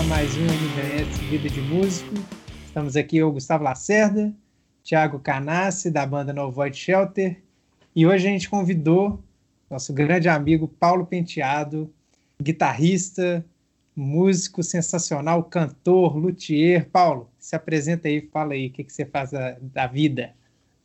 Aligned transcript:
a 0.00 0.02
mais 0.04 0.34
um 0.34 0.44
MVS 0.44 1.18
Vida 1.28 1.50
de 1.50 1.60
Músico. 1.60 2.14
Estamos 2.64 2.96
aqui 2.96 3.18
eu, 3.18 3.30
Gustavo 3.30 3.62
Lacerda, 3.62 4.32
Thiago 4.82 5.18
Canassi, 5.18 5.90
da 5.90 6.06
banda 6.06 6.32
No 6.32 6.50
Void 6.50 6.74
Shelter, 6.74 7.42
e 7.94 8.06
hoje 8.06 8.26
a 8.26 8.30
gente 8.30 8.48
convidou 8.48 9.22
nosso 9.68 9.92
grande 9.92 10.26
amigo 10.26 10.66
Paulo 10.66 11.04
Penteado, 11.04 11.92
guitarrista, 12.40 13.44
músico 13.94 14.62
sensacional, 14.62 15.44
cantor, 15.44 16.16
luthier. 16.16 16.88
Paulo, 16.88 17.28
se 17.38 17.54
apresenta 17.54 18.08
aí, 18.08 18.26
fala 18.32 18.54
aí, 18.54 18.68
o 18.68 18.70
que, 18.70 18.84
que 18.84 18.92
você 18.94 19.04
faz 19.04 19.32
da, 19.32 19.58
da 19.60 19.86
vida? 19.86 20.32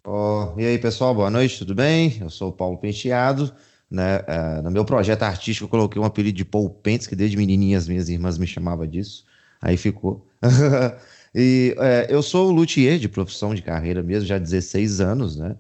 Oh, 0.06 0.50
e 0.58 0.66
aí, 0.66 0.78
pessoal, 0.78 1.16
boa 1.16 1.30
noite, 1.30 1.60
tudo 1.60 1.74
bem? 1.74 2.18
Eu 2.20 2.30
sou 2.30 2.50
o 2.50 2.54
Paulo 2.54 2.78
Penteado. 2.78 3.56
Né? 3.96 4.18
Uh, 4.18 4.62
no 4.62 4.72
meu 4.72 4.84
projeto 4.84 5.24
artístico, 5.24 5.64
eu 5.66 5.70
coloquei 5.70 6.02
um 6.02 6.04
apelido 6.04 6.36
de 6.36 6.44
Paul 6.44 6.70
que 6.84 7.16
desde 7.16 7.38
menininha 7.38 7.78
as 7.78 7.88
minhas 7.88 8.10
irmãs 8.10 8.38
me 8.38 8.46
chamavam 8.46 8.86
disso. 8.86 9.24
Aí 9.62 9.78
ficou. 9.78 10.28
e 11.34 11.74
uh, 11.78 12.12
eu 12.12 12.22
sou 12.22 12.52
luthier 12.52 13.00
de 13.00 13.08
profissão 13.08 13.56
de 13.56 13.62
carreira 13.62 14.04
mesmo, 14.04 14.28
já 14.28 14.36
há 14.36 14.40
16 14.40 15.00
anos, 15.00 15.38
né? 15.38 15.56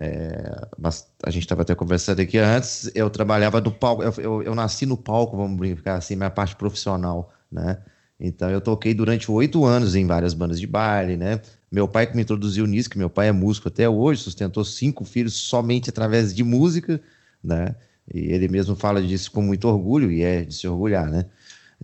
É, 0.00 0.68
mas 0.78 1.08
a 1.20 1.30
gente 1.30 1.42
estava 1.42 1.62
até 1.62 1.74
conversando 1.74 2.20
aqui 2.20 2.38
antes. 2.38 2.92
Eu 2.94 3.10
trabalhava 3.10 3.60
no 3.60 3.72
palco, 3.72 4.04
eu, 4.04 4.14
eu, 4.18 4.42
eu, 4.44 4.54
nasci 4.54 4.86
no 4.86 4.96
palco, 4.96 5.36
vamos 5.36 5.58
brincar 5.58 5.96
assim, 5.96 6.14
minha 6.14 6.30
parte 6.30 6.54
profissional, 6.54 7.34
né? 7.50 7.78
Então 8.20 8.48
eu 8.50 8.60
toquei 8.60 8.94
durante 8.94 9.28
oito 9.32 9.64
anos 9.64 9.96
em 9.96 10.06
várias 10.06 10.32
bandas 10.32 10.60
de 10.60 10.66
baile, 10.66 11.16
né? 11.16 11.40
Meu 11.72 11.88
pai 11.88 12.06
que 12.06 12.14
me 12.14 12.22
introduziu 12.22 12.66
nisso, 12.68 12.88
que 12.88 12.98
meu 12.98 13.10
pai 13.10 13.28
é 13.28 13.32
músico 13.32 13.66
até 13.66 13.88
hoje, 13.88 14.22
sustentou 14.22 14.64
cinco 14.64 15.04
filhos 15.04 15.34
somente 15.34 15.90
através 15.90 16.32
de 16.32 16.44
música, 16.44 17.00
né? 17.42 17.74
E 18.12 18.32
ele 18.32 18.48
mesmo 18.48 18.74
fala 18.74 19.02
disso 19.02 19.30
com 19.30 19.42
muito 19.42 19.68
orgulho, 19.68 20.10
e 20.10 20.22
é 20.22 20.42
de 20.44 20.54
se 20.54 20.66
orgulhar, 20.68 21.10
né? 21.10 21.26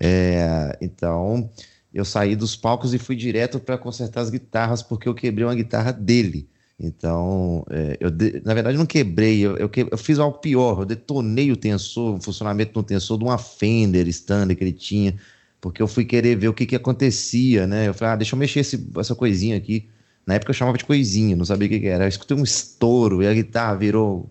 É, 0.01 0.77
então, 0.81 1.51
eu 1.93 2.05
saí 2.05 2.37
dos 2.37 2.57
palcos 2.57 2.93
e 2.93 2.99
fui 2.99 3.17
direto 3.17 3.59
para 3.59 3.79
consertar 3.79 4.21
as 4.21 4.31
guitarras, 4.31 4.83
porque 4.83 5.09
eu 5.09 5.15
quebrei 5.15 5.47
uma 5.47 5.55
guitarra 5.55 5.93
dele. 5.93 6.49
Então, 6.79 7.65
é, 7.71 7.97
eu 8.01 8.11
de, 8.11 8.43
na 8.45 8.53
verdade 8.53 8.77
não 8.77 8.85
quebrei, 8.85 9.41
eu, 9.41 9.57
eu, 9.57 9.69
que, 9.69 9.87
eu, 9.91 9.97
fiz 9.97 10.19
algo 10.19 10.39
pior, 10.39 10.81
eu 10.81 10.85
detonei 10.85 11.51
o 11.51 11.57
tensor, 11.57 12.17
o 12.17 12.21
funcionamento 12.21 12.75
do 12.75 12.83
tensor 12.83 13.17
de 13.17 13.25
uma 13.25 13.39
Fender 13.39 14.07
standard 14.09 14.55
que 14.55 14.63
ele 14.63 14.73
tinha, 14.73 15.19
porque 15.59 15.81
eu 15.81 15.89
fui 15.89 16.05
querer 16.05 16.37
ver 16.37 16.49
o 16.49 16.55
que, 16.55 16.67
que 16.67 16.77
acontecia, 16.77 17.67
né? 17.67 17.89
Eu 17.89 17.95
falei, 17.95 18.13
ah, 18.13 18.17
deixa 18.17 18.35
eu 18.35 18.39
mexer 18.39 18.61
esse, 18.61 18.91
essa 18.99 19.15
coisinha 19.15 19.57
aqui. 19.57 19.89
Na 20.27 20.35
época 20.35 20.51
eu 20.51 20.55
chamava 20.55 20.77
de 20.77 20.85
coisinha, 20.85 21.35
não 21.35 21.45
sabia 21.47 21.67
o 21.67 21.71
que, 21.71 21.81
que 21.81 21.87
era. 21.87 22.05
Eu 22.05 22.09
escutei 22.09 22.37
um 22.37 22.45
estouro 22.45 23.23
e 23.23 23.27
a 23.27 23.33
guitarra 23.33 23.75
virou 23.77 24.29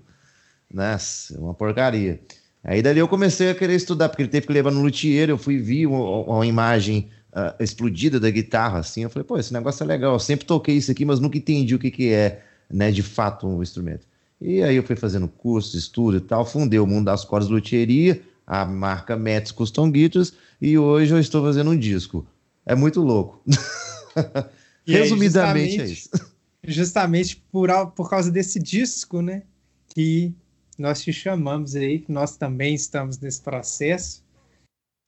nossa, 0.76 1.40
uma 1.40 1.54
porcaria. 1.54 2.20
Aí 2.62 2.82
dali 2.82 3.00
eu 3.00 3.08
comecei 3.08 3.50
a 3.50 3.56
querer 3.56 3.76
estudar, 3.76 4.10
porque 4.10 4.24
ele 4.24 4.30
teve 4.30 4.46
que 4.46 4.52
levar 4.54 4.72
no 4.72 4.82
luthier, 4.82 5.30
eu 5.30 5.38
fui 5.38 5.58
ver 5.58 5.86
uma, 5.86 6.00
uma 6.00 6.46
imagem 6.46 7.10
uh, 7.32 7.64
explodida 7.64 8.20
da 8.20 8.30
guitarra, 8.30 8.80
assim, 8.80 9.04
eu 9.04 9.10
falei, 9.10 9.26
pô, 9.26 9.38
esse 9.38 9.54
negócio 9.54 9.84
é 9.84 9.88
legal, 9.88 10.14
eu 10.14 10.20
sempre 10.20 10.46
toquei 10.46 10.76
isso 10.76 10.92
aqui, 10.92 11.06
mas 11.06 11.20
nunca 11.20 11.38
entendi 11.38 11.74
o 11.74 11.80
que, 11.80 11.90
que 11.90 12.12
é, 12.12 12.44
né, 12.70 12.92
de 12.92 13.02
fato, 13.02 13.48
um 13.48 13.64
instrumento. 13.64 14.06
E 14.42 14.62
aí 14.62 14.76
eu 14.76 14.84
fui 14.84 14.98
fazendo 14.98 15.30
curso, 15.30 15.78
estudo 15.78 16.18
e 16.18 16.22
tal, 16.22 16.46
fundei 16.46 16.80
o 16.80 16.86
mundo 16.86 17.06
das 17.06 17.24
cordas 17.24 17.50
luthieria, 17.50 18.22
a 18.46 18.66
marca 18.66 19.16
Mets 19.16 19.54
Custom 19.54 19.90
Guitars, 19.90 20.34
e 20.62 20.78
hoje 20.78 21.14
eu 21.14 21.20
estou 21.20 21.42
fazendo 21.42 21.72
um 21.72 21.78
disco. 21.78 22.28
É 22.66 22.76
muito 22.76 23.00
louco. 23.02 23.42
Resumidamente 24.86 25.82
é 25.82 25.86
isso. 25.86 26.10
Justamente 26.68 27.38
por, 27.52 27.70
por 27.92 28.10
causa 28.10 28.30
desse 28.30 28.60
disco, 28.60 29.22
né, 29.22 29.44
que 29.94 30.34
nós 30.78 31.02
te 31.02 31.14
chamamos 31.14 31.76
aí, 31.76 32.00
que 32.00 32.12
nós 32.12 32.38
também 32.38 32.76
estamos 32.76 33.20
nesse 33.20 33.42
processo. 33.42 34.24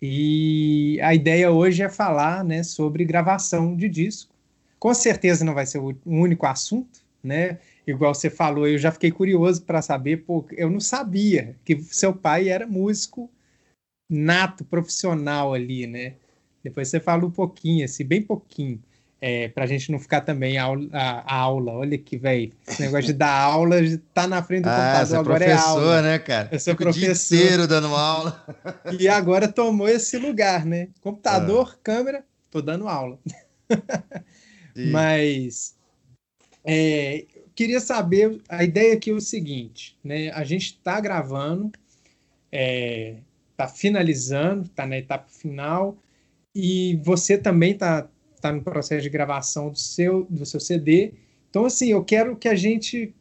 E 0.02 1.00
a 1.02 1.14
ideia 1.14 1.52
hoje 1.52 1.84
é 1.84 1.90
falar 1.90 2.44
né, 2.44 2.64
sobre 2.64 3.03
gravação 3.06 3.75
de 3.75 3.90
disco. 3.90 4.34
Com 4.80 4.94
certeza 4.94 5.44
não 5.44 5.53
vai 5.53 5.66
ser 5.66 5.80
o 5.80 5.97
único 6.06 6.46
assunto, 6.46 7.02
né? 7.24 7.59
Igual 7.86 8.14
você 8.14 8.30
falou, 8.30 8.68
eu 8.68 8.78
já 8.78 8.92
fiquei 8.92 9.12
curioso 9.12 9.64
para 9.64 9.81
saber, 9.81 10.18
porque 10.18 10.56
eu 10.58 10.69
não 10.69 10.80
sabia 10.80 11.56
que 11.66 11.81
seu 11.81 12.13
pai 12.13 12.50
era 12.50 12.68
músico 12.68 13.30
nato, 14.09 14.63
profissional 14.63 15.53
ali, 15.53 15.88
né? 15.88 16.13
Depois 16.63 16.90
você 16.90 17.00
fala 17.00 17.25
um 17.25 17.31
pouquinho, 17.31 17.86
assim, 17.86 18.06
bem 18.06 18.22
pouquinho 18.22 18.81
é, 19.20 19.48
para 19.48 19.64
a 19.64 19.68
gente 19.68 19.92
não 19.92 20.00
ficar 20.00 20.22
também 20.22 20.58
a, 20.58 20.66
a, 20.66 21.36
a 21.36 21.36
aula. 21.36 21.74
Olha 21.74 21.98
que 21.98 22.18
velho, 22.18 22.52
esse 22.68 22.82
negócio 22.82 23.08
de 23.08 23.14
dar 23.14 23.32
aula 23.32 23.78
tá 24.14 24.28
na 24.28 24.44
frente 24.44 24.64
do 24.64 24.70
ah, 24.70 25.00
computador, 25.00 25.20
agora 25.20 25.46
é 25.46 25.54
aula. 25.54 26.02
né, 26.02 26.20
cara? 26.20 26.50
Eu 26.52 26.60
sou 26.60 26.74
Fico 26.74 26.84
professor. 26.84 27.36
O 27.36 27.38
dia 27.38 27.46
inteiro 27.46 27.68
dando 27.68 27.96
aula. 27.96 28.46
E 29.00 29.08
agora 29.08 29.48
tomou 29.48 29.88
esse 29.88 30.18
lugar, 30.18 30.66
né? 30.66 30.90
Computador, 31.02 31.74
ah. 31.74 31.80
câmera, 31.84 32.24
tô 32.50 32.62
dando 32.62 32.88
aula. 32.88 33.20
Mas 34.92 35.76
é, 36.64 37.26
queria 37.56 37.80
saber, 37.80 38.40
a 38.48 38.64
ideia 38.64 38.94
aqui 38.94 39.10
é 39.10 39.14
o 39.14 39.20
seguinte, 39.20 39.98
né? 40.04 40.30
A 40.32 40.44
gente 40.44 40.66
está 40.66 41.00
gravando, 41.00 41.72
é, 42.52 43.16
tá 43.56 43.68
finalizando, 43.68 44.70
tá 44.70 44.86
na 44.86 44.98
etapa 44.98 45.28
final, 45.28 45.98
e 46.54 47.00
você 47.04 47.38
também 47.38 47.76
tá 47.76 48.08
está 48.38 48.52
no 48.52 48.62
processo 48.62 49.02
de 49.02 49.09
gravação 49.09 49.70
do 49.70 49.78
seu, 49.78 50.25
do 50.30 50.46
seu 50.46 50.59
CD. 50.59 51.14
Então, 51.50 51.66
assim, 51.66 51.88
eu 51.90 52.03
quero 52.03 52.36
que 52.36 52.48
a 52.48 52.56
gente 52.56 53.14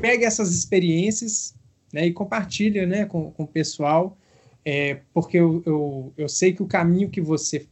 pegue 0.00 0.24
essas 0.24 0.52
experiências 0.54 1.54
né, 1.92 2.06
e 2.06 2.12
compartilhe 2.12 2.84
né, 2.86 3.04
com, 3.04 3.30
com 3.32 3.44
o 3.44 3.48
pessoal, 3.48 4.16
é, 4.64 5.00
porque 5.12 5.38
eu, 5.38 5.62
eu, 5.66 6.12
eu 6.16 6.28
sei 6.28 6.52
que 6.52 6.62
o 6.62 6.66
caminho 6.66 7.10
que 7.10 7.20
você 7.20 7.66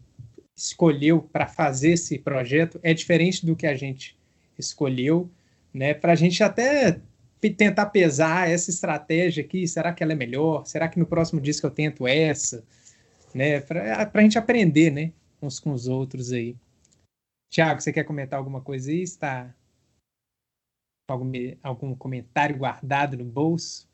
escolheu 0.57 1.23
para 1.33 1.47
fazer 1.47 1.93
esse 1.93 2.19
projeto 2.19 2.79
é 2.83 2.93
diferente 2.93 3.45
do 3.45 3.57
que 3.57 3.67
a 3.67 3.75
gente 3.75 4.17
escolheu, 4.59 5.31
né, 5.73 5.95
para 5.95 6.13
a 6.13 6.17
gente 6.17 6.43
até 6.43 7.01
tentar 7.57 7.87
pesar 7.87 8.49
essa 8.49 8.71
estratégia 8.71 9.43
aqui, 9.43 9.67
será 9.67 9.93
que 9.93 10.03
ela 10.03 10.13
é 10.13 10.17
melhor? 10.17 10.65
Será 10.65 10.87
que 10.87 10.99
no 10.99 11.07
próximo 11.07 11.41
disco 11.41 11.67
eu 11.67 11.71
tento 11.71 12.07
essa? 12.07 12.63
Né, 13.35 13.61
para 13.61 14.11
a 14.13 14.21
gente 14.21 14.39
aprender, 14.39 14.93
né, 14.93 15.11
uns 15.41 15.59
com 15.59 15.73
os 15.73 15.89
outros 15.89 16.33
aí. 16.33 16.55
Tiago, 17.53 17.83
você 17.83 17.93
quer 17.93 18.05
comentar 18.05 18.39
alguma 18.39 18.63
coisa 18.63 18.91
aí? 18.91 19.03
Está 19.03 19.55
algum, 21.07 21.31
algum 21.63 21.95
comentário 21.95 22.57
guardado 22.57 23.15
no 23.15 23.27
bolso? 23.27 23.87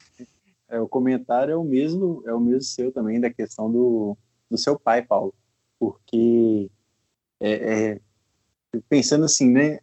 É, 0.68 0.78
o 0.78 0.86
comentário 0.86 1.50
é 1.50 1.56
o 1.56 1.64
mesmo, 1.64 2.22
é 2.24 2.32
o 2.32 2.38
mesmo 2.38 2.62
seu 2.62 2.92
também 2.92 3.20
da 3.20 3.34
questão 3.34 3.68
do, 3.68 4.16
do 4.48 4.56
seu 4.56 4.78
pai, 4.78 5.04
Paulo, 5.04 5.34
porque 5.76 6.70
é, 7.40 7.94
é, 7.94 8.00
pensando 8.88 9.24
assim, 9.24 9.50
né? 9.50 9.80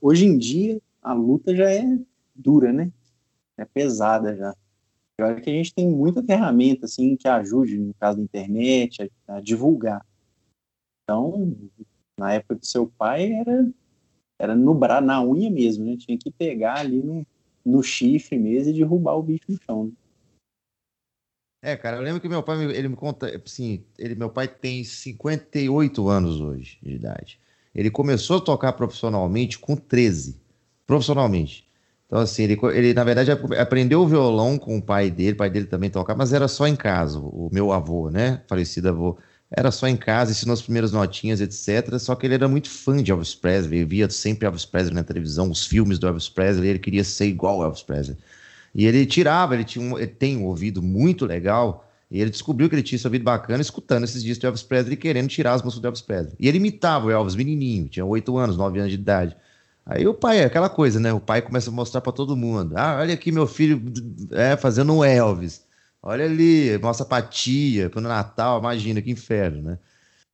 Hoje 0.00 0.24
em 0.24 0.38
dia 0.38 0.80
a 1.02 1.12
luta 1.12 1.52
já 1.52 1.68
é 1.68 1.82
dura, 2.32 2.72
né? 2.72 2.92
É 3.58 3.64
pesada 3.64 4.36
já. 4.36 4.54
Eu 5.18 5.26
acho 5.26 5.42
que 5.42 5.50
a 5.50 5.52
gente 5.52 5.74
tem 5.74 5.90
muita 5.90 6.22
ferramenta 6.22 6.84
assim 6.84 7.16
que 7.16 7.26
ajude, 7.26 7.76
no 7.76 7.92
caso 7.94 8.18
da 8.18 8.22
internet, 8.22 9.10
a, 9.26 9.34
a 9.34 9.40
divulgar. 9.40 10.06
Então, 11.02 11.56
na 12.18 12.32
época 12.32 12.56
do 12.56 12.66
seu 12.66 12.86
pai 12.86 13.32
era 13.32 13.68
era 14.38 14.54
no 14.54 14.74
bra, 14.74 15.00
na 15.00 15.22
unha 15.22 15.50
mesmo, 15.50 15.84
né? 15.84 15.96
Tinha 15.96 16.18
que 16.18 16.30
pegar 16.30 16.80
ali 16.80 17.02
no, 17.02 17.26
no 17.64 17.82
chifre 17.82 18.38
mesmo 18.38 18.70
e 18.70 18.76
derrubar 18.76 19.14
o 19.14 19.22
bicho 19.22 19.44
no 19.48 19.58
chão. 19.64 19.84
Né? 19.86 19.92
É, 21.62 21.76
cara, 21.76 21.96
eu 21.96 22.02
lembro 22.02 22.20
que 22.20 22.28
meu 22.28 22.42
pai, 22.42 22.62
ele 22.64 22.88
me 22.88 22.96
conta, 22.96 23.34
assim, 23.44 23.84
ele, 23.98 24.14
meu 24.14 24.30
pai 24.30 24.46
tem 24.46 24.84
58 24.84 26.08
anos 26.08 26.40
hoje 26.40 26.78
de 26.82 26.94
idade. 26.94 27.40
Ele 27.74 27.90
começou 27.90 28.36
a 28.36 28.40
tocar 28.40 28.72
profissionalmente 28.74 29.58
com 29.58 29.74
13, 29.74 30.40
profissionalmente. 30.86 31.66
Então, 32.06 32.20
assim, 32.20 32.44
ele, 32.44 32.58
ele 32.72 32.94
na 32.94 33.02
verdade 33.02 33.32
aprendeu 33.32 34.02
o 34.02 34.06
violão 34.06 34.58
com 34.58 34.78
o 34.78 34.82
pai 34.82 35.10
dele, 35.10 35.32
o 35.32 35.36
pai 35.36 35.50
dele 35.50 35.66
também 35.66 35.90
tocava, 35.90 36.18
mas 36.18 36.32
era 36.32 36.46
só 36.46 36.66
em 36.68 36.76
casa, 36.76 37.18
o 37.18 37.50
meu 37.52 37.72
avô, 37.72 38.10
né, 38.10 38.44
falecido 38.46 38.88
avô 38.88 39.18
era 39.50 39.70
só 39.70 39.86
em 39.86 39.96
casa, 39.96 40.32
ensinou 40.32 40.54
as 40.54 40.62
primeiras 40.62 40.92
notinhas, 40.92 41.40
etc. 41.40 41.98
Só 41.98 42.14
que 42.14 42.26
ele 42.26 42.34
era 42.34 42.48
muito 42.48 42.68
fã 42.68 43.02
de 43.02 43.10
Elvis 43.10 43.34
Presley, 43.34 43.84
via 43.84 44.08
sempre 44.10 44.46
Elvis 44.46 44.64
Presley 44.64 44.94
na 44.94 45.04
televisão, 45.04 45.50
os 45.50 45.66
filmes 45.66 45.98
do 45.98 46.06
Elvis 46.06 46.28
Presley, 46.28 46.68
ele 46.70 46.78
queria 46.78 47.04
ser 47.04 47.26
igual 47.26 47.60
ao 47.60 47.66
Elvis 47.66 47.82
Presley. 47.82 48.16
E 48.74 48.86
ele 48.86 49.06
tirava, 49.06 49.54
ele, 49.54 49.64
tinha 49.64 49.84
um, 49.84 49.96
ele 49.96 50.08
tem 50.08 50.36
um 50.36 50.44
ouvido 50.44 50.82
muito 50.82 51.24
legal, 51.24 51.88
e 52.10 52.20
ele 52.20 52.30
descobriu 52.30 52.68
que 52.68 52.74
ele 52.74 52.82
tinha 52.82 52.96
esse 52.96 53.06
ouvido 53.06 53.24
bacana 53.24 53.60
escutando 53.62 54.04
esses 54.04 54.22
discos 54.22 54.38
do 54.38 54.46
Elvis 54.46 54.62
Presley 54.62 54.96
querendo 54.96 55.28
tirar 55.28 55.54
as 55.54 55.62
músicas 55.62 55.80
do 55.80 55.86
Elvis 55.86 56.02
Presley. 56.02 56.34
E 56.38 56.48
ele 56.48 56.58
imitava 56.58 57.06
o 57.06 57.10
Elvis 57.10 57.34
menininho, 57.34 57.88
tinha 57.88 58.04
8 58.04 58.36
anos, 58.36 58.56
9 58.56 58.78
anos 58.78 58.90
de 58.90 58.98
idade. 58.98 59.36
Aí 59.84 60.06
o 60.06 60.12
pai, 60.12 60.40
é 60.40 60.44
aquela 60.44 60.68
coisa, 60.68 60.98
né? 60.98 61.12
O 61.12 61.20
pai 61.20 61.40
começa 61.40 61.70
a 61.70 61.72
mostrar 61.72 62.00
para 62.00 62.12
todo 62.12 62.36
mundo. 62.36 62.74
Ah, 62.76 62.98
olha 63.00 63.14
aqui 63.14 63.30
meu 63.30 63.46
filho 63.46 63.80
é, 64.32 64.56
fazendo 64.56 64.92
um 64.92 65.04
Elvis. 65.04 65.64
Olha 66.06 66.24
ali, 66.24 66.78
mostra 66.78 67.04
pra 67.04 67.20
tia, 67.20 67.90
pro 67.90 68.00
Natal, 68.00 68.60
imagina 68.60 69.02
que 69.02 69.10
inferno, 69.10 69.60
né? 69.60 69.78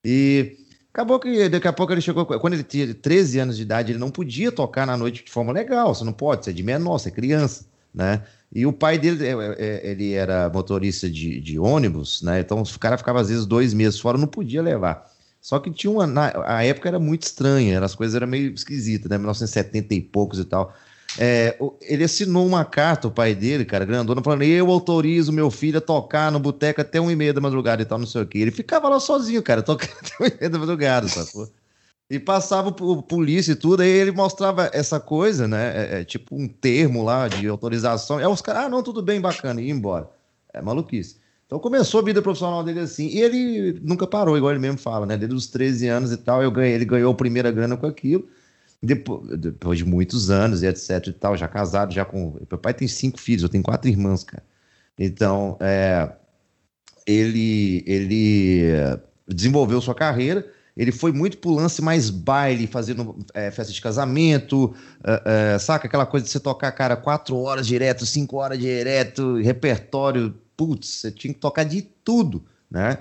E 0.04 0.58
acabou 0.92 1.18
que 1.18 1.48
daqui 1.48 1.66
a 1.66 1.72
pouco 1.72 1.94
ele 1.94 2.02
chegou. 2.02 2.26
Quando 2.26 2.52
ele 2.52 2.62
tinha 2.62 2.94
13 2.94 3.38
anos 3.38 3.56
de 3.56 3.62
idade, 3.62 3.90
ele 3.92 3.98
não 3.98 4.10
podia 4.10 4.52
tocar 4.52 4.86
na 4.86 4.98
noite 4.98 5.24
de 5.24 5.30
forma 5.32 5.50
legal. 5.50 5.94
Você 5.94 6.04
não 6.04 6.12
pode, 6.12 6.44
você 6.44 6.50
é 6.50 6.52
de 6.52 6.62
menor, 6.62 6.98
você 6.98 7.08
é 7.08 7.12
criança, 7.12 7.64
né? 7.94 8.22
E 8.54 8.66
o 8.66 8.72
pai 8.72 8.98
dele, 8.98 9.26
é, 9.26 9.32
é, 9.58 9.90
ele 9.90 10.12
era 10.12 10.50
motorista 10.50 11.08
de, 11.08 11.40
de 11.40 11.58
ônibus, 11.58 12.20
né? 12.20 12.40
Então 12.40 12.60
o 12.60 12.78
cara 12.78 12.98
ficava 12.98 13.22
às 13.22 13.30
vezes 13.30 13.46
dois 13.46 13.72
meses 13.72 13.98
fora, 13.98 14.18
não 14.18 14.26
podia 14.26 14.60
levar. 14.60 15.10
Só 15.40 15.58
que 15.58 15.70
tinha 15.70 15.90
uma. 15.90 16.06
Na, 16.06 16.32
a 16.44 16.62
época 16.62 16.90
era 16.90 16.98
muito 16.98 17.22
estranha, 17.22 17.82
as 17.82 17.94
coisas 17.94 18.14
eram 18.14 18.26
meio 18.26 18.52
esquisitas, 18.52 19.08
né? 19.08 19.16
1970 19.16 19.94
e 19.94 20.02
poucos 20.02 20.38
e 20.38 20.44
tal. 20.44 20.76
É, 21.18 21.58
ele 21.82 22.04
assinou 22.04 22.46
uma 22.46 22.64
carta, 22.64 23.08
o 23.08 23.10
pai 23.10 23.34
dele, 23.34 23.64
cara, 23.64 23.84
grandona, 23.84 24.22
falando: 24.22 24.42
eu 24.42 24.70
autorizo 24.70 25.32
meu 25.32 25.50
filho 25.50 25.78
a 25.78 25.80
tocar 25.80 26.32
no 26.32 26.38
boteco 26.38 26.80
até 26.80 27.00
uma 27.00 27.12
e 27.12 27.16
meia 27.16 27.34
da 27.34 27.40
madrugada 27.40 27.82
e 27.82 27.84
tal, 27.84 27.98
não 27.98 28.06
sei 28.06 28.22
o 28.22 28.26
quê. 28.26 28.38
Ele 28.38 28.50
ficava 28.50 28.88
lá 28.88 28.98
sozinho, 28.98 29.42
cara, 29.42 29.60
tocando 29.62 29.92
até 30.00 30.14
uma 30.18 30.28
e 30.28 30.38
meia 30.38 30.50
da 30.50 30.58
madrugada, 30.58 31.08
sacou? 31.08 31.48
E 32.08 32.18
passava 32.18 32.70
por 32.72 33.02
polícia 33.04 33.52
e 33.52 33.56
tudo, 33.56 33.82
aí 33.82 33.88
ele 33.88 34.12
mostrava 34.12 34.70
essa 34.72 35.00
coisa, 35.00 35.48
né? 35.48 35.72
É, 35.74 36.00
é, 36.00 36.04
tipo 36.04 36.34
um 36.34 36.46
termo 36.46 37.02
lá 37.02 37.28
de 37.28 37.46
autorização. 37.48 38.18
Aí 38.18 38.26
os 38.26 38.42
caras, 38.42 38.64
ah, 38.64 38.68
não, 38.68 38.82
tudo 38.82 39.02
bem, 39.02 39.20
bacana, 39.20 39.60
e 39.60 39.66
ia 39.66 39.72
embora. 39.72 40.10
É 40.52 40.60
maluquice. 40.60 41.16
Então 41.46 41.58
começou 41.58 42.00
a 42.00 42.02
vida 42.02 42.22
profissional 42.22 42.64
dele 42.64 42.80
assim. 42.80 43.08
E 43.08 43.20
ele 43.20 43.78
nunca 43.82 44.06
parou, 44.06 44.36
igual 44.36 44.52
ele 44.52 44.60
mesmo 44.60 44.78
fala, 44.78 45.06
né? 45.06 45.16
Desde 45.16 45.34
os 45.34 45.46
13 45.46 45.88
anos 45.88 46.12
e 46.12 46.16
tal, 46.16 46.42
eu 46.42 46.50
ganhei, 46.50 46.74
ele 46.74 46.84
ganhou 46.84 47.12
a 47.12 47.14
primeira 47.14 47.50
grana 47.50 47.76
com 47.76 47.86
aquilo. 47.86 48.26
Depois, 48.82 49.38
depois 49.38 49.78
de 49.78 49.84
muitos 49.84 50.30
anos 50.30 50.62
e 50.62 50.66
etc 50.66 51.06
e 51.06 51.12
tal, 51.12 51.36
já 51.36 51.46
casado, 51.46 51.92
já 51.92 52.04
com. 52.04 52.36
Meu 52.50 52.58
pai 52.58 52.74
tem 52.74 52.88
cinco 52.88 53.20
filhos, 53.20 53.42
eu 53.42 53.48
tenho 53.48 53.62
quatro 53.62 53.88
irmãs, 53.88 54.24
cara. 54.24 54.42
Então, 54.98 55.56
é, 55.60 56.10
ele, 57.06 57.84
ele 57.86 58.98
desenvolveu 59.26 59.80
sua 59.80 59.94
carreira. 59.94 60.46
Ele 60.76 60.90
foi 60.90 61.12
muito 61.12 61.36
pro 61.36 61.50
lance 61.50 61.82
mais 61.82 62.08
baile, 62.08 62.66
fazendo 62.66 63.14
é, 63.34 63.50
festa 63.50 63.72
de 63.72 63.80
casamento, 63.80 64.74
é, 65.04 65.54
é, 65.54 65.58
saca? 65.58 65.86
Aquela 65.86 66.06
coisa 66.06 66.24
de 66.24 66.32
você 66.32 66.40
tocar, 66.40 66.72
cara, 66.72 66.96
quatro 66.96 67.36
horas 67.36 67.66
direto, 67.66 68.06
cinco 68.06 68.38
horas 68.38 68.58
direto, 68.58 69.36
repertório 69.36 70.34
putz, 70.56 70.88
você 70.88 71.10
tinha 71.10 71.34
que 71.34 71.40
tocar 71.40 71.64
de 71.64 71.82
tudo, 71.82 72.44
né? 72.70 72.98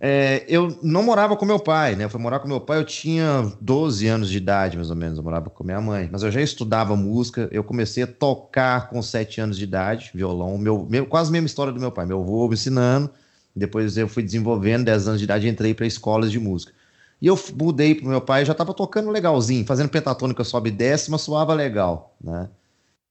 É, 0.00 0.44
eu 0.48 0.78
não 0.82 1.02
morava 1.02 1.36
com 1.36 1.44
meu 1.44 1.58
pai, 1.58 1.94
né? 1.96 2.04
Eu 2.04 2.10
fui 2.10 2.20
morar 2.20 2.40
com 2.40 2.48
meu 2.48 2.60
pai, 2.60 2.78
eu 2.78 2.84
tinha 2.84 3.52
12 3.60 4.06
anos 4.06 4.28
de 4.28 4.36
idade, 4.36 4.76
mais 4.76 4.90
ou 4.90 4.96
menos. 4.96 5.18
Eu 5.18 5.24
morava 5.24 5.50
com 5.50 5.64
minha 5.64 5.80
mãe, 5.80 6.08
mas 6.10 6.22
eu 6.22 6.30
já 6.30 6.40
estudava 6.40 6.96
música. 6.96 7.48
Eu 7.52 7.62
comecei 7.64 8.02
a 8.02 8.06
tocar 8.06 8.88
com 8.88 9.00
7 9.00 9.40
anos 9.40 9.56
de 9.56 9.64
idade, 9.64 10.10
violão. 10.14 10.58
Meu, 10.58 10.86
meu, 10.88 11.06
quase 11.06 11.30
a 11.30 11.32
mesma 11.32 11.46
história 11.46 11.72
do 11.72 11.80
meu 11.80 11.92
pai. 11.92 12.06
Meu 12.06 12.20
avô 12.20 12.48
me 12.48 12.54
ensinando, 12.54 13.10
depois 13.54 13.96
eu 13.96 14.08
fui 14.08 14.22
desenvolvendo. 14.22 14.84
10 14.84 15.08
anos 15.08 15.20
de 15.20 15.24
idade, 15.24 15.48
entrei 15.48 15.74
para 15.74 15.86
escolas 15.86 16.30
de 16.30 16.38
música. 16.38 16.72
E 17.20 17.26
eu 17.26 17.38
mudei 17.54 17.94
pro 17.94 18.08
meu 18.08 18.20
pai, 18.20 18.44
já 18.44 18.52
estava 18.52 18.72
tocando 18.72 19.10
legalzinho, 19.10 19.64
fazendo 19.66 19.88
pentatônica 19.88 20.44
sobe 20.44 20.68
e 20.70 20.72
décima, 20.72 21.18
soava 21.18 21.52
legal, 21.52 22.14
né? 22.22 22.48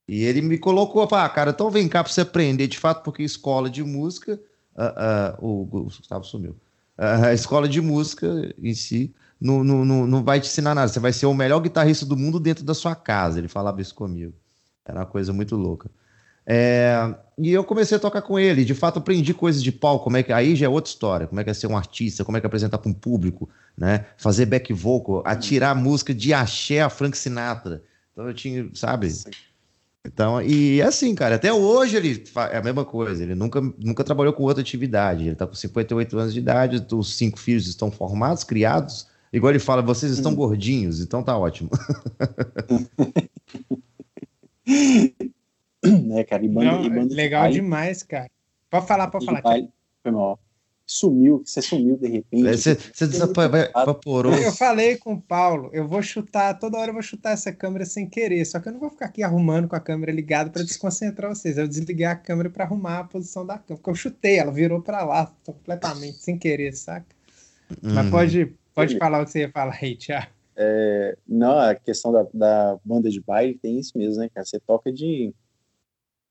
E 0.08 0.24
ele 0.24 0.40
me 0.40 0.56
colocou, 0.56 1.06
ah, 1.12 1.28
cara, 1.28 1.50
então 1.50 1.70
vem 1.70 1.86
cá 1.86 2.02
para 2.02 2.10
você 2.10 2.22
aprender 2.22 2.66
de 2.66 2.78
fato, 2.78 3.02
porque 3.04 3.22
escola 3.22 3.68
de 3.68 3.84
música, 3.84 4.40
uh, 4.78 5.42
uh, 5.42 5.62
o, 5.62 5.64
Gustavo 5.64 6.24
sumiu, 6.24 6.52
uh, 6.98 7.26
a 7.26 7.34
escola 7.34 7.68
de 7.68 7.80
música 7.80 8.26
em 8.62 8.74
si 8.74 9.12
não, 9.40 9.64
não, 9.64 9.84
não, 9.84 10.06
não 10.06 10.24
vai 10.24 10.40
te 10.40 10.46
ensinar 10.46 10.74
nada, 10.74 10.88
você 10.88 11.00
vai 11.00 11.12
ser 11.12 11.26
o 11.26 11.34
melhor 11.34 11.60
guitarrista 11.60 12.06
do 12.06 12.16
mundo 12.16 12.40
dentro 12.40 12.64
da 12.64 12.74
sua 12.74 12.94
casa. 12.94 13.38
Ele 13.38 13.48
falava 13.48 13.80
isso 13.80 13.94
comigo, 13.94 14.32
era 14.84 15.00
uma 15.00 15.06
coisa 15.06 15.32
muito 15.32 15.56
louca. 15.56 15.90
É, 16.50 17.14
e 17.36 17.52
eu 17.52 17.62
comecei 17.62 17.98
a 17.98 18.00
tocar 18.00 18.22
com 18.22 18.38
ele, 18.38 18.64
de 18.64 18.74
fato 18.74 18.98
aprendi 18.98 19.34
coisas 19.34 19.62
de 19.62 19.70
palco, 19.70 20.04
como 20.04 20.16
é 20.16 20.22
que 20.22 20.32
aí 20.32 20.56
já 20.56 20.64
é 20.64 20.68
outra 20.68 20.88
história, 20.90 21.26
como 21.26 21.38
é 21.38 21.44
que 21.44 21.50
é 21.50 21.54
ser 21.54 21.66
um 21.66 21.76
artista, 21.76 22.24
como 22.24 22.38
é 22.38 22.40
que 22.40 22.46
é 22.46 22.48
apresentar 22.48 22.78
para 22.78 22.90
um 22.90 22.94
público, 22.94 23.50
né? 23.76 24.06
Fazer 24.16 24.46
back 24.46 24.72
vocal, 24.72 25.22
atirar 25.26 25.76
música 25.76 26.14
de 26.14 26.32
axé 26.32 26.80
a 26.80 26.88
Frank 26.88 27.18
Sinatra. 27.18 27.82
Então 28.12 28.26
eu 28.26 28.32
tinha, 28.32 28.70
sabe? 28.72 29.12
Então, 30.12 30.40
e 30.40 30.80
assim, 30.80 31.14
cara, 31.14 31.34
até 31.34 31.52
hoje 31.52 31.96
ele 31.96 32.24
é 32.50 32.56
a 32.56 32.62
mesma 32.62 32.84
coisa, 32.84 33.22
ele 33.22 33.34
nunca, 33.34 33.60
nunca 33.60 34.02
trabalhou 34.02 34.32
com 34.32 34.42
outra 34.42 34.62
atividade. 34.62 35.26
Ele 35.26 35.36
tá 35.36 35.46
com 35.46 35.54
58 35.54 36.18
anos 36.18 36.32
de 36.32 36.40
idade, 36.40 36.86
os 36.92 37.14
cinco 37.14 37.38
filhos 37.38 37.68
estão 37.68 37.90
formados, 37.90 38.42
criados. 38.42 39.06
Igual 39.30 39.52
ele 39.52 39.58
fala, 39.58 39.82
vocês 39.82 40.12
estão 40.12 40.32
hum. 40.32 40.36
gordinhos, 40.36 41.00
então 41.00 41.22
tá 41.22 41.36
ótimo. 41.36 41.68
é, 46.16 46.24
cara, 46.24 46.42
e 46.42 46.48
banda, 46.48 46.72
Não, 46.72 46.84
e 46.84 46.90
banda 46.90 47.14
legal 47.14 47.46
de 47.48 47.60
demais, 47.60 48.02
cara. 48.02 48.30
Pode 48.70 48.86
falar, 48.86 49.08
pode 49.08 49.26
falar. 49.26 49.42
Baile, 49.42 49.68
foi 50.02 50.10
mal 50.10 50.40
sumiu, 50.88 51.42
você 51.44 51.60
sumiu 51.60 51.98
de 51.98 52.08
repente. 52.08 52.56
Você, 52.56 52.74
você 52.74 53.06
desapavorou. 53.06 54.32
Eu 54.32 54.52
falei 54.52 54.96
com 54.96 55.12
o 55.12 55.20
Paulo, 55.20 55.68
eu 55.72 55.86
vou 55.86 56.02
chutar, 56.02 56.58
toda 56.58 56.78
hora 56.78 56.88
eu 56.88 56.94
vou 56.94 57.02
chutar 57.02 57.32
essa 57.32 57.52
câmera 57.52 57.84
sem 57.84 58.08
querer, 58.08 58.44
só 58.46 58.58
que 58.58 58.68
eu 58.68 58.72
não 58.72 58.80
vou 58.80 58.88
ficar 58.88 59.06
aqui 59.06 59.22
arrumando 59.22 59.68
com 59.68 59.76
a 59.76 59.80
câmera 59.80 60.10
ligada 60.10 60.48
para 60.48 60.62
desconcentrar 60.62 61.34
vocês. 61.34 61.58
Eu 61.58 61.68
desliguei 61.68 62.06
a 62.06 62.16
câmera 62.16 62.48
para 62.48 62.64
arrumar 62.64 63.00
a 63.00 63.04
posição 63.04 63.44
da 63.44 63.58
câmera, 63.58 63.76
porque 63.76 63.90
eu 63.90 63.94
chutei, 63.94 64.38
ela 64.38 64.50
virou 64.50 64.80
para 64.80 65.04
lá 65.04 65.30
completamente, 65.44 66.18
sem 66.18 66.38
querer, 66.38 66.72
saca? 66.72 67.06
Hum. 67.70 67.92
Mas 67.92 68.10
pode, 68.10 68.54
pode 68.74 68.96
falar 68.96 69.20
o 69.20 69.24
que 69.26 69.32
você 69.32 69.40
ia 69.40 69.50
falar 69.50 69.78
aí, 69.80 69.94
Thiago. 69.94 70.28
É, 70.56 71.16
não, 71.28 71.58
a 71.58 71.74
questão 71.74 72.10
da, 72.10 72.26
da 72.32 72.78
banda 72.84 73.10
de 73.10 73.20
baile 73.20 73.58
tem 73.62 73.78
isso 73.78 73.96
mesmo, 73.96 74.20
né, 74.20 74.28
cara? 74.34 74.44
Você 74.44 74.58
toca 74.58 74.90
de 74.90 75.32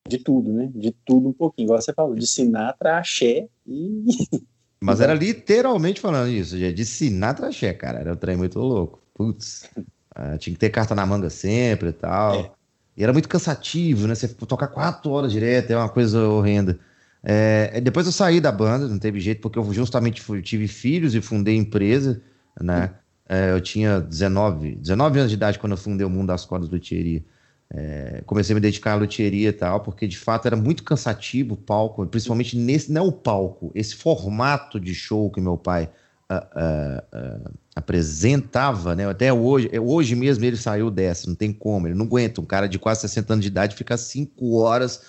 de 0.07 0.17
tudo, 0.17 0.51
né? 0.51 0.69
De 0.73 0.91
tudo 1.05 1.29
um 1.29 1.33
pouquinho. 1.33 1.67
Igual 1.67 1.81
você 1.81 1.93
falou, 1.93 2.15
de 2.15 2.25
Sinatra, 2.25 2.97
axé 2.97 3.47
e. 3.65 4.05
Mas 4.79 5.01
era 5.01 5.13
literalmente 5.13 5.99
falando 5.99 6.29
isso, 6.29 6.55
de 6.55 6.85
Sinatra 6.85 7.47
axé, 7.47 7.73
cara. 7.73 7.99
Era 7.99 8.13
um 8.13 8.15
trem 8.15 8.37
muito 8.37 8.59
louco. 8.59 9.01
Putz. 9.13 9.69
Uh, 10.15 10.37
tinha 10.37 10.53
que 10.53 10.59
ter 10.59 10.69
carta 10.69 10.93
na 10.93 11.05
manga 11.05 11.29
sempre 11.29 11.89
e 11.89 11.93
tal. 11.93 12.35
É. 12.35 12.51
E 12.95 13.03
era 13.03 13.13
muito 13.13 13.29
cansativo, 13.29 14.07
né? 14.07 14.15
Você 14.15 14.27
tocar 14.27 14.67
quatro 14.67 15.11
horas 15.11 15.31
direto 15.31 15.71
é 15.71 15.77
uma 15.77 15.89
coisa 15.89 16.27
horrenda. 16.27 16.79
É, 17.23 17.81
depois 17.81 18.05
eu 18.05 18.11
saí 18.11 18.39
da 18.39 18.51
banda, 18.51 18.87
não 18.87 18.97
teve 18.97 19.19
jeito, 19.19 19.41
porque 19.41 19.59
eu 19.59 19.73
justamente 19.73 20.21
fui, 20.21 20.41
tive 20.41 20.67
filhos 20.67 21.13
e 21.13 21.21
fundei 21.21 21.55
empresa, 21.55 22.21
né? 22.59 22.91
É, 23.27 23.51
eu 23.51 23.59
tinha 23.59 23.99
19, 23.99 24.75
19 24.75 25.19
anos 25.19 25.29
de 25.29 25.35
idade 25.35 25.59
quando 25.59 25.73
eu 25.73 25.77
fundei 25.77 26.05
o 26.05 26.09
Mundo 26.09 26.27
das 26.27 26.45
Cordas 26.45 26.69
do 26.69 26.79
Thierry. 26.79 27.25
É, 27.69 28.21
comecei 28.25 28.53
a 28.53 28.55
me 28.55 28.61
dedicar 28.61 28.93
à 28.93 28.95
luthieria 28.95 29.49
e 29.49 29.53
tal, 29.53 29.81
porque 29.81 30.07
de 30.07 30.17
fato 30.17 30.45
era 30.45 30.55
muito 30.55 30.83
cansativo 30.83 31.53
o 31.53 31.57
palco, 31.57 32.05
principalmente 32.07 32.57
nesse, 32.57 32.91
não 32.91 33.03
é 33.03 33.07
o 33.07 33.11
palco, 33.11 33.71
esse 33.75 33.93
formato 33.95 34.79
de 34.79 34.95
show 34.95 35.29
que 35.29 35.41
meu 35.41 35.57
pai 35.57 35.89
uh, 36.31 36.35
uh, 36.35 37.47
uh, 37.47 37.53
apresentava, 37.75 38.95
né? 38.95 39.07
Até 39.07 39.33
hoje, 39.33 39.69
hoje 39.79 40.15
mesmo 40.15 40.45
ele 40.45 40.55
saiu 40.55 40.89
dessa, 40.89 41.27
não 41.27 41.35
tem 41.35 41.51
como, 41.51 41.87
ele 41.87 41.95
não 41.95 42.05
aguenta. 42.05 42.39
Um 42.39 42.45
cara 42.45 42.67
de 42.67 42.79
quase 42.79 43.01
60 43.01 43.33
anos 43.33 43.43
de 43.43 43.49
idade 43.49 43.75
ficar 43.75 43.97
cinco 43.97 44.55
horas, 44.59 45.01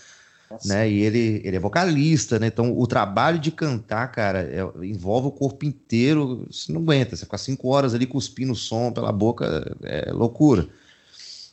Nossa. 0.50 0.68
né? 0.68 0.90
E 0.90 1.00
ele, 1.00 1.40
ele 1.44 1.56
é 1.56 1.60
vocalista, 1.60 2.40
né? 2.40 2.48
Então 2.48 2.76
o 2.76 2.86
trabalho 2.88 3.38
de 3.38 3.52
cantar, 3.52 4.08
cara, 4.08 4.40
é, 4.40 4.84
envolve 4.84 5.28
o 5.28 5.32
corpo 5.32 5.64
inteiro, 5.64 6.46
você 6.50 6.72
não 6.72 6.80
aguenta, 6.80 7.14
você 7.14 7.24
ficar 7.24 7.38
cinco 7.38 7.68
horas 7.68 7.94
ali 7.94 8.04
cuspindo 8.04 8.54
som 8.56 8.90
pela 8.90 9.12
boca 9.12 9.76
é 9.84 10.10
loucura. 10.12 10.66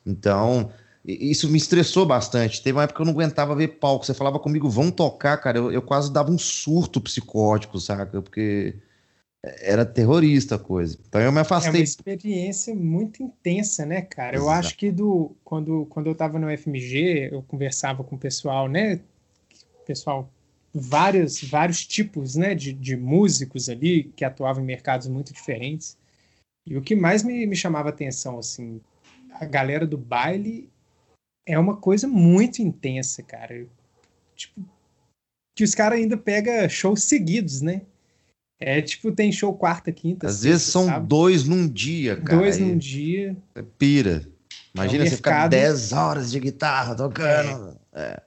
Então, 0.06 0.72
isso 1.06 1.50
me 1.50 1.58
estressou 1.58 2.06
bastante. 2.06 2.64
Teve 2.64 2.78
uma 2.78 2.84
época 2.84 2.98
que 2.98 3.02
eu 3.02 3.06
não 3.06 3.14
aguentava 3.14 3.56
ver 3.56 3.80
palco. 3.80 4.06
Você 4.06 4.14
falava 4.14 4.40
comigo, 4.40 4.68
vão 4.68 4.90
tocar, 4.90 5.38
cara. 5.38 5.60
Eu, 5.60 5.72
eu 5.72 5.82
quase 5.82 6.12
dava 6.12 6.32
um 6.32 6.38
surto 6.38 7.00
psicótico, 7.00 7.80
saca? 7.80 8.22
Porque 8.22 8.76
era 9.62 9.86
terrorista 9.86 10.56
a 10.56 10.60
coisa. 10.60 10.98
Então 11.08 11.22
eu 11.22 11.32
me 11.32 11.40
afastei. 11.40 11.70
É 11.70 11.78
uma 11.78 11.84
experiência 11.84 12.74
muito 12.74 13.22
intensa, 13.22 13.86
né, 13.86 14.02
cara? 14.02 14.36
Eu 14.36 14.50
acho 14.50 14.76
que 14.76 14.92
do 14.92 15.36
quando, 15.44 15.86
quando 15.86 16.08
eu 16.08 16.16
tava 16.16 16.40
no 16.40 16.50
FMG, 16.50 17.30
eu 17.32 17.44
conversava 17.44 18.04
com 18.04 18.16
o 18.16 18.20
pessoal, 18.20 18.68
né? 18.68 19.00
Pessoal, 19.86 20.32
vários, 20.74 21.44
vários 21.44 21.86
tipos 21.86 22.36
né, 22.36 22.56
de, 22.56 22.74
de 22.74 22.98
músicos 22.98 23.70
ali 23.70 24.12
que 24.16 24.26
atuavam 24.26 24.64
em 24.64 24.66
mercados 24.66 25.08
muito 25.08 25.32
diferentes. 25.32 25.96
E 26.66 26.76
o 26.76 26.82
que 26.82 26.96
mais 26.96 27.22
me, 27.22 27.46
me 27.46 27.56
chamava 27.56 27.90
atenção, 27.90 28.40
assim, 28.40 28.82
a 29.40 29.46
galera 29.46 29.86
do 29.86 29.98
baile 29.98 30.68
é 31.46 31.58
uma 31.60 31.78
coisa 31.78 32.08
muito 32.08 32.62
intensa, 32.62 33.22
cara. 33.22 33.66
Tipo, 34.36 34.62
que 35.56 35.64
os 35.64 35.74
caras 35.74 36.00
ainda 36.00 36.18
pegam 36.18 36.68
shows 36.68 37.04
seguidos, 37.04 37.62
né? 37.62 37.82
É 38.60 38.82
tipo, 38.82 39.12
tem 39.12 39.32
show 39.32 39.54
quarta, 39.54 39.92
quinta. 39.92 40.28
Às 40.28 40.34
sexta, 40.34 40.50
vezes 40.50 40.64
são 40.64 40.86
sabe? 40.86 41.08
dois 41.08 41.44
num 41.46 41.68
dia, 41.68 42.16
cara. 42.18 42.40
Dois 42.40 42.58
num 42.58 42.78
dia. 42.78 43.36
É 43.54 43.62
pira. 43.62 44.25
Imagina 44.74 45.04
é 45.04 45.08
um 45.08 45.10
você 45.10 45.16
ficar 45.16 45.48
10 45.48 45.94
horas 45.94 46.32
de 46.32 46.40
guitarra 46.40 46.96
tocando. 46.96 47.78
É, 47.94 48.22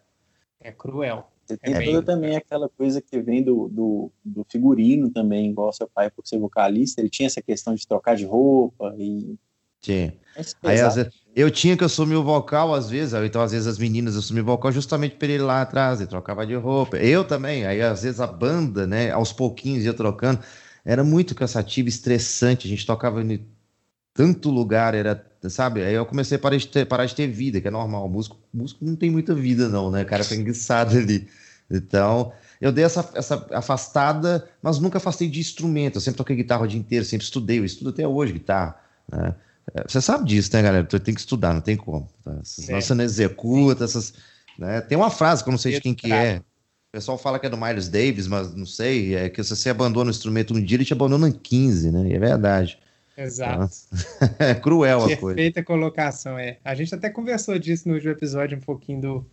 é. 0.62 0.68
é 0.68 0.72
cruel. 0.72 1.30
Você 1.44 1.56
tem 1.56 1.74
é 1.74 1.84
toda 1.84 2.02
também 2.02 2.36
aquela 2.36 2.68
coisa 2.68 3.00
que 3.00 3.20
vem 3.20 3.42
do, 3.42 3.68
do, 3.68 4.12
do, 4.22 4.46
figurino 4.50 5.10
também, 5.10 5.50
igual 5.50 5.72
seu 5.72 5.88
pai, 5.88 6.10
por 6.10 6.26
ser 6.26 6.38
vocalista, 6.38 7.00
ele 7.00 7.08
tinha 7.08 7.26
essa 7.26 7.40
questão 7.40 7.74
de 7.74 7.86
trocar 7.86 8.16
de 8.16 8.24
roupa 8.24 8.94
e. 8.98 9.36
Tinha. 9.80 10.14
Aí, 10.62 10.80
às 10.80 10.96
vezes, 10.96 11.12
eu 11.34 11.50
tinha 11.50 11.76
que 11.76 11.84
assumir 11.84 12.16
o 12.16 12.22
vocal 12.24 12.74
às 12.74 12.90
vezes, 12.90 13.14
então 13.14 13.40
às 13.40 13.52
vezes 13.52 13.66
as 13.66 13.78
meninas 13.78 14.16
assumiam 14.16 14.42
o 14.42 14.46
vocal 14.46 14.72
justamente 14.72 15.16
para 15.16 15.28
ele 15.28 15.42
lá 15.42 15.62
atrás, 15.62 16.00
e 16.00 16.06
trocava 16.06 16.46
de 16.46 16.54
roupa. 16.54 16.96
Eu 16.96 17.24
também, 17.24 17.66
aí 17.66 17.80
às 17.80 18.02
vezes 18.02 18.20
a 18.20 18.26
banda, 18.26 18.86
né, 18.86 19.10
aos 19.10 19.32
pouquinhos 19.32 19.84
ia 19.84 19.94
trocando. 19.94 20.40
Era 20.84 21.04
muito 21.04 21.34
cansativo, 21.34 21.88
estressante, 21.88 22.66
a 22.66 22.70
gente 22.70 22.86
tocava 22.86 23.22
em 23.22 23.46
tanto 24.14 24.50
lugar, 24.50 24.94
era, 24.94 25.24
sabe? 25.48 25.82
Aí 25.82 25.94
eu 25.94 26.04
comecei 26.04 26.36
a 26.36 26.40
parar 26.40 26.56
de 26.56 26.66
ter, 26.66 26.84
parar 26.86 27.06
de 27.06 27.14
ter 27.14 27.28
vida, 27.28 27.60
que 27.60 27.68
é 27.68 27.70
normal. 27.70 28.06
O 28.06 28.08
músico, 28.08 28.36
músico 28.52 28.84
não 28.84 28.96
tem 28.96 29.10
muita 29.10 29.32
vida 29.34 29.68
não, 29.68 29.90
né? 29.92 30.02
O 30.02 30.06
cara 30.06 30.24
tá 30.24 30.34
enguiçado 30.34 30.96
ali. 30.96 31.28
Então, 31.70 32.32
eu 32.60 32.72
dei 32.72 32.84
essa, 32.84 33.08
essa 33.14 33.46
afastada, 33.52 34.48
mas 34.60 34.80
nunca 34.80 34.98
afastei 34.98 35.28
de 35.28 35.38
instrumento. 35.38 35.96
Eu 35.96 36.00
sempre 36.00 36.18
toquei 36.18 36.34
guitarra 36.34 36.62
o 36.64 36.66
dia 36.66 36.80
inteiro, 36.80 37.04
sempre 37.04 37.24
estudei, 37.24 37.60
eu 37.60 37.64
estudo 37.64 37.90
até 37.90 38.08
hoje 38.08 38.32
guitarra. 38.32 38.76
Né? 39.12 39.34
É, 39.74 39.84
você 39.86 40.00
sabe 40.00 40.24
disso, 40.24 40.50
né, 40.54 40.62
galera? 40.62 40.84
Tu 40.84 40.98
tem 41.00 41.14
que 41.14 41.20
estudar, 41.20 41.54
não 41.54 41.60
tem 41.60 41.76
como. 41.76 42.08
Tá? 42.24 42.38
Senão 42.42 42.80
você 42.80 42.94
não 42.94 43.04
executa 43.04 43.84
essas. 43.84 44.14
Né? 44.58 44.80
Tem 44.80 44.96
uma 44.96 45.10
frase 45.10 45.42
que 45.42 45.48
eu 45.48 45.52
não 45.52 45.58
sei 45.58 45.72
de 45.72 45.80
quem 45.80 45.94
que 45.94 46.12
é. 46.12 46.38
O 46.38 46.92
pessoal 46.92 47.18
fala 47.18 47.38
que 47.38 47.46
é 47.46 47.50
do 47.50 47.56
Miles 47.56 47.88
Davis, 47.88 48.26
mas 48.26 48.54
não 48.54 48.66
sei. 48.66 49.14
É 49.14 49.28
que 49.28 49.42
se 49.44 49.54
você 49.54 49.70
abandona 49.70 50.08
o 50.08 50.10
instrumento 50.10 50.54
um 50.54 50.62
dia, 50.62 50.76
ele 50.76 50.84
te 50.84 50.92
abandona 50.92 51.28
em 51.28 51.32
15, 51.32 51.90
né? 51.90 52.08
E 52.08 52.14
é 52.14 52.18
verdade. 52.18 52.78
Exato. 53.16 53.74
Então, 53.92 54.28
é 54.46 54.54
cruel 54.54 54.98
Perfeita 54.98 55.18
a 55.18 55.20
coisa. 55.20 55.36
Perfeita 55.36 55.62
colocação, 55.64 56.38
é. 56.38 56.58
A 56.64 56.74
gente 56.74 56.94
até 56.94 57.10
conversou 57.10 57.58
disso 57.58 57.88
no 57.88 57.94
último 57.94 58.12
episódio, 58.12 58.56
um 58.56 58.60
pouquinho 58.60 59.00
do, 59.00 59.26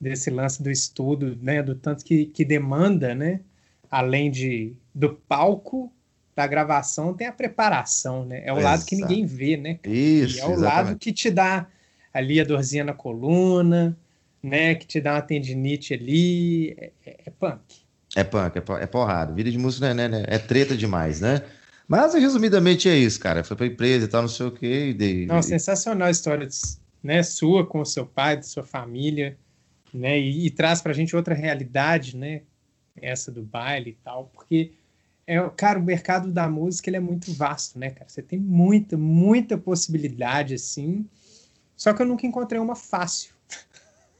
desse 0.00 0.30
lance 0.30 0.62
do 0.62 0.70
estudo, 0.70 1.36
né? 1.42 1.62
Do 1.62 1.74
tanto 1.74 2.04
que, 2.04 2.26
que 2.26 2.44
demanda, 2.44 3.14
né? 3.14 3.40
Além 3.90 4.30
de, 4.30 4.74
do 4.94 5.14
palco, 5.14 5.92
da 6.34 6.46
gravação, 6.46 7.14
tem 7.14 7.26
a 7.26 7.32
preparação, 7.32 8.24
né? 8.24 8.42
É 8.44 8.52
o 8.52 8.58
Exato. 8.58 8.64
lado 8.64 8.84
que 8.84 8.96
ninguém 8.96 9.24
vê, 9.24 9.56
né? 9.56 9.78
Isso. 9.84 10.36
E 10.36 10.40
é 10.40 10.46
o 10.46 10.52
exatamente. 10.52 10.62
lado 10.62 10.98
que 10.98 11.12
te 11.12 11.30
dá 11.30 11.66
ali 12.12 12.40
a 12.40 12.44
dorzinha 12.44 12.84
na 12.84 12.92
coluna, 12.92 13.96
né? 14.42 14.74
Que 14.74 14.86
te 14.86 15.00
dá 15.00 15.14
uma 15.14 15.22
tendinite 15.22 15.94
ali. 15.94 16.70
É, 16.78 16.90
é, 17.06 17.16
é 17.26 17.30
punk. 17.30 17.60
É 18.16 18.24
punk, 18.24 18.56
é, 18.56 18.82
é 18.82 18.86
porrada. 18.86 19.32
Vida 19.32 19.50
de 19.50 19.58
música 19.58 19.94
né, 19.94 20.08
né, 20.08 20.24
é 20.26 20.38
treta 20.38 20.76
demais, 20.76 21.20
né? 21.20 21.42
Mas, 21.86 22.14
resumidamente, 22.14 22.88
é 22.88 22.96
isso, 22.96 23.20
cara. 23.20 23.44
Foi 23.44 23.56
pra 23.56 23.66
empresa 23.66 24.06
e 24.06 24.08
tal, 24.08 24.22
não 24.22 24.28
sei 24.28 24.46
o 24.46 24.50
quê. 24.50 24.88
E 24.88 24.94
de, 24.94 25.26
não, 25.26 25.42
sensacional 25.42 26.08
a 26.08 26.10
história 26.10 26.48
né, 27.02 27.22
sua 27.22 27.66
com 27.66 27.80
o 27.80 27.84
seu 27.84 28.06
pai, 28.06 28.38
de 28.38 28.46
sua 28.46 28.64
família, 28.64 29.36
né? 29.92 30.18
E, 30.18 30.46
e 30.46 30.50
traz 30.50 30.80
pra 30.80 30.92
gente 30.92 31.14
outra 31.14 31.34
realidade, 31.34 32.16
né? 32.16 32.42
Essa 32.96 33.30
do 33.30 33.42
baile 33.42 33.90
e 33.90 33.98
tal, 34.04 34.30
porque 34.32 34.72
é, 35.26 35.48
cara, 35.56 35.78
o 35.78 35.82
mercado 35.82 36.30
da 36.30 36.48
música 36.48 36.90
ele 36.90 36.96
é 36.96 37.00
muito 37.00 37.32
vasto, 37.32 37.78
né, 37.78 37.90
cara? 37.90 38.08
Você 38.08 38.22
tem 38.22 38.38
muita, 38.38 38.96
muita 38.96 39.56
possibilidade, 39.56 40.54
assim. 40.54 41.06
Só 41.76 41.92
que 41.92 42.02
eu 42.02 42.06
nunca 42.06 42.26
encontrei 42.26 42.60
uma 42.60 42.76
fácil. 42.76 43.34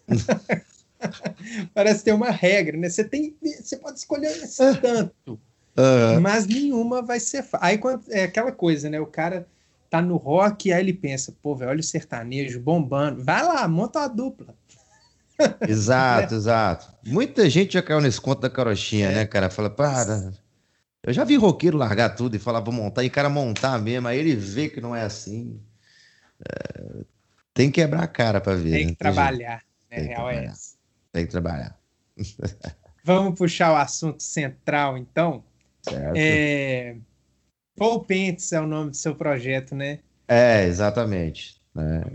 Parece 1.75 2.04
ter 2.04 2.12
uma 2.12 2.30
regra, 2.30 2.76
né? 2.76 2.88
Você 2.88 3.04
tem, 3.04 3.37
você 3.42 3.76
pode 3.76 3.99
escolher 3.99 4.28
esse 4.28 4.80
tanto. 4.80 5.38
Uhum. 5.76 6.20
Mas 6.20 6.46
nenhuma 6.46 7.02
vai 7.02 7.20
ser 7.20 7.42
fácil. 7.42 7.66
Aí 7.66 7.80
é 8.11 8.25
aquela 8.25 8.52
coisa, 8.52 8.88
né? 8.88 8.99
O 9.00 9.06
cara 9.06 9.46
tá 9.90 10.00
no 10.00 10.16
rock, 10.16 10.73
aí 10.73 10.80
ele 10.80 10.92
pensa, 10.92 11.34
pô, 11.42 11.54
velho, 11.54 11.70
olha 11.70 11.80
o 11.80 11.84
sertanejo 11.84 12.61
bombando. 12.61 13.23
Vai 13.23 13.42
lá, 13.44 13.68
monta 13.68 14.00
uma 14.00 14.08
dupla. 14.08 14.54
Exato, 15.68 16.34
exato. 16.34 16.92
Muita 17.04 17.49
gente 17.50 17.75
já 17.75 17.82
caiu 17.82 18.00
nesse 18.00 18.20
conto 18.20 18.40
da 18.40 18.50
carochinha, 18.50 19.11
é. 19.11 19.14
né, 19.14 19.26
cara? 19.26 19.50
Fala, 19.50 19.68
para. 19.68 20.32
Eu 21.06 21.12
já 21.12 21.23
vi 21.23 21.37
roqueiro 21.37 21.76
largar 21.76 22.14
tudo 22.14 22.34
e 22.34 22.38
falar, 22.38 22.61
vou 22.61 22.73
montar, 22.73 23.04
e 23.04 23.08
o 23.08 23.11
cara 23.11 23.28
montar 23.28 23.78
mesmo, 23.78 24.08
aí 24.08 24.18
ele 24.18 24.34
vê 24.34 24.70
que 24.70 24.80
não 24.80 24.96
é 24.96 25.02
assim. 25.02 25.61
É... 26.40 27.04
Tem 27.52 27.70
que 27.70 27.82
quebrar 27.82 28.02
a 28.02 28.08
cara 28.08 28.40
para 28.40 28.54
ver. 28.54 28.70
Tem 28.70 28.84
que 28.87 28.90
né? 28.92 28.96
trabalhar. 28.99 29.62
Tem, 29.90 30.00
né? 30.00 30.06
Real 30.08 30.30
é 30.30 30.46
essa. 30.46 30.76
Tem 31.12 31.26
que 31.26 31.30
trabalhar. 31.30 31.78
Vamos 33.04 33.38
puxar 33.38 33.73
o 33.73 33.76
assunto 33.76 34.23
central, 34.23 34.96
então. 34.96 35.44
Certo. 35.82 36.16
É... 36.16 36.96
Paul 37.76 38.02
Pentes 38.04 38.50
é 38.52 38.61
o 38.61 38.66
nome 38.66 38.92
do 38.92 38.96
seu 38.96 39.14
projeto, 39.14 39.75
né? 39.75 39.99
É, 40.26 40.64
exatamente. 40.64 41.61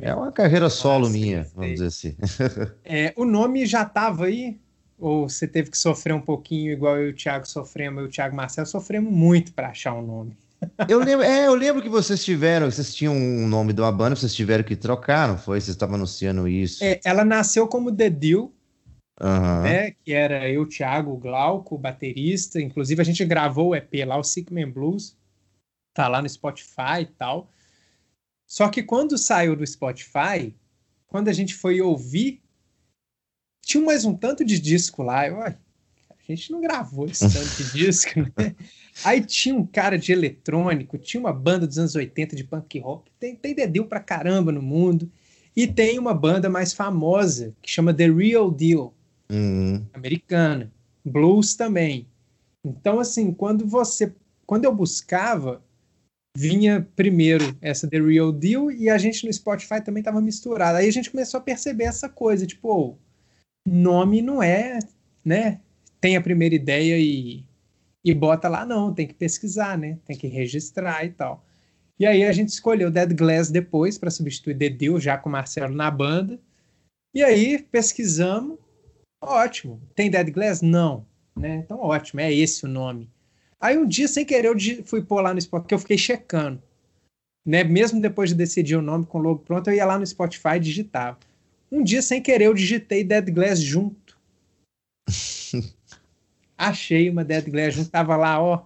É, 0.01 0.09
é 0.09 0.15
uma 0.15 0.31
carreira 0.31 0.67
solo 0.67 1.01
Nossa, 1.01 1.11
minha, 1.11 1.47
vamos 1.53 1.73
dizer 1.73 1.85
assim. 1.85 2.15
é, 2.83 3.13
o 3.15 3.23
nome 3.23 3.67
já 3.67 3.83
estava 3.83 4.25
aí? 4.25 4.59
Ou 4.99 5.29
você 5.29 5.47
teve 5.47 5.71
que 5.71 5.77
sofrer 5.77 6.13
um 6.13 6.21
pouquinho, 6.21 6.71
igual 6.71 6.97
eu 6.97 7.07
e 7.07 7.11
o 7.11 7.15
Thiago 7.15 7.47
sofremos, 7.47 7.99
eu 7.99 8.05
e 8.05 8.09
o 8.09 8.11
Thiago 8.11 8.35
Marcelo 8.35 8.67
sofremos 8.67 9.11
muito 9.11 9.53
para 9.53 9.69
achar 9.69 9.93
um 9.93 10.05
nome. 10.05 10.37
eu 10.89 10.99
lembro, 10.99 11.25
é, 11.25 11.47
eu 11.47 11.55
lembro 11.55 11.81
que 11.81 11.87
vocês 11.87 12.23
tiveram, 12.23 12.69
vocês 12.69 12.93
tinham 12.93 13.15
um 13.15 13.47
nome 13.47 13.71
de 13.71 13.79
uma 13.79 13.91
banda, 13.91 14.15
vocês 14.15 14.35
tiveram 14.35 14.63
que 14.63 14.75
trocar, 14.75 15.27
não 15.27 15.37
foi? 15.37 15.61
Vocês 15.61 15.75
estavam 15.75 15.95
anunciando 15.95 16.47
isso. 16.47 16.83
É, 16.83 16.99
ela 17.05 17.23
nasceu 17.23 17.65
como 17.67 17.95
The 17.95 18.09
Deal, 18.09 18.51
Uhum. 19.21 19.63
Né, 19.63 19.91
que 19.91 20.13
era 20.13 20.49
eu, 20.49 20.65
Thiago, 20.65 21.17
Glauco, 21.17 21.77
baterista. 21.77 22.61
Inclusive, 22.61 23.01
a 23.01 23.05
gente 23.05 23.25
gravou 23.25 23.69
o 23.69 23.75
EP 23.75 23.93
lá, 24.05 24.17
o 24.17 24.23
Sickman 24.23 24.71
Blues. 24.71 25.17
Tá 25.93 26.07
lá 26.07 26.21
no 26.21 26.29
Spotify 26.29 27.01
e 27.01 27.05
tal. 27.05 27.49
Só 28.47 28.69
que 28.69 28.81
quando 28.81 29.17
saiu 29.17 29.55
do 29.55 29.67
Spotify, 29.67 30.55
quando 31.07 31.27
a 31.27 31.33
gente 31.33 31.53
foi 31.53 31.81
ouvir, 31.81 32.41
tinha 33.69 33.83
mais 33.83 34.03
um 34.03 34.15
tanto 34.15 34.43
de 34.43 34.59
disco 34.59 35.03
lá. 35.03 35.27
Eu, 35.27 35.39
a 35.43 35.53
gente 36.27 36.51
não 36.51 36.59
gravou 36.59 37.05
esse 37.05 37.31
tanto 37.31 37.55
de 37.55 37.71
disco, 37.77 38.19
né? 38.19 38.55
Aí 39.03 39.23
tinha 39.23 39.53
um 39.53 39.65
cara 39.65 39.95
de 39.95 40.11
eletrônico, 40.11 40.97
tinha 40.97 41.21
uma 41.21 41.31
banda 41.31 41.67
dos 41.67 41.77
anos 41.77 41.93
80 41.93 42.35
de 42.35 42.43
punk 42.43 42.79
rock. 42.79 43.11
Tem, 43.19 43.35
tem 43.35 43.53
dedil 43.53 43.85
pra 43.85 43.99
caramba 43.99 44.51
no 44.51 44.61
mundo. 44.61 45.09
E 45.55 45.67
tem 45.67 45.99
uma 45.99 46.15
banda 46.15 46.49
mais 46.49 46.73
famosa 46.73 47.53
que 47.61 47.69
chama 47.69 47.93
The 47.93 48.09
Real 48.09 48.49
Deal 48.49 48.93
uhum. 49.31 49.85
americana, 49.93 50.71
blues 51.05 51.53
também. 51.53 52.07
Então, 52.65 52.99
assim, 52.99 53.31
quando 53.31 53.67
você, 53.67 54.11
quando 54.47 54.65
eu 54.65 54.73
buscava, 54.73 55.63
vinha 56.35 56.87
primeiro 56.95 57.55
essa 57.61 57.87
The 57.87 57.99
Real 58.01 58.31
Deal 58.31 58.71
e 58.71 58.89
a 58.89 58.97
gente 58.97 59.25
no 59.27 59.33
Spotify 59.33 59.79
também 59.83 60.01
estava 60.01 60.21
misturado. 60.21 60.77
Aí 60.77 60.87
a 60.87 60.91
gente 60.91 61.11
começou 61.11 61.39
a 61.39 61.43
perceber 61.43 61.83
essa 61.83 62.09
coisa, 62.09 62.47
tipo, 62.47 62.69
oh, 62.69 63.08
nome 63.67 64.21
não 64.21 64.41
é, 64.41 64.79
né? 65.23 65.59
Tem 66.01 66.15
a 66.15 66.21
primeira 66.21 66.55
ideia 66.55 66.97
e, 66.97 67.43
e 68.03 68.13
bota 68.13 68.47
lá, 68.47 68.65
não, 68.65 68.93
tem 68.93 69.07
que 69.07 69.13
pesquisar, 69.13 69.77
né? 69.77 69.99
Tem 70.05 70.17
que 70.17 70.27
registrar 70.27 71.05
e 71.05 71.09
tal. 71.09 71.45
E 71.99 72.05
aí 72.05 72.23
a 72.23 72.31
gente 72.31 72.49
escolheu 72.49 72.89
Dead 72.89 73.13
Glass 73.13 73.51
depois 73.51 73.97
para 73.97 74.09
substituir 74.09 74.55
Deal, 74.69 74.99
já 74.99 75.17
com 75.17 75.29
o 75.29 75.31
Marcelo 75.31 75.75
na 75.75 75.91
banda. 75.91 76.39
E 77.13 77.21
aí 77.21 77.61
pesquisamos 77.61 78.57
Ótimo. 79.21 79.81
Tem 79.95 80.09
Dead 80.09 80.31
Glass? 80.31 80.61
Não. 80.61 81.05
Né? 81.35 81.57
Então, 81.57 81.79
ótimo, 81.79 82.21
é 82.21 82.33
esse 82.33 82.65
o 82.65 82.69
nome. 82.69 83.09
Aí 83.59 83.77
um 83.77 83.85
dia, 83.85 84.07
sem 84.07 84.25
querer, 84.25 84.47
eu 84.47 84.85
fui 84.85 85.01
pôr 85.01 85.21
lá 85.21 85.33
no 85.33 85.41
Spotify, 85.41 85.61
porque 85.61 85.73
eu 85.73 85.79
fiquei 85.79 85.97
checando. 85.97 86.61
Né? 87.45 87.63
Mesmo 87.63 88.01
depois 88.01 88.29
de 88.29 88.35
decidir 88.35 88.75
o 88.75 88.81
nome 88.81 89.05
com 89.05 89.19
o 89.19 89.21
logo 89.21 89.39
pronto, 89.39 89.69
eu 89.69 89.75
ia 89.75 89.85
lá 89.85 89.99
no 89.99 90.05
Spotify 90.05 90.55
e 90.55 90.59
digitava. 90.59 91.17
Um 91.71 91.83
dia, 91.83 92.01
sem 92.01 92.21
querer, 92.21 92.45
eu 92.45 92.53
digitei 92.53 93.03
Dead 93.03 93.29
Glass 93.31 93.61
junto. 93.61 94.17
Achei 96.57 97.09
uma 97.09 97.23
Dead 97.23 97.49
Glass 97.49 97.75
junto, 97.75 97.89
tava 97.89 98.17
lá, 98.17 98.41
ó. 98.41 98.65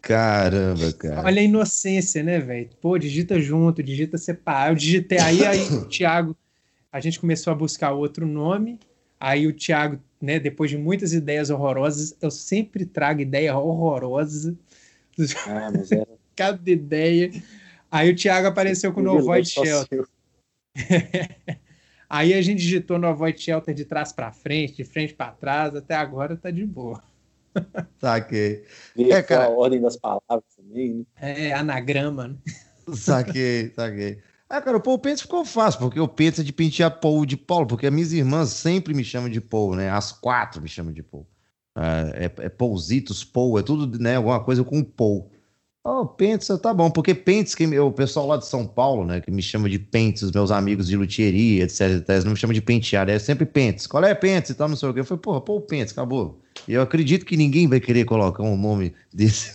Caramba, 0.00 0.92
cara. 0.92 1.26
Olha 1.26 1.40
a 1.40 1.44
inocência, 1.44 2.22
né, 2.22 2.38
velho? 2.38 2.70
Pô, 2.80 2.96
digita 2.98 3.40
junto, 3.40 3.82
digita 3.82 4.16
separado. 4.18 4.72
Eu 4.72 4.76
digitei 4.76 5.18
aí, 5.18 5.44
aí 5.44 5.60
o 5.60 5.86
Thiago, 5.90 6.36
a 6.90 7.00
gente 7.00 7.20
começou 7.20 7.52
a 7.52 7.56
buscar 7.56 7.92
outro 7.92 8.26
nome. 8.26 8.78
Aí 9.18 9.46
o 9.46 9.52
Thiago, 9.52 10.00
né, 10.20 10.40
depois 10.40 10.70
de 10.70 10.76
muitas 10.76 11.12
ideias 11.12 11.50
horrorosas, 11.50 12.16
eu 12.20 12.30
sempre 12.30 12.84
trago 12.84 13.20
ideia 13.20 13.56
horrorosa. 13.56 14.56
Ah, 15.46 15.70
mas 15.72 15.92
é... 15.92 16.06
Cada 16.34 16.70
ideia. 16.70 17.30
Aí 17.90 18.10
o 18.10 18.16
Thiago 18.16 18.48
apareceu 18.48 18.92
com 18.92 19.00
o 19.00 19.04
No 19.04 19.22
Void 19.22 19.48
Shelter. 19.48 20.04
Aí 22.12 22.34
a 22.34 22.42
gente 22.42 22.58
digitou 22.58 22.98
No 22.98 23.14
Void 23.14 23.40
Shelter 23.40 23.74
de 23.74 23.86
trás 23.86 24.12
para 24.12 24.30
frente, 24.30 24.76
de 24.76 24.84
frente 24.84 25.14
para 25.14 25.32
trás, 25.32 25.74
até 25.74 25.94
agora 25.94 26.36
tá 26.36 26.50
de 26.50 26.66
boa. 26.66 27.02
Saquei. 27.98 28.64
É, 28.98 29.22
cara... 29.22 29.46
a 29.46 29.48
ordem 29.48 29.80
das 29.80 29.96
palavras 29.96 30.44
também, 30.54 31.06
né? 31.18 31.46
É, 31.48 31.54
anagrama, 31.54 32.28
né? 32.28 32.34
Saquei, 32.94 33.72
saquei. 33.74 34.18
Ah, 34.46 34.60
cara, 34.60 34.76
o 34.76 34.82
Paul 34.82 34.98
Pence 34.98 35.22
ficou 35.22 35.42
fácil, 35.42 35.80
porque 35.80 35.98
o 35.98 36.06
Pence 36.06 36.42
é 36.42 36.44
de 36.44 36.52
pentear 36.52 37.00
Paul 37.00 37.24
de 37.24 37.38
Paulo, 37.38 37.66
porque 37.66 37.86
as 37.86 37.92
minhas 37.92 38.12
irmãs 38.12 38.50
sempre 38.50 38.92
me 38.92 39.02
chamam 39.02 39.30
de 39.30 39.40
Paul, 39.40 39.74
né? 39.74 39.88
As 39.88 40.12
quatro 40.12 40.60
me 40.60 40.68
chamam 40.68 40.92
de 40.92 41.02
Paul. 41.02 41.26
É, 41.74 42.26
é, 42.26 42.44
é 42.44 42.48
Paulzitos, 42.50 43.24
Paul, 43.24 43.58
é 43.58 43.62
tudo, 43.62 43.98
né? 43.98 44.16
Alguma 44.16 44.44
coisa 44.44 44.62
com 44.62 44.84
Paul. 44.84 45.30
Oh, 45.84 46.06
Pence, 46.06 46.56
tá 46.58 46.72
bom, 46.72 46.88
porque 46.88 47.12
Pence, 47.12 47.56
que, 47.56 47.66
o 47.80 47.90
pessoal 47.90 48.28
lá 48.28 48.36
de 48.36 48.46
São 48.46 48.64
Paulo, 48.64 49.04
né, 49.04 49.20
que 49.20 49.32
me 49.32 49.42
chama 49.42 49.68
de 49.68 49.80
Pence, 49.80 50.24
os 50.24 50.30
meus 50.30 50.52
amigos 50.52 50.86
de 50.86 50.96
luthieria, 50.96 51.64
etc, 51.64 51.80
etc, 51.96 52.24
não 52.24 52.32
me 52.32 52.36
chama 52.36 52.54
de 52.54 52.62
pentear, 52.62 53.08
é 53.08 53.18
sempre 53.18 53.44
Pence. 53.44 53.88
Qual 53.88 54.04
é 54.04 54.14
Pence 54.14 54.52
e 54.52 54.54
tal, 54.54 54.68
não 54.68 54.76
sei 54.76 54.88
o 54.88 54.94
quê. 54.94 55.00
Eu 55.00 55.04
falei, 55.04 55.20
porra, 55.20 55.40
Paul 55.40 55.60
Pence, 55.62 55.92
acabou. 55.92 56.40
E 56.68 56.74
eu 56.74 56.82
acredito 56.82 57.26
que 57.26 57.36
ninguém 57.36 57.66
vai 57.66 57.80
querer 57.80 58.04
colocar 58.04 58.44
um 58.44 58.56
nome 58.56 58.94
desse, 59.12 59.52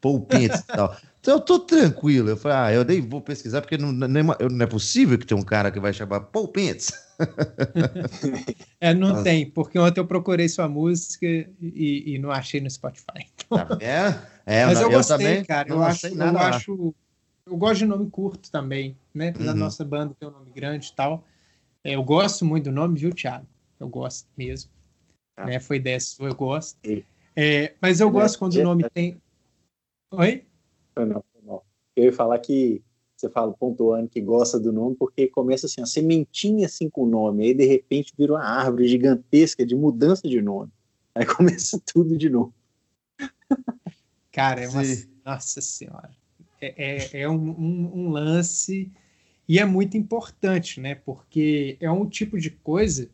Paul 0.00 0.22
Pence 0.22 0.64
e 0.70 0.74
tal. 0.74 0.96
Então 1.20 1.34
eu 1.34 1.40
tô 1.40 1.58
tranquilo. 1.58 2.30
Eu 2.30 2.36
falei, 2.38 2.56
ah, 2.56 2.72
eu 2.72 2.84
nem 2.84 3.02
vou 3.02 3.20
pesquisar, 3.20 3.60
porque 3.60 3.76
não, 3.76 3.92
não, 3.92 4.32
é, 4.32 4.48
não 4.48 4.64
é 4.64 4.66
possível 4.66 5.18
que 5.18 5.26
tenha 5.26 5.38
um 5.38 5.44
cara 5.44 5.70
que 5.70 5.80
vai 5.80 5.92
chamar 5.92 6.20
Paul 6.20 6.48
Pence. 6.48 6.94
é, 8.80 8.94
não 8.94 9.08
Nossa. 9.08 9.24
tem, 9.24 9.50
porque 9.50 9.78
ontem 9.78 10.00
eu 10.00 10.06
procurei 10.06 10.48
sua 10.48 10.68
música 10.68 11.26
e, 11.26 12.14
e 12.14 12.18
não 12.18 12.30
achei 12.30 12.60
no 12.60 12.70
Spotify. 12.70 13.26
Tá 13.50 13.64
vendo? 13.64 14.35
É, 14.46 14.64
Mas 14.64 14.80
eu, 14.80 14.86
eu 14.86 14.96
gostei, 14.96 15.16
também 15.16 15.44
cara. 15.44 15.68
Eu 15.68 15.82
acho, 15.82 16.06
eu 16.06 16.38
acho. 16.38 16.94
Eu 17.44 17.56
gosto 17.56 17.78
de 17.78 17.86
nome 17.86 18.08
curto 18.10 18.50
também, 18.50 18.96
né? 19.12 19.34
Na 19.38 19.52
uhum. 19.52 19.58
nossa 19.58 19.84
banda 19.84 20.14
tem 20.18 20.28
um 20.28 20.32
nome 20.32 20.50
grande 20.52 20.88
e 20.88 20.94
tal. 20.94 21.24
É, 21.82 21.96
eu 21.96 22.02
gosto 22.02 22.44
muito 22.44 22.64
do 22.64 22.72
nome, 22.72 22.98
viu, 22.98 23.12
Thiago? 23.12 23.46
Eu 23.78 23.88
gosto 23.88 24.28
mesmo. 24.36 24.70
Ah. 25.36 25.46
Né? 25.46 25.60
Foi 25.60 25.76
ideia 25.76 26.00
sua, 26.00 26.28
eu 26.28 26.34
gosto. 26.34 26.78
É, 27.34 27.74
mas 27.80 28.00
eu 28.00 28.10
gosto 28.10 28.38
quando 28.38 28.54
o 28.54 28.62
nome 28.62 28.88
tem. 28.90 29.20
Oi? 30.12 30.44
Não, 30.96 31.24
não. 31.44 31.62
Eu 31.94 32.04
ia 32.04 32.12
falar 32.12 32.38
que 32.38 32.82
você 33.16 33.30
fala 33.30 33.52
pontuando 33.52 34.08
que 34.08 34.20
gosta 34.20 34.60
do 34.60 34.72
nome, 34.72 34.94
porque 34.96 35.26
começa 35.26 35.66
assim, 35.66 35.80
a 35.80 35.86
sementinha 35.86 36.66
assim 36.66 36.88
com 36.88 37.04
o 37.04 37.08
nome, 37.08 37.44
aí 37.44 37.54
de 37.54 37.64
repente 37.64 38.12
vira 38.16 38.34
uma 38.34 38.44
árvore 38.44 38.86
gigantesca 38.86 39.64
de 39.64 39.74
mudança 39.74 40.28
de 40.28 40.40
nome. 40.42 40.70
Aí 41.14 41.24
começa 41.26 41.80
tudo 41.84 42.16
de 42.16 42.28
novo. 42.28 42.54
Cara, 44.36 44.62
é 44.62 44.68
uma. 44.68 44.82
Nossa 45.24 45.62
Senhora. 45.62 46.10
É, 46.60 46.74
é, 46.76 47.20
é 47.22 47.28
um, 47.28 47.50
um, 47.52 47.90
um, 47.94 48.08
lance. 48.10 48.92
E 49.48 49.58
é 49.58 49.64
muito 49.64 49.96
importante, 49.96 50.78
né? 50.78 50.94
Porque 50.94 51.78
é 51.80 51.90
um 51.90 52.06
tipo 52.06 52.38
de 52.38 52.50
coisa 52.50 53.08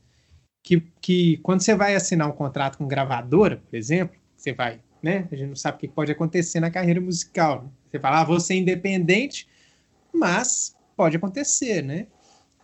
que, 0.65 0.81
que 1.01 1.37
quando 1.37 1.61
você 1.61 1.77
vai 1.77 1.95
assinar 1.95 2.29
um 2.29 2.33
contrato 2.33 2.77
com 2.77 2.89
gravadora, 2.89 3.59
por 3.59 3.77
exemplo, 3.77 4.19
você 4.37 4.53
vai, 4.53 4.81
né? 5.01 5.29
A 5.31 5.37
gente 5.37 5.49
não 5.51 5.55
sabe 5.55 5.77
o 5.77 5.81
que 5.81 5.87
pode 5.89 6.11
acontecer 6.11 6.59
na 6.59 6.73
carreira 6.73 7.01
musical. 7.01 7.63
Né? 7.63 7.71
Você 7.89 8.01
fala, 8.01 8.23
ah, 8.23 8.25
vou 8.25 8.41
ser 8.41 8.55
independente, 8.55 9.47
mas 10.13 10.75
pode 10.97 11.17
acontecer, 11.17 11.83
né? 11.83 12.09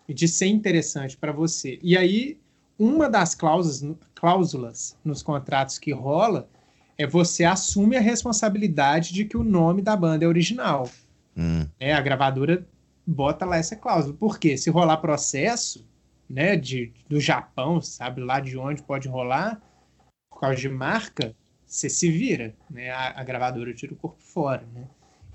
De 0.09 0.27
ser 0.27 0.47
interessante 0.47 1.17
para 1.17 1.31
você. 1.31 1.79
E 1.81 1.97
aí, 1.97 2.41
uma 2.77 3.09
das 3.09 3.37
cláusulas, 3.37 3.97
cláusulas 4.17 4.97
nos 5.05 5.23
contratos 5.23 5.79
que 5.79 5.93
rola 5.93 6.51
é 6.99 7.07
você 7.07 7.45
assume 7.45 7.97
a 7.97 8.01
responsabilidade 8.01 9.15
de 9.15 9.25
que 9.25 9.37
o 9.37 9.45
nome 9.45 9.81
da 9.81 9.97
banda 9.97 10.25
é 10.25 10.29
original. 10.29 10.91
Hum. 11.37 11.65
É, 11.79 11.95
a 11.95 12.01
gravadora 12.01 12.67
bota 13.07 13.47
lá 13.47 13.57
essa 13.57 13.77
cláusula. 13.77 14.17
Porque 14.19 14.59
se 14.59 14.69
rolar 14.69 14.97
processo, 14.97 15.87
né, 16.29 16.57
de, 16.57 16.93
do 17.09 17.21
Japão, 17.21 17.81
sabe 17.81 18.21
lá 18.21 18.41
de 18.41 18.59
onde 18.59 18.83
pode 18.83 19.07
rolar, 19.07 19.63
por 20.29 20.41
causa 20.41 20.57
de 20.57 20.69
marca, 20.69 21.35
você 21.65 21.89
se 21.89 22.11
vira, 22.11 22.55
né? 22.69 22.91
A, 22.91 23.21
a 23.21 23.25
gravadora 23.25 23.73
tira 23.73 23.93
o 23.93 23.97
corpo 23.97 24.21
fora, 24.21 24.65
né? 24.75 24.85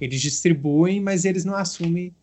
Eles 0.01 0.19
distribuem, 0.19 0.99
mas 0.99 1.23
eles 1.23 1.45
não 1.45 1.55
assumem 1.55 2.13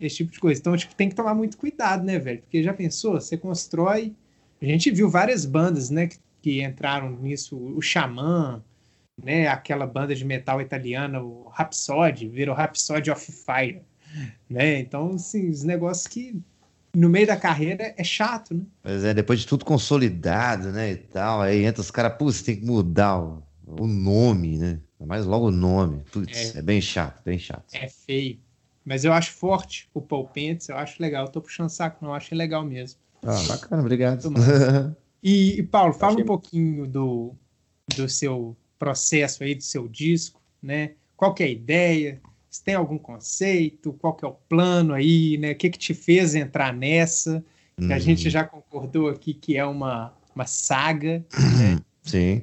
esse 0.00 0.16
tipo 0.16 0.32
de 0.32 0.40
coisa. 0.40 0.60
Então, 0.60 0.76
tipo, 0.76 0.94
tem 0.94 1.08
que 1.08 1.14
tomar 1.14 1.34
muito 1.34 1.56
cuidado, 1.56 2.04
né, 2.04 2.18
velho? 2.18 2.40
Porque 2.40 2.62
já 2.62 2.74
pensou? 2.74 3.12
Você 3.12 3.36
constrói. 3.36 4.14
A 4.60 4.64
gente 4.64 4.90
viu 4.90 5.08
várias 5.08 5.44
bandas, 5.44 5.88
né, 5.88 6.08
que, 6.08 6.18
que 6.42 6.62
entraram 6.62 7.10
nisso. 7.10 7.56
O 7.56 7.80
Xamã, 7.80 8.62
né, 9.22 9.48
aquela 9.48 9.86
banda 9.86 10.14
de 10.14 10.24
metal 10.24 10.60
italiana, 10.60 11.20
o 11.20 11.48
Rhapsody, 11.48 12.28
virou 12.28 12.54
Rhapsody 12.54 13.10
of 13.10 13.32
Fire, 13.32 13.82
né? 14.48 14.78
Então, 14.78 15.10
assim, 15.14 15.50
os 15.50 15.62
negócios 15.62 16.06
que 16.06 16.40
no 16.94 17.08
meio 17.08 17.26
da 17.26 17.36
carreira 17.36 17.94
é 17.96 18.04
chato, 18.04 18.54
né? 18.54 18.62
Pois 18.82 19.04
é, 19.04 19.12
depois 19.12 19.40
de 19.40 19.46
tudo 19.46 19.64
consolidado, 19.64 20.70
né, 20.70 20.92
e 20.92 20.96
tal, 20.96 21.40
aí 21.40 21.64
entra 21.64 21.80
os 21.80 21.90
caras, 21.90 22.16
putz, 22.16 22.42
tem 22.42 22.56
que 22.56 22.64
mudar 22.64 23.18
o, 23.18 23.42
o 23.66 23.86
nome, 23.86 24.58
né? 24.58 24.80
Mais 25.00 25.24
logo 25.24 25.48
o 25.48 25.52
nome. 25.52 26.02
Putz, 26.10 26.54
é, 26.54 26.58
é, 26.58 26.62
bem 26.62 26.80
chato, 26.80 27.22
bem 27.24 27.38
chato. 27.38 27.64
É 27.72 27.88
feio. 27.88 28.38
Mas 28.84 29.04
eu 29.04 29.12
acho 29.12 29.32
forte 29.32 29.88
o 29.92 30.00
Paul 30.00 30.26
Pence, 30.28 30.72
eu 30.72 30.76
acho 30.76 31.00
legal. 31.00 31.26
Eu 31.26 31.30
tô 31.30 31.40
puxando 31.40 31.68
saco, 31.68 31.98
não, 32.00 32.10
eu 32.10 32.14
acho 32.14 32.34
legal 32.34 32.64
mesmo. 32.64 32.98
Ah, 33.22 33.42
bacana, 33.48 33.82
obrigado. 33.82 34.30
E, 35.20 35.58
e, 35.58 35.62
Paulo, 35.64 35.92
fala 35.92 36.12
Achei... 36.12 36.22
um 36.22 36.26
pouquinho 36.26 36.86
do, 36.86 37.34
do 37.96 38.08
seu 38.08 38.56
processo 38.78 39.42
aí, 39.42 39.54
do 39.54 39.62
seu 39.62 39.88
disco, 39.88 40.40
né? 40.62 40.92
Qual 41.16 41.34
que 41.34 41.42
é 41.42 41.46
a 41.46 41.50
ideia? 41.50 42.20
Se 42.48 42.62
tem 42.62 42.74
algum 42.74 42.98
conceito? 42.98 43.92
Qual 43.94 44.14
que 44.14 44.24
é 44.24 44.28
o 44.28 44.32
plano 44.32 44.94
aí, 44.94 45.36
né? 45.38 45.52
O 45.52 45.56
que 45.56 45.70
que 45.70 45.78
te 45.78 45.94
fez 45.94 46.34
entrar 46.34 46.72
nessa? 46.72 47.44
Hum. 47.78 47.92
A 47.92 47.98
gente 47.98 48.30
já 48.30 48.44
concordou 48.44 49.08
aqui 49.08 49.34
que 49.34 49.56
é 49.56 49.64
uma, 49.64 50.14
uma 50.34 50.46
saga, 50.46 51.24
né? 51.58 51.80
Sim. 52.02 52.42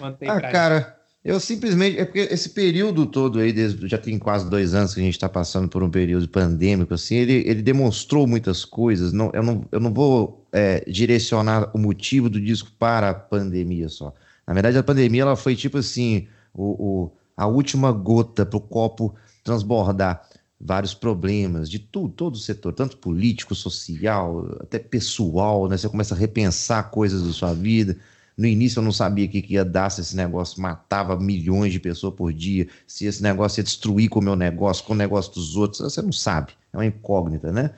ah, 0.00 0.40
cara... 0.40 0.78
Gente. 0.80 0.98
Eu 1.24 1.38
simplesmente. 1.40 1.98
É 1.98 2.06
porque 2.06 2.20
esse 2.20 2.48
período 2.48 3.04
todo 3.04 3.38
aí, 3.38 3.52
desde, 3.52 3.86
já 3.86 3.98
tem 3.98 4.18
quase 4.18 4.48
dois 4.48 4.72
anos 4.72 4.94
que 4.94 5.00
a 5.00 5.02
gente 5.02 5.12
está 5.12 5.28
passando 5.28 5.68
por 5.68 5.82
um 5.82 5.90
período 5.90 6.26
pandêmico, 6.28 6.94
assim, 6.94 7.16
ele, 7.16 7.42
ele 7.46 7.60
demonstrou 7.60 8.26
muitas 8.26 8.64
coisas. 8.64 9.12
Não, 9.12 9.30
eu, 9.34 9.42
não, 9.42 9.64
eu 9.70 9.78
não 9.78 9.92
vou 9.92 10.46
é, 10.52 10.82
direcionar 10.88 11.70
o 11.74 11.78
motivo 11.78 12.30
do 12.30 12.40
disco 12.40 12.70
para 12.78 13.10
a 13.10 13.14
pandemia 13.14 13.90
só. 13.90 14.14
Na 14.48 14.54
verdade, 14.54 14.78
a 14.78 14.82
pandemia 14.82 15.22
ela 15.22 15.36
foi 15.36 15.54
tipo 15.54 15.76
assim: 15.76 16.26
o, 16.54 16.64
o 17.04 17.12
a 17.36 17.46
última 17.46 17.92
gota 17.92 18.46
para 18.46 18.56
o 18.56 18.60
copo 18.60 19.14
transbordar 19.44 20.26
vários 20.58 20.94
problemas 20.94 21.68
de 21.70 21.78
tudo, 21.78 22.14
todo 22.14 22.34
o 22.34 22.38
setor, 22.38 22.72
tanto 22.72 22.96
político, 22.96 23.54
social, 23.54 24.56
até 24.60 24.78
pessoal, 24.78 25.68
né? 25.68 25.76
Você 25.76 25.88
começa 25.88 26.14
a 26.14 26.18
repensar 26.18 26.90
coisas 26.90 27.22
da 27.22 27.32
sua 27.32 27.52
vida. 27.52 27.96
No 28.38 28.46
início 28.46 28.80
eu 28.80 28.84
não 28.84 28.90
sabia 28.90 29.26
o 29.26 29.28
que, 29.28 29.42
que 29.42 29.54
ia 29.54 29.64
dar 29.64 29.90
se 29.90 30.00
esse 30.00 30.16
negócio 30.16 30.62
matava 30.62 31.18
milhões 31.20 31.70
de 31.70 31.78
pessoas 31.78 32.14
por 32.14 32.32
dia, 32.32 32.68
se 32.86 33.04
esse 33.04 33.22
negócio 33.22 33.60
ia 33.60 33.64
destruir 33.64 34.08
com 34.08 34.18
o 34.18 34.24
meu 34.24 34.34
negócio, 34.34 34.82
com 34.84 34.94
o 34.94 34.96
negócio 34.96 35.34
dos 35.34 35.56
outros. 35.56 35.80
Você 35.80 36.00
não 36.00 36.12
sabe, 36.12 36.52
é 36.72 36.76
uma 36.76 36.86
incógnita, 36.86 37.52
né? 37.52 37.72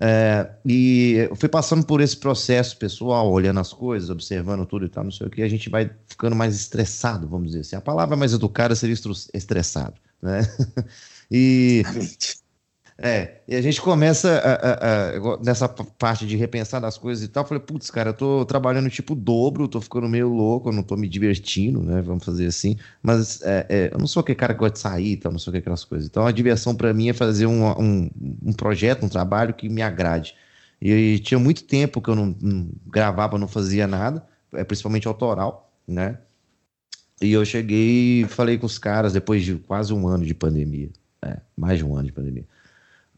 É, 0.00 0.50
e 0.64 1.26
eu 1.30 1.36
fui 1.36 1.48
passando 1.48 1.86
por 1.86 2.00
esse 2.00 2.16
processo 2.16 2.76
pessoal, 2.76 3.30
olhando 3.30 3.60
as 3.60 3.72
coisas, 3.72 4.10
observando 4.10 4.66
tudo 4.66 4.86
e 4.86 4.88
tal, 4.88 5.04
não 5.04 5.10
sei 5.10 5.26
o 5.26 5.30
que, 5.30 5.42
a 5.42 5.48
gente 5.48 5.70
vai 5.70 5.90
ficando 6.08 6.34
mais 6.34 6.54
estressado, 6.54 7.28
vamos 7.28 7.48
dizer 7.48 7.60
assim. 7.60 7.76
A 7.76 7.80
palavra 7.80 8.16
mais 8.16 8.32
educada 8.32 8.74
seria 8.74 8.96
estressado, 9.32 9.94
né? 10.20 10.40
E 11.30 11.82
é, 12.96 13.40
e 13.48 13.56
a 13.56 13.60
gente 13.60 13.80
começa 13.80 14.38
a, 14.38 14.54
a, 14.54 15.34
a, 15.34 15.38
nessa 15.42 15.68
parte 15.68 16.24
de 16.26 16.36
repensar 16.36 16.80
das 16.80 16.96
coisas 16.96 17.24
e 17.24 17.28
tal. 17.28 17.42
Eu 17.42 17.48
falei, 17.48 17.62
putz, 17.62 17.90
cara, 17.90 18.10
eu 18.10 18.14
tô 18.14 18.44
trabalhando 18.44 18.88
tipo 18.88 19.16
dobro, 19.16 19.66
tô 19.66 19.80
ficando 19.80 20.08
meio 20.08 20.28
louco, 20.28 20.68
eu 20.68 20.72
não 20.72 20.82
tô 20.82 20.96
me 20.96 21.08
divertindo, 21.08 21.82
né? 21.82 22.00
Vamos 22.02 22.24
fazer 22.24 22.46
assim. 22.46 22.76
Mas 23.02 23.42
é, 23.42 23.66
é, 23.68 23.90
eu 23.92 23.98
não 23.98 24.06
sou 24.06 24.20
aquele 24.20 24.36
cara 24.36 24.54
que 24.54 24.60
gosta 24.60 24.74
de 24.74 24.78
sair 24.78 25.12
e 25.12 25.16
tal, 25.16 25.32
não 25.32 25.40
sou 25.40 25.52
aquelas 25.52 25.84
coisas. 25.84 26.06
Então 26.06 26.24
a 26.24 26.30
diversão 26.30 26.74
para 26.74 26.94
mim 26.94 27.08
é 27.08 27.12
fazer 27.12 27.46
um, 27.46 27.68
um, 27.72 28.10
um, 28.44 28.52
projeto, 28.52 29.04
um 29.04 29.08
trabalho 29.08 29.54
que 29.54 29.68
me 29.68 29.82
agrade. 29.82 30.36
E, 30.80 30.92
e 30.92 31.18
tinha 31.18 31.38
muito 31.38 31.64
tempo 31.64 32.00
que 32.00 32.08
eu 32.08 32.14
não, 32.14 32.36
não 32.40 32.70
gravava, 32.86 33.36
não 33.38 33.48
fazia 33.48 33.88
nada, 33.88 34.24
é, 34.52 34.62
principalmente 34.62 35.08
autoral, 35.08 35.72
né? 35.86 36.18
E 37.20 37.32
eu 37.32 37.44
cheguei 37.44 38.22
e 38.22 38.24
falei 38.28 38.56
com 38.56 38.66
os 38.66 38.78
caras 38.78 39.12
depois 39.12 39.42
de 39.42 39.56
quase 39.56 39.92
um 39.92 40.06
ano 40.06 40.24
de 40.24 40.34
pandemia. 40.34 40.90
É, 41.22 41.38
mais 41.56 41.78
de 41.78 41.84
um 41.84 41.96
ano 41.96 42.06
de 42.06 42.12
pandemia 42.12 42.44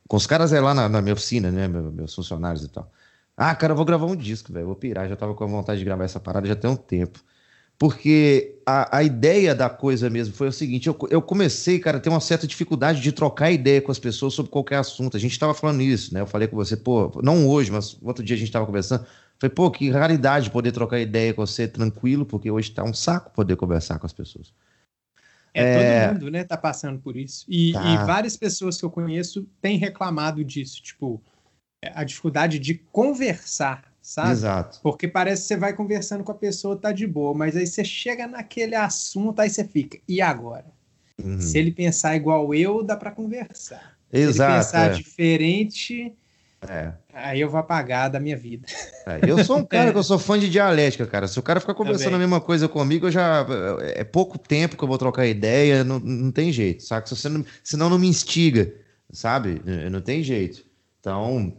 com 0.08 0.16
os 0.16 0.26
caras 0.26 0.52
é 0.52 0.60
lá 0.60 0.74
na, 0.74 0.88
na 0.88 1.02
minha 1.02 1.14
oficina, 1.14 1.50
né? 1.50 1.68
Meus 1.68 2.14
funcionários 2.14 2.64
e 2.64 2.68
tal. 2.68 2.90
Ah, 3.36 3.54
cara, 3.54 3.72
eu 3.72 3.76
vou 3.76 3.84
gravar 3.84 4.06
um 4.06 4.16
disco, 4.16 4.52
velho. 4.52 4.66
Vou 4.66 4.76
pirar. 4.76 5.08
Já 5.08 5.16
tava 5.16 5.34
com 5.34 5.46
vontade 5.46 5.78
de 5.78 5.84
gravar 5.84 6.04
essa 6.04 6.20
parada 6.20 6.46
já 6.46 6.56
tem 6.56 6.70
um 6.70 6.76
tempo. 6.76 7.20
Porque 7.78 8.58
a, 8.64 8.98
a 8.98 9.02
ideia 9.02 9.54
da 9.54 9.68
coisa 9.68 10.08
mesmo 10.08 10.34
foi 10.34 10.48
o 10.48 10.52
seguinte: 10.52 10.86
eu, 10.86 10.96
eu 11.10 11.20
comecei, 11.20 11.78
cara, 11.78 11.98
a 11.98 12.00
ter 12.00 12.08
uma 12.08 12.20
certa 12.20 12.46
dificuldade 12.46 13.00
de 13.02 13.12
trocar 13.12 13.50
ideia 13.50 13.82
com 13.82 13.92
as 13.92 13.98
pessoas 13.98 14.32
sobre 14.32 14.50
qualquer 14.50 14.76
assunto. 14.76 15.16
A 15.16 15.20
gente 15.20 15.38
tava 15.38 15.52
falando 15.52 15.82
isso, 15.82 16.14
né? 16.14 16.20
Eu 16.22 16.26
falei 16.26 16.48
com 16.48 16.56
você, 16.56 16.76
pô, 16.76 17.12
não 17.22 17.46
hoje, 17.46 17.70
mas 17.70 17.98
outro 18.02 18.24
dia 18.24 18.36
a 18.36 18.38
gente 18.38 18.50
tava 18.50 18.64
conversando. 18.64 19.06
Falei, 19.38 19.54
pô, 19.54 19.70
que 19.70 19.90
raridade 19.90 20.50
poder 20.50 20.72
trocar 20.72 20.98
ideia 20.98 21.34
com 21.34 21.46
você 21.46 21.68
tranquilo, 21.68 22.24
porque 22.24 22.50
hoje 22.50 22.70
tá 22.70 22.82
um 22.82 22.94
saco 22.94 23.30
poder 23.32 23.56
conversar 23.56 23.98
com 23.98 24.06
as 24.06 24.12
pessoas. 24.12 24.50
É, 25.56 25.62
é, 25.62 26.08
todo 26.08 26.14
mundo, 26.14 26.30
né, 26.30 26.44
tá 26.44 26.56
passando 26.56 26.98
por 27.00 27.16
isso. 27.16 27.44
E, 27.48 27.72
tá. 27.72 27.82
e, 27.82 28.06
várias 28.06 28.36
pessoas 28.36 28.78
que 28.78 28.84
eu 28.84 28.90
conheço 28.90 29.48
têm 29.60 29.78
reclamado 29.78 30.44
disso, 30.44 30.82
tipo, 30.82 31.22
é, 31.82 31.92
a 31.94 32.04
dificuldade 32.04 32.58
de 32.58 32.74
conversar, 32.92 33.84
sabe? 34.00 34.32
Exato. 34.32 34.80
Porque 34.82 35.08
parece 35.08 35.42
que 35.42 35.48
você 35.48 35.56
vai 35.56 35.72
conversando 35.72 36.22
com 36.22 36.32
a 36.32 36.36
pessoa, 36.36 36.76
tá 36.76 36.92
de 36.92 37.06
boa, 37.06 37.34
mas 37.34 37.56
aí 37.56 37.66
você 37.66 37.84
chega 37.84 38.26
naquele 38.26 38.74
assunto, 38.74 39.40
aí 39.40 39.50
você 39.50 39.64
fica, 39.64 39.98
e 40.08 40.20
agora? 40.20 40.66
Uhum. 41.22 41.40
Se 41.40 41.58
ele 41.58 41.72
pensar 41.72 42.14
igual 42.14 42.54
eu, 42.54 42.82
dá 42.82 42.96
para 42.96 43.10
conversar. 43.10 43.96
Exato. 44.12 44.34
Se 44.34 44.42
ele 44.42 44.54
pensar 44.56 44.90
é. 44.90 44.94
diferente, 44.94 46.14
é. 46.68 46.92
Aí 47.14 47.40
eu 47.40 47.48
vou 47.48 47.58
apagar 47.58 48.10
da 48.10 48.20
minha 48.20 48.36
vida. 48.36 48.66
É, 49.06 49.30
eu 49.30 49.42
sou 49.44 49.58
um 49.58 49.64
cara 49.64 49.92
que 49.92 49.98
eu 49.98 50.02
sou 50.02 50.18
fã 50.18 50.38
de 50.38 50.50
dialética, 50.50 51.06
cara. 51.06 51.26
Se 51.26 51.38
o 51.38 51.42
cara 51.42 51.60
ficar 51.60 51.74
conversando 51.74 52.12
Também. 52.12 52.16
a 52.16 52.28
mesma 52.28 52.40
coisa 52.40 52.68
comigo, 52.68 53.06
eu 53.06 53.10
já. 53.10 53.46
É 53.94 54.04
pouco 54.04 54.38
tempo 54.38 54.76
que 54.76 54.84
eu 54.84 54.88
vou 54.88 54.98
trocar 54.98 55.26
ideia, 55.26 55.82
não, 55.82 55.98
não 55.98 56.30
tem 56.30 56.52
jeito, 56.52 56.82
sabe? 56.82 57.08
Se 57.08 57.16
você 57.16 57.28
não, 57.28 57.44
senão 57.64 57.88
não 57.88 57.98
me 57.98 58.06
instiga, 58.08 58.72
sabe? 59.10 59.62
Não 59.90 60.00
tem 60.00 60.22
jeito. 60.22 60.62
Então, 61.00 61.52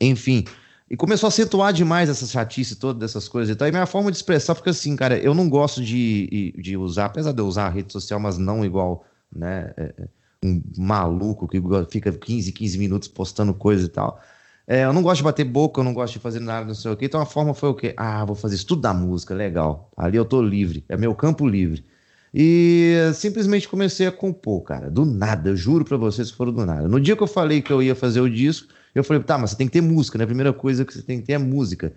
enfim. 0.00 0.44
E 0.90 0.96
começou 0.96 1.26
a 1.26 1.28
acentuar 1.28 1.72
demais 1.72 2.08
essa 2.08 2.26
chatice 2.26 2.76
toda 2.76 2.98
dessas 2.98 3.28
coisas 3.28 3.54
e 3.54 3.58
tal. 3.58 3.68
E 3.68 3.70
minha 3.70 3.84
forma 3.84 4.10
de 4.10 4.16
expressar 4.16 4.54
fica 4.54 4.70
assim, 4.70 4.96
cara, 4.96 5.18
eu 5.18 5.34
não 5.34 5.48
gosto 5.48 5.82
de, 5.82 6.54
de 6.56 6.76
usar, 6.76 7.06
apesar 7.06 7.32
de 7.32 7.40
eu 7.40 7.46
usar 7.46 7.66
a 7.66 7.70
rede 7.70 7.92
social, 7.92 8.18
mas 8.18 8.38
não 8.38 8.64
igual, 8.64 9.04
né? 9.30 9.74
É, 9.76 9.94
é 9.98 10.08
um 10.44 10.62
maluco 10.76 11.48
que 11.48 11.60
fica 11.90 12.12
15, 12.12 12.52
15 12.52 12.78
minutos 12.78 13.08
postando 13.08 13.52
coisa 13.54 13.86
e 13.86 13.88
tal. 13.88 14.20
É, 14.66 14.84
eu 14.84 14.92
não 14.92 15.02
gosto 15.02 15.18
de 15.18 15.24
bater 15.24 15.44
boca, 15.44 15.80
eu 15.80 15.84
não 15.84 15.94
gosto 15.94 16.14
de 16.14 16.18
fazer 16.18 16.40
nada, 16.40 16.66
não 16.66 16.74
sei 16.74 16.90
o 16.90 16.96
quê. 16.96 17.06
Então 17.06 17.20
a 17.20 17.26
forma 17.26 17.54
foi 17.54 17.70
o 17.70 17.74
quê? 17.74 17.94
Ah, 17.96 18.24
vou 18.24 18.36
fazer 18.36 18.54
isso 18.54 18.66
tudo 18.66 18.82
da 18.82 18.92
música, 18.92 19.34
legal. 19.34 19.90
Ali 19.96 20.16
eu 20.16 20.24
tô 20.24 20.42
livre, 20.42 20.84
é 20.88 20.96
meu 20.96 21.14
campo 21.14 21.46
livre. 21.46 21.84
E 22.32 22.94
simplesmente 23.14 23.68
comecei 23.68 24.06
a 24.06 24.12
compor, 24.12 24.62
cara, 24.62 24.90
do 24.90 25.04
nada, 25.06 25.50
eu 25.50 25.56
juro 25.56 25.84
pra 25.84 25.96
vocês 25.96 26.30
que 26.30 26.36
foram 26.36 26.52
do 26.52 26.66
nada. 26.66 26.86
No 26.86 27.00
dia 27.00 27.16
que 27.16 27.22
eu 27.22 27.26
falei 27.26 27.62
que 27.62 27.72
eu 27.72 27.82
ia 27.82 27.94
fazer 27.94 28.20
o 28.20 28.28
disco, 28.28 28.68
eu 28.94 29.02
falei, 29.02 29.22
tá, 29.22 29.38
mas 29.38 29.50
você 29.50 29.56
tem 29.56 29.66
que 29.66 29.72
ter 29.72 29.80
música, 29.80 30.18
né? 30.18 30.24
A 30.24 30.26
primeira 30.26 30.52
coisa 30.52 30.84
que 30.84 30.92
você 30.92 31.02
tem 31.02 31.20
que 31.20 31.26
ter 31.26 31.32
é 31.34 31.38
música. 31.38 31.94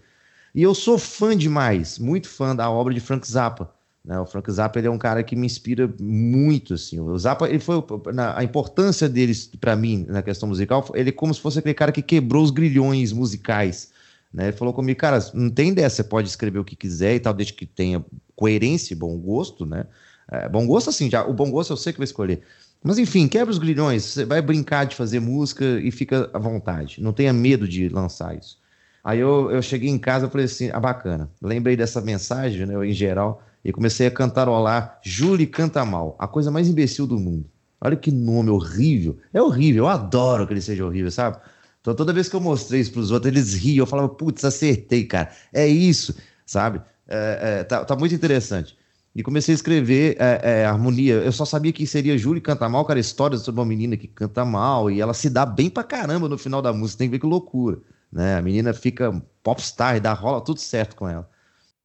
E 0.56 0.63
eu 0.63 0.73
sou 0.73 0.97
fã 0.97 1.36
demais, 1.36 1.99
muito 1.99 2.30
fã 2.30 2.56
da 2.56 2.69
obra 2.69 2.93
de 2.93 2.99
Frank 2.99 3.30
Zappa. 3.30 3.73
Né? 4.03 4.19
O 4.19 4.25
Frank 4.25 4.51
Zappa 4.51 4.79
ele 4.79 4.87
é 4.87 4.91
um 4.91 4.97
cara 4.97 5.23
que 5.23 5.35
me 5.35 5.45
inspira 5.45 5.91
muito. 5.99 6.73
Assim. 6.73 6.99
O 6.99 7.17
Zappa, 7.17 7.47
ele 7.47 7.59
foi, 7.59 7.83
na, 8.13 8.37
a 8.37 8.43
importância 8.43 9.07
dele 9.07 9.33
para 9.59 9.75
mim 9.75 10.05
na 10.07 10.21
questão 10.21 10.49
musical, 10.49 10.85
ele 10.93 11.09
é 11.09 11.13
como 11.13 11.33
se 11.33 11.39
fosse 11.39 11.59
aquele 11.59 11.73
cara 11.73 11.91
que 11.91 12.01
quebrou 12.01 12.43
os 12.43 12.51
grilhões 12.51 13.11
musicais. 13.13 13.91
Né? 14.33 14.45
Ele 14.45 14.57
falou 14.57 14.73
comigo, 14.73 14.99
cara, 14.99 15.19
não 15.33 15.49
tem 15.49 15.73
dessa, 15.73 15.97
você 15.97 16.03
pode 16.03 16.27
escrever 16.27 16.59
o 16.59 16.65
que 16.65 16.75
quiser 16.75 17.15
e 17.15 17.19
tal, 17.19 17.33
desde 17.33 17.53
que 17.53 17.65
tenha 17.65 18.03
coerência 18.35 18.93
e 18.93 18.97
bom 18.97 19.15
gosto, 19.17 19.65
né? 19.65 19.85
É, 20.31 20.47
bom 20.47 20.65
gosto, 20.65 20.89
assim, 20.89 21.09
já, 21.09 21.25
o 21.25 21.33
bom 21.33 21.51
gosto 21.51 21.73
eu 21.73 21.77
sei 21.77 21.91
que 21.91 21.99
vai 21.99 22.05
escolher. 22.05 22.41
Mas 22.81 22.97
enfim, 22.97 23.27
quebra 23.27 23.51
os 23.51 23.59
grilhões, 23.59 24.03
você 24.03 24.25
vai 24.25 24.41
brincar 24.41 24.85
de 24.85 24.95
fazer 24.95 25.19
música 25.19 25.63
e 25.79 25.91
fica 25.91 26.29
à 26.33 26.39
vontade. 26.39 27.03
Não 27.03 27.11
tenha 27.11 27.33
medo 27.33 27.67
de 27.67 27.89
lançar 27.89 28.35
isso. 28.35 28.57
Aí 29.03 29.19
eu, 29.19 29.51
eu 29.51 29.61
cheguei 29.61 29.89
em 29.89 29.99
casa 29.99 30.27
e 30.27 30.29
falei 30.29 30.45
assim: 30.45 30.69
ah, 30.71 30.79
bacana. 30.79 31.29
Lembrei 31.41 31.75
dessa 31.75 32.01
mensagem, 32.01 32.65
né, 32.65 32.87
em 32.87 32.93
geral, 32.93 33.43
e 33.63 33.71
comecei 33.71 34.08
a 34.08 34.12
cantarolar 34.12 35.00
Júlio 35.04 35.50
Canta 35.50 35.86
Mal, 35.86 36.15
a 36.19 36.28
coisa 36.28 36.50
mais 36.50 36.67
imbecil 36.67 37.06
do 37.06 37.19
mundo. 37.19 37.45
Olha 37.80 37.95
que 37.95 38.12
nome 38.12 38.50
horrível. 38.50 39.17
É 39.34 39.41
horrível, 39.41 39.86
eu 39.86 39.89
adoro 39.89 40.45
que 40.45 40.54
ele 40.54 40.62
seja 40.62 40.86
horrível, 40.86 41.10
sabe? 41.10 41.38
Então 41.82 41.95
toda 41.95 42.13
vez 42.13 42.30
que 42.30 42.36
eu 42.36 42.39
mostrei 42.39 42.80
isso 42.80 42.91
pros 42.91 43.10
outros, 43.10 43.32
eles 43.32 43.54
riam. 43.56 43.84
Eu 43.84 43.88
falava, 43.88 44.10
putz, 44.10 44.45
acertei, 44.45 45.04
cara. 45.06 45.32
É 45.52 45.67
isso, 45.67 46.15
sabe? 46.45 46.82
É, 47.08 47.60
é, 47.60 47.63
tá, 47.63 47.84
tá 47.84 47.95
muito 47.95 48.13
interessante. 48.13 48.78
E 49.13 49.24
comecei 49.24 49.54
a 49.54 49.56
escrever 49.56 50.15
é, 50.19 50.62
é, 50.62 50.65
harmonia. 50.65 51.15
Eu 51.15 51.32
só 51.32 51.43
sabia 51.43 51.74
que 51.74 51.86
seria 51.86 52.17
Júlia 52.17 52.41
canta 52.41 52.69
mal, 52.69 52.86
cara, 52.86 53.00
história 53.00 53.38
sobre 53.38 53.60
uma 53.60 53.65
menina 53.65 53.97
que 53.97 54.08
canta 54.08 54.45
mal 54.45 54.89
e 54.89 55.02
ela 55.02 55.13
se 55.13 55.30
dá 55.30 55.45
bem 55.45 55.69
pra 55.69 55.84
caramba 55.84 56.30
no 56.30 56.38
final 56.38 56.62
da 56.62 56.71
música. 56.71 57.00
Tem 57.00 57.08
que 57.08 57.13
ver 57.13 57.19
que 57.19 57.26
loucura, 57.26 57.80
né? 58.12 58.38
A 58.38 58.41
menina 58.41 58.74
fica 58.74 59.21
popstar 59.43 59.97
e 59.97 60.00
dá 60.00 60.13
rola 60.13 60.39
tudo 60.39 60.60
certo 60.60 60.95
com 60.95 61.10
ela. 61.10 61.30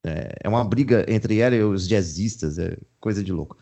É, 0.07 0.37
é 0.45 0.49
uma 0.49 0.65
briga 0.65 1.05
entre 1.09 1.39
ela 1.39 1.55
e 1.55 1.63
os 1.63 1.89
jazzistas, 1.89 2.59
é 2.59 2.77
coisa 3.01 3.23
de 3.23 3.33
louco. 3.33 3.57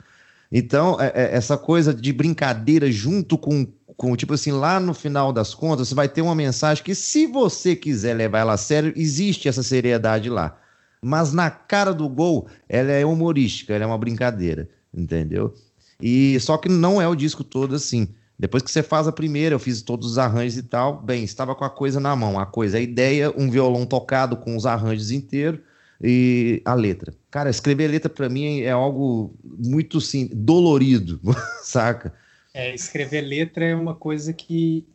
Então, 0.53 1.01
é, 1.01 1.13
é, 1.15 1.35
essa 1.35 1.57
coisa 1.57 1.93
de 1.93 2.13
brincadeira 2.13 2.91
junto 2.93 3.37
com, 3.37 3.67
com, 3.97 4.15
tipo 4.15 4.35
assim, 4.35 4.53
lá 4.53 4.79
no 4.79 4.95
final 4.95 5.33
das 5.33 5.55
contas, 5.55 5.89
você 5.89 5.95
vai 5.95 6.09
ter 6.09 6.23
uma 6.23 6.35
mensagem 6.35 6.85
que, 6.85 6.95
se 6.95 7.27
você 7.27 7.75
quiser 7.75 8.15
levar 8.15 8.41
ela 8.41 8.53
a 8.53 8.59
sério, 8.59 8.93
existe 8.95 9.49
essa 9.49 9.63
seriedade 9.63 10.29
lá 10.29 10.59
mas 11.05 11.35
na 11.35 11.51
cara 11.51 11.93
do 11.93 12.09
gol 12.09 12.49
ela 12.67 12.91
é 12.91 13.05
humorística, 13.05 13.75
ela 13.75 13.85
é 13.85 13.87
uma 13.87 13.99
brincadeira, 13.99 14.69
entendeu? 14.93 15.55
E 16.01 16.41
só 16.41 16.57
que 16.57 16.69
não 16.69 17.01
é 17.01 17.07
o 17.07 17.15
disco 17.15 17.45
todo 17.45 17.75
assim. 17.75 18.09
Depois 18.39 18.63
que 18.63 18.71
você 18.71 18.83
faz 18.83 19.07
a 19.07 19.13
primeira, 19.13 19.55
eu 19.55 19.59
fiz 19.59 19.83
todos 19.83 20.13
os 20.13 20.19
arranjos 20.19 20.57
e 20.57 20.63
tal, 20.63 21.01
bem, 21.01 21.23
estava 21.23 21.55
com 21.55 21.65
a 21.65 21.71
coisa 21.71 22.01
na 22.01 22.17
mão, 22.17 22.39
a 22.41 22.47
coisa, 22.47 22.79
a 22.79 22.81
ideia, 22.81 23.33
um 23.37 23.51
violão 23.51 23.85
tocado 23.87 24.37
com 24.39 24.57
os 24.57 24.67
arranjos 24.67 25.11
inteiros 25.11 25.61
e 26.03 26.63
a 26.65 26.75
letra. 26.75 27.15
Cara, 27.31 27.51
escrever 27.51 27.89
letra 27.89 28.11
para 28.11 28.29
mim 28.29 28.61
é 28.61 28.71
algo 28.71 29.35
muito 29.43 30.01
sim, 30.01 30.29
dolorido, 30.33 31.21
saca? 31.63 32.15
É, 32.53 32.75
escrever 32.75 33.23
letra 33.23 33.65
é 33.65 33.75
uma 33.75 33.95
coisa 33.95 34.33
que 34.33 34.87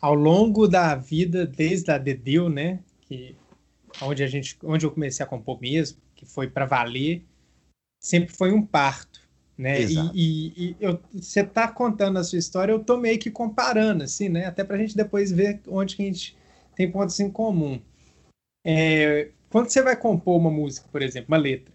ao 0.00 0.14
longo 0.14 0.68
da 0.68 0.94
vida, 0.94 1.46
desde 1.46 1.90
a 1.90 1.98
Dedeu, 1.98 2.48
né, 2.48 2.80
que 3.00 3.34
onde 4.02 4.22
a 4.22 4.26
gente, 4.26 4.56
onde 4.62 4.84
eu 4.84 4.90
comecei 4.90 5.24
a 5.24 5.28
compor 5.28 5.60
mesmo, 5.60 5.98
que 6.14 6.26
foi 6.26 6.48
para 6.48 6.66
valer, 6.66 7.24
sempre 8.00 8.34
foi 8.34 8.52
um 8.52 8.64
parto, 8.64 9.20
né? 9.56 9.80
Exato. 9.80 10.12
E, 10.14 10.52
e, 10.56 10.70
e 10.70 10.76
eu, 10.80 11.00
você 11.12 11.42
tá 11.42 11.66
contando 11.68 12.18
a 12.18 12.24
sua 12.24 12.38
história, 12.38 12.72
eu 12.72 12.82
tô 12.82 12.96
meio 12.96 13.18
que 13.18 13.30
comparando, 13.30 14.04
assim, 14.04 14.28
né? 14.28 14.46
Até 14.46 14.62
para 14.64 14.76
a 14.76 14.78
gente 14.78 14.96
depois 14.96 15.32
ver 15.32 15.60
onde 15.66 15.96
que 15.96 16.02
a 16.02 16.06
gente 16.06 16.36
tem 16.74 16.90
pontos 16.90 17.18
em 17.20 17.30
comum. 17.30 17.80
É, 18.64 19.30
quando 19.56 19.70
você 19.70 19.80
vai 19.80 19.96
compor 19.96 20.36
uma 20.36 20.50
música, 20.50 20.86
por 20.92 21.00
exemplo, 21.00 21.28
uma 21.28 21.38
letra, 21.38 21.72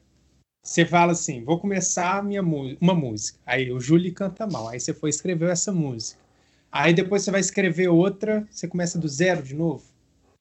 você 0.62 0.86
fala 0.86 1.14
assim, 1.14 1.44
vou 1.44 1.58
começar 1.58 2.24
minha 2.24 2.44
uma 2.44 2.94
música. 2.94 3.40
Aí 3.44 3.72
o 3.72 3.80
Júlio 3.80 4.14
canta 4.14 4.46
mal. 4.46 4.68
Aí 4.68 4.80
você 4.80 4.94
foi 4.94 5.10
escrever 5.10 5.50
essa 5.50 5.72
música. 5.72 6.22
Aí 6.72 6.94
depois 6.94 7.24
você 7.24 7.32
vai 7.32 7.40
escrever 7.40 7.88
outra, 7.88 8.48
você 8.52 8.68
começa 8.68 9.00
do 9.00 9.08
zero 9.08 9.42
de 9.42 9.56
novo. 9.56 9.84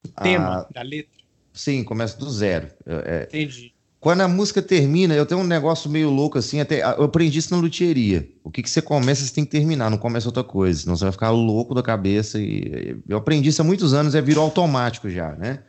O 0.04 0.22
tema 0.22 0.58
ah, 0.58 0.68
da 0.70 0.82
letra. 0.82 1.18
Sim, 1.54 1.82
começa 1.82 2.18
do 2.18 2.30
zero. 2.30 2.68
É, 2.84 3.22
Entendi. 3.22 3.72
Quando 3.98 4.20
a 4.20 4.28
música 4.28 4.60
termina, 4.60 5.14
eu 5.14 5.24
tenho 5.24 5.40
um 5.40 5.46
negócio 5.46 5.88
meio 5.88 6.10
louco 6.10 6.36
assim, 6.36 6.60
até 6.60 6.82
eu 6.82 7.04
aprendi 7.04 7.38
isso 7.38 7.54
na 7.54 7.60
luthieria. 7.62 8.28
O 8.44 8.50
que, 8.50 8.62
que 8.62 8.68
você 8.68 8.82
começa, 8.82 9.24
você 9.24 9.32
tem 9.32 9.46
que 9.46 9.50
terminar, 9.50 9.88
não 9.88 9.96
começa 9.96 10.28
outra 10.28 10.44
coisa, 10.44 10.80
senão 10.80 10.94
você 10.94 11.04
vai 11.04 11.12
ficar 11.12 11.30
louco 11.30 11.74
da 11.74 11.82
cabeça. 11.82 12.38
E 12.38 13.00
eu 13.08 13.16
aprendi 13.16 13.48
isso 13.48 13.62
há 13.62 13.64
muitos 13.64 13.94
anos, 13.94 14.14
é 14.14 14.20
virou 14.20 14.44
automático 14.44 15.08
já, 15.08 15.34
né? 15.36 15.60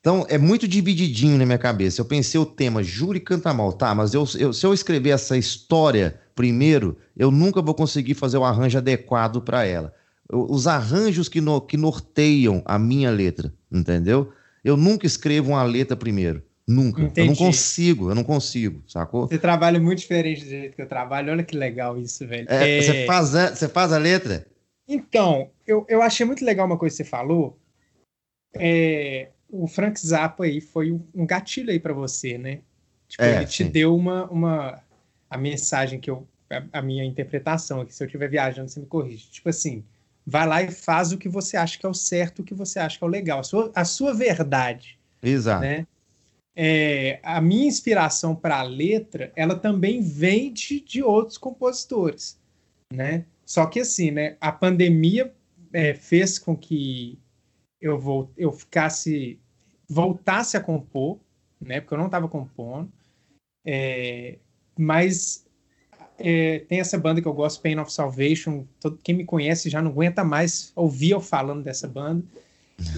Então 0.00 0.24
é 0.28 0.38
muito 0.38 0.68
divididinho 0.68 1.38
na 1.38 1.46
minha 1.46 1.58
cabeça. 1.58 2.00
Eu 2.00 2.04
pensei 2.04 2.40
o 2.40 2.46
tema, 2.46 2.82
Júri 2.82 3.20
canta 3.20 3.52
mal, 3.52 3.72
tá, 3.72 3.94
mas 3.94 4.14
eu, 4.14 4.24
eu, 4.38 4.52
se 4.52 4.64
eu 4.64 4.72
escrever 4.72 5.10
essa 5.10 5.36
história 5.36 6.20
primeiro, 6.34 6.96
eu 7.16 7.30
nunca 7.30 7.60
vou 7.60 7.74
conseguir 7.74 8.14
fazer 8.14 8.38
o 8.38 8.44
arranjo 8.44 8.78
adequado 8.78 9.40
para 9.42 9.64
ela. 9.64 9.92
Os 10.30 10.66
arranjos 10.66 11.28
que, 11.28 11.40
no, 11.40 11.60
que 11.60 11.76
norteiam 11.76 12.62
a 12.64 12.78
minha 12.78 13.10
letra, 13.10 13.52
entendeu? 13.72 14.32
Eu 14.62 14.76
nunca 14.76 15.06
escrevo 15.06 15.50
uma 15.50 15.62
letra 15.62 15.96
primeiro. 15.96 16.42
Nunca. 16.68 17.00
Entendi. 17.00 17.20
Eu 17.20 17.26
não 17.28 17.34
consigo, 17.34 18.10
eu 18.10 18.14
não 18.14 18.24
consigo, 18.24 18.82
sacou? 18.86 19.26
Você 19.26 19.38
trabalha 19.38 19.80
muito 19.80 20.00
diferente 20.00 20.44
do 20.44 20.50
jeito 20.50 20.76
que 20.76 20.82
eu 20.82 20.86
trabalho. 20.86 21.32
Olha 21.32 21.42
que 21.42 21.56
legal 21.56 21.98
isso, 21.98 22.26
velho. 22.26 22.46
É, 22.50 22.78
é... 22.78 22.82
Você, 22.82 23.06
faz 23.06 23.34
a, 23.34 23.54
você 23.54 23.68
faz 23.68 23.90
a 23.90 23.98
letra? 23.98 24.46
Então, 24.86 25.50
eu, 25.66 25.86
eu 25.88 26.02
achei 26.02 26.26
muito 26.26 26.44
legal 26.44 26.66
uma 26.66 26.76
coisa 26.76 26.94
que 26.94 27.02
você 27.02 27.08
falou. 27.08 27.58
É, 28.54 29.30
o 29.48 29.66
Frank 29.66 29.98
Zappa 29.98 30.44
aí 30.44 30.60
foi 30.60 30.92
um 30.92 31.26
gatilho 31.26 31.70
aí 31.70 31.80
para 31.80 31.94
você, 31.94 32.36
né? 32.36 32.60
Tipo, 33.08 33.24
é, 33.24 33.36
ele 33.36 33.46
te 33.46 33.64
sim. 33.64 33.70
deu 33.70 33.96
uma, 33.96 34.26
uma 34.26 34.82
a 35.30 35.38
mensagem 35.38 35.98
que 35.98 36.10
eu 36.10 36.26
a, 36.50 36.78
a 36.78 36.82
minha 36.82 37.04
interpretação 37.04 37.80
aqui, 37.80 37.94
se 37.94 38.02
eu 38.02 38.06
estiver 38.06 38.28
viajando, 38.28 38.68
você 38.70 38.80
me 38.80 38.86
corrige. 38.86 39.28
Tipo 39.30 39.48
assim, 39.48 39.84
vai 40.26 40.46
lá 40.46 40.62
e 40.62 40.70
faz 40.70 41.12
o 41.12 41.18
que 41.18 41.28
você 41.28 41.56
acha 41.56 41.78
que 41.78 41.86
é 41.86 41.88
o 41.88 41.94
certo, 41.94 42.40
o 42.40 42.44
que 42.44 42.54
você 42.54 42.78
acha 42.78 42.98
que 42.98 43.04
é 43.04 43.06
o 43.06 43.10
legal, 43.10 43.40
a 43.40 43.42
sua, 43.42 43.70
a 43.74 43.84
sua 43.84 44.14
verdade. 44.14 44.98
Exato. 45.22 45.62
Né? 45.62 45.86
É, 46.56 47.20
a 47.22 47.40
minha 47.40 47.66
inspiração 47.66 48.34
para 48.34 48.58
a 48.58 48.62
letra, 48.62 49.32
ela 49.36 49.54
também 49.54 50.00
vem 50.00 50.52
de, 50.52 50.80
de 50.80 51.02
outros 51.02 51.38
compositores, 51.38 52.38
né? 52.92 53.24
Só 53.46 53.64
que 53.66 53.80
assim, 53.80 54.10
né? 54.10 54.36
A 54.40 54.50
pandemia 54.50 55.32
é, 55.72 55.94
fez 55.94 56.38
com 56.38 56.56
que 56.56 57.18
eu, 57.80 57.98
vou, 57.98 58.30
eu 58.36 58.52
ficasse, 58.52 59.38
voltasse 59.88 60.56
a 60.56 60.60
compor, 60.60 61.18
né? 61.60 61.80
Porque 61.80 61.94
eu 61.94 61.98
não 61.98 62.06
estava 62.06 62.28
compondo, 62.28 62.90
é, 63.64 64.38
mas 64.76 65.46
é, 66.18 66.60
tem 66.60 66.80
essa 66.80 66.98
banda 66.98 67.22
que 67.22 67.28
eu 67.28 67.32
gosto, 67.32 67.62
Pain 67.62 67.78
of 67.78 67.92
Salvation. 67.92 68.66
Todo, 68.80 68.98
quem 69.02 69.14
me 69.14 69.24
conhece 69.24 69.70
já 69.70 69.80
não 69.80 69.90
aguenta 69.90 70.24
mais 70.24 70.72
ouvir 70.74 71.10
eu 71.10 71.20
falando 71.20 71.62
dessa 71.62 71.86
banda. 71.86 72.24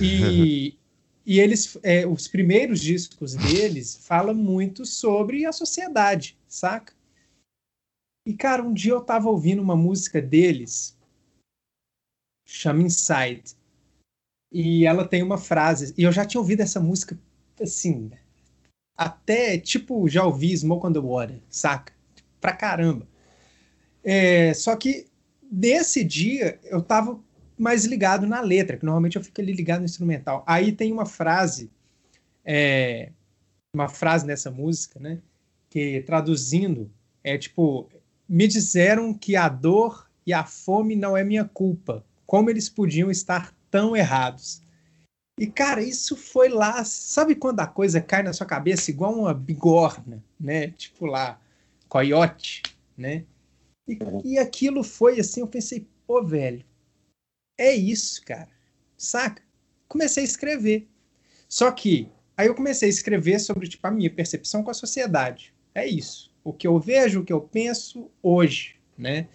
E, 0.00 0.76
e 1.26 1.38
eles, 1.38 1.78
é, 1.82 2.06
os 2.06 2.26
primeiros 2.26 2.80
discos 2.80 3.34
deles 3.34 3.96
falam 4.06 4.34
muito 4.34 4.86
sobre 4.86 5.44
a 5.44 5.52
sociedade, 5.52 6.36
saca? 6.48 6.94
E, 8.26 8.34
cara, 8.34 8.62
um 8.62 8.72
dia 8.72 8.92
eu 8.92 9.00
tava 9.00 9.28
ouvindo 9.28 9.62
uma 9.62 9.76
música 9.76 10.20
deles, 10.20 10.96
chama 12.46 12.82
Inside. 12.82 13.56
E 14.52 14.84
ela 14.86 15.06
tem 15.06 15.22
uma 15.22 15.38
frase, 15.38 15.94
e 15.96 16.02
eu 16.02 16.10
já 16.10 16.24
tinha 16.24 16.40
ouvido 16.40 16.60
essa 16.60 16.80
música, 16.80 17.18
assim, 17.60 18.10
até, 18.96 19.56
tipo, 19.56 20.08
já 20.08 20.24
ouvi 20.24 20.56
Smoke 20.56 20.86
on 20.86 20.92
the 20.92 20.98
Water, 20.98 21.40
saca? 21.48 21.92
Pra 22.40 22.52
caramba. 22.52 23.06
É, 24.02 24.52
só 24.54 24.76
que 24.76 25.06
nesse 25.50 26.04
dia 26.04 26.58
eu 26.64 26.82
tava 26.82 27.18
mais 27.56 27.84
ligado 27.84 28.26
na 28.26 28.40
letra, 28.40 28.76
que 28.76 28.84
normalmente 28.84 29.16
eu 29.16 29.24
fico 29.24 29.40
ali 29.40 29.52
ligado 29.52 29.80
no 29.80 29.84
instrumental. 29.84 30.42
Aí 30.46 30.72
tem 30.72 30.92
uma 30.92 31.06
frase, 31.06 31.70
é, 32.44 33.10
uma 33.72 33.88
frase 33.88 34.26
nessa 34.26 34.50
música, 34.50 34.98
né? 34.98 35.18
Que 35.68 36.02
traduzindo 36.02 36.90
é 37.22 37.38
tipo: 37.38 37.88
me 38.28 38.48
disseram 38.48 39.14
que 39.14 39.36
a 39.36 39.48
dor 39.48 40.10
e 40.26 40.32
a 40.32 40.44
fome 40.44 40.96
não 40.96 41.16
é 41.16 41.22
minha 41.22 41.44
culpa. 41.44 42.04
Como 42.26 42.50
eles 42.50 42.68
podiam 42.68 43.10
estar 43.10 43.54
tão 43.70 43.96
errados? 43.96 44.62
E, 45.38 45.46
cara, 45.46 45.83
isso 45.83 46.16
foi 46.16 46.48
lá. 46.48 46.85
Sabe 46.85 47.35
quando 47.35 47.61
a 47.61 47.66
coisa 47.66 48.00
cai 48.00 48.22
na 48.22 48.33
sua 48.33 48.46
cabeça 48.46 48.90
igual 48.90 49.14
uma 49.14 49.33
bigorna, 49.33 50.22
né? 50.38 50.68
Tipo 50.72 51.06
lá, 51.06 51.40
coiote, 51.88 52.62
né? 52.96 53.24
E, 53.88 53.98
e 54.24 54.38
aquilo 54.38 54.85
foi 54.85 55.18
assim, 55.18 55.40
eu 55.40 55.46
pensei, 55.46 55.88
pô, 56.06 56.22
velho, 56.22 56.64
é 57.59 57.74
isso, 57.74 58.22
cara. 58.24 58.48
Saca? 58.96 59.42
Comecei 59.88 60.22
a 60.22 60.26
escrever. 60.26 60.87
Só 61.48 61.70
que 61.72 62.09
aí 62.37 62.46
eu 62.46 62.54
comecei 62.54 62.88
a 62.88 62.90
escrever 62.90 63.38
sobre 63.40 63.66
tipo 63.66 63.87
a 63.87 63.90
minha 63.90 64.11
percepção 64.11 64.62
com 64.62 64.70
a 64.70 64.74
sociedade. 64.74 65.54
É 65.74 65.87
isso. 65.87 66.30
O 66.44 66.52
que 66.52 66.66
eu 66.66 66.78
vejo, 66.78 67.20
o 67.20 67.24
que 67.24 67.33
eu 67.33 67.40
penso 67.40 68.11
hoje, 68.22 68.76
né? 68.96 69.28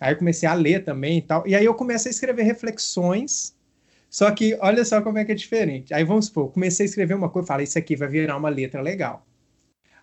Aí 0.00 0.14
comecei 0.14 0.48
a 0.48 0.54
ler 0.54 0.84
também 0.84 1.18
e 1.18 1.22
tal. 1.22 1.46
E 1.46 1.54
aí 1.54 1.64
eu 1.64 1.74
comecei 1.74 2.10
a 2.10 2.14
escrever 2.14 2.42
reflexões 2.44 3.54
Só 4.10 4.30
que 4.30 4.56
olha 4.60 4.84
só 4.84 5.02
como 5.02 5.18
é 5.18 5.24
que 5.24 5.32
é 5.32 5.34
diferente. 5.34 5.92
Aí 5.94 6.04
vamos 6.04 6.26
supor, 6.26 6.52
comecei 6.52 6.86
a 6.86 6.88
escrever 6.88 7.14
uma 7.14 7.28
coisa, 7.30 7.48
falei, 7.48 7.64
isso 7.64 7.78
aqui 7.78 7.96
vai 7.96 8.08
virar 8.08 8.36
uma 8.36 8.48
letra 8.48 8.80
legal. 8.80 9.26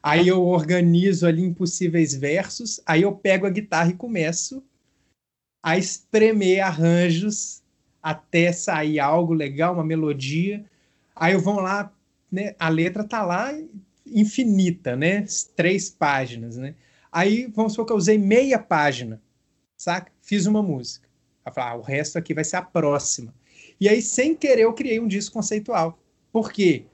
Aí 0.04 0.27
eu 0.27 0.43
organizo 0.45 1.27
ali 1.27 1.43
impossíveis 1.43 2.15
versos, 2.15 2.82
aí 2.86 3.04
eu 3.04 3.13
pego 3.15 3.45
a 3.47 3.49
guitarra 3.49 3.91
e 3.91 3.95
começo 3.95 4.63
a 5.63 5.77
espremer 5.77 6.65
arranjos 6.65 7.62
até 8.01 8.51
sair 8.51 8.99
algo 8.99 9.34
legal, 9.34 9.73
uma 9.75 9.84
melodia. 9.84 10.65
Aí 11.15 11.34
eu 11.34 11.39
vou 11.41 11.60
lá, 11.60 11.91
né, 12.32 12.56
a 12.60 12.69
letra 12.69 13.04
tá 13.04 13.23
lá 13.23 13.54
infinita, 14.06 14.95
né? 14.95 15.25
Três 15.56 15.89
páginas, 15.89 16.58
né? 16.58 16.75
Aí 17.12 17.47
vamos 17.56 17.73
supor 17.73 17.86
que 17.88 17.93
eu 17.93 17.97
usei 17.97 18.17
meia 18.17 18.60
página, 18.60 19.21
saca? 19.82 20.12
Fiz 20.22 20.46
uma 20.46 20.62
música. 20.62 21.08
Aí 21.46 21.54
falar, 21.54 21.72
ah, 21.72 21.76
o 21.76 21.82
resto 21.82 22.17
aqui 22.17 22.34
vai 22.34 22.44
ser 22.44 22.58
a 22.58 22.62
próxima. 22.62 23.34
E 23.80 23.89
aí, 23.89 24.02
sem 24.02 24.36
querer, 24.36 24.63
eu 24.63 24.74
criei 24.74 25.00
um 25.00 25.08
disco 25.08 25.34
conceitual. 25.34 26.00
Por 26.32 26.52
quê? 26.52 26.86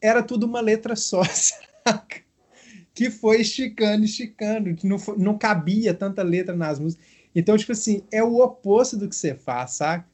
Era 0.00 0.22
tudo 0.22 0.46
uma 0.46 0.60
letra 0.60 0.94
só, 0.94 1.22
saca? 1.84 2.22
Que 2.94 3.10
foi 3.10 3.40
esticando, 3.40 4.04
esticando, 4.04 4.74
que 4.74 4.86
não, 4.86 4.98
foi, 4.98 5.18
não 5.18 5.36
cabia 5.36 5.92
tanta 5.92 6.22
letra 6.22 6.54
nas 6.54 6.78
músicas. 6.78 7.04
Então, 7.34 7.56
tipo 7.56 7.72
assim, 7.72 8.02
é 8.10 8.22
o 8.22 8.40
oposto 8.40 8.96
do 8.96 9.08
que 9.08 9.14
você 9.14 9.34
faz, 9.34 9.72
saca? 9.72 10.08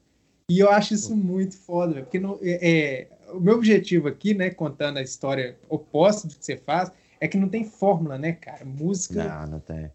E 0.48 0.60
eu 0.60 0.70
acho 0.70 0.94
isso 0.94 1.16
muito 1.16 1.56
foda, 1.56 2.02
porque 2.02 2.20
não, 2.20 2.38
é, 2.40 2.60
é, 2.62 3.08
o 3.32 3.40
meu 3.40 3.56
objetivo 3.56 4.06
aqui, 4.06 4.32
né, 4.32 4.48
contando 4.50 4.98
a 4.98 5.02
história 5.02 5.58
oposta 5.68 6.28
do 6.28 6.36
que 6.36 6.44
você 6.44 6.56
faz, 6.56 6.92
é 7.20 7.26
que 7.26 7.36
não 7.36 7.48
tem 7.48 7.64
fórmula, 7.64 8.16
né, 8.16 8.32
cara? 8.32 8.64
Música. 8.64 9.24
Não, 9.24 9.46
não 9.52 9.60
tem. 9.60 9.90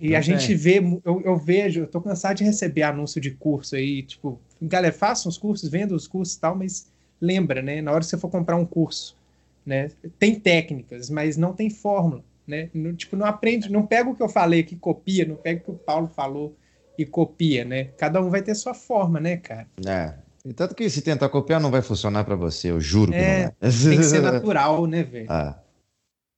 E 0.00 0.10
não 0.10 0.16
a 0.16 0.22
tem. 0.22 0.38
gente 0.38 0.54
vê, 0.54 0.78
eu, 1.04 1.22
eu, 1.24 1.36
vejo, 1.36 1.80
eu 1.80 1.86
tô 1.86 2.00
cansado 2.00 2.36
de 2.36 2.44
receber 2.44 2.82
anúncio 2.82 3.20
de 3.20 3.30
curso 3.30 3.76
aí, 3.76 4.02
tipo, 4.02 4.38
galera, 4.60 4.92
façam 4.92 5.28
os 5.28 5.38
cursos, 5.38 5.70
vendam 5.70 5.96
os 5.96 6.06
cursos 6.06 6.34
e 6.34 6.40
tal, 6.40 6.54
mas 6.54 6.90
lembra, 7.20 7.62
né? 7.62 7.80
Na 7.80 7.92
hora 7.92 8.00
que 8.00 8.06
você 8.06 8.18
for 8.18 8.30
comprar 8.30 8.56
um 8.56 8.66
curso, 8.66 9.16
né? 9.64 9.90
Tem 10.18 10.38
técnicas, 10.38 11.08
mas 11.08 11.36
não 11.36 11.52
tem 11.52 11.70
fórmula, 11.70 12.22
né? 12.46 12.68
Não, 12.74 12.94
tipo, 12.94 13.16
não 13.16 13.26
aprende, 13.26 13.70
não 13.70 13.86
pega 13.86 14.10
o 14.10 14.14
que 14.14 14.22
eu 14.22 14.28
falei 14.28 14.60
aqui, 14.60 14.76
copia, 14.76 15.24
não 15.24 15.36
pega 15.36 15.60
o 15.60 15.64
que 15.64 15.70
o 15.70 15.74
Paulo 15.74 16.08
falou 16.08 16.54
e 16.98 17.04
copia, 17.06 17.64
né? 17.64 17.84
Cada 17.96 18.20
um 18.20 18.30
vai 18.30 18.42
ter 18.42 18.54
sua 18.54 18.74
forma, 18.74 19.18
né, 19.18 19.36
cara? 19.36 19.66
É. 19.86 20.14
E 20.44 20.52
tanto 20.52 20.74
que 20.74 20.88
se 20.88 21.02
tentar 21.02 21.28
copiar 21.28 21.60
não 21.60 21.70
vai 21.70 21.82
funcionar 21.82 22.24
para 22.24 22.36
você, 22.36 22.70
eu 22.70 22.80
juro 22.80 23.10
que 23.10 23.18
é, 23.18 23.52
não 23.60 23.70
vai. 23.70 23.80
Tem 23.90 23.98
que 23.98 24.04
ser 24.04 24.20
natural, 24.22 24.86
né, 24.86 25.02
velho? 25.02 25.26
Ah. 25.28 25.58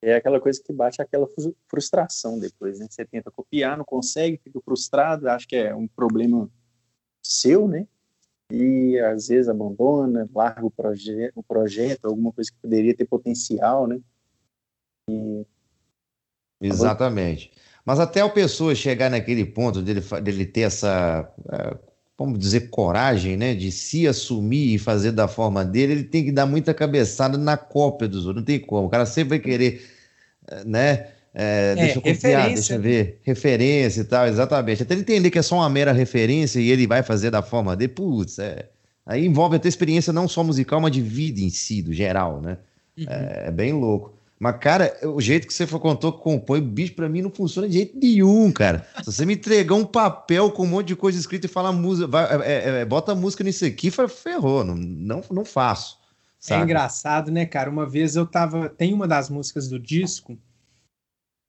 É 0.00 0.14
aquela 0.14 0.40
coisa 0.40 0.62
que 0.62 0.72
bate 0.72 1.02
aquela 1.02 1.26
frustração 1.68 2.38
depois, 2.38 2.78
né? 2.78 2.86
Você 2.88 3.04
tenta 3.04 3.30
copiar, 3.30 3.76
não 3.76 3.84
consegue, 3.84 4.40
fica 4.42 4.60
frustrado, 4.60 5.28
acha 5.28 5.46
que 5.46 5.56
é 5.56 5.74
um 5.74 5.88
problema 5.88 6.48
seu, 7.22 7.66
né? 7.66 7.86
e 8.50 8.98
às 8.98 9.28
vezes 9.28 9.48
abandona, 9.48 10.28
larga 10.34 10.64
o, 10.64 10.70
proje 10.70 11.30
o 11.34 11.42
projeto, 11.42 12.06
alguma 12.06 12.32
coisa 12.32 12.50
que 12.50 12.58
poderia 12.58 12.96
ter 12.96 13.04
potencial, 13.04 13.86
né? 13.86 14.00
E... 15.10 15.46
Exatamente. 16.60 17.52
Mas 17.84 18.00
até 18.00 18.24
o 18.24 18.32
pessoa 18.32 18.74
chegar 18.74 19.10
naquele 19.10 19.44
ponto 19.44 19.80
dele, 19.80 20.00
dele 20.22 20.46
ter 20.46 20.62
essa, 20.62 21.32
é, 21.50 21.78
vamos 22.18 22.38
dizer, 22.38 22.68
coragem, 22.68 23.36
né, 23.36 23.54
de 23.54 23.70
se 23.70 24.08
assumir 24.08 24.74
e 24.74 24.78
fazer 24.78 25.12
da 25.12 25.28
forma 25.28 25.64
dele, 25.64 25.92
ele 25.92 26.04
tem 26.04 26.24
que 26.24 26.32
dar 26.32 26.46
muita 26.46 26.74
cabeçada 26.74 27.38
na 27.38 27.56
cópia 27.56 28.08
dos 28.08 28.26
outros. 28.26 28.42
Não 28.42 28.44
tem 28.44 28.58
como. 28.58 28.88
O 28.88 28.90
cara 28.90 29.06
sempre 29.06 29.30
vai 29.30 29.38
querer, 29.38 29.82
né? 30.66 31.06
É, 31.32 31.72
é, 31.72 31.74
deixa 31.76 31.98
eu 31.98 32.02
copiar, 32.02 32.48
deixa 32.48 32.74
eu 32.74 32.80
ver. 32.80 33.20
Referência 33.22 34.00
e 34.00 34.04
tal, 34.04 34.26
exatamente. 34.26 34.82
Até 34.82 34.94
ele 34.94 35.02
entender 35.02 35.30
que 35.30 35.38
é 35.38 35.42
só 35.42 35.56
uma 35.56 35.70
mera 35.70 35.92
referência 35.92 36.58
e 36.58 36.68
ele 36.70 36.86
vai 36.88 37.04
fazer 37.04 37.30
da 37.30 37.42
forma 37.42 37.76
dele, 37.76 37.92
putz, 37.92 38.40
é, 38.40 38.68
aí 39.06 39.24
envolve 39.24 39.54
até 39.54 39.68
experiência 39.68 40.12
não 40.12 40.26
só 40.26 40.42
musical, 40.42 40.80
mas 40.80 40.90
de 40.90 41.00
vida 41.00 41.40
em 41.40 41.50
si, 41.50 41.80
do 41.80 41.92
geral, 41.92 42.40
né? 42.40 42.58
Uhum. 42.98 43.06
É, 43.08 43.44
é, 43.46 43.50
bem 43.52 43.72
louco. 43.72 44.17
Mas, 44.38 44.56
cara, 44.58 44.96
o 45.02 45.20
jeito 45.20 45.46
que 45.48 45.52
você 45.52 45.66
contou 45.66 46.12
que 46.12 46.22
compõe, 46.22 46.60
bicho, 46.60 46.94
pra 46.94 47.08
mim 47.08 47.22
não 47.22 47.30
funciona 47.30 47.66
de 47.66 47.74
jeito 47.74 47.98
nenhum, 47.98 48.52
cara. 48.52 48.86
Se 49.02 49.12
você 49.12 49.26
me 49.26 49.34
entregar 49.34 49.74
um 49.74 49.84
papel 49.84 50.50
com 50.52 50.62
um 50.62 50.68
monte 50.68 50.88
de 50.88 50.96
coisa 50.96 51.18
escrita 51.18 51.46
e 51.46 51.50
falar 51.50 51.72
música, 51.72 52.06
vai, 52.06 52.24
é, 52.24 52.52
é, 52.52 52.68
é 52.80 52.84
bota 52.84 53.14
música 53.16 53.42
nisso 53.42 53.64
aqui, 53.64 53.90
ferrou, 53.90 54.64
não, 54.64 54.76
não, 54.76 55.24
não 55.30 55.44
faço. 55.44 55.98
É 56.04 56.06
sabe? 56.38 56.60
É 56.60 56.64
engraçado, 56.64 57.32
né, 57.32 57.46
cara? 57.46 57.68
Uma 57.68 57.84
vez 57.84 58.14
eu 58.14 58.24
tava. 58.24 58.68
Tem 58.68 58.94
uma 58.94 59.08
das 59.08 59.28
músicas 59.28 59.68
do 59.68 59.78
disco 59.78 60.38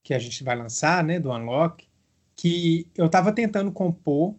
que 0.04 0.14
a 0.14 0.20
gente 0.20 0.44
vai 0.44 0.56
lançar, 0.56 1.04
né, 1.04 1.20
do 1.20 1.32
Unlock, 1.32 1.88
que 2.36 2.88
eu 2.96 3.06
estava 3.06 3.32
tentando 3.32 3.72
compor 3.72 4.36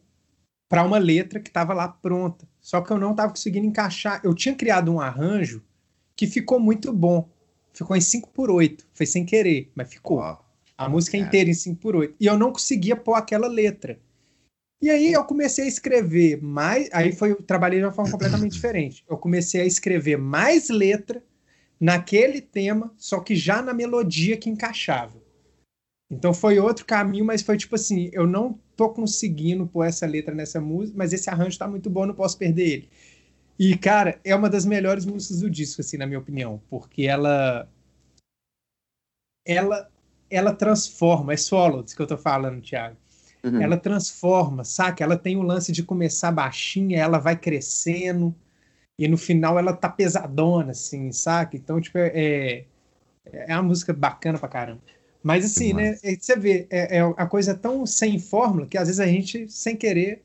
para 0.68 0.82
uma 0.82 0.98
letra 0.98 1.38
que 1.38 1.48
estava 1.48 1.72
lá 1.72 1.86
pronta, 1.86 2.48
só 2.60 2.80
que 2.80 2.92
eu 2.92 2.98
não 2.98 3.12
estava 3.12 3.30
conseguindo 3.30 3.66
encaixar. 3.66 4.20
Eu 4.24 4.34
tinha 4.34 4.54
criado 4.54 4.92
um 4.92 5.00
arranjo 5.00 5.62
que 6.16 6.26
ficou 6.26 6.58
muito 6.58 6.92
bom. 6.92 7.28
Ficou 7.80 7.96
em 7.96 8.00
5 8.02 8.28
por 8.34 8.50
8, 8.50 8.86
foi 8.92 9.06
sem 9.06 9.24
querer, 9.24 9.72
mas 9.74 9.88
ficou. 9.88 10.18
Oh, 10.18 10.36
a 10.76 10.86
música 10.86 11.16
é. 11.16 11.20
inteira 11.20 11.48
em 11.48 11.54
5 11.54 11.80
por 11.80 11.96
8. 11.96 12.14
E 12.20 12.26
eu 12.26 12.38
não 12.38 12.52
conseguia 12.52 12.94
pôr 12.94 13.14
aquela 13.14 13.48
letra. 13.48 13.98
E 14.82 14.90
aí 14.90 15.10
eu 15.14 15.24
comecei 15.24 15.64
a 15.64 15.68
escrever 15.68 16.42
mais, 16.42 16.90
aí 16.92 17.10
foi, 17.10 17.30
eu 17.30 17.42
trabalhei 17.42 17.78
de 17.78 17.86
uma 17.86 17.92
forma 17.92 18.10
completamente 18.10 18.52
diferente. 18.52 19.02
Eu 19.08 19.16
comecei 19.16 19.62
a 19.62 19.64
escrever 19.64 20.18
mais 20.18 20.68
letra 20.68 21.24
naquele 21.80 22.42
tema, 22.42 22.92
só 22.98 23.18
que 23.20 23.34
já 23.34 23.62
na 23.62 23.72
melodia 23.72 24.36
que 24.36 24.50
encaixava. 24.50 25.18
Então 26.10 26.34
foi 26.34 26.58
outro 26.58 26.84
caminho, 26.84 27.24
mas 27.24 27.40
foi 27.40 27.56
tipo 27.56 27.76
assim, 27.76 28.10
eu 28.12 28.26
não 28.26 28.60
tô 28.76 28.90
conseguindo 28.90 29.66
pôr 29.66 29.84
essa 29.84 30.04
letra 30.04 30.34
nessa 30.34 30.60
música, 30.60 30.98
mas 30.98 31.14
esse 31.14 31.30
arranjo 31.30 31.58
tá 31.58 31.66
muito 31.66 31.88
bom, 31.88 32.04
não 32.04 32.14
posso 32.14 32.36
perder 32.36 32.68
ele. 32.68 32.90
E 33.60 33.76
cara, 33.76 34.18
é 34.24 34.34
uma 34.34 34.48
das 34.48 34.64
melhores 34.64 35.04
músicas 35.04 35.40
do 35.40 35.50
disco 35.50 35.82
assim, 35.82 35.98
na 35.98 36.06
minha 36.06 36.18
opinião, 36.18 36.62
porque 36.70 37.02
ela 37.02 37.68
ela 39.46 39.90
ela 40.30 40.54
transforma, 40.54 41.34
é 41.34 41.36
disso 41.82 41.94
que 41.94 42.00
eu 42.00 42.06
tô 42.06 42.16
falando, 42.16 42.62
Thiago. 42.62 42.96
Uhum. 43.44 43.60
Ela 43.60 43.76
transforma, 43.76 44.64
saca? 44.64 45.04
Ela 45.04 45.18
tem 45.18 45.36
o 45.36 45.42
lance 45.42 45.72
de 45.72 45.82
começar 45.82 46.32
baixinha, 46.32 46.98
ela 46.98 47.18
vai 47.18 47.36
crescendo 47.36 48.34
e 48.98 49.06
no 49.06 49.18
final 49.18 49.58
ela 49.58 49.74
tá 49.74 49.90
pesadona 49.90 50.70
assim, 50.70 51.12
saca? 51.12 51.54
Então, 51.54 51.78
tipo, 51.78 51.98
é 51.98 52.64
é 53.26 53.54
uma 53.54 53.64
música 53.64 53.92
bacana 53.92 54.38
pra 54.38 54.48
caramba. 54.48 54.80
Mas 55.22 55.44
assim, 55.44 55.74
né? 55.74 55.96
Você 55.96 56.34
vê, 56.34 56.66
é, 56.70 56.96
é 56.96 57.00
a 57.02 57.26
coisa 57.26 57.54
tão 57.54 57.84
sem 57.84 58.18
fórmula 58.18 58.66
que 58.66 58.78
às 58.78 58.88
vezes 58.88 59.00
a 59.00 59.06
gente, 59.06 59.50
sem 59.50 59.76
querer, 59.76 60.22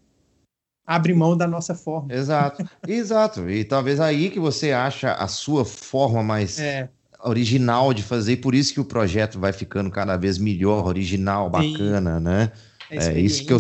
abre 0.85 1.13
mão 1.13 1.35
da 1.35 1.47
nossa 1.47 1.73
forma. 1.73 2.13
Exato, 2.13 2.63
exato. 2.87 3.49
E 3.49 3.63
talvez 3.63 3.99
aí 3.99 4.29
que 4.29 4.39
você 4.39 4.71
acha 4.71 5.13
a 5.13 5.27
sua 5.27 5.65
forma 5.65 6.21
mais 6.21 6.59
é. 6.59 6.89
original 7.23 7.93
de 7.93 8.03
fazer, 8.03 8.33
e 8.33 8.37
por 8.37 8.53
isso 8.53 8.73
que 8.73 8.79
o 8.79 8.85
projeto 8.85 9.39
vai 9.39 9.51
ficando 9.51 9.89
cada 9.89 10.15
vez 10.17 10.37
melhor, 10.37 10.85
original, 10.85 11.49
bacana, 11.49 12.17
Sim. 12.17 12.23
né? 12.23 12.51
É, 12.89 13.07
é 13.07 13.19
isso 13.19 13.45
que 13.45 13.53
eu, 13.53 13.57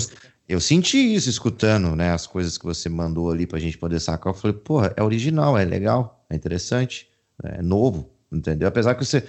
eu 0.47 0.59
senti 0.59 0.97
isso 0.97 1.29
escutando, 1.29 1.95
né? 1.95 2.11
As 2.11 2.27
coisas 2.27 2.57
que 2.57 2.65
você 2.65 2.87
mandou 2.87 3.31
ali 3.31 3.47
pra 3.47 3.59
gente 3.59 3.77
poder 3.77 3.99
sacar. 3.99 4.33
Eu 4.33 4.37
falei, 4.37 4.55
porra, 4.55 4.93
é 4.95 5.01
original, 5.01 5.57
é 5.57 5.65
legal, 5.65 6.25
é 6.29 6.35
interessante, 6.35 7.07
é 7.43 7.61
novo. 7.61 8.11
Entendeu? 8.31 8.67
Apesar 8.67 8.95
que 8.95 9.05
você, 9.05 9.23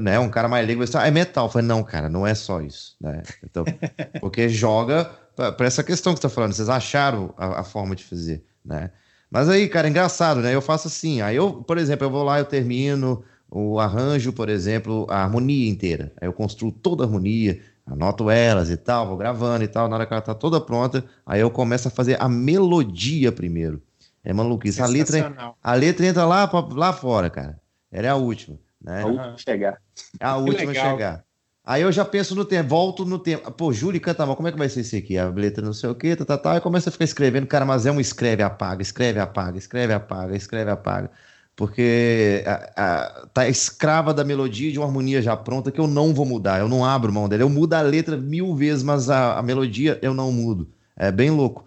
né, 0.00 0.18
um 0.18 0.28
cara 0.28 0.46
mais 0.46 0.64
leigo, 0.64 0.86
você 0.86 0.96
ah, 0.96 1.06
é 1.06 1.10
metal. 1.10 1.46
Eu 1.46 1.50
falei, 1.50 1.66
não, 1.66 1.82
cara, 1.82 2.08
não 2.08 2.26
é 2.26 2.34
só 2.34 2.60
isso, 2.60 2.96
né? 3.00 3.22
Então, 3.42 3.64
porque 4.20 4.48
joga 4.48 5.10
para 5.34 5.66
essa 5.66 5.82
questão 5.82 6.12
que 6.12 6.20
você 6.20 6.28
tá 6.28 6.34
falando, 6.34 6.52
vocês 6.52 6.68
acharam 6.68 7.34
a, 7.36 7.60
a, 7.60 7.64
forma 7.64 7.96
de 7.96 8.04
fazer, 8.04 8.44
né? 8.64 8.90
Mas 9.30 9.48
aí, 9.48 9.68
cara, 9.68 9.88
engraçado, 9.88 10.40
né? 10.40 10.54
Eu 10.54 10.60
faço 10.60 10.88
assim, 10.88 11.22
aí 11.22 11.36
eu, 11.36 11.62
por 11.62 11.78
exemplo, 11.78 12.06
eu 12.06 12.10
vou 12.10 12.22
lá, 12.22 12.38
eu 12.38 12.44
termino 12.44 13.24
o 13.50 13.78
arranjo, 13.80 14.32
por 14.32 14.48
exemplo, 14.48 15.06
a 15.08 15.22
harmonia 15.22 15.70
inteira. 15.70 16.12
Aí 16.20 16.28
eu 16.28 16.32
construo 16.32 16.70
toda 16.70 17.04
a 17.04 17.06
harmonia, 17.06 17.60
anoto 17.86 18.30
elas 18.30 18.70
e 18.70 18.76
tal, 18.76 19.06
vou 19.06 19.16
gravando 19.16 19.64
e 19.64 19.68
tal, 19.68 19.88
na 19.88 19.96
hora 19.96 20.06
que 20.06 20.12
ela 20.12 20.22
tá 20.22 20.34
toda 20.34 20.60
pronta, 20.60 21.04
aí 21.24 21.40
eu 21.40 21.50
começo 21.50 21.88
a 21.88 21.90
fazer 21.90 22.20
a 22.20 22.28
melodia 22.28 23.32
primeiro. 23.32 23.82
É 24.24 24.32
maluquice. 24.32 24.80
A 24.80 24.86
letra, 24.86 25.54
a 25.62 25.74
letra 25.74 26.06
entra 26.06 26.24
lá, 26.24 26.48
lá 26.70 26.92
fora, 26.92 27.28
cara. 27.28 27.60
Ela 27.90 28.06
é 28.06 28.10
a 28.10 28.16
última. 28.16 28.56
Né? 28.80 29.02
A 29.02 29.06
última 29.06 29.32
a 29.32 29.36
chegar. 29.36 29.78
É 30.20 30.24
a 30.24 30.36
última 30.36 30.70
a 30.70 30.74
chegar. 30.74 31.24
Aí 31.64 31.82
eu 31.82 31.92
já 31.92 32.04
penso 32.04 32.34
no 32.34 32.44
tempo, 32.44 32.68
volto 32.68 33.04
no 33.04 33.18
tempo. 33.18 33.50
Pô, 33.52 33.72
Júlio 33.72 34.00
canta 34.00 34.26
mal, 34.26 34.34
como 34.34 34.48
é 34.48 34.52
que 34.52 34.58
vai 34.58 34.68
ser 34.68 34.80
isso 34.80 34.96
aqui? 34.96 35.16
A 35.16 35.28
letra 35.28 35.64
não 35.64 35.72
sei 35.72 35.90
o 35.90 35.94
quê, 35.94 36.16
tá, 36.16 36.24
tá, 36.24 36.36
tá. 36.36 36.52
Aí 36.54 36.60
começa 36.60 36.88
a 36.88 36.92
ficar 36.92 37.04
escrevendo, 37.04 37.46
cara, 37.46 37.64
mas 37.64 37.86
é 37.86 37.92
um 37.92 38.00
escreve, 38.00 38.42
apaga, 38.42 38.82
escreve, 38.82 39.20
apaga, 39.20 39.58
escreve, 39.58 39.92
apaga, 39.92 40.36
escreve, 40.36 40.70
apaga. 40.70 41.10
Porque 41.54 42.42
a, 42.46 43.02
a, 43.22 43.26
tá 43.28 43.48
escrava 43.48 44.12
da 44.12 44.24
melodia 44.24 44.72
de 44.72 44.78
uma 44.78 44.86
harmonia 44.86 45.22
já 45.22 45.36
pronta 45.36 45.70
que 45.70 45.78
eu 45.80 45.86
não 45.86 46.12
vou 46.12 46.24
mudar, 46.26 46.58
eu 46.60 46.68
não 46.68 46.84
abro 46.84 47.12
mão 47.12 47.28
dela. 47.28 47.42
Eu 47.42 47.48
mudo 47.48 47.74
a 47.74 47.80
letra 47.82 48.16
mil 48.16 48.54
vezes, 48.56 48.82
mas 48.82 49.08
a, 49.08 49.38
a 49.38 49.42
melodia 49.42 49.98
eu 50.02 50.14
não 50.14 50.32
mudo. 50.32 50.68
É 50.96 51.12
bem 51.12 51.30
louco. 51.30 51.64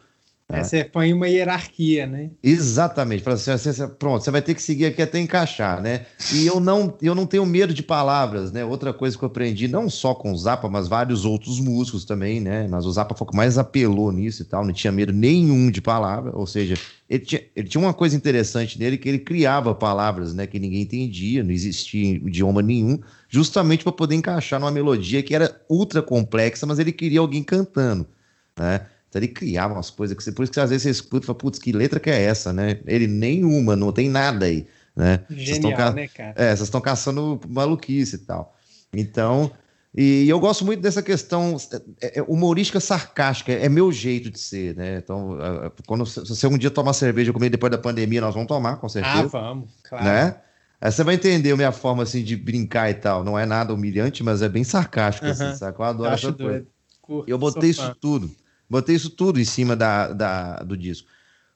É, 0.47 0.63
você 0.63 0.83
põe 0.83 1.11
uma 1.11 1.27
hierarquia, 1.27 2.05
né? 2.05 2.29
Exatamente. 2.43 3.27
Assim, 3.27 3.51
você, 3.51 3.87
pronto, 3.87 4.23
você 4.23 4.29
vai 4.29 4.43
ter 4.43 4.53
que 4.53 4.61
seguir 4.61 4.85
aqui 4.85 5.01
até 5.01 5.19
encaixar, 5.19 5.81
né? 5.81 6.05
E 6.31 6.45
eu 6.45 6.59
não, 6.59 6.95
eu 7.01 7.15
não 7.15 7.25
tenho 7.25 7.43
medo 7.47 7.73
de 7.73 7.81
palavras, 7.81 8.51
né? 8.51 8.63
Outra 8.63 8.93
coisa 8.93 9.17
que 9.17 9.23
eu 9.23 9.27
aprendi, 9.27 9.67
não 9.67 9.89
só 9.89 10.13
com 10.13 10.31
o 10.31 10.37
Zappa, 10.37 10.69
mas 10.69 10.87
vários 10.87 11.25
outros 11.25 11.59
músicos 11.59 12.05
também, 12.05 12.39
né? 12.39 12.67
Mas 12.67 12.85
o 12.85 12.91
Zappa 12.91 13.15
foi 13.15 13.25
o 13.25 13.31
que 13.31 13.35
mais 13.35 13.57
apelou 13.57 14.11
nisso 14.11 14.43
e 14.43 14.45
tal, 14.45 14.63
não 14.63 14.71
tinha 14.71 14.91
medo 14.91 15.11
nenhum 15.11 15.71
de 15.71 15.81
palavra, 15.81 16.31
ou 16.35 16.45
seja, 16.45 16.75
ele 17.09 17.25
tinha, 17.25 17.41
ele 17.55 17.67
tinha 17.67 17.81
uma 17.81 17.93
coisa 17.93 18.15
interessante 18.15 18.77
nele 18.77 18.99
que 18.99 19.09
ele 19.09 19.19
criava 19.19 19.73
palavras, 19.73 20.35
né? 20.35 20.45
Que 20.45 20.59
ninguém 20.59 20.83
entendia, 20.83 21.43
não 21.43 21.51
existia 21.51 22.17
idioma 22.17 22.61
nenhum, 22.61 22.99
justamente 23.27 23.83
para 23.83 23.93
poder 23.93 24.13
encaixar 24.13 24.59
numa 24.59 24.71
melodia 24.71 25.23
que 25.23 25.33
era 25.33 25.59
ultra 25.67 26.03
complexa, 26.03 26.67
mas 26.67 26.77
ele 26.77 26.91
queria 26.91 27.19
alguém 27.19 27.41
cantando, 27.41 28.07
né? 28.55 28.85
Ele 29.19 29.27
criava 29.27 29.73
umas 29.73 29.89
coisas 29.89 30.15
que 30.15 30.23
você, 30.23 30.31
por 30.31 30.43
isso 30.43 30.51
que 30.51 30.59
às 30.59 30.69
vezes 30.69 30.83
você 30.83 30.89
escuta 30.89 31.25
e 31.25 31.27
fala, 31.27 31.37
putz, 31.37 31.59
que 31.59 31.71
letra 31.71 31.99
que 31.99 32.09
é 32.09 32.21
essa, 32.21 32.51
né? 32.51 32.79
Ele 32.85 33.07
nenhuma, 33.07 33.75
não 33.75 33.91
tem 33.91 34.09
nada 34.09 34.45
aí, 34.45 34.67
né? 34.95 35.21
Genial, 35.29 35.77
ca... 35.77 35.91
né, 35.91 36.07
cara? 36.07 36.33
É, 36.35 36.47
vocês 36.47 36.61
estão 36.61 36.81
caçando 36.81 37.39
maluquice 37.47 38.15
e 38.15 38.19
tal. 38.19 38.55
Então, 38.93 39.51
e 39.97 40.27
eu 40.27 40.39
gosto 40.41 40.65
muito 40.65 40.81
dessa 40.81 41.01
questão 41.01 41.55
é, 42.01 42.19
é, 42.19 42.21
humorística 42.23 42.81
sarcástica, 42.81 43.53
é 43.53 43.69
meu 43.69 43.91
jeito 43.93 44.29
de 44.29 44.39
ser, 44.39 44.75
né? 44.75 44.97
Então, 44.97 45.37
quando 45.87 46.05
se 46.05 46.19
você 46.19 46.45
um 46.47 46.57
dia 46.57 46.69
tomar 46.69 46.91
cerveja 46.91 47.31
comigo 47.31 47.51
depois 47.51 47.71
da 47.71 47.77
pandemia, 47.77 48.19
nós 48.19 48.33
vamos 48.33 48.49
tomar, 48.49 48.75
com 48.75 48.89
certeza. 48.89 49.19
Ah, 49.19 49.27
vamos, 49.27 49.69
claro. 49.83 50.03
Né? 50.03 50.35
Aí 50.81 50.91
você 50.91 51.03
vai 51.03 51.15
entender 51.15 51.51
a 51.51 51.55
minha 51.55 51.71
forma 51.71 52.03
assim 52.03 52.21
de 52.21 52.35
brincar 52.35 52.89
e 52.89 52.95
tal. 52.95 53.23
Não 53.23 53.39
é 53.39 53.45
nada 53.45 53.73
humilhante, 53.73 54.21
mas 54.21 54.41
é 54.41 54.49
bem 54.49 54.65
sarcástico, 54.65 55.25
uh 55.25 55.29
-huh. 55.29 55.31
assim, 55.31 55.57
sabe? 55.57 55.79
Eu 55.79 55.85
adoro 55.85 56.13
essa 56.13 56.33
coisa. 56.33 56.65
Curto, 57.01 57.29
eu 57.29 57.37
botei 57.37 57.69
isso 57.69 57.95
tudo. 58.01 58.29
Botei 58.69 58.95
isso 58.95 59.09
tudo 59.09 59.39
em 59.39 59.45
cima 59.45 59.75
da, 59.75 60.11
da, 60.11 60.55
do 60.57 60.75
disco. 60.75 61.07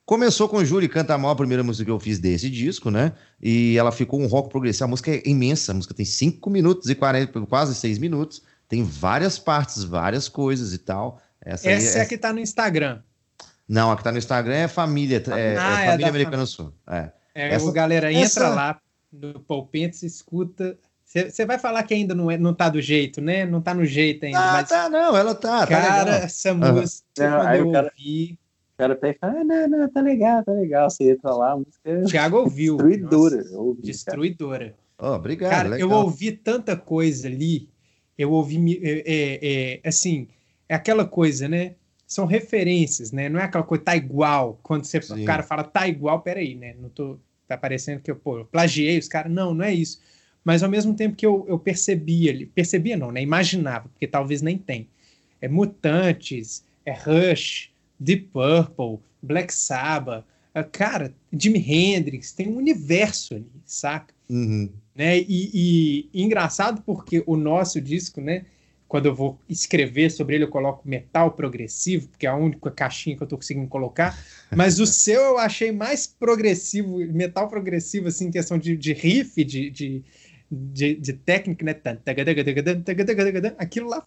Começou 0.06 0.50
com 0.50 0.66
Júlia 0.66 0.90
Canta 0.90 1.18
Mal, 1.18 1.32
a 1.32 1.36
primeira 1.36 1.64
música 1.64 1.86
que 1.86 1.92
eu 1.92 2.00
fiz 2.00 2.18
desse 2.18 2.50
disco, 2.50 2.90
né? 2.90 3.14
E 3.40 3.78
ela 3.78 3.92
ficou 3.92 4.20
um 4.20 4.26
rock 4.26 4.50
progressivo. 4.50 4.86
A 4.86 4.88
música 4.88 5.12
é 5.12 5.22
imensa, 5.24 5.72
a 5.72 5.76
música 5.76 5.94
tem 5.94 6.06
5 6.06 6.50
minutos 6.50 6.90
e 6.90 6.96
40, 6.96 7.42
quase 7.42 7.76
6 7.76 8.00
minutos. 8.00 8.42
Tem 8.68 8.84
várias 8.84 9.38
partes, 9.38 9.84
várias 9.84 10.28
coisas 10.28 10.74
e 10.74 10.80
tal. 10.80 11.22
Essa, 11.40 11.70
Essa 11.70 11.98
é, 11.98 12.02
é 12.02 12.04
a 12.04 12.06
que 12.08 12.18
tá 12.18 12.34
no 12.34 12.40
Instagram. 12.40 13.02
Não, 13.68 13.92
a 13.92 13.98
que 13.98 14.04
tá 14.04 14.12
no 14.12 14.18
Instagram 14.18 14.56
é 14.56 14.68
Família, 14.68 15.24
é, 15.28 15.58
ah, 15.58 15.82
é, 15.82 15.86
é 15.86 15.90
Família 15.92 16.10
Americana 16.10 16.46
Sul. 16.48 16.74
É. 16.88 17.12
é 17.36 17.54
Essa... 17.54 17.72
galera, 17.72 18.12
entra 18.12 18.26
Essa... 18.26 18.50
lá 18.50 18.82
no 19.14 19.40
Palpentes, 19.40 20.02
escuta 20.02 20.76
você 21.10 21.44
vai 21.44 21.58
falar 21.58 21.82
que 21.82 21.94
ainda 21.96 22.14
não, 22.14 22.30
é, 22.30 22.38
não 22.38 22.54
tá 22.54 22.70
do 22.70 22.80
jeito, 22.80 23.20
né? 23.20 23.44
Não 23.44 23.60
tá 23.60 23.74
no 23.74 23.84
jeito 23.84 24.26
ainda. 24.28 24.38
Ah, 24.38 24.54
mas... 24.54 24.70
tá, 24.70 24.88
não, 24.90 25.18
ela 25.18 25.34
tá. 25.34 25.62
tá 25.62 25.68
cara, 25.68 26.20
tá 26.20 26.26
essa 26.26 26.54
música, 26.54 27.04
uhum. 27.20 27.32
quando 27.32 27.56
eu 27.56 27.72
cara, 27.72 27.88
ouvi. 27.88 28.40
O 28.74 28.78
cara 28.78 28.96
pega 28.96 29.16
e 29.16 29.20
fala: 29.20 29.40
ah, 29.40 29.44
não, 29.44 29.68
não, 29.68 29.90
tá 29.90 30.02
legal, 30.02 30.44
tá 30.44 30.52
legal. 30.52 30.88
Você 30.88 31.12
entra 31.12 31.34
lá, 31.34 31.54
a 31.54 31.58
música. 31.58 31.80
É 31.84 32.04
Thiago 32.04 32.38
ouviu. 32.38 32.78
Destruidora. 32.78 33.44
ouvi, 33.54 33.82
destruidora. 33.82 34.76
Oh, 35.00 35.14
obrigado. 35.14 35.50
Cara, 35.50 35.70
legal. 35.70 35.90
eu 35.90 35.96
ouvi 35.98 36.32
tanta 36.32 36.78
coisa 36.78 37.28
ali. 37.28 37.68
Eu 38.16 38.32
ouvi. 38.32 38.80
É, 38.84 39.04
é, 39.08 39.80
é, 39.84 39.90
assim, 39.90 40.28
é 40.68 40.76
aquela 40.76 41.06
coisa, 41.06 41.48
né? 41.48 41.74
São 42.06 42.28
referências, 42.28 43.12
né? 43.12 43.30
Não 43.30 43.40
é 43.40 43.46
aquela 43.46 43.64
coisa, 43.64 43.84
tá 43.84 43.96
igual. 43.96 44.60
Quando 44.62 44.86
você, 44.86 45.00
o 45.00 45.26
cara 45.26 45.42
fala, 45.42 45.64
tá 45.64 45.88
igual, 45.88 46.22
peraí, 46.22 46.54
né? 46.54 46.76
Não 46.80 46.90
tô. 46.90 47.18
Tá 47.48 47.58
parecendo 47.58 48.00
que 48.00 48.12
eu, 48.12 48.16
pô, 48.16 48.38
eu 48.38 48.46
plagiei 48.46 49.00
os 49.00 49.08
caras. 49.08 49.32
Não, 49.32 49.56
não 49.56 49.66
é 49.66 49.74
isso 49.74 50.00
mas 50.44 50.64
ao 50.64 50.70
mesmo 50.70 50.94
tempo 50.94 51.16
que 51.16 51.26
eu, 51.26 51.46
eu 51.48 51.60
percebia, 51.60 52.48
percebia 52.54 52.98
não, 52.98 53.12
né? 53.12 53.22
Imaginava, 53.22 53.90
porque 53.90 54.08
talvez 54.08 54.42
nem 54.42 54.58
tem. 54.58 54.88
É 55.42 55.48
Mutantes, 55.48 56.64
é 56.86 56.92
Rush, 56.92 57.72
Deep 58.00 58.30
Purple, 58.32 59.00
Black 59.22 59.54
Sabbath, 59.54 60.26
uh, 60.56 60.64
cara, 60.72 61.14
Jimi 61.32 61.60
Hendrix, 61.60 62.32
tem 62.32 62.48
um 62.48 62.58
universo 62.58 63.36
ali, 63.36 63.52
saca? 63.66 64.14
Uhum. 64.30 64.70
Né? 64.96 65.20
E, 65.20 65.26
e, 65.28 66.10
e, 66.14 66.24
engraçado 66.24 66.82
porque 66.86 67.24
o 67.26 67.36
nosso 67.36 67.82
disco, 67.82 68.22
né? 68.22 68.46
Quando 68.88 69.06
eu 69.06 69.14
vou 69.14 69.40
escrever 69.48 70.10
sobre 70.10 70.34
ele, 70.34 70.46
eu 70.46 70.50
coloco 70.50 70.88
metal 70.88 71.32
progressivo, 71.32 72.08
porque 72.08 72.26
é 72.26 72.30
a 72.30 72.36
única 72.36 72.72
caixinha 72.72 73.16
que 73.16 73.22
eu 73.22 73.28
tô 73.28 73.38
conseguindo 73.38 73.68
colocar. 73.68 74.18
Mas 74.56 74.80
o 74.80 74.86
seu 74.88 75.22
eu 75.22 75.38
achei 75.38 75.72
mais 75.72 76.08
progressivo, 76.08 76.98
metal 76.98 77.48
progressivo, 77.48 78.08
assim, 78.08 78.26
em 78.26 78.32
questão 78.32 78.58
de, 78.58 78.76
de 78.76 78.94
riff, 78.94 79.44
de, 79.44 79.70
de, 79.70 80.04
de, 80.52 80.96
de 80.96 81.14
técnica, 81.14 81.66
né? 81.66 81.78
Aquilo 83.58 83.90
lá 83.90 84.06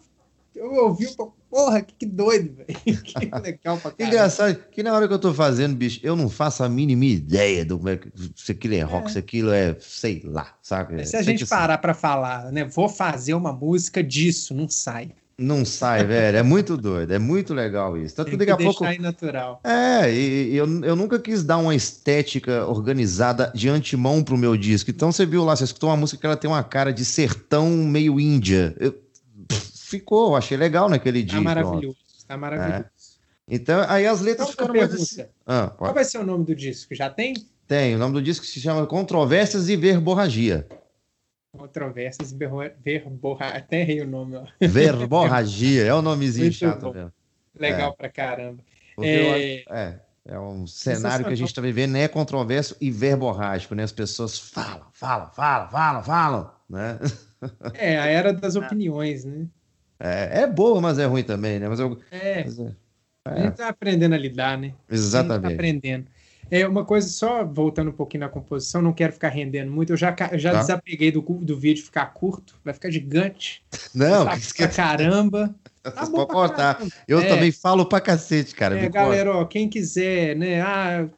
eu 0.55 0.70
ouvi, 0.74 1.07
porra, 1.50 1.81
que, 1.81 1.94
que 1.94 2.07
doido, 2.07 2.55
velho. 2.66 3.02
Que 3.02 3.24
legal 3.40 3.78
pra 3.78 3.90
caramba. 3.90 3.96
Engraçado, 3.98 4.55
que 4.70 4.83
na 4.83 4.92
hora 4.92 5.09
que 5.09 5.14
eu 5.14 5.18
tô 5.18 5.33
fazendo, 5.33 5.74
bicho, 5.74 6.00
eu 6.02 6.14
não 6.14 6.28
faço 6.28 6.62
a 6.62 6.68
mínima 6.68 7.05
ideia 7.05 7.64
do 7.64 7.81
é 7.88 7.98
se 8.37 8.52
aquilo 8.52 8.74
é 8.74 8.83
rock, 8.83 9.09
é. 9.09 9.12
se 9.12 9.18
aquilo 9.18 9.50
é, 9.50 9.76
sei 9.81 10.22
lá, 10.24 10.55
sabe? 10.62 11.05
Se 11.07 11.16
a 11.16 11.22
gente 11.22 11.46
parar 11.46 11.78
pra 11.78 11.94
falar, 11.94 12.52
né, 12.52 12.64
vou 12.64 12.88
fazer 12.88 13.35
uma 13.35 13.52
música 13.52 14.02
disso, 14.02 14.55
não 14.55 14.68
sai. 14.68 15.12
Não 15.42 15.64
sai, 15.64 16.05
velho. 16.05 16.37
É 16.37 16.42
muito 16.42 16.76
doido. 16.76 17.12
É 17.12 17.18
muito 17.18 17.52
legal 17.52 17.98
isso. 17.98 18.14
Tanto 18.14 18.31
Tem 18.31 18.38
que 18.38 18.46
daqui 18.46 18.62
a 18.62 18.64
pouco. 18.64 18.85
natural. 19.00 19.61
É, 19.64 20.12
e, 20.12 20.55
eu, 20.55 20.85
eu 20.85 20.94
nunca 20.94 21.18
quis 21.18 21.42
dar 21.42 21.59
uma 21.59 21.74
estética 21.74 22.64
organizada 22.66 23.50
de 23.55 23.68
antemão 23.68 24.22
pro 24.22 24.38
meu 24.38 24.57
disco. 24.57 24.90
Então 24.90 25.11
você 25.11 25.26
viu 25.26 25.44
lá, 25.44 25.57
você 25.57 25.64
escutou 25.64 25.90
uma 25.90 25.96
música 25.96 26.20
que 26.20 26.26
ela 26.26 26.37
tem 26.37 26.48
uma 26.48 26.62
cara 26.62 26.92
de 26.92 27.05
sertão 27.05 27.68
meio 27.70 28.20
índia. 28.20 28.74
Eu, 28.78 28.94
ficou, 29.92 30.31
eu 30.31 30.37
achei 30.37 30.57
legal 30.57 30.88
naquele 30.88 31.20
tá 31.20 31.26
disco. 31.26 31.44
Tá 31.44 31.55
maravilhoso. 31.55 31.96
Tá 32.28 32.37
maravilhoso. 32.37 32.85
É. 32.85 33.02
Então, 33.48 33.85
aí 33.88 34.07
as 34.07 34.20
letras 34.20 34.46
Qual 34.46 34.52
ficaram 34.52 34.74
mais 34.74 34.94
assim. 34.94 35.24
Ah, 35.44 35.72
Qual 35.76 35.92
vai 35.92 36.05
ser 36.05 36.18
o 36.18 36.24
nome 36.24 36.44
do 36.44 36.55
disco? 36.55 36.94
Já 36.94 37.11
tem? 37.11 37.35
Tem. 37.66 37.94
O 37.96 37.98
nome 37.98 38.14
do 38.14 38.22
disco 38.22 38.46
se 38.46 38.61
chama 38.61 38.87
Controvérsias 38.87 39.68
e 39.68 39.76
Verborragia. 39.76 40.66
Controvérsias, 41.56 42.32
verborragia. 42.32 43.58
Até 43.58 43.82
errei 43.82 44.00
o 44.00 44.06
nome. 44.06 44.36
Ó. 44.36 44.46
Verborragia, 44.58 45.84
é 45.84 45.92
o 45.92 46.00
nomezinho 46.00 46.46
Muito 46.46 46.56
chato 46.56 46.86
bom. 46.86 46.92
mesmo. 46.94 47.12
Legal 47.58 47.90
é. 47.90 47.94
pra 47.94 48.08
caramba. 48.08 48.62
É... 48.98 49.64
é... 49.68 50.00
é, 50.26 50.38
um 50.38 50.66
cenário 50.66 51.26
que 51.26 51.32
a 51.32 51.36
gente 51.36 51.48
está 51.48 51.60
vivendo, 51.60 51.96
é 51.96 52.08
controverso 52.08 52.74
e 52.80 52.90
verborrágico, 52.90 53.74
né? 53.74 53.82
As 53.82 53.92
pessoas 53.92 54.38
falam, 54.38 54.86
falam, 54.92 55.30
falam, 55.30 55.70
falam, 55.70 56.02
falam, 56.02 56.50
né? 56.70 56.98
É, 57.74 57.98
a 57.98 58.06
era 58.06 58.32
das 58.32 58.56
opiniões, 58.56 59.26
né? 59.26 59.46
É, 60.00 60.42
é 60.42 60.46
boa, 60.46 60.80
mas 60.80 60.98
é 60.98 61.04
ruim 61.04 61.22
também, 61.22 61.58
né? 61.58 61.68
Mas 61.68 61.78
eu, 61.78 62.00
é, 62.10 62.44
mas 62.44 62.58
é, 62.58 62.72
a 63.26 63.40
gente 63.40 63.56
tá 63.56 63.68
aprendendo 63.68 64.14
a 64.14 64.18
lidar, 64.18 64.56
né? 64.56 64.72
Exatamente. 64.90 65.32
A 65.32 65.48
gente 65.48 65.48
tá 65.48 65.54
aprendendo. 65.54 66.06
É 66.52 66.68
uma 66.68 66.84
coisa, 66.84 67.08
só 67.08 67.42
voltando 67.46 67.88
um 67.88 67.94
pouquinho 67.94 68.20
na 68.20 68.28
composição, 68.28 68.82
não 68.82 68.92
quero 68.92 69.14
ficar 69.14 69.30
rendendo 69.30 69.72
muito. 69.72 69.94
Eu 69.94 69.96
já, 69.96 70.14
eu 70.30 70.38
já 70.38 70.52
tá. 70.52 70.60
desapeguei 70.60 71.10
do, 71.10 71.22
do 71.22 71.58
vídeo 71.58 71.82
ficar 71.82 72.04
curto, 72.12 72.54
vai 72.62 72.74
ficar 72.74 72.90
gigante. 72.90 73.64
Não, 73.94 74.26
tá 74.26 74.36
pra 74.58 74.68
caramba. 74.68 75.54
Tá 75.82 76.06
pode 76.06 76.30
cortar. 76.30 76.80
Eu 77.08 77.18
é, 77.18 77.26
também 77.26 77.50
falo 77.50 77.84
pra 77.84 78.00
cacete, 78.00 78.54
cara. 78.54 78.78
É, 78.78 78.88
galera, 78.88 79.36
ó, 79.36 79.44
quem 79.44 79.68
quiser, 79.68 80.36
né? 80.36 80.60
Ah, 80.60 81.08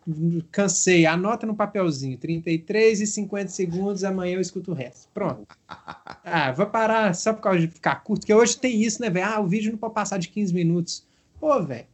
cansei, 0.50 1.04
anota 1.04 1.46
no 1.46 1.54
papelzinho: 1.54 2.16
33 2.16 3.02
e 3.02 3.06
50 3.06 3.48
segundos, 3.48 4.04
amanhã 4.04 4.36
eu 4.36 4.40
escuto 4.40 4.70
o 4.70 4.74
resto. 4.74 5.06
Pronto. 5.12 5.46
ah, 5.68 6.50
vou 6.52 6.64
parar 6.64 7.14
só 7.14 7.34
por 7.34 7.42
causa 7.42 7.60
de 7.60 7.66
ficar 7.66 7.96
curto, 7.96 8.20
porque 8.20 8.32
hoje 8.32 8.56
tem 8.56 8.82
isso, 8.82 9.02
né, 9.02 9.10
velho? 9.10 9.26
Ah, 9.26 9.38
o 9.38 9.46
vídeo 9.46 9.70
não 9.70 9.78
pode 9.78 9.92
passar 9.92 10.18
de 10.18 10.28
15 10.28 10.54
minutos. 10.54 11.04
Pô, 11.38 11.62
velho 11.62 11.84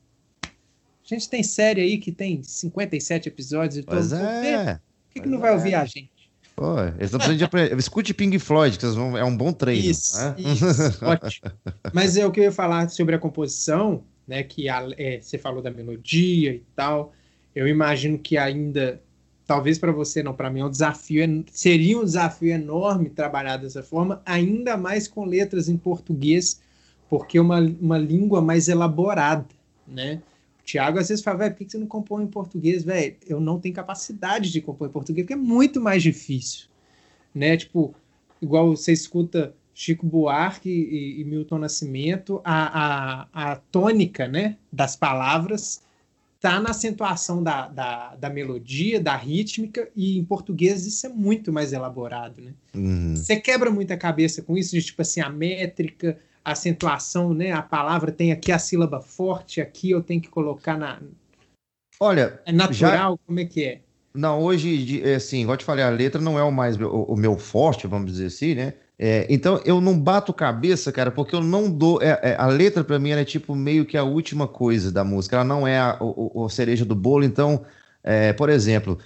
a 1.15 1.19
gente 1.19 1.29
tem 1.29 1.43
série 1.43 1.81
aí 1.81 1.99
que 1.99 2.13
tem 2.13 2.43
57 2.43 3.29
episódios 3.29 3.79
e 3.79 3.83
pois 3.83 4.11
todo. 4.11 4.21
É. 4.21 4.75
Por 4.75 5.15
que, 5.15 5.21
que 5.21 5.29
não 5.29 5.41
vai 5.41 5.53
ouvir 5.53 5.75
a 5.75 5.85
gente? 5.85 6.11
Pô, 6.55 6.79
eles 6.79 7.05
estão 7.05 7.19
precisando 7.19 7.39
de 7.39 7.45
aprender. 7.45 7.79
Escute 7.79 8.13
Pink 8.13 8.39
Floyd, 8.39 8.79
que 8.79 8.87
vão... 8.87 9.17
é 9.17 9.25
um 9.25 9.35
bom 9.35 9.53
treino. 9.53 9.83
Isso, 9.83 10.19
né? 10.19 10.35
isso 10.39 11.05
ótimo. 11.05 11.51
Mas 11.93 12.17
é 12.17 12.27
o 12.27 12.31
que 12.31 12.39
eu 12.39 12.45
ia 12.45 12.53
falar 12.53 12.91
sobre 12.91 13.15
a 13.15 13.19
composição, 13.19 14.05
né? 14.29 14.43
Que 14.43 14.69
a, 14.69 14.87
é, 14.99 15.21
você 15.21 15.39
falou 15.39 15.63
da 15.63 15.71
melodia 15.71 16.53
e 16.53 16.63
tal. 16.77 17.15
Eu 17.55 17.67
imagino 17.67 18.19
que 18.19 18.37
ainda, 18.37 19.01
talvez 19.47 19.79
para 19.79 19.91
você 19.91 20.23
não, 20.23 20.35
para 20.35 20.51
mim 20.51 20.61
é 20.61 20.65
um 20.67 20.71
desafio, 20.71 21.45
seria 21.51 21.99
um 21.99 22.05
desafio 22.05 22.51
enorme 22.51 23.11
trabalhar 23.11 23.57
dessa 23.57 23.83
forma, 23.83 24.21
ainda 24.25 24.77
mais 24.77 25.09
com 25.09 25.25
letras 25.25 25.69
em 25.69 25.77
português, 25.77 26.61
porque 27.09 27.39
é 27.39 27.41
uma, 27.41 27.59
uma 27.59 27.99
língua 27.99 28.41
mais 28.41 28.69
elaborada, 28.69 29.47
né? 29.89 30.21
Tiago 30.65 30.99
às 30.99 31.09
vezes 31.09 31.23
fala, 31.23 31.39
velho, 31.39 31.55
por 31.55 31.65
que 31.65 31.71
você 31.71 31.79
não 31.79 31.87
compõe 31.87 32.25
em 32.25 32.29
português? 32.29 32.85
Velho, 32.85 33.17
eu 33.27 33.41
não 33.41 33.59
tenho 33.59 33.75
capacidade 33.75 34.51
de 34.51 34.61
compor 34.61 34.89
em 34.89 34.93
português, 34.93 35.25
porque 35.25 35.35
é 35.35 35.37
muito 35.37 35.81
mais 35.81 36.03
difícil. 36.03 36.69
Né? 37.35 37.57
Tipo, 37.57 37.95
igual 38.41 38.77
você 38.77 38.93
escuta 38.93 39.55
Chico 39.75 40.07
Buarque 40.07 40.69
e, 40.69 41.21
e 41.21 41.25
Milton 41.25 41.59
Nascimento, 41.59 42.41
a, 42.45 43.27
a, 43.33 43.53
a 43.53 43.57
tônica 43.57 44.29
né, 44.29 44.57
das 44.73 44.95
palavras 44.97 45.83
tá 46.41 46.59
na 46.59 46.71
acentuação 46.71 47.43
da, 47.43 47.69
da, 47.69 48.15
da, 48.17 48.31
melodia, 48.31 48.99
da 48.99 49.15
rítmica, 49.15 49.91
e 49.95 50.19
em 50.19 50.25
português 50.25 50.87
isso 50.87 51.07
é 51.07 51.11
muito 51.11 51.53
mais 51.53 51.73
elaborado, 51.73 52.41
né? 52.41 52.55
Uhum. 52.75 53.15
Você 53.15 53.37
quebra 53.37 53.71
muita 53.71 53.97
cabeça 53.97 54.41
com 54.41 54.57
isso, 54.57 54.71
de 54.73 54.83
tipo 54.83 55.03
assim, 55.03 55.21
a 55.21 55.29
métrica, 55.29 56.19
acentuação, 56.45 57.35
né? 57.35 57.53
A 57.53 57.63
palavra 57.63 58.11
tem 58.11 58.33
aqui 58.33 58.51
a 58.53 58.59
sílaba 58.59 59.01
forte, 59.01 59.61
aqui 59.61 59.91
eu 59.91 60.03
tenho 60.03 60.21
que 60.21 60.29
colocar 60.29 60.77
na, 60.77 60.99
Olha. 62.01 62.41
É 62.47 62.53
natural? 62.53 63.13
Já... 63.13 63.27
Como 63.27 63.39
é 63.39 63.45
que 63.45 63.65
é? 63.65 63.81
Não, 64.15 64.41
hoje, 64.43 65.03
assim, 65.15 65.43
igual 65.43 65.55
eu 65.55 65.59
te 65.59 65.65
falei, 65.65 65.85
a 65.85 65.91
letra 65.91 66.21
não 66.21 66.39
é 66.39 66.43
o 66.43 66.51
mais 66.51 66.77
o, 66.81 66.89
o 66.89 67.17
meu 67.17 67.39
forte, 67.39 67.87
vamos 67.87 68.11
dizer 68.11 68.27
assim, 68.27 68.55
né? 68.55 68.73
É, 68.99 69.27
então 69.31 69.61
eu 69.65 69.81
não 69.81 69.99
bato 69.99 70.33
cabeça, 70.33 70.91
cara, 70.91 71.11
porque 71.11 71.35
eu 71.35 71.43
não 71.43 71.71
dou. 71.71 72.03
É, 72.03 72.19
é, 72.23 72.37
a 72.37 72.47
letra 72.47 72.83
para 72.83 72.99
mim 72.99 73.11
é 73.11 73.25
tipo 73.25 73.55
meio 73.55 73.87
que 73.87 73.97
a 73.97 74.03
última 74.03 74.49
coisa 74.49 74.91
da 74.91 75.05
música. 75.05 75.37
Ela 75.37 75.45
não 75.45 75.67
é 75.67 75.79
a, 75.79 75.97
o, 76.01 76.45
a 76.45 76.51
cereja 76.51 76.85
do 76.85 76.95
bolo. 76.95 77.25
Então, 77.25 77.65
é, 78.03 78.33
por 78.33 78.51
exemplo, 78.51 78.99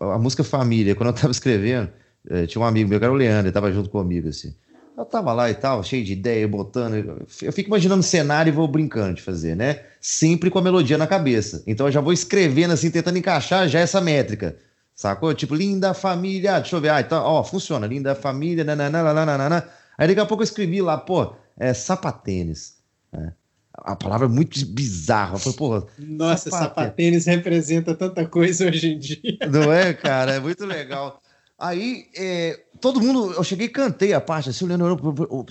a, 0.00 0.14
a, 0.14 0.18
música 0.18 0.44
Família, 0.44 0.94
quando 0.94 1.08
eu 1.08 1.14
tava 1.14 1.30
escrevendo, 1.32 1.90
é, 2.28 2.46
tinha 2.46 2.62
um 2.62 2.66
amigo 2.66 2.90
meu, 2.90 2.98
que 2.98 3.04
era 3.04 3.12
o 3.12 3.16
Leandro, 3.16 3.46
ele 3.46 3.52
tava 3.52 3.72
junto 3.72 3.88
comigo, 3.88 4.28
assim. 4.28 4.54
Eu 4.96 5.04
tava 5.06 5.32
lá 5.32 5.50
e 5.50 5.54
tal, 5.54 5.82
cheio 5.82 6.04
de 6.04 6.12
ideia, 6.12 6.46
botando. 6.46 7.26
Eu 7.40 7.52
fico 7.52 7.68
imaginando 7.68 8.02
cenário 8.02 8.50
e 8.50 8.54
vou 8.54 8.68
brincando 8.68 9.14
de 9.14 9.22
fazer, 9.22 9.56
né? 9.56 9.80
Sempre 10.00 10.50
com 10.50 10.58
a 10.58 10.62
melodia 10.62 10.98
na 10.98 11.06
cabeça. 11.06 11.62
Então 11.66 11.86
eu 11.86 11.92
já 11.92 12.00
vou 12.00 12.12
escrevendo 12.12 12.72
assim, 12.72 12.90
tentando 12.90 13.16
encaixar 13.18 13.68
já 13.68 13.80
essa 13.80 14.00
métrica. 14.00 14.56
Sacou? 14.94 15.32
Tipo, 15.34 15.54
linda 15.54 15.94
família. 15.94 16.60
Deixa 16.60 16.76
eu 16.76 16.80
ver. 16.80 16.90
Ah, 16.90 17.00
então, 17.00 17.22
ó, 17.24 17.42
funciona. 17.42 17.86
Linda 17.86 18.14
família. 18.14 18.64
Nananana, 18.64 19.68
Aí 19.96 20.08
daqui 20.08 20.20
a 20.20 20.26
pouco 20.26 20.42
eu 20.42 20.44
escrevi 20.44 20.82
lá, 20.82 20.98
pô, 20.98 21.34
é 21.58 21.72
sapatênis. 21.72 22.78
Né? 23.12 23.32
A 23.74 23.96
palavra 23.96 24.26
é 24.26 24.30
muito 24.30 24.64
bizarra. 24.66 25.38
Falei, 25.38 25.56
porra, 25.56 25.86
Nossa, 25.98 26.50
sapatênis. 26.50 26.68
sapatênis 26.68 27.26
representa 27.26 27.94
tanta 27.94 28.26
coisa 28.26 28.68
hoje 28.68 28.92
em 28.92 28.98
dia. 28.98 29.38
Não 29.50 29.72
é, 29.72 29.94
cara? 29.94 30.34
É 30.34 30.40
muito 30.40 30.66
legal. 30.66 31.20
Aí, 31.62 32.06
é, 32.16 32.58
todo 32.80 33.00
mundo, 33.00 33.34
eu 33.34 33.44
cheguei 33.44 33.66
e 33.66 33.70
cantei 33.70 34.12
a 34.12 34.20
parte 34.20 34.50
assim, 34.50 34.64
olhando, 34.64 34.84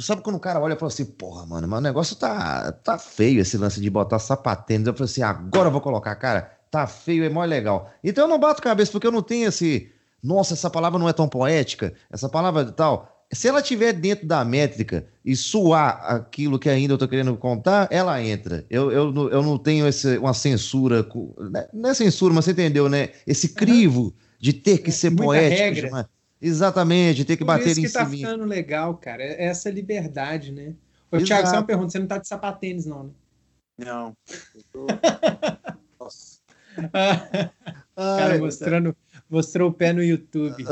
sabe 0.02 0.22
quando 0.22 0.36
o 0.36 0.42
cara 0.42 0.60
olha 0.60 0.74
e 0.74 0.76
fala 0.78 0.92
assim, 0.92 1.06
porra, 1.06 1.46
mano, 1.46 1.70
mas 1.70 1.80
o 1.80 1.82
negócio 1.82 2.18
tá, 2.18 2.70
tá 2.84 2.98
feio 2.98 3.40
esse 3.40 3.58
lance 3.58 3.80
de 3.80 3.90
botar 3.90 4.20
sapatênis. 4.20 4.88
Eu 4.88 4.94
falei 4.94 5.06
assim, 5.06 5.22
agora 5.22 5.70
eu 5.70 5.72
vou 5.72 5.80
colocar, 5.80 6.14
cara, 6.16 6.52
tá 6.70 6.86
feio, 6.86 7.24
é 7.24 7.30
mó 7.30 7.46
legal. 7.46 7.90
Então 8.04 8.26
eu 8.26 8.28
não 8.28 8.38
bato 8.38 8.62
cabeça, 8.62 8.92
porque 8.92 9.08
eu 9.08 9.12
não 9.12 9.22
tenho 9.22 9.48
esse, 9.48 9.90
nossa, 10.22 10.54
essa 10.54 10.70
palavra 10.70 11.00
não 11.00 11.08
é 11.08 11.14
tão 11.14 11.30
poética, 11.30 11.94
essa 12.12 12.28
palavra 12.28 12.66
tal. 12.66 13.26
Se 13.32 13.48
ela 13.48 13.62
tiver 13.62 13.94
dentro 13.94 14.28
da 14.28 14.44
métrica 14.44 15.08
e 15.24 15.34
suar 15.34 16.04
aquilo 16.04 16.60
que 16.60 16.70
ainda 16.70 16.96
eu 16.96 16.98
tô 16.98 17.08
querendo 17.08 17.38
contar, 17.38 17.88
ela 17.90 18.22
entra. 18.22 18.66
Eu, 18.70 18.92
eu, 18.92 19.30
eu 19.30 19.42
não 19.42 19.58
tenho 19.58 19.88
esse, 19.88 20.18
uma 20.18 20.34
censura, 20.34 21.08
né, 21.50 21.70
não 21.74 21.90
é 21.90 21.94
censura, 21.94 22.34
mas 22.34 22.44
você 22.44 22.52
entendeu, 22.52 22.90
né? 22.90 23.12
Esse 23.26 23.54
crivo. 23.54 24.14
De 24.42 24.52
ter 24.52 24.80
que 24.80 24.90
é, 24.90 24.94
ser 24.94 25.12
poético. 25.12 25.86
Regra. 25.86 26.10
Exatamente, 26.42 27.24
ter 27.24 27.38
que 27.38 27.46
Por 27.46 27.54
bater 27.54 27.68
isso 27.68 27.80
que 27.80 27.88
em 27.88 27.92
tá 27.92 28.04
cima. 28.04 28.18
ficando 28.18 28.44
legal, 28.44 28.98
cara. 28.98 29.22
É 29.22 29.46
essa 29.46 29.70
liberdade, 29.70 30.52
né? 30.52 30.74
Ô, 31.12 31.18
Exato. 31.18 31.28
Thiago, 31.28 31.48
só 31.48 31.56
uma 31.58 31.64
pergunta: 31.64 31.92
você 31.92 32.00
não 32.00 32.08
tá 32.08 32.18
de 32.18 32.28
sapatênis, 32.28 32.88
não, 32.88 33.04
né? 33.04 33.12
Não. 33.78 34.18
Tô... 34.74 34.88
Nossa. 36.00 36.40
cara 37.96 38.40
mostrando 38.40 38.98
Mostrou 39.32 39.70
o 39.70 39.74
pé 39.74 39.94
no 39.94 40.04
YouTube. 40.04 40.66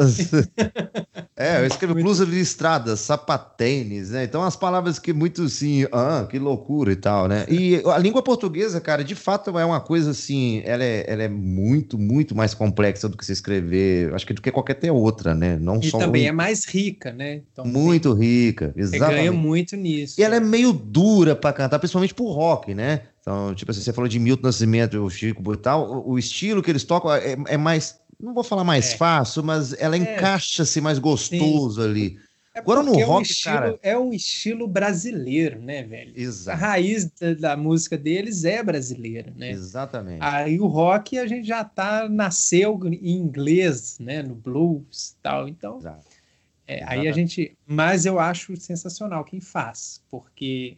é, 1.33 1.61
eu 1.61 1.65
escrevo 1.65 1.93
blusa 1.93 2.25
listrada, 2.25 2.97
sapatênis, 2.97 4.09
né? 4.09 4.25
Então, 4.25 4.43
as 4.43 4.57
palavras 4.57 4.99
que 4.99 5.13
muito 5.13 5.43
assim, 5.43 5.85
ah, 5.93 6.27
que 6.29 6.37
loucura 6.37 6.91
e 6.91 6.97
tal, 6.97 7.29
né? 7.29 7.45
E 7.47 7.81
a 7.85 7.97
língua 7.97 8.21
portuguesa, 8.21 8.81
cara, 8.81 9.01
de 9.01 9.15
fato 9.15 9.57
é 9.57 9.63
uma 9.63 9.79
coisa 9.79 10.11
assim, 10.11 10.61
ela 10.65 10.83
é, 10.83 11.05
ela 11.07 11.23
é 11.23 11.29
muito, 11.29 11.97
muito 11.97 12.35
mais 12.35 12.53
complexa 12.53 13.07
do 13.07 13.15
que 13.15 13.25
se 13.25 13.31
escrever, 13.31 14.13
acho 14.13 14.27
que 14.27 14.33
do 14.33 14.41
que 14.41 14.51
qualquer 14.51 14.77
outra, 14.91 15.33
né? 15.33 15.57
Não 15.57 15.79
e 15.79 15.89
só 15.89 15.97
também 15.97 16.25
um... 16.25 16.27
é 16.27 16.31
mais 16.33 16.65
rica, 16.65 17.13
né? 17.13 17.41
Então, 17.53 17.63
muito 17.63 18.13
tem... 18.13 18.27
rica, 18.27 18.73
exatamente. 18.75 19.09
Você 19.09 19.15
ganha 19.15 19.31
muito 19.31 19.77
nisso. 19.77 20.19
E 20.19 20.23
ela 20.23 20.35
é 20.35 20.41
meio 20.41 20.73
dura 20.73 21.33
para 21.33 21.53
cantar, 21.53 21.79
principalmente 21.79 22.13
pro 22.13 22.25
rock, 22.25 22.75
né? 22.75 23.03
Então, 23.21 23.53
tipo 23.53 23.71
assim, 23.71 23.79
você 23.79 23.93
falou 23.93 24.09
de 24.09 24.19
Milton 24.19 24.47
Nascimento, 24.47 24.97
o 24.97 25.09
Chico 25.09 25.53
e 25.53 25.57
tal, 25.57 25.89
o, 25.89 26.11
o 26.13 26.19
estilo 26.19 26.61
que 26.61 26.69
eles 26.71 26.83
tocam 26.83 27.13
é, 27.13 27.37
é 27.47 27.57
mais 27.57 27.99
não 28.19 28.33
vou 28.33 28.43
falar 28.43 28.63
mais 28.63 28.93
é. 28.93 28.97
fácil, 28.97 29.43
mas 29.43 29.73
ela 29.73 29.95
é. 29.95 29.99
encaixa-se 29.99 30.81
mais 30.81 30.99
gostoso 30.99 31.81
Sim. 31.81 31.89
ali. 31.89 32.19
É 32.53 32.59
Agora 32.59 32.81
no 32.81 32.93
rock, 32.93 33.01
é 33.01 33.07
um 33.07 33.21
estilo, 33.21 33.55
cara... 33.55 33.79
é 33.83 33.97
um 33.97 34.11
estilo 34.11 34.67
brasileiro, 34.67 35.61
né, 35.61 35.83
velho? 35.83 36.13
Exato. 36.15 36.57
A 36.57 36.67
raiz 36.67 37.05
da, 37.05 37.33
da, 37.33 37.57
música 37.57 37.97
deles 37.97 38.43
é 38.43 38.61
brasileira, 38.63 39.31
né? 39.35 39.51
Exatamente. 39.51 40.19
Aí 40.21 40.59
o 40.59 40.67
rock 40.67 41.17
a 41.17 41.27
gente 41.27 41.47
já 41.47 41.63
tá 41.63 42.09
nasceu 42.09 42.79
em 42.85 43.17
inglês, 43.17 43.97
né, 43.99 44.23
no 44.23 44.35
blues, 44.35 45.15
tal. 45.21 45.47
Então, 45.47 45.79
é, 46.67 46.83
aí 46.85 47.07
a 47.07 47.11
gente, 47.11 47.55
mas 47.65 48.05
eu 48.05 48.19
acho 48.19 48.55
sensacional 48.57 49.23
quem 49.23 49.39
faz, 49.39 50.01
porque 50.09 50.75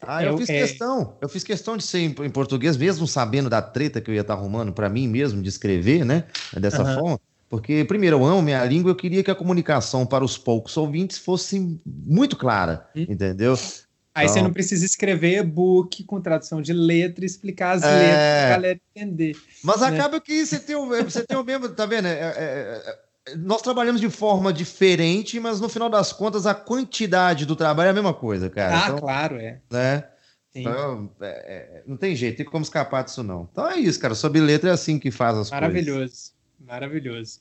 ah, 0.00 0.22
eu, 0.22 0.32
eu 0.32 0.38
fiz 0.38 0.50
é... 0.50 0.60
questão. 0.60 1.16
Eu 1.20 1.28
fiz 1.28 1.44
questão 1.44 1.76
de 1.76 1.84
ser 1.84 1.98
em, 1.98 2.14
em, 2.24 2.30
português, 2.30 2.76
mesmo 2.76 3.06
sabendo 3.06 3.48
da 3.48 3.62
treta 3.62 4.00
que 4.00 4.10
eu 4.10 4.14
ia 4.14 4.20
estar 4.20 4.34
arrumando 4.34 4.72
para 4.72 4.88
mim 4.88 5.08
mesmo, 5.08 5.42
de 5.42 5.48
escrever, 5.48 6.04
né? 6.04 6.24
Dessa 6.52 6.82
uhum. 6.82 6.94
forma. 6.94 7.20
Porque, 7.48 7.84
primeiro, 7.84 8.16
eu 8.16 8.24
amo 8.24 8.42
minha 8.42 8.64
língua, 8.64 8.90
eu 8.90 8.96
queria 8.96 9.22
que 9.22 9.30
a 9.30 9.34
comunicação 9.34 10.04
para 10.04 10.24
os 10.24 10.36
poucos 10.36 10.76
ouvintes 10.76 11.16
fosse 11.16 11.80
muito 11.86 12.36
clara, 12.36 12.88
entendeu? 12.94 13.56
Aí 14.12 14.24
então... 14.24 14.34
você 14.34 14.42
não 14.42 14.52
precisa 14.52 14.84
escrever 14.84 15.38
e-book 15.38 16.02
com 16.04 16.20
tradução 16.20 16.60
de 16.60 16.72
letra 16.72 17.24
e 17.24 17.26
explicar 17.26 17.76
as 17.76 17.82
é... 17.82 17.86
letras 17.86 18.16
para 18.16 18.46
a 18.46 18.50
galera 18.50 18.80
entender. 18.94 19.36
Mas 19.62 19.80
né? 19.80 19.86
acaba 19.88 20.20
que 20.20 20.44
você 20.44 20.58
tem, 20.58 20.74
o, 20.74 20.88
você 20.88 21.24
tem 21.24 21.36
o 21.36 21.44
mesmo, 21.44 21.68
tá 21.68 21.86
vendo? 21.86 22.08
É, 22.08 22.12
é, 22.12 22.82
é 22.84 23.05
nós 23.34 23.62
trabalhamos 23.62 24.00
de 24.00 24.08
forma 24.08 24.52
diferente, 24.52 25.40
mas 25.40 25.60
no 25.60 25.68
final 25.68 25.88
das 25.88 26.12
contas 26.12 26.46
a 26.46 26.54
quantidade 26.54 27.44
do 27.44 27.56
trabalho 27.56 27.88
é 27.88 27.90
a 27.90 27.94
mesma 27.94 28.14
coisa, 28.14 28.48
cara. 28.48 28.84
Ah, 28.84 28.84
então, 28.86 28.98
claro, 28.98 29.36
é. 29.36 29.60
Né? 29.70 30.08
Então, 30.54 31.10
é, 31.20 31.28
é, 31.28 31.82
não 31.86 31.96
tem 31.96 32.14
jeito, 32.14 32.36
tem 32.38 32.46
como 32.46 32.62
escapar 32.62 33.04
disso, 33.04 33.22
não. 33.22 33.48
Então 33.50 33.68
é 33.68 33.78
isso, 33.78 34.00
cara. 34.00 34.14
Sob 34.14 34.40
letra 34.40 34.70
é 34.70 34.72
assim 34.72 34.98
que 34.98 35.10
faz 35.10 35.36
as 35.36 35.50
maravilhoso, 35.50 35.98
coisas. 35.98 36.34
Maravilhoso, 36.60 37.10
maravilhoso. 37.10 37.40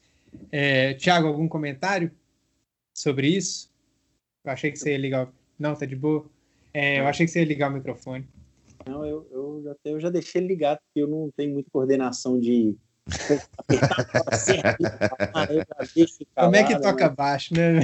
É, 0.51 0.93
Tiago, 0.95 1.27
algum 1.27 1.47
comentário 1.47 2.11
sobre 2.93 3.27
isso? 3.27 3.71
Eu 4.43 4.51
achei 4.51 4.71
que 4.71 4.77
você 4.77 4.91
ia 4.91 4.97
ligar. 4.97 5.29
Não, 5.57 5.75
tá 5.75 5.85
de 5.85 5.95
boa? 5.95 6.25
É, 6.73 6.99
eu 6.99 7.07
achei 7.07 7.25
que 7.25 7.31
você 7.31 7.39
ia 7.39 7.45
ligar 7.45 7.71
o 7.71 7.73
microfone. 7.73 8.27
Não, 8.85 9.05
eu, 9.05 9.25
eu, 9.31 9.61
já, 9.63 9.75
eu 9.85 9.99
já 9.99 10.09
deixei 10.09 10.45
ligado, 10.45 10.79
porque 10.79 11.01
eu 11.01 11.07
não 11.07 11.31
tenho 11.35 11.53
muita 11.53 11.69
coordenação 11.71 12.39
de 12.39 12.75
Como 16.35 16.55
é 16.55 16.63
que 16.63 16.79
toca 16.79 17.07
baixo, 17.09 17.53
né? 17.53 17.81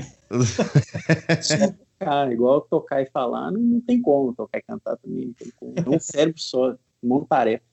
Cara, 2.00 2.32
igual 2.34 2.62
tocar 2.62 3.04
e 3.04 3.06
falar, 3.06 3.52
não, 3.52 3.62
não, 3.62 3.80
tem 3.82 4.02
como 4.02 4.34
tocar 4.34 4.58
e 4.58 4.64
cantar 4.64 4.98
também. 4.98 5.28
Não 5.28 5.34
tem 5.34 5.52
como. 5.56 5.76
É 5.78 5.88
um 5.96 6.00
cérebro 6.00 6.42
só, 6.42 6.76
uma 7.02 7.24
tarefa. 7.26 7.64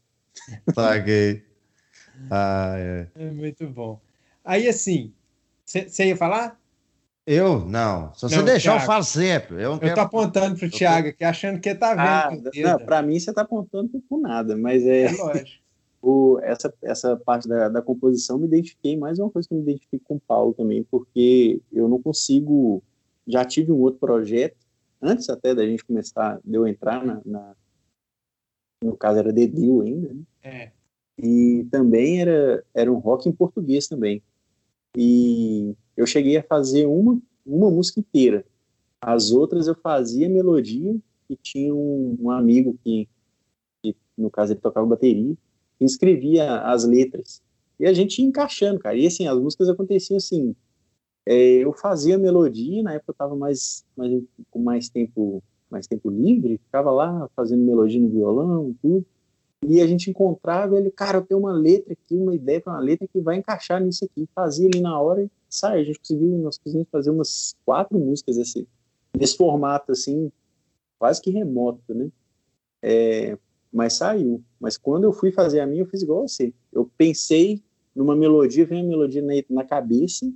Paguei. 0.75 1.47
Ah, 2.33 2.75
é. 2.77 3.07
é. 3.15 3.31
Muito 3.31 3.65
bom. 3.69 4.01
Aí, 4.45 4.67
assim, 4.67 5.15
você 5.65 6.07
ia 6.07 6.17
falar? 6.17 6.59
Eu? 7.25 7.65
Não. 7.65 8.13
Se 8.13 8.23
você 8.23 8.39
não, 8.39 8.45
deixar, 8.45 8.73
Thiago. 8.73 8.83
eu 8.83 8.87
falo 8.89 9.05
sempre. 9.05 9.63
Eu, 9.63 9.75
eu 9.75 9.79
quero... 9.79 9.95
tô 9.95 10.01
apontando 10.01 10.59
pro 10.59 10.69
Thiago 10.69 11.11
aqui, 11.11 11.23
achando 11.23 11.61
que 11.61 11.69
ele 11.69 11.79
tá 11.79 11.91
vendo. 11.91 12.49
Ah, 12.49 12.51
não, 12.57 12.85
pra 12.85 13.03
mim, 13.03 13.21
você 13.21 13.33
tá 13.33 13.43
apontando 13.43 14.03
por 14.09 14.21
nada, 14.21 14.57
mas 14.57 14.85
é. 14.85 15.03
É 15.03 15.13
lógico 15.13 15.68
o, 16.01 16.39
essa, 16.43 16.73
essa 16.83 17.17
parte 17.17 17.49
da, 17.49 17.69
da 17.69 17.83
composição 17.83 18.39
me 18.39 18.47
identifiquei, 18.47 18.97
mais 18.97 19.19
uma 19.19 19.31
coisa 19.31 19.49
que 19.49 19.55
me 19.55 19.63
identifico 19.63 20.05
com 20.05 20.17
o 20.17 20.21
Paulo 20.21 20.55
também, 20.55 20.83
porque 20.85 21.61
eu 21.73 21.89
não 21.89 22.01
consigo. 22.01 22.83
Já 23.27 23.45
tive 23.45 23.73
um 23.73 23.81
outro 23.81 24.01
projeto, 24.01 24.57
antes 25.03 25.29
até 25.29 25.55
da 25.55 25.67
gente 25.67 25.85
começar, 25.85 26.41
de 26.45 26.55
eu 26.55 26.67
entrar 26.67 27.05
na. 27.05 27.21
na 27.25 27.57
no 28.83 28.97
caso 28.97 29.19
era 29.19 29.33
Dedil 29.33 29.83
ainda, 29.83 30.15
né? 30.15 30.23
É. 30.43 30.73
E 31.21 31.67
também 31.69 32.21
era, 32.21 32.65
era 32.73 32.93
um 32.93 32.99
rock 32.99 33.29
em 33.29 33.33
português 33.33 33.89
também. 33.89 34.23
E 34.97 35.75
eu 35.97 36.07
cheguei 36.07 36.37
a 36.37 36.45
fazer 36.45 36.87
uma, 36.87 37.21
uma 37.45 37.71
música 37.73 37.99
inteira. 37.99 38.45
As 39.01 39.33
outras 39.33 39.67
eu 39.67 39.75
fazia 39.75 40.29
melodia 40.29 40.97
e 41.29 41.37
tinha 41.37 41.75
um, 41.75 42.17
um 42.21 42.31
amigo 42.31 42.79
que, 42.85 43.09
que, 43.83 43.97
no 44.17 44.31
caso, 44.31 44.53
ele 44.53 44.61
tocava 44.61 44.87
bateria 44.87 45.37
escrevia 45.85 46.61
as 46.63 46.85
letras. 46.85 47.43
E 47.79 47.87
a 47.87 47.93
gente 47.93 48.21
ia 48.21 48.27
encaixando, 48.27 48.81
cara. 48.81 48.97
E 48.97 49.07
assim, 49.07 49.27
as 49.27 49.39
músicas 49.39 49.69
aconteciam 49.69 50.17
assim. 50.17 50.55
É, 51.27 51.59
eu 51.59 51.73
fazia 51.73 52.19
melodia, 52.19 52.83
na 52.83 52.95
época 52.95 53.11
eu 53.11 53.15
tava 53.15 53.37
mais, 53.37 53.85
mais, 53.97 54.23
com 54.51 54.59
mais 54.59 54.89
tempo, 54.89 55.43
mais 55.71 55.87
tempo 55.87 56.11
livre, 56.11 56.59
ficava 56.65 56.91
lá 56.91 57.29
fazendo 57.37 57.63
melodia 57.63 58.01
no 58.01 58.09
violão, 58.09 58.75
tudo. 58.81 59.05
E 59.67 59.81
a 59.81 59.87
gente 59.87 60.09
encontrava 60.09 60.79
ele, 60.79 60.91
cara, 60.91 61.19
eu 61.19 61.27
tenho 61.27 61.41
uma 61.41 61.53
letra 61.53 61.93
aqui, 61.93 62.15
uma 62.15 62.35
ideia 62.35 62.61
para 62.61 62.73
uma 62.75 62.81
letra 62.81 63.07
que 63.09 63.21
vai 63.21 63.37
encaixar 63.37 63.83
nisso 63.83 64.05
aqui. 64.05 64.29
Fazia 64.35 64.69
ali 64.73 64.81
na 64.81 64.99
hora 65.01 65.23
e 65.23 65.31
sai. 65.49 65.81
A 65.81 65.85
gente 65.85 65.99
conseguiu, 65.99 66.29
nós 66.39 66.59
conseguimos 66.59 66.89
fazer 66.91 67.11
umas 67.11 67.57
quatro 67.65 67.99
músicas 67.99 68.39
assim, 68.39 68.67
nesse 69.17 69.37
formato 69.37 69.93
assim, 69.93 70.31
quase 70.99 71.21
que 71.21 71.31
remoto, 71.31 71.93
né? 71.93 72.09
É, 72.81 73.37
mas 73.73 73.95
saiu. 73.95 74.43
Mas 74.61 74.77
quando 74.77 75.05
eu 75.05 75.13
fui 75.13 75.31
fazer 75.31 75.61
a 75.61 75.67
minha, 75.67 75.83
eu 75.83 75.87
fiz 75.87 76.03
igual 76.03 76.27
você. 76.27 76.53
Eu 76.73 76.91
pensei 76.97 77.63
numa 77.95 78.15
melodia, 78.15 78.65
veio 78.65 78.83
a 78.85 78.89
melodia 78.89 79.23
na, 79.23 79.33
na 79.51 79.65
cabeça, 79.65 80.27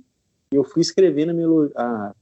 e 0.51 0.55
eu 0.55 0.63
fui 0.63 0.81
escrevendo 0.81 1.71
a, 1.75 2.13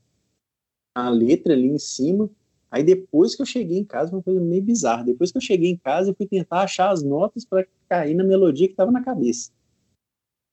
a, 0.95 1.05
a 1.07 1.09
letra 1.09 1.53
ali 1.53 1.67
em 1.67 1.79
cima. 1.79 2.29
Aí 2.69 2.83
depois 2.83 3.35
que 3.35 3.41
eu 3.41 3.45
cheguei 3.45 3.77
em 3.77 3.83
casa, 3.83 4.09
foi 4.09 4.19
uma 4.19 4.23
coisa 4.23 4.39
meio 4.39 4.61
bizarra. 4.63 5.03
Depois 5.03 5.31
que 5.31 5.37
eu 5.37 5.41
cheguei 5.41 5.69
em 5.69 5.77
casa, 5.77 6.11
eu 6.11 6.15
fui 6.15 6.25
tentar 6.25 6.61
achar 6.61 6.89
as 6.91 7.03
notas 7.03 7.43
para 7.43 7.67
cair 7.89 8.15
na 8.15 8.23
melodia 8.23 8.67
que 8.67 8.73
estava 8.73 8.91
na 8.91 9.03
cabeça. 9.03 9.51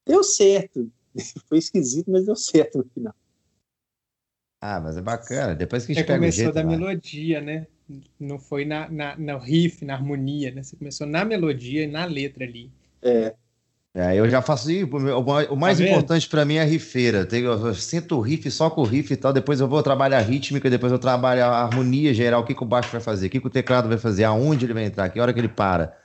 Deu 0.07 0.25
certo. 0.25 0.91
Foi 1.49 1.59
esquisito, 1.59 2.11
mas 2.11 2.25
deu 2.25 2.35
certo 2.35 2.79
no 2.79 2.85
final. 2.85 3.15
Ah, 4.61 4.81
mas 4.81 4.97
é 4.97 5.03
bacana. 5.03 5.55
Depois 5.55 5.87
que 5.87 5.93
a 5.93 5.95
Você 5.95 6.01
gente 6.01 6.09
pega 6.09 6.19
o 6.19 6.23
começou 6.23 6.45
jeito, 6.45 6.55
da 6.55 6.63
vai. 6.63 6.77
melodia, 6.77 7.41
né? 7.41 7.67
Não 8.19 8.39
foi 8.39 8.65
na, 8.65 8.89
na, 8.91 9.17
no 9.17 9.39
riff, 9.39 9.85
na 9.85 9.95
harmonia, 9.95 10.51
né? 10.51 10.63
Você 10.63 10.77
começou 10.77 11.07
na 11.07 11.25
melodia 11.25 11.85
e 11.85 11.87
na 11.87 12.05
letra 12.05 12.45
ali. 12.45 12.71
É, 13.03 13.35
É, 13.95 14.15
eu 14.17 14.29
já 14.31 14.43
faço 14.43 14.71
isso. 14.71 14.89
O 15.51 15.57
mais 15.57 15.79
Tá 15.79 15.85
importante 15.85 16.29
pra 16.29 16.45
mim 16.45 16.57
é 16.57 16.63
a 16.63 16.65
rifeira. 16.65 17.27
Eu, 17.33 17.67
eu 17.67 17.75
sinto 17.75 18.17
o 18.17 18.21
riff 18.21 18.51
só 18.51 18.71
com 18.71 18.83
o 18.83 18.85
riff 18.85 19.13
e 19.13 19.17
tal. 19.17 19.33
Depois 19.33 19.61
eu 19.61 19.69
vou 19.69 19.83
trabalhar 19.83 20.19
a 20.19 20.23
rítmica, 20.23 20.71
depois 20.71 20.93
eu 20.93 20.99
trabalho 20.99 21.45
a 21.45 21.63
harmonia 21.65 22.15
geral, 22.15 22.43
o 22.43 22.45
que, 22.47 22.55
que 22.55 22.63
o 22.63 22.67
baixo 22.67 22.91
vai 22.93 23.01
fazer, 23.01 23.27
o 23.27 23.31
que, 23.31 23.41
que 23.41 23.47
o 23.47 23.51
teclado 23.51 23.89
vai 23.89 23.99
fazer, 23.99 24.25
aonde 24.25 24.67
ele 24.67 24.75
vai 24.75 24.85
entrar, 24.85 25.09
que 25.11 25.21
hora 25.21 25.33
que 25.33 25.41
ele 25.41 25.49
para. 25.49 25.97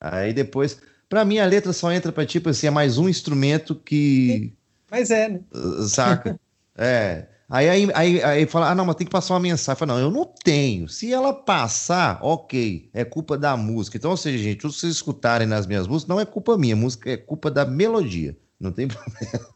Aí 0.00 0.32
depois, 0.32 0.80
pra 1.08 1.24
mim 1.24 1.38
a 1.38 1.46
letra 1.46 1.72
só 1.72 1.92
entra 1.92 2.12
pra 2.12 2.26
tipo 2.26 2.50
assim, 2.50 2.68
é 2.68 2.70
mais 2.70 2.98
um 2.98 3.08
instrumento 3.08 3.74
que 3.74 4.54
Mas 4.90 5.10
é, 5.10 5.28
né? 5.28 5.40
Saca? 5.88 6.38
é. 6.76 7.28
Aí, 7.50 7.68
aí, 7.68 7.88
aí, 7.94 8.22
aí 8.22 8.46
fala, 8.46 8.70
ah, 8.70 8.74
não, 8.76 8.86
mas 8.86 8.94
tem 8.94 9.04
que 9.04 9.10
passar 9.10 9.34
uma 9.34 9.40
mensagem. 9.40 9.76
Fala, 9.76 9.94
não, 9.94 10.00
eu 10.00 10.10
não 10.10 10.24
tenho. 10.24 10.88
Se 10.88 11.12
ela 11.12 11.32
passar, 11.32 12.20
ok, 12.22 12.88
é 12.94 13.04
culpa 13.04 13.36
da 13.36 13.56
música. 13.56 13.96
Então, 13.96 14.12
ou 14.12 14.16
seja, 14.16 14.38
gente, 14.38 14.58
que 14.58 14.62
vocês 14.62 14.92
escutarem 14.92 15.48
nas 15.48 15.66
minhas 15.66 15.88
músicas 15.88 16.08
não 16.08 16.20
é 16.20 16.24
culpa 16.24 16.56
minha, 16.56 16.76
música 16.76 17.10
é 17.10 17.16
culpa 17.16 17.50
da 17.50 17.64
melodia. 17.64 18.36
Não 18.60 18.70
tem 18.70 18.86
problema. 18.88 19.52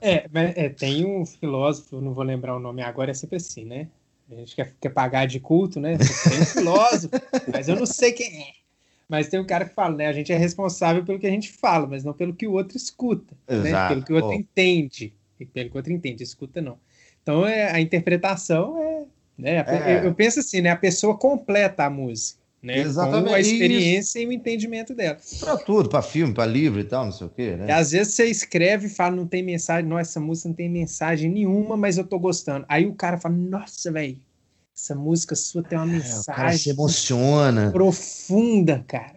É, 0.00 0.26
mas 0.32 0.56
é, 0.56 0.68
tem 0.70 1.06
um 1.06 1.24
filósofo, 1.24 2.00
não 2.00 2.12
vou 2.12 2.24
lembrar 2.24 2.56
o 2.56 2.58
nome 2.58 2.82
agora, 2.82 3.12
é 3.12 3.14
sempre 3.14 3.36
assim, 3.36 3.64
né? 3.64 3.86
A 4.28 4.34
gente 4.34 4.56
quer, 4.56 4.74
quer 4.80 4.88
pagar 4.88 5.26
de 5.26 5.38
culto, 5.38 5.78
né? 5.78 5.96
Tem 5.98 6.40
um 6.40 6.46
filósofo, 6.46 7.14
mas 7.52 7.68
eu 7.68 7.76
não 7.76 7.86
sei 7.86 8.10
quem 8.10 8.42
é. 8.42 8.50
Mas 9.08 9.28
tem 9.28 9.38
um 9.38 9.46
cara 9.46 9.66
que 9.66 9.74
fala, 9.74 9.94
né? 9.94 10.08
A 10.08 10.12
gente 10.12 10.32
é 10.32 10.36
responsável 10.36 11.04
pelo 11.04 11.20
que 11.20 11.28
a 11.28 11.30
gente 11.30 11.52
fala, 11.52 11.86
mas 11.86 12.02
não 12.02 12.12
pelo 12.12 12.34
que 12.34 12.48
o 12.48 12.54
outro 12.54 12.76
escuta. 12.76 13.36
Né? 13.48 13.68
Exato. 13.68 13.94
Pelo 13.94 14.04
que 14.04 14.12
o 14.12 14.16
outro 14.16 14.30
Ó. 14.30 14.34
entende. 14.34 15.14
E 15.38 15.46
pelo 15.46 15.70
que 15.70 15.76
o 15.76 15.78
outro 15.78 15.92
entende, 15.92 16.24
escuta 16.24 16.60
não. 16.60 16.76
Então 17.26 17.44
é, 17.44 17.72
a 17.72 17.80
interpretação 17.80 18.78
é. 18.80 19.02
Né? 19.36 19.56
É. 19.66 19.98
Eu, 19.98 20.04
eu 20.04 20.14
penso 20.14 20.38
assim, 20.38 20.60
né? 20.60 20.70
A 20.70 20.76
pessoa 20.76 21.16
completa 21.18 21.82
a 21.84 21.90
música. 21.90 22.38
Né? 22.62 22.78
Exatamente, 22.78 23.28
Com 23.28 23.34
a 23.34 23.40
experiência 23.40 24.20
e 24.20 24.26
o 24.28 24.32
entendimento 24.32 24.94
dela. 24.94 25.18
Pra 25.40 25.56
tudo, 25.56 25.88
pra 25.88 26.02
filme, 26.02 26.32
pra 26.32 26.46
livro 26.46 26.78
e 26.80 26.84
tal, 26.84 27.04
não 27.04 27.12
sei 27.12 27.26
o 27.26 27.30
quê, 27.30 27.54
E 27.54 27.56
né? 27.56 27.72
às 27.72 27.90
vezes 27.90 28.14
você 28.14 28.26
escreve 28.26 28.86
e 28.86 28.90
fala, 28.90 29.14
não 29.16 29.26
tem 29.26 29.42
mensagem, 29.42 29.88
nossa, 29.88 30.02
essa 30.02 30.20
música 30.20 30.48
não 30.48 30.54
tem 30.56 30.68
mensagem 30.68 31.30
nenhuma, 31.30 31.76
mas 31.76 31.98
eu 31.98 32.04
tô 32.04 32.18
gostando. 32.18 32.64
Aí 32.68 32.86
o 32.86 32.94
cara 32.94 33.18
fala, 33.18 33.34
nossa, 33.36 33.90
velho, 33.92 34.16
essa 34.74 34.94
música 34.94 35.34
sua 35.34 35.62
tem 35.64 35.76
uma 35.78 35.84
É, 35.84 35.98
o 35.98 36.00
cara 36.00 36.02
se 36.02 36.30
mensagem 36.30 36.72
emociona. 36.72 37.70
profunda, 37.72 38.84
cara. 38.86 39.16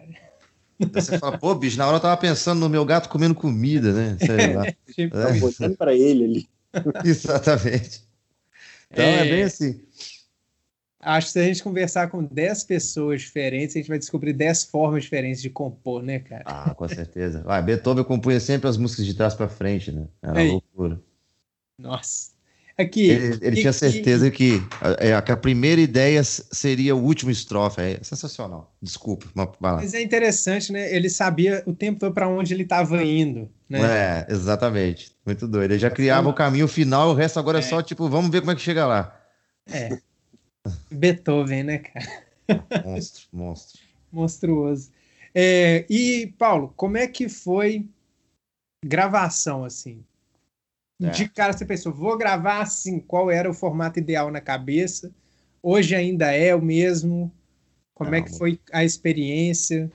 Aí 0.80 0.88
você 0.92 1.18
fala, 1.18 1.38
pô, 1.38 1.54
bicho, 1.54 1.78
na 1.78 1.86
hora 1.86 1.96
eu 1.96 2.00
tava 2.00 2.16
pensando 2.16 2.58
no 2.60 2.68
meu 2.68 2.84
gato 2.84 3.08
comendo 3.08 3.34
comida, 3.36 3.92
né? 3.92 4.16
Sei 4.18 4.54
lá. 4.54 4.66
Tipo, 4.94 5.16
É. 5.16 5.26
tá 5.32 5.38
botando 5.40 5.76
pra 5.76 5.94
ele 5.94 6.24
ali. 6.24 6.48
Exatamente. 7.04 8.02
Então 8.90 9.04
é, 9.04 9.20
É. 9.26 9.30
bem 9.30 9.42
assim. 9.44 9.82
Acho 11.02 11.28
que 11.28 11.32
se 11.32 11.40
a 11.40 11.44
gente 11.44 11.62
conversar 11.62 12.10
com 12.10 12.22
10 12.22 12.62
pessoas 12.64 13.22
diferentes, 13.22 13.74
a 13.74 13.78
gente 13.78 13.88
vai 13.88 13.98
descobrir 13.98 14.34
10 14.34 14.64
formas 14.64 15.04
diferentes 15.04 15.40
de 15.40 15.48
compor, 15.48 16.02
né, 16.02 16.18
cara? 16.18 16.42
Ah, 16.44 16.74
com 16.74 16.86
certeza. 16.86 17.42
Vai, 17.42 17.62
Beethoven 17.62 18.04
compunha 18.04 18.38
sempre 18.38 18.68
as 18.68 18.76
músicas 18.76 19.06
de 19.06 19.14
trás 19.14 19.34
pra 19.34 19.48
frente, 19.48 19.90
né? 19.90 20.06
Era 20.20 20.42
uma 20.42 20.52
loucura. 20.52 21.00
Nossa. 21.78 22.32
Aqui. 22.80 23.10
Ele, 23.10 23.38
ele 23.42 23.56
e- 23.56 23.60
tinha 23.60 23.70
e- 23.70 23.74
certeza 23.74 24.30
que, 24.30 24.62
a, 25.16 25.20
que 25.22 25.32
a 25.32 25.36
primeira 25.36 25.80
ideia 25.80 26.22
seria 26.24 26.94
o 26.96 27.02
último 27.02 27.30
estrofe. 27.30 27.80
É 27.80 27.98
sensacional. 28.02 28.74
Desculpa, 28.80 29.26
mas. 29.34 29.48
Mas 29.60 29.94
é 29.94 30.02
interessante, 30.02 30.72
né? 30.72 30.94
Ele 30.94 31.10
sabia 31.10 31.62
o 31.66 31.72
tempo 31.74 32.00
todo 32.00 32.12
para 32.14 32.28
onde 32.28 32.54
ele 32.54 32.62
estava 32.62 33.02
indo, 33.04 33.50
né? 33.68 34.26
É, 34.28 34.32
exatamente. 34.32 35.12
Muito 35.26 35.46
doido. 35.46 35.72
Ele 35.72 35.78
já 35.78 35.90
criava 35.90 36.28
o 36.28 36.34
caminho 36.34 36.66
final, 36.68 37.10
o 37.10 37.14
resto 37.14 37.38
agora 37.38 37.58
é, 37.58 37.60
É. 37.60 37.62
só, 37.62 37.82
tipo, 37.82 38.08
vamos 38.08 38.30
ver 38.30 38.40
como 38.40 38.52
é 38.52 38.54
que 38.54 38.60
chega 38.62 38.86
lá. 38.86 39.16
É. 39.70 39.98
Beethoven, 40.90 41.62
né, 41.64 41.78
cara? 41.78 42.06
Monstro, 42.84 43.22
monstro. 43.32 43.80
Monstruoso. 44.12 44.90
É, 45.34 45.86
e, 45.88 46.34
Paulo, 46.38 46.72
como 46.76 46.96
é 46.96 47.06
que 47.06 47.28
foi 47.28 47.86
gravação, 48.84 49.64
assim? 49.64 50.02
É. 51.02 51.10
De 51.10 51.28
cara 51.28 51.52
você 51.52 51.64
pensou, 51.64 51.92
vou 51.92 52.18
gravar 52.18 52.60
assim, 52.60 53.00
qual 53.00 53.30
era 53.30 53.50
o 53.50 53.54
formato 53.54 53.98
ideal 53.98 54.30
na 54.30 54.40
cabeça? 54.40 55.10
Hoje 55.62 55.94
ainda 55.94 56.30
é 56.30 56.54
o 56.54 56.62
mesmo? 56.62 57.32
Como 57.94 58.14
é 58.14 58.22
que 58.22 58.36
foi 58.38 58.58
a 58.72 58.84
experiência? 58.84 59.90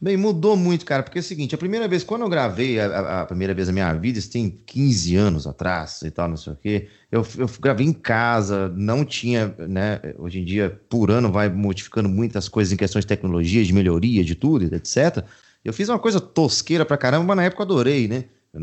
Bem, 0.00 0.16
mudou 0.16 0.56
muito, 0.56 0.84
cara, 0.84 1.02
porque 1.02 1.18
é 1.18 1.20
o 1.20 1.24
seguinte, 1.24 1.54
a 1.54 1.58
primeira 1.58 1.88
vez, 1.88 2.02
quando 2.04 2.22
eu 2.22 2.28
gravei 2.28 2.78
a, 2.78 3.22
a- 3.22 3.26
primeira 3.26 3.54
vez 3.54 3.68
na 3.68 3.72
minha 3.72 3.92
vida, 3.94 4.18
isso 4.18 4.30
tem 4.30 4.50
15 4.50 5.16
anos 5.16 5.46
atrás 5.46 6.02
e 6.02 6.10
tal, 6.10 6.28
não 6.28 6.36
sei 6.36 6.52
o 6.52 6.56
quê, 6.56 6.88
eu, 7.10 7.26
eu 7.38 7.48
gravei 7.60 7.86
em 7.86 7.92
casa, 7.92 8.68
não 8.70 9.04
tinha, 9.04 9.54
né, 9.68 10.00
hoje 10.18 10.40
em 10.40 10.44
dia, 10.44 10.78
por 10.90 11.10
ano 11.10 11.30
vai 11.32 11.48
modificando 11.48 12.08
muitas 12.08 12.48
coisas 12.48 12.72
em 12.72 12.76
questões 12.76 13.04
de 13.04 13.08
tecnologia, 13.08 13.64
de 13.64 13.72
melhoria, 13.72 14.22
de 14.24 14.34
tudo, 14.34 14.64
etc. 14.74 15.24
Eu 15.64 15.72
fiz 15.72 15.88
uma 15.88 15.98
coisa 15.98 16.20
tosqueira 16.20 16.84
pra 16.84 16.98
caramba, 16.98 17.24
mas 17.24 17.36
na 17.36 17.44
época 17.44 17.62
eu 17.62 17.66
adorei, 17.66 18.08
né, 18.08 18.24
eu 18.52 18.60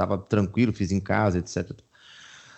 tava 0.00 0.16
tranquilo, 0.16 0.72
fiz 0.72 0.90
em 0.90 1.00
casa, 1.00 1.38
etc. 1.38 1.72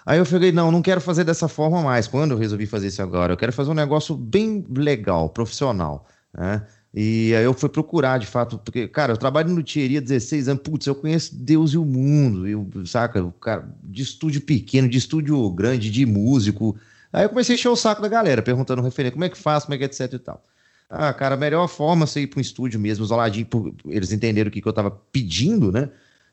Aí 0.07 0.19
eu 0.19 0.25
falei, 0.25 0.53
não, 0.53 0.71
não 0.71 0.83
quero 0.83 1.01
fazer 1.01 1.25
dessa 1.25 1.49
forma 1.49 1.83
mais. 1.83 2.07
Quando 2.07 2.33
eu 2.33 2.39
resolvi 2.39 2.67
fazer 2.67 2.89
isso 2.89 3.03
agora, 3.03 3.33
eu 3.33 3.37
quero 3.37 3.53
fazer 3.53 3.71
um 3.71 3.75
negócio 3.75 4.17
bem 4.17 4.65
legal, 4.71 5.29
profissional, 5.29 6.07
né? 6.33 6.65
E 6.95 7.35
aí 7.35 7.45
eu 7.45 7.55
fui 7.55 7.71
procurar, 7.71 8.19
de 8.19 8.27
fato, 8.27 8.59
porque, 8.59 8.87
cara, 8.87 9.15
eu 9.15 9.17
trabalho 9.17 9.49
no 9.49 9.63
Thierry 9.63 9.97
há 9.97 10.01
16 10.01 10.49
anos, 10.49 10.63
putz, 10.63 10.87
eu 10.87 10.95
conheço 10.95 11.35
Deus 11.35 11.73
e 11.73 11.79
o 11.79 11.87
mundo, 11.87 12.47
eu, 12.47 12.69
saca, 12.85 13.33
cara, 13.41 13.67
de 13.83 14.03
estúdio 14.03 14.43
pequeno, 14.43 14.89
de 14.89 14.99
estúdio 14.99 15.51
grande, 15.51 15.91
de 15.91 16.05
músico. 16.05 16.77
Aí 17.11 17.25
eu 17.25 17.31
comecei 17.31 17.55
a 17.55 17.59
encher 17.59 17.69
o 17.71 17.77
saco 17.77 18.03
da 18.03 18.09
galera, 18.09 18.43
perguntando 18.43 18.83
referente, 18.83 19.15
como 19.15 19.25
é 19.25 19.31
que 19.31 19.39
faz, 19.39 19.65
como 19.65 19.75
é 19.75 19.79
que 19.79 19.85
é, 19.85 19.87
etc 19.87 20.13
e 20.13 20.19
tal. 20.19 20.45
Ah, 20.91 21.15
cara, 21.15 21.35
a 21.35 21.39
melhor 21.39 21.67
forma 21.67 22.05
é 22.05 22.07
você 22.07 22.21
ir 22.21 22.27
para 22.27 22.39
um 22.39 22.43
estúdio 22.43 22.79
mesmo, 22.79 23.03
isoladinho, 23.03 23.47
eles 23.87 24.13
entenderam 24.13 24.51
o 24.51 24.53
que, 24.53 24.61
que 24.61 24.69
eu 24.69 24.73
tava 24.75 24.91
pedindo, 24.91 25.73
né? 25.73 25.89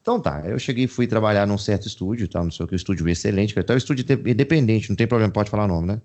Então 0.09 0.19
tá, 0.19 0.41
eu 0.43 0.57
cheguei 0.57 0.85
e 0.85 0.87
fui 0.87 1.05
trabalhar 1.05 1.45
num 1.45 1.55
certo 1.55 1.87
estúdio, 1.87 2.27
tal, 2.27 2.43
não 2.43 2.49
sei 2.49 2.65
o 2.65 2.67
que, 2.67 2.73
um 2.73 2.75
estúdio 2.75 3.07
excelente, 3.07 3.53
que 3.53 3.59
até 3.59 3.75
o 3.75 3.77
estúdio 3.77 4.03
é 4.09 4.31
independente, 4.31 4.89
não 4.89 4.95
tem 4.95 5.05
problema, 5.05 5.31
pode 5.31 5.51
falar 5.51 5.65
o 5.65 5.67
nome, 5.67 5.85
né? 5.85 6.01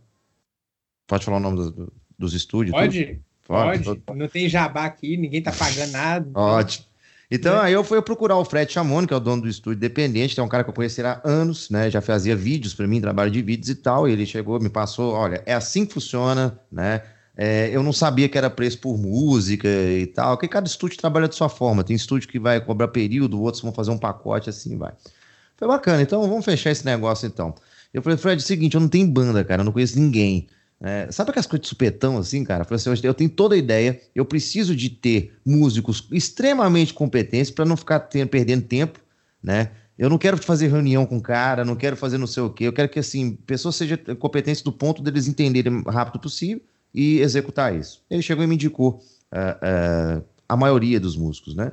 Pode 1.06 1.24
falar 1.24 1.38
o 1.38 1.40
nome 1.40 1.56
dos, 1.56 1.88
dos 2.18 2.34
estúdios? 2.34 2.76
tudo? 2.76 3.22
Pode? 3.46 3.82
Pode. 3.86 4.02
Não 4.14 4.28
tem 4.28 4.46
jabá 4.46 4.84
aqui, 4.84 5.16
ninguém 5.16 5.40
tá 5.40 5.52
pagando 5.52 5.92
nada. 5.92 6.28
Ótimo. 6.38 6.84
Então, 7.30 7.54
Né? 7.54 7.62
aí 7.62 7.72
eu 7.72 7.82
fui 7.82 8.00
procurar 8.02 8.36
o 8.36 8.44
Fred 8.44 8.70
Chamoni, 8.70 9.06
que 9.06 9.14
é 9.14 9.16
o 9.16 9.20
dono 9.20 9.40
do 9.40 9.48
estúdio 9.48 9.78
independente, 9.78 10.34
que 10.34 10.40
é 10.40 10.42
um 10.42 10.48
cara 10.48 10.62
que 10.62 10.68
eu 10.68 10.74
conheci 10.74 11.00
há 11.00 11.22
anos, 11.24 11.70
né? 11.70 11.90
Já 11.90 12.02
fazia 12.02 12.36
vídeos 12.36 12.74
para 12.74 12.86
mim, 12.86 13.00
trabalho 13.00 13.30
de 13.30 13.40
vídeos 13.40 13.70
e 13.70 13.74
tal. 13.74 14.06
E 14.06 14.12
ele 14.12 14.26
chegou, 14.26 14.60
me 14.60 14.68
passou, 14.68 15.14
olha, 15.14 15.42
é 15.46 15.54
assim 15.54 15.86
que 15.86 15.94
funciona, 15.94 16.60
né? 16.70 17.00
É, 17.36 17.68
eu 17.72 17.82
não 17.82 17.92
sabia 17.92 18.28
que 18.28 18.38
era 18.38 18.48
preço 18.48 18.78
por 18.78 18.96
música 18.96 19.68
e 19.68 20.06
tal, 20.06 20.36
porque 20.36 20.46
cada 20.46 20.68
estúdio 20.68 20.98
trabalha 20.98 21.28
de 21.28 21.34
sua 21.34 21.48
forma. 21.48 21.82
Tem 21.82 21.96
estúdio 21.96 22.28
que 22.28 22.38
vai 22.38 22.60
cobrar 22.60 22.88
período, 22.88 23.42
outros 23.42 23.62
vão 23.62 23.72
fazer 23.72 23.90
um 23.90 23.98
pacote, 23.98 24.48
assim 24.48 24.76
vai. 24.78 24.92
Foi 25.56 25.66
bacana, 25.66 26.02
então 26.02 26.22
vamos 26.28 26.44
fechar 26.44 26.70
esse 26.70 26.84
negócio 26.84 27.26
então. 27.26 27.54
Eu 27.92 28.02
falei, 28.02 28.18
Fred, 28.18 28.40
é 28.40 28.44
o 28.44 28.46
seguinte, 28.46 28.74
eu 28.74 28.80
não 28.80 28.88
tenho 28.88 29.06
banda, 29.08 29.44
cara, 29.44 29.62
eu 29.62 29.64
não 29.64 29.72
conheço 29.72 29.98
ninguém. 29.98 30.46
É, 30.80 31.10
sabe 31.10 31.30
aquelas 31.30 31.46
coisas 31.46 31.62
de 31.62 31.68
supetão 31.68 32.18
assim, 32.18 32.44
cara? 32.44 32.62
Eu 32.62 32.64
falei 32.66 32.76
assim, 32.76 33.06
eu 33.06 33.14
tenho 33.14 33.30
toda 33.30 33.54
a 33.54 33.58
ideia, 33.58 34.00
eu 34.14 34.24
preciso 34.24 34.74
de 34.74 34.90
ter 34.90 35.36
músicos 35.44 36.06
extremamente 36.12 36.92
competentes 36.92 37.50
para 37.50 37.64
não 37.64 37.76
ficar 37.76 38.00
perdendo 38.00 38.62
tempo, 38.62 39.00
né? 39.42 39.70
Eu 39.96 40.10
não 40.10 40.18
quero 40.18 40.36
fazer 40.36 40.68
reunião 40.68 41.06
com 41.06 41.18
o 41.18 41.22
cara, 41.22 41.64
não 41.64 41.76
quero 41.76 41.96
fazer 41.96 42.18
não 42.18 42.26
sei 42.26 42.42
o 42.42 42.50
quê, 42.50 42.64
eu 42.64 42.72
quero 42.72 42.88
que 42.88 42.98
assim, 42.98 43.36
pessoas 43.46 43.76
sejam 43.76 43.96
competentes 44.18 44.60
do 44.60 44.72
ponto 44.72 45.00
deles 45.02 45.28
entenderem 45.28 45.82
rápido 45.86 46.20
possível 46.20 46.60
e 46.94 47.20
executar 47.20 47.74
isso. 47.74 48.02
Ele 48.08 48.22
chegou 48.22 48.44
e 48.44 48.46
me 48.46 48.54
indicou 48.54 49.00
ah, 49.32 49.58
ah, 49.60 50.22
a 50.48 50.56
maioria 50.56 51.00
dos 51.00 51.16
músicos, 51.16 51.54
né? 51.54 51.72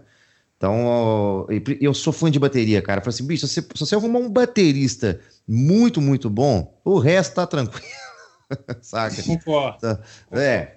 Então, 0.57 1.47
eu 1.79 1.91
sou 1.91 2.13
fã 2.13 2.29
de 2.29 2.37
bateria, 2.37 2.83
cara. 2.83 2.99
Eu 2.99 3.03
falei 3.03 3.15
assim, 3.15 3.25
bicho, 3.25 3.47
se, 3.47 3.61
se 3.61 3.79
você 3.79 3.95
arrumar 3.95 4.19
um 4.19 4.29
baterista 4.29 5.19
muito, 5.47 5.99
muito 5.99 6.29
bom, 6.29 6.79
o 6.85 6.99
resto 6.99 7.33
tá 7.33 7.47
tranquilo. 7.47 7.83
Saca? 8.81 9.23
Concordo. 9.23 9.99
É, 10.31 10.75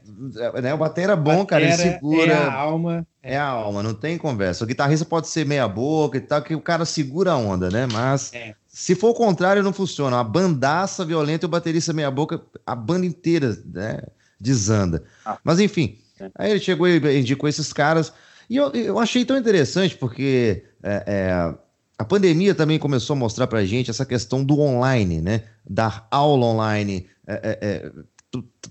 né? 0.62 0.72
O 0.72 0.78
batera 0.78 1.14
bom, 1.14 1.44
cara, 1.44 1.64
ele 1.64 1.72
Batera 1.72 1.92
segura. 1.92 2.32
É 2.32 2.36
a 2.36 2.52
alma. 2.54 3.06
É 3.22 3.36
a 3.36 3.46
alma, 3.46 3.82
não 3.82 3.92
tem 3.92 4.16
conversa. 4.16 4.64
O 4.64 4.66
guitarrista 4.66 5.04
pode 5.04 5.28
ser 5.28 5.44
meia 5.44 5.68
boca 5.68 6.16
e 6.16 6.20
tal, 6.20 6.40
que 6.40 6.54
o 6.54 6.60
cara 6.60 6.86
segura 6.86 7.32
a 7.32 7.36
onda, 7.36 7.70
né? 7.70 7.86
Mas 7.92 8.32
É. 8.32 8.54
se 8.66 8.94
for 8.94 9.10
o 9.10 9.14
contrário, 9.14 9.62
não 9.62 9.72
funciona. 9.72 10.18
A 10.18 10.24
bandaça 10.24 11.04
violenta 11.04 11.44
e 11.44 11.48
o 11.48 11.50
baterista 11.50 11.92
meia 11.92 12.10
boca, 12.10 12.40
a 12.66 12.74
banda 12.74 13.04
inteira, 13.04 13.54
né? 13.66 14.00
Desanda. 14.44 15.02
Ah. 15.24 15.38
Mas 15.42 15.58
enfim, 15.58 15.98
É. 16.20 16.30
aí 16.36 16.50
ele 16.50 16.60
chegou 16.60 16.86
e 16.86 17.18
indicou 17.18 17.48
esses 17.48 17.72
caras. 17.72 18.12
E 18.48 18.56
eu, 18.56 18.70
eu 18.72 18.98
achei 18.98 19.24
tão 19.24 19.38
interessante, 19.38 19.96
porque 19.96 20.64
é, 20.82 21.02
é, 21.06 21.54
a 21.98 22.04
pandemia 22.04 22.54
também 22.54 22.78
começou 22.78 23.14
a 23.14 23.18
mostrar 23.18 23.46
pra 23.46 23.64
gente 23.64 23.90
essa 23.90 24.04
questão 24.04 24.44
do 24.44 24.60
online, 24.60 25.22
né? 25.22 25.42
Dar 25.68 26.06
aula 26.10 26.44
online. 26.46 27.06
É, 27.26 27.34
é, 27.34 27.58
é, 27.62 27.90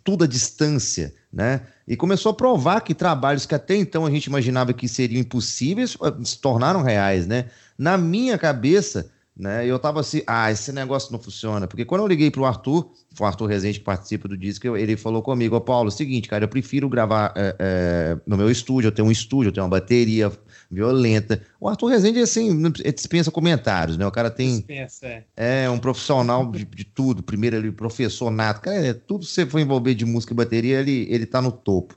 tudo 0.03 0.25
à 0.25 0.27
distância, 0.27 1.13
né? 1.31 1.61
E 1.87 1.95
começou 1.95 2.31
a 2.31 2.35
provar 2.35 2.81
que 2.81 2.93
trabalhos 2.93 3.45
que 3.45 3.55
até 3.55 3.75
então 3.75 4.05
a 4.05 4.11
gente 4.11 4.25
imaginava 4.25 4.73
que 4.73 4.87
seriam 4.87 5.21
impossíveis 5.21 5.97
se 6.23 6.39
tornaram 6.39 6.83
reais, 6.83 7.25
né? 7.25 7.45
Na 7.77 7.97
minha 7.97 8.37
cabeça, 8.37 9.09
né? 9.35 9.65
Eu 9.65 9.79
tava 9.79 9.99
assim, 9.99 10.21
ah, 10.27 10.51
esse 10.51 10.71
negócio 10.71 11.11
não 11.11 11.19
funciona. 11.19 11.67
Porque 11.67 11.83
quando 11.83 12.01
eu 12.01 12.07
liguei 12.07 12.29
pro 12.29 12.45
Arthur, 12.45 12.91
foi 13.13 13.25
o 13.25 13.27
Arthur 13.27 13.47
Rezende 13.47 13.79
que 13.79 13.85
participa 13.85 14.27
do 14.27 14.37
disco, 14.37 14.75
ele 14.77 14.95
falou 14.95 15.21
comigo, 15.21 15.55
ô 15.55 15.61
Paulo, 15.61 15.89
é 15.89 15.93
o 15.93 15.95
seguinte, 15.95 16.29
cara, 16.29 16.43
eu 16.43 16.47
prefiro 16.47 16.87
gravar 16.87 17.33
é, 17.35 17.55
é, 17.59 18.17
no 18.27 18.37
meu 18.37 18.49
estúdio, 18.49 18.87
eu 18.87 18.91
tenho 18.91 19.07
um 19.07 19.11
estúdio, 19.11 19.49
eu 19.49 19.51
tenho 19.51 19.63
uma 19.63 19.69
bateria 19.69 20.31
violenta. 20.69 21.41
O 21.59 21.67
Arthur 21.67 21.87
Rezende, 21.87 22.19
assim, 22.19 22.61
dispensa 22.95 23.31
comentários, 23.31 23.97
né? 23.97 24.05
O 24.05 24.11
cara 24.11 24.29
tem. 24.29 24.57
Dispensa, 24.57 25.07
é. 25.07 25.23
é 25.63 25.69
um 25.69 25.79
profissional 25.79 26.49
de, 26.51 26.63
de, 26.65 26.83
tudo. 26.83 27.23
Primeiro, 27.23 27.55
ele 27.55 27.71
professor 27.71 28.29
nato. 28.29 28.61
Cara, 28.61 28.87
é, 28.87 28.93
tudo 28.93 29.25
que 29.25 29.31
você 29.31 29.45
for 29.45 29.59
envolver 29.59 29.95
de 29.95 30.05
música 30.05 30.33
e 30.33 30.35
bateria, 30.35 30.79
ele, 30.79 31.07
ele 31.09 31.25
tá 31.25 31.41
no 31.41 31.51
topo. 31.51 31.95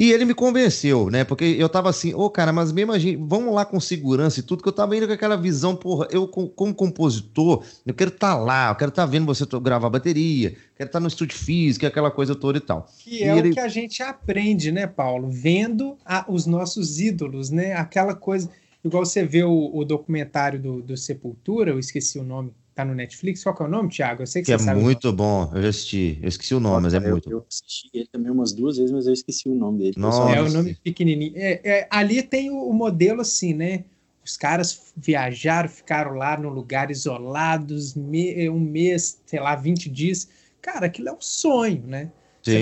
E 0.00 0.12
ele 0.12 0.24
me 0.24 0.32
convenceu, 0.32 1.10
né? 1.10 1.24
Porque 1.24 1.44
eu 1.44 1.68
tava 1.68 1.90
assim, 1.90 2.14
ô 2.14 2.20
oh, 2.20 2.30
cara, 2.30 2.54
mas 2.54 2.72
mesmo 2.72 2.90
a 2.90 2.98
gente, 2.98 3.22
vamos 3.22 3.52
lá 3.54 3.66
com 3.66 3.78
segurança 3.78 4.40
e 4.40 4.42
tudo, 4.42 4.62
que 4.62 4.68
eu 4.70 4.72
tava 4.72 4.96
indo 4.96 5.06
com 5.06 5.12
aquela 5.12 5.36
visão, 5.36 5.76
porra, 5.76 6.08
eu 6.10 6.26
como 6.26 6.72
compositor, 6.72 7.62
eu 7.84 7.92
quero 7.92 8.08
estar 8.08 8.34
tá 8.34 8.34
lá, 8.34 8.70
eu 8.70 8.76
quero 8.76 8.88
estar 8.88 9.02
tá 9.02 9.06
vendo 9.06 9.26
você 9.26 9.44
gravar 9.60 9.90
bateria, 9.90 10.52
quero 10.74 10.88
estar 10.88 10.92
tá 10.92 11.00
no 11.00 11.06
estúdio 11.06 11.36
físico, 11.36 11.84
aquela 11.84 12.10
coisa 12.10 12.34
toda 12.34 12.56
e 12.56 12.62
tal. 12.62 12.86
Que 12.98 13.16
e 13.16 13.24
é 13.24 13.36
ele... 13.36 13.50
o 13.50 13.52
que 13.52 13.60
a 13.60 13.68
gente 13.68 14.02
aprende, 14.02 14.72
né, 14.72 14.86
Paulo? 14.86 15.28
Vendo 15.28 15.98
a, 16.02 16.24
os 16.32 16.46
nossos 16.46 16.98
ídolos, 16.98 17.50
né? 17.50 17.74
Aquela 17.74 18.14
coisa, 18.14 18.48
igual 18.82 19.04
você 19.04 19.22
vê 19.22 19.44
o, 19.44 19.70
o 19.70 19.84
documentário 19.84 20.58
do, 20.58 20.80
do 20.80 20.96
Sepultura, 20.96 21.72
eu 21.72 21.78
esqueci 21.78 22.18
o 22.18 22.24
nome, 22.24 22.54
Tá 22.80 22.84
no 22.86 22.94
Netflix. 22.94 23.42
Qual 23.42 23.54
que 23.54 23.62
é 23.62 23.66
o 23.66 23.68
nome, 23.68 23.90
Thiago? 23.90 24.22
Eu 24.22 24.26
sei 24.26 24.40
que, 24.40 24.50
que 24.50 24.58
você 24.58 24.70
é 24.70 24.74
muito 24.74 25.12
bom. 25.12 25.50
Eu 25.54 25.60
já 25.60 25.68
assisti. 25.68 26.18
Eu 26.22 26.28
esqueci 26.30 26.54
o 26.54 26.60
nome, 26.60 26.84
Nossa, 26.84 26.84
mas 26.84 26.94
é 26.94 27.06
eu, 27.06 27.10
muito. 27.10 27.30
Eu 27.30 27.46
assisti 27.46 27.90
ele 27.92 28.08
também 28.10 28.32
umas 28.32 28.52
duas 28.52 28.78
vezes, 28.78 28.90
mas 28.90 29.06
eu 29.06 29.12
esqueci 29.12 29.50
o 29.50 29.54
nome 29.54 29.80
dele. 29.80 29.94
Nossa. 29.98 30.34
É 30.34 30.40
o 30.40 30.48
nome 30.48 30.74
pequenininho. 30.82 31.34
É, 31.36 31.60
é, 31.62 31.88
ali 31.90 32.22
tem 32.22 32.50
o, 32.50 32.56
o, 32.56 32.72
modelo 32.72 33.20
assim, 33.20 33.52
né? 33.52 33.84
Os 34.24 34.38
caras 34.38 34.94
viajaram, 34.96 35.68
ficaram 35.68 36.14
lá 36.14 36.38
num 36.38 36.48
lugar 36.48 36.90
isolados, 36.90 37.94
me, 37.94 38.48
um 38.48 38.60
mês, 38.60 39.20
sei 39.26 39.40
lá, 39.40 39.54
20 39.54 39.90
dias. 39.90 40.26
Cara, 40.62 40.86
aquilo 40.86 41.10
é 41.10 41.12
um 41.12 41.20
sonho, 41.20 41.82
né? 41.86 42.10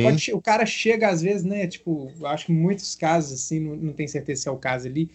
Pode, 0.02 0.32
o 0.32 0.40
cara 0.40 0.66
chega 0.66 1.08
às 1.08 1.22
vezes, 1.22 1.44
né? 1.44 1.68
Tipo, 1.68 2.10
eu 2.18 2.26
acho 2.26 2.46
que 2.46 2.52
em 2.52 2.56
muitos 2.56 2.96
casos, 2.96 3.40
assim, 3.40 3.60
não, 3.60 3.76
não 3.76 3.92
tenho 3.92 4.08
certeza 4.08 4.42
se 4.42 4.48
é 4.48 4.50
o 4.50 4.56
caso 4.56 4.88
ali 4.88 5.08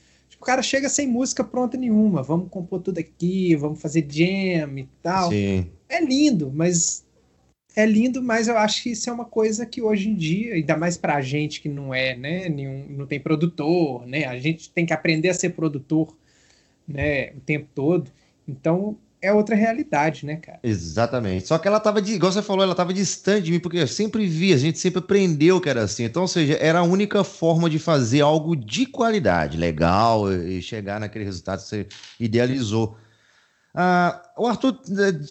o 0.44 0.46
cara 0.46 0.62
chega 0.62 0.90
sem 0.90 1.08
música 1.08 1.42
pronta 1.42 1.78
nenhuma. 1.78 2.22
Vamos 2.22 2.50
compor 2.50 2.82
tudo 2.82 3.00
aqui, 3.00 3.56
vamos 3.56 3.82
fazer 3.82 4.06
jam 4.10 4.78
e 4.78 4.90
tal. 5.02 5.30
Sim. 5.30 5.72
É 5.88 6.04
lindo, 6.04 6.52
mas 6.54 7.06
é 7.74 7.86
lindo, 7.86 8.22
mas 8.22 8.50
eu 8.50 8.58
acho 8.58 8.84
que 8.84 8.92
isso 8.92 9.10
é 9.10 9.14
uma 9.14 9.24
coisa 9.24 9.66
que 9.66 9.82
hoje 9.82 10.10
em 10.10 10.16
dia, 10.16 10.56
ainda 10.56 10.76
mais 10.76 10.98
pra 10.98 11.22
gente 11.22 11.62
que 11.62 11.70
não 11.70 11.94
é, 11.94 12.14
né, 12.18 12.50
nenhum, 12.50 12.86
não 12.90 13.08
tem 13.08 13.22
produtor, 13.22 14.06
né? 14.06 14.26
A 14.26 14.38
gente 14.38 14.70
tem 14.70 14.86
que 14.86 14.92
aprender 14.92 15.30
a 15.30 15.34
ser 15.34 15.52
produtor, 15.52 16.14
né, 16.86 17.32
o 17.32 17.40
tempo 17.40 17.70
todo. 17.74 18.12
Então, 18.46 18.98
é 19.24 19.32
outra 19.32 19.56
realidade, 19.56 20.26
né, 20.26 20.36
cara? 20.36 20.60
Exatamente. 20.62 21.48
Só 21.48 21.58
que 21.58 21.66
ela 21.66 21.80
tava, 21.80 22.02
de, 22.02 22.14
igual 22.14 22.30
você 22.30 22.42
falou, 22.42 22.62
ela 22.62 22.76
tava 22.76 22.94
distante 22.94 23.46
de 23.46 23.52
mim, 23.54 23.60
porque 23.60 23.78
eu 23.78 23.88
sempre 23.88 24.28
vi, 24.28 24.54
a 24.54 24.58
gente 24.58 24.78
sempre 24.78 25.00
aprendeu 25.00 25.62
que 25.62 25.70
era 25.70 25.82
assim. 25.82 26.04
Então, 26.04 26.24
ou 26.24 26.28
seja, 26.28 26.58
era 26.60 26.80
a 26.80 26.84
única 26.84 27.24
forma 27.24 27.70
de 27.70 27.80
fazer 27.80 28.20
algo 28.20 28.54
de 28.54 28.86
qualidade, 28.86 29.58
legal, 29.58 30.32
e 30.32 30.62
chegar 30.62 31.00
naquele 31.00 31.24
resultado 31.24 31.62
que 31.62 31.68
você 31.70 31.88
idealizou. 32.20 32.98
Ah, 33.74 34.22
o 34.38 34.46
Arthur, 34.46 34.78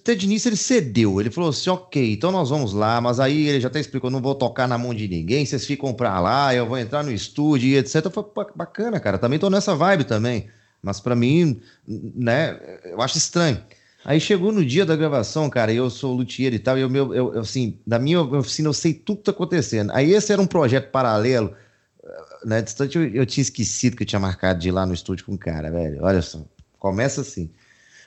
até 0.00 0.14
de 0.14 0.24
início, 0.24 0.48
ele 0.48 0.56
cedeu. 0.56 1.20
Ele 1.20 1.30
falou 1.30 1.50
assim: 1.50 1.70
ok, 1.70 2.14
então 2.14 2.32
nós 2.32 2.48
vamos 2.48 2.72
lá, 2.72 3.00
mas 3.00 3.20
aí 3.20 3.46
ele 3.46 3.60
já 3.60 3.68
até 3.68 3.78
explicou: 3.78 4.10
não 4.10 4.22
vou 4.22 4.34
tocar 4.34 4.66
na 4.66 4.78
mão 4.78 4.94
de 4.94 5.06
ninguém, 5.06 5.44
vocês 5.44 5.66
ficam 5.66 5.92
pra 5.92 6.18
lá, 6.18 6.54
eu 6.54 6.66
vou 6.66 6.78
entrar 6.78 7.04
no 7.04 7.12
estúdio 7.12 7.68
e 7.68 7.76
etc. 7.76 8.10
Foi 8.10 8.24
bacana, 8.56 8.98
cara. 8.98 9.18
Também 9.18 9.38
tô 9.38 9.48
nessa 9.50 9.76
vibe 9.76 10.04
também. 10.04 10.48
Mas 10.82 10.98
para 10.98 11.14
mim, 11.14 11.60
né, 11.86 12.58
eu 12.84 13.00
acho 13.00 13.16
estranho. 13.16 13.62
Aí 14.04 14.18
chegou 14.20 14.50
no 14.50 14.64
dia 14.64 14.84
da 14.84 14.96
gravação, 14.96 15.48
cara, 15.48 15.72
eu 15.72 15.88
sou 15.88 16.14
luthier 16.14 16.52
e 16.52 16.58
tal, 16.58 16.76
e 16.76 16.80
eu, 16.80 16.90
meu, 16.90 17.14
eu, 17.14 17.38
assim, 17.38 17.78
da 17.86 17.98
minha 17.98 18.20
oficina 18.20 18.68
eu 18.68 18.72
sei 18.72 18.92
tudo 18.92 19.18
que 19.18 19.24
tá 19.24 19.30
acontecendo. 19.30 19.92
Aí 19.92 20.12
esse 20.12 20.32
era 20.32 20.42
um 20.42 20.46
projeto 20.46 20.90
paralelo, 20.90 21.54
né? 22.44 22.60
Distante 22.62 22.98
eu, 22.98 23.08
eu 23.08 23.24
tinha 23.24 23.42
esquecido 23.42 23.96
que 23.96 24.02
eu 24.02 24.06
tinha 24.06 24.18
marcado 24.18 24.58
de 24.58 24.68
ir 24.68 24.72
lá 24.72 24.84
no 24.84 24.92
estúdio 24.92 25.24
com 25.24 25.34
o 25.34 25.38
cara, 25.38 25.70
velho. 25.70 26.02
Olha 26.02 26.20
só, 26.20 26.44
começa 26.78 27.20
assim. 27.20 27.50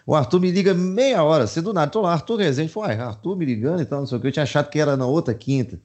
O 0.05 0.13
Arthur 0.13 0.39
me 0.39 0.51
liga 0.51 0.73
meia 0.73 1.23
hora, 1.23 1.47
você 1.47 1.61
do 1.61 1.73
nada, 1.73 1.89
tô 1.89 2.01
lá, 2.01 2.13
Arthur 2.13 2.37
Rezende, 2.37 2.71
foi, 2.71 2.93
Arthur 2.93 3.35
me 3.35 3.45
ligando 3.45 3.81
e 3.81 3.85
tal, 3.85 4.01
não 4.01 4.07
sei 4.07 4.17
o 4.17 4.21
que, 4.21 4.27
eu 4.27 4.31
tinha 4.31 4.43
achado 4.43 4.69
que 4.69 4.79
era 4.79 4.95
na 4.95 5.07
outra 5.07 5.33
quinta. 5.33 5.79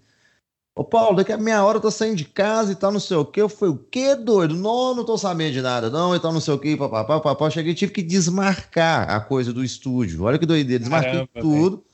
Ô, 0.81 0.85
Paulo, 0.85 1.17
daqui 1.17 1.31
a 1.31 1.37
meia 1.37 1.63
hora 1.63 1.77
eu 1.77 1.83
tô 1.83 1.91
saindo 1.91 2.17
de 2.17 2.25
casa 2.25 2.73
e 2.73 2.75
tal, 2.75 2.91
não 2.91 2.99
sei 2.99 3.15
o 3.15 3.23
que. 3.23 3.39
Eu 3.39 3.51
fui, 3.51 3.69
o 3.69 3.77
quê, 3.77 4.15
doido? 4.15 4.57
Não, 4.57 4.95
não 4.95 5.05
tô 5.05 5.19
sabendo 5.19 5.53
de 5.53 5.61
nada, 5.61 5.91
não, 5.91 6.17
e 6.17 6.19
tal, 6.19 6.33
não 6.33 6.41
sei 6.41 6.55
o 6.55 6.59
que, 6.59 6.75
papapá, 6.75 7.21
papapá. 7.21 7.51
Cheguei 7.51 7.75
tive 7.75 7.93
que 7.93 8.03
desmarcar 8.03 9.11
a 9.11 9.21
coisa 9.21 9.53
do 9.53 9.63
estúdio. 9.63 10.23
Olha 10.23 10.39
que 10.39 10.47
doideira, 10.47 10.81
desmarquei 10.81 11.13
Caramba, 11.13 11.39
tudo. 11.39 11.85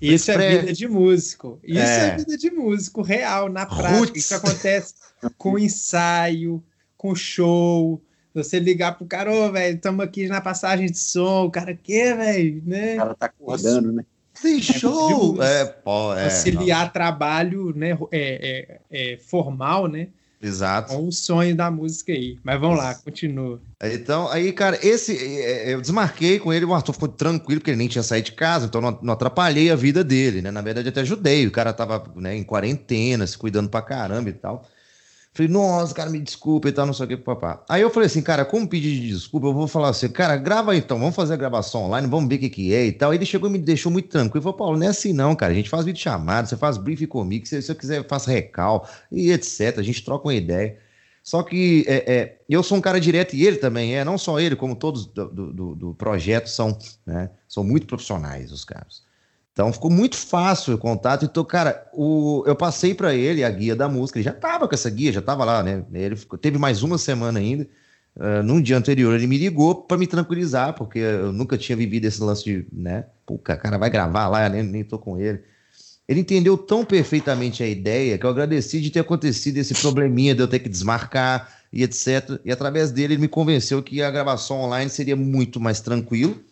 Véio. 0.00 0.14
Isso 0.16 0.32
é 0.32 0.58
vida 0.58 0.72
de 0.72 0.88
músico. 0.88 1.60
Isso 1.62 1.78
é. 1.78 2.08
é. 2.08 2.16
vida 2.16 2.36
de 2.36 2.50
músico, 2.50 3.00
real, 3.00 3.48
na 3.48 3.64
prática. 3.64 3.96
Roots. 3.96 4.24
Isso 4.24 4.34
acontece 4.34 4.94
com 5.38 5.54
ensaio, 5.56 6.60
com 6.96 7.14
show. 7.14 8.02
Você 8.34 8.58
ligar 8.58 8.98
pro 8.98 9.06
cara, 9.06 9.32
ô, 9.32 9.46
oh, 9.46 9.52
velho, 9.52 9.76
estamos 9.76 10.04
aqui 10.04 10.26
na 10.26 10.40
passagem 10.40 10.90
de 10.90 10.98
som, 10.98 11.44
o 11.44 11.50
cara, 11.52 11.76
que, 11.76 12.12
velho, 12.12 12.60
né? 12.66 12.94
O 12.94 12.98
cara 12.98 13.14
tá 13.14 13.26
acordando, 13.26 13.92
né? 13.92 14.04
Deixou 14.42 15.42
é, 15.42 15.64
pô, 15.64 16.14
é, 16.14 16.24
auxiliar 16.24 16.86
não. 16.86 16.92
trabalho 16.92 17.72
né, 17.76 17.96
é, 18.10 18.78
é, 18.90 19.12
é, 19.12 19.16
formal, 19.18 19.86
né? 19.86 20.08
Exato. 20.42 20.92
É 20.92 20.96
um 20.96 21.12
sonho 21.12 21.54
da 21.54 21.70
música 21.70 22.10
aí. 22.12 22.36
Mas 22.42 22.60
vamos 22.60 22.76
lá, 22.76 22.96
continua. 22.96 23.60
Então, 23.80 24.28
aí, 24.28 24.52
cara, 24.52 24.76
esse. 24.82 25.12
Eu 25.66 25.80
desmarquei 25.80 26.40
com 26.40 26.52
ele, 26.52 26.64
o 26.64 26.74
Arthur 26.74 26.92
ficou 26.94 27.08
tranquilo, 27.08 27.60
porque 27.60 27.70
ele 27.70 27.78
nem 27.78 27.86
tinha 27.86 28.02
saído 28.02 28.26
de 28.26 28.32
casa, 28.32 28.66
então 28.66 28.80
não, 28.80 28.98
não 29.00 29.12
atrapalhei 29.12 29.70
a 29.70 29.76
vida 29.76 30.02
dele, 30.02 30.42
né? 30.42 30.50
Na 30.50 30.60
verdade, 30.60 30.88
até 30.88 31.02
ajudei. 31.02 31.46
O 31.46 31.52
cara 31.52 31.72
tava 31.72 32.02
né, 32.16 32.34
em 32.36 32.42
quarentena, 32.42 33.24
se 33.24 33.38
cuidando 33.38 33.68
pra 33.70 33.80
caramba 33.80 34.30
e 34.30 34.32
tal. 34.32 34.66
Falei, 35.34 35.50
nossa, 35.50 35.94
cara, 35.94 36.10
me 36.10 36.20
desculpa 36.20 36.68
e 36.68 36.72
tal, 36.72 36.84
não 36.84 36.92
sei 36.92 37.06
o 37.06 37.08
que, 37.08 37.16
papá. 37.16 37.64
Aí 37.66 37.80
eu 37.80 37.88
falei 37.88 38.06
assim, 38.06 38.20
cara, 38.20 38.44
como 38.44 38.68
pedir 38.68 39.00
de 39.00 39.08
desculpa? 39.08 39.46
Eu 39.46 39.54
vou 39.54 39.66
falar 39.66 39.88
assim, 39.88 40.10
cara, 40.10 40.36
grava 40.36 40.76
então, 40.76 40.98
vamos 40.98 41.14
fazer 41.14 41.32
a 41.32 41.36
gravação 41.38 41.84
online, 41.84 42.06
vamos 42.06 42.28
ver 42.28 42.34
o 42.34 42.38
que, 42.38 42.50
que 42.50 42.74
é 42.74 42.84
e 42.84 42.92
tal. 42.92 43.10
Aí 43.10 43.16
ele 43.16 43.24
chegou 43.24 43.48
e 43.48 43.52
me 43.52 43.58
deixou 43.58 43.90
muito 43.90 44.10
tranquilo. 44.10 44.42
Falou, 44.42 44.58
Paulo, 44.58 44.78
não 44.78 44.86
é 44.86 44.90
assim 44.90 45.14
não, 45.14 45.34
cara. 45.34 45.52
A 45.52 45.56
gente 45.56 45.70
faz 45.70 45.86
vídeo 45.86 46.02
chamado, 46.02 46.48
você 46.48 46.56
faz 46.56 46.76
briefing 46.76 47.06
comigo, 47.06 47.46
se 47.46 47.62
você 47.62 47.74
quiser, 47.74 48.06
faz 48.06 48.26
recal 48.26 48.86
e 49.10 49.30
etc. 49.32 49.78
A 49.78 49.82
gente 49.82 50.04
troca 50.04 50.28
uma 50.28 50.34
ideia. 50.34 50.78
Só 51.22 51.42
que 51.42 51.84
é, 51.86 52.14
é, 52.14 52.38
eu 52.48 52.62
sou 52.62 52.76
um 52.76 52.80
cara 52.80 53.00
direto 53.00 53.34
e 53.34 53.46
ele 53.46 53.56
também 53.56 53.96
é, 53.96 54.04
não 54.04 54.18
só 54.18 54.38
ele, 54.38 54.56
como 54.56 54.76
todos 54.76 55.06
do, 55.06 55.28
do, 55.28 55.74
do 55.74 55.94
projeto 55.94 56.48
são, 56.48 56.76
né? 57.06 57.30
São 57.48 57.64
muito 57.64 57.86
profissionais 57.86 58.52
os 58.52 58.64
caras. 58.64 59.01
Então 59.52 59.72
ficou 59.72 59.90
muito 59.90 60.16
fácil 60.16 60.74
o 60.74 60.78
contato. 60.78 61.24
Então, 61.26 61.44
cara, 61.44 61.86
o, 61.92 62.42
eu 62.46 62.56
passei 62.56 62.94
para 62.94 63.14
ele 63.14 63.44
a 63.44 63.50
guia 63.50 63.76
da 63.76 63.88
música. 63.88 64.18
Ele 64.18 64.24
já 64.24 64.32
tava 64.32 64.66
com 64.66 64.74
essa 64.74 64.88
guia, 64.88 65.12
já 65.12 65.20
tava 65.20 65.44
lá, 65.44 65.62
né? 65.62 65.84
Ele 65.92 66.16
ficou, 66.16 66.38
teve 66.38 66.58
mais 66.58 66.82
uma 66.82 66.96
semana 66.96 67.38
ainda. 67.38 67.68
Uh, 68.14 68.42
num 68.42 68.60
dia 68.60 68.76
anterior, 68.76 69.14
ele 69.14 69.26
me 69.26 69.38
ligou 69.38 69.74
para 69.74 69.96
me 69.96 70.06
tranquilizar, 70.06 70.74
porque 70.74 70.98
eu 70.98 71.32
nunca 71.32 71.56
tinha 71.56 71.76
vivido 71.76 72.04
esse 72.04 72.22
lance 72.22 72.44
de, 72.44 72.66
né? 72.72 73.06
Pô, 73.26 73.38
cara 73.38 73.78
vai 73.78 73.88
gravar 73.88 74.28
lá, 74.28 74.48
nem, 74.48 74.62
nem 74.62 74.84
tô 74.84 74.98
com 74.98 75.18
ele. 75.18 75.42
Ele 76.08 76.20
entendeu 76.20 76.58
tão 76.58 76.84
perfeitamente 76.84 77.62
a 77.62 77.66
ideia 77.66 78.18
que 78.18 78.26
eu 78.26 78.30
agradeci 78.30 78.80
de 78.80 78.90
ter 78.90 79.00
acontecido 79.00 79.56
esse 79.58 79.74
probleminha 79.74 80.34
de 80.34 80.42
eu 80.42 80.48
ter 80.48 80.58
que 80.58 80.68
desmarcar 80.68 81.50
e 81.72 81.82
etc. 81.82 82.38
E 82.44 82.52
através 82.52 82.90
dele, 82.90 83.14
ele 83.14 83.22
me 83.22 83.28
convenceu 83.28 83.82
que 83.82 84.02
a 84.02 84.10
gravação 84.10 84.60
online 84.60 84.90
seria 84.90 85.16
muito 85.16 85.60
mais 85.60 85.80
tranquilo 85.80 86.42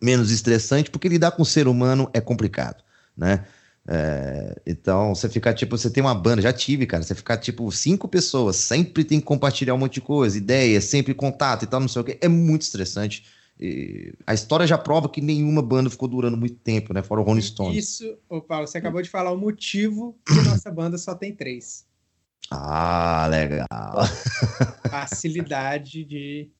menos 0.00 0.30
estressante, 0.30 0.90
porque 0.90 1.08
lidar 1.08 1.32
com 1.32 1.42
o 1.42 1.46
ser 1.46 1.68
humano 1.68 2.08
é 2.12 2.20
complicado, 2.20 2.82
né? 3.16 3.44
É, 3.86 4.60
então, 4.66 5.14
você 5.14 5.28
ficar 5.28 5.52
tipo, 5.54 5.76
você 5.76 5.90
tem 5.90 6.02
uma 6.02 6.14
banda, 6.14 6.42
já 6.42 6.52
tive, 6.52 6.86
cara, 6.86 7.02
você 7.02 7.14
ficar 7.14 7.38
tipo 7.38 7.70
cinco 7.72 8.06
pessoas, 8.06 8.56
sempre 8.56 9.04
tem 9.04 9.18
que 9.18 9.26
compartilhar 9.26 9.74
um 9.74 9.78
monte 9.78 9.94
de 9.94 10.00
coisa, 10.00 10.38
ideias, 10.38 10.84
sempre 10.84 11.12
contato 11.12 11.64
e 11.64 11.66
tal, 11.66 11.80
não 11.80 11.88
sei 11.88 12.02
o 12.02 12.04
que, 12.04 12.18
é 12.20 12.28
muito 12.28 12.62
estressante. 12.62 13.24
E 13.58 14.14
a 14.26 14.32
história 14.32 14.66
já 14.66 14.78
prova 14.78 15.08
que 15.08 15.20
nenhuma 15.20 15.60
banda 15.60 15.90
ficou 15.90 16.08
durando 16.08 16.36
muito 16.36 16.56
tempo, 16.56 16.94
né? 16.94 17.02
Fora 17.02 17.20
o 17.20 17.24
Rolling 17.24 17.42
Stones. 17.42 17.84
Isso, 17.84 18.18
ô 18.26 18.40
Paulo, 18.40 18.66
você 18.66 18.78
acabou 18.78 19.02
de 19.02 19.10
falar 19.10 19.32
o 19.32 19.36
motivo 19.36 20.18
que 20.26 20.34
nossa 20.48 20.70
banda 20.70 20.96
só 20.96 21.14
tem 21.14 21.34
três. 21.34 21.84
Ah, 22.50 23.28
legal. 23.30 23.66
Facilidade 24.88 26.04
de 26.04 26.50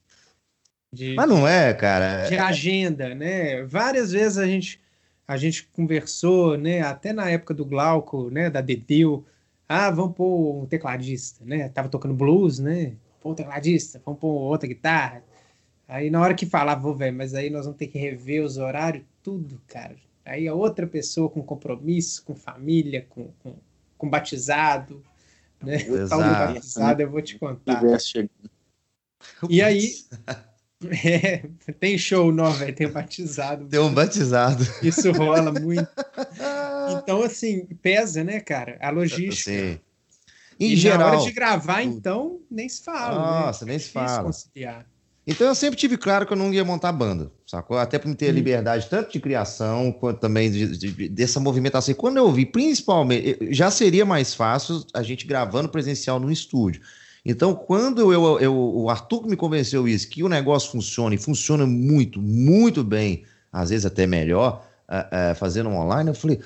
de, 0.93 1.15
Mas 1.15 1.29
não 1.29 1.47
é, 1.47 1.73
cara. 1.73 2.29
De 2.29 2.37
agenda, 2.37 3.15
né? 3.15 3.63
Várias 3.65 4.11
vezes 4.11 4.39
a 4.39 4.47
gente, 4.47 4.81
a 5.27 5.37
gente 5.37 5.65
conversou, 5.69 6.57
né? 6.57 6.83
Até 6.83 7.13
na 7.13 7.31
época 7.31 7.55
do 7.55 7.65
Glauco, 7.65 8.29
né? 8.31 8.51
Da 8.51 8.61
Dedeu. 8.61 9.25
Ah, 9.69 9.91
vamos 9.91 10.17
pôr 10.17 10.63
um 10.63 10.67
tecladista, 10.67 11.45
né? 11.45 11.69
Tava 11.69 11.89
tocando 11.89 12.15
blues, 12.15 12.59
né? 12.59 12.95
Pôr 13.21 13.31
um 13.31 13.35
tecladista, 13.35 14.03
vamos 14.05 14.19
pôr 14.19 14.29
outra 14.29 14.69
guitarra. 14.69 15.23
Aí 15.87 16.11
na 16.11 16.21
hora 16.21 16.35
que 16.35 16.47
falava, 16.47 16.93
velho, 16.93 17.17
mas 17.17 17.35
aí 17.35 17.51
nós 17.51 17.67
vamos 17.67 17.79
ter 17.79 17.87
que 17.87 17.99
rever 17.99 18.43
os 18.43 18.59
horários, 18.59 19.05
tudo, 19.23 19.61
cara. 19.69 19.95
Aí 20.25 20.47
é 20.47 20.53
outra 20.53 20.87
pessoa 20.87 21.29
com 21.29 21.43
compromisso, 21.43 22.25
com 22.25 22.35
família, 22.35 23.07
com, 23.09 23.31
com, 23.43 23.55
com 23.97 24.11
batizado, 24.11 25.03
né? 25.63 25.77
O 25.89 26.09
tal 26.09 26.19
do 26.21 26.31
batizado, 26.31 27.03
eu 27.03 27.11
vou 27.11 27.23
te 27.23 27.39
contar. 27.39 27.81
E 29.49 29.63
aí, 29.63 29.95
é, 31.05 31.43
tem 31.79 31.99
show 31.99 32.33
não, 32.33 32.51
velho, 32.53 32.75
tem 32.75 32.87
um 32.87 32.93
batizado. 32.93 33.67
Tem 33.67 33.81
um 33.81 33.93
batizado. 33.93 34.67
Isso 34.83 35.13
rola 35.13 35.53
muito. 35.61 35.89
Então, 36.91 37.23
assim, 37.23 37.67
pesa, 37.83 38.25
né, 38.25 38.41
cara? 38.41 38.79
A 38.81 38.91
logística. 38.91 39.51
Sim. 39.51 39.79
Em 40.59 40.73
e 40.73 40.77
geral. 40.77 40.99
Na 40.99 41.17
hora 41.17 41.27
de 41.27 41.33
gravar, 41.33 41.83
então, 41.83 42.41
nem 42.51 42.69
se 42.69 42.83
fala. 42.83 43.19
Né? 43.19 43.47
Nossa, 43.47 43.65
né? 43.65 43.73
nem 43.73 43.79
se 43.79 43.91
fala. 43.91 44.25
Conciliar. 44.25 44.87
Então 45.27 45.47
eu 45.47 45.55
sempre 45.55 45.79
tive 45.79 45.97
claro 45.97 46.27
que 46.27 46.33
eu 46.33 46.37
não 46.37 46.53
ia 46.53 46.65
montar 46.65 46.91
banda, 46.93 47.31
sacou? 47.47 47.79
Até 47.79 47.99
para 47.99 48.09
me 48.09 48.17
ter 48.17 48.31
hum. 48.31 48.35
liberdade 48.35 48.89
tanto 48.89 49.13
de 49.13 49.21
criação 49.21 49.93
quanto 49.93 50.19
também 50.19 50.51
de, 50.51 50.77
de, 50.77 51.09
dessa 51.09 51.39
movimentação. 51.39 51.93
E 51.93 51.95
quando 51.95 52.17
eu 52.17 52.33
vi, 52.33 52.47
principalmente, 52.47 53.39
já 53.51 53.71
seria 53.71 54.05
mais 54.05 54.35
fácil 54.35 54.85
a 54.95 55.03
gente 55.03 55.27
gravando 55.27 55.69
presencial 55.69 56.19
no 56.19 56.33
estúdio. 56.33 56.83
Então, 57.25 57.55
quando 57.55 58.13
eu, 58.13 58.41
eu, 58.41 58.55
o 58.57 58.89
Arthur 58.89 59.27
me 59.27 59.37
convenceu 59.37 59.87
isso, 59.87 60.09
que 60.09 60.23
o 60.23 60.29
negócio 60.29 60.71
funciona 60.71 61.15
e 61.15 61.19
funciona 61.19 61.67
muito, 61.67 62.21
muito 62.21 62.83
bem, 62.83 63.25
às 63.53 63.71
vezes 63.71 63.85
até 63.85 64.07
melhor, 64.07 64.65
uh, 64.89 65.33
uh, 65.33 65.35
fazendo 65.35 65.69
online, 65.69 66.11
eu 66.11 66.15
falei: 66.15 66.41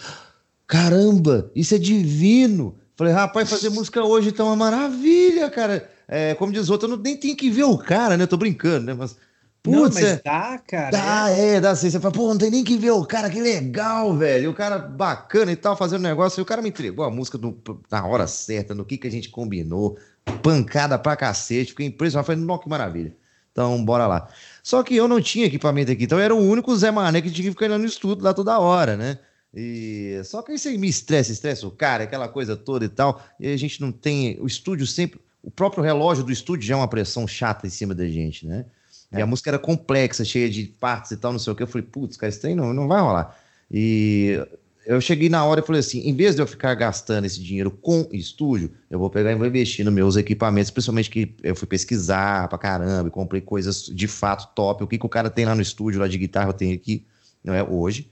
caramba, 0.66 1.51
isso 1.55 1.75
é 1.75 1.79
divino. 1.79 2.75
Falei, 2.97 3.12
rapaz, 3.12 3.51
fazer 3.51 3.70
música 3.70 4.05
hoje 4.05 4.33
tá 4.33 4.45
uma 4.45 4.57
maravilha, 4.57 5.51
cara. 5.51 5.89
É, 6.07 6.35
como 6.35 6.53
diz 6.53 6.68
outro, 6.68 6.87
eu 6.87 6.97
não, 6.97 7.03
nem 7.03 7.16
tenho 7.16 7.37
que 7.37 7.51
ver 7.51 7.64
o 7.64 7.79
cara, 7.79 8.16
né? 8.16 8.27
Tô 8.27 8.37
brincando, 8.37 8.87
né? 8.87 8.95
Mas. 8.95 9.16
Putz, 9.65 9.77
não, 9.77 9.83
mas 9.85 10.05
é, 10.05 10.21
dá, 10.23 10.59
cara. 10.59 10.91
Dá, 10.91 11.31
é, 11.31 11.59
dá 11.59 11.71
assim. 11.71 11.89
Você 11.89 11.99
fala, 11.99 12.12
pô, 12.12 12.29
não 12.29 12.37
tem 12.37 12.51
nem 12.51 12.62
que 12.62 12.77
ver 12.77 12.91
o 12.91 13.03
cara, 13.03 13.31
que 13.31 13.41
legal, 13.41 14.15
velho. 14.15 14.51
O 14.51 14.55
cara 14.55 14.77
bacana 14.77 15.51
e 15.51 15.57
tal, 15.57 15.75
fazendo 15.75 16.03
negócio. 16.03 16.39
E 16.39 16.43
o 16.43 16.45
cara 16.45 16.61
me 16.61 16.69
entregou 16.69 17.03
a 17.03 17.11
música 17.11 17.39
no, 17.39 17.59
na 17.91 18.07
hora 18.07 18.27
certa, 18.27 18.75
no 18.75 18.85
que, 18.85 18.99
que 18.99 19.09
a 19.09 19.11
gente 19.11 19.31
combinou. 19.31 19.97
Pancada 20.43 20.99
pra 20.99 21.17
cacete. 21.17 21.71
Fiquei 21.71 21.87
impressionado. 21.87 22.27
Falei, 22.27 22.45
nossa, 22.45 22.62
que 22.62 22.69
maravilha. 22.69 23.17
Então, 23.53 23.83
bora 23.83 24.07
lá. 24.07 24.29
Só 24.62 24.83
que 24.83 24.95
eu 24.95 25.09
não 25.09 25.19
tinha 25.19 25.47
equipamento 25.47 25.91
aqui, 25.91 26.05
então 26.05 26.19
eu 26.19 26.25
era 26.25 26.35
o 26.35 26.39
único 26.39 26.77
Zé 26.77 26.91
Mané 26.91 27.23
que 27.23 27.31
tinha 27.31 27.45
que 27.45 27.51
ficar 27.53 27.69
no 27.69 27.85
estúdio 27.87 28.23
lá 28.23 28.35
toda 28.35 28.59
hora, 28.59 28.99
né? 28.99 29.19
E 29.55 30.21
só 30.25 30.43
que 30.43 30.53
isso 30.53 30.69
aí 30.69 30.77
me 30.77 30.89
estressa, 30.89 31.33
estressa 31.33 31.67
o 31.67 31.71
cara, 31.71 32.05
aquela 32.05 32.29
coisa 32.29 32.55
toda 32.55 32.85
e 32.85 32.89
tal. 32.89 33.23
E 33.41 33.51
a 33.51 33.57
gente 33.57 33.81
não 33.81 33.93
tem. 33.93 34.39
O 34.41 34.47
estúdio 34.47 34.87
sempre. 34.87 35.21
O 35.43 35.51
próprio 35.51 35.83
relógio 35.83 36.25
do 36.25 36.33
estúdio 36.33 36.67
já 36.67 36.75
é 36.75 36.77
uma 36.77 36.89
pressão 36.89 37.27
chata 37.27 37.67
em 37.67 37.71
cima 37.71 37.95
da 37.95 38.07
gente, 38.07 38.47
né? 38.47 38.67
É. 39.15 39.21
E 39.21 39.23
a 39.23 39.27
música 39.27 39.51
era 39.51 39.59
complexa, 39.59 40.25
cheia 40.25 40.49
de 40.51 40.65
partes 40.65 41.12
e 41.12 41.17
tal, 41.17 41.33
não 41.33 41.39
sei 41.39 41.53
o 41.53 41.57
que. 41.57 41.62
Eu 41.62 41.67
falei, 41.67 41.87
putz, 41.87 42.17
cara, 42.17 42.31
isso 42.31 42.47
aí 42.47 42.55
não, 42.55 42.73
não 42.73 42.89
vai 42.89 43.01
rolar. 43.01 43.39
E 43.71 44.39
eu 44.87 45.01
cheguei 45.01 45.29
na 45.29 45.45
hora 45.45 45.61
e 45.61 45.67
falei 45.67 45.81
assim: 45.81 46.01
em 46.01 46.15
vez 46.15 46.35
de 46.35 46.43
eu 46.43 46.47
ficar 46.47 46.75
gastando 46.75 47.25
esse 47.25 47.41
dinheiro 47.41 47.71
com 47.71 48.07
estúdio, 48.12 48.71
eu 48.91 48.99
vou 48.99 49.09
pegar 49.09 49.33
e 49.33 49.35
vou 49.35 49.47
investir 49.47 49.85
nos 49.85 49.95
meus 49.95 50.17
equipamentos, 50.17 50.71
principalmente 50.71 51.11
que 51.11 51.35
eu 51.43 51.57
fui 51.57 51.67
pesquisar 51.67 52.49
pra 52.49 52.59
caramba, 52.59 53.09
e 53.09 53.11
comprei 53.11 53.41
coisas 53.41 53.87
de 53.87 54.07
fato 54.07 54.55
top. 54.55 54.85
O 54.85 54.87
que, 54.87 54.99
que 54.99 55.07
o 55.07 55.09
cara 55.09 55.31
tem 55.31 55.45
lá 55.47 55.55
no 55.55 55.62
estúdio, 55.62 56.01
lá 56.01 56.09
de 56.09 56.19
guitarra, 56.19 56.51
eu 56.51 56.55
tenho 56.55 56.75
aqui, 56.75 57.05
não 57.43 57.55
é? 57.55 57.62
Hoje. 57.62 58.11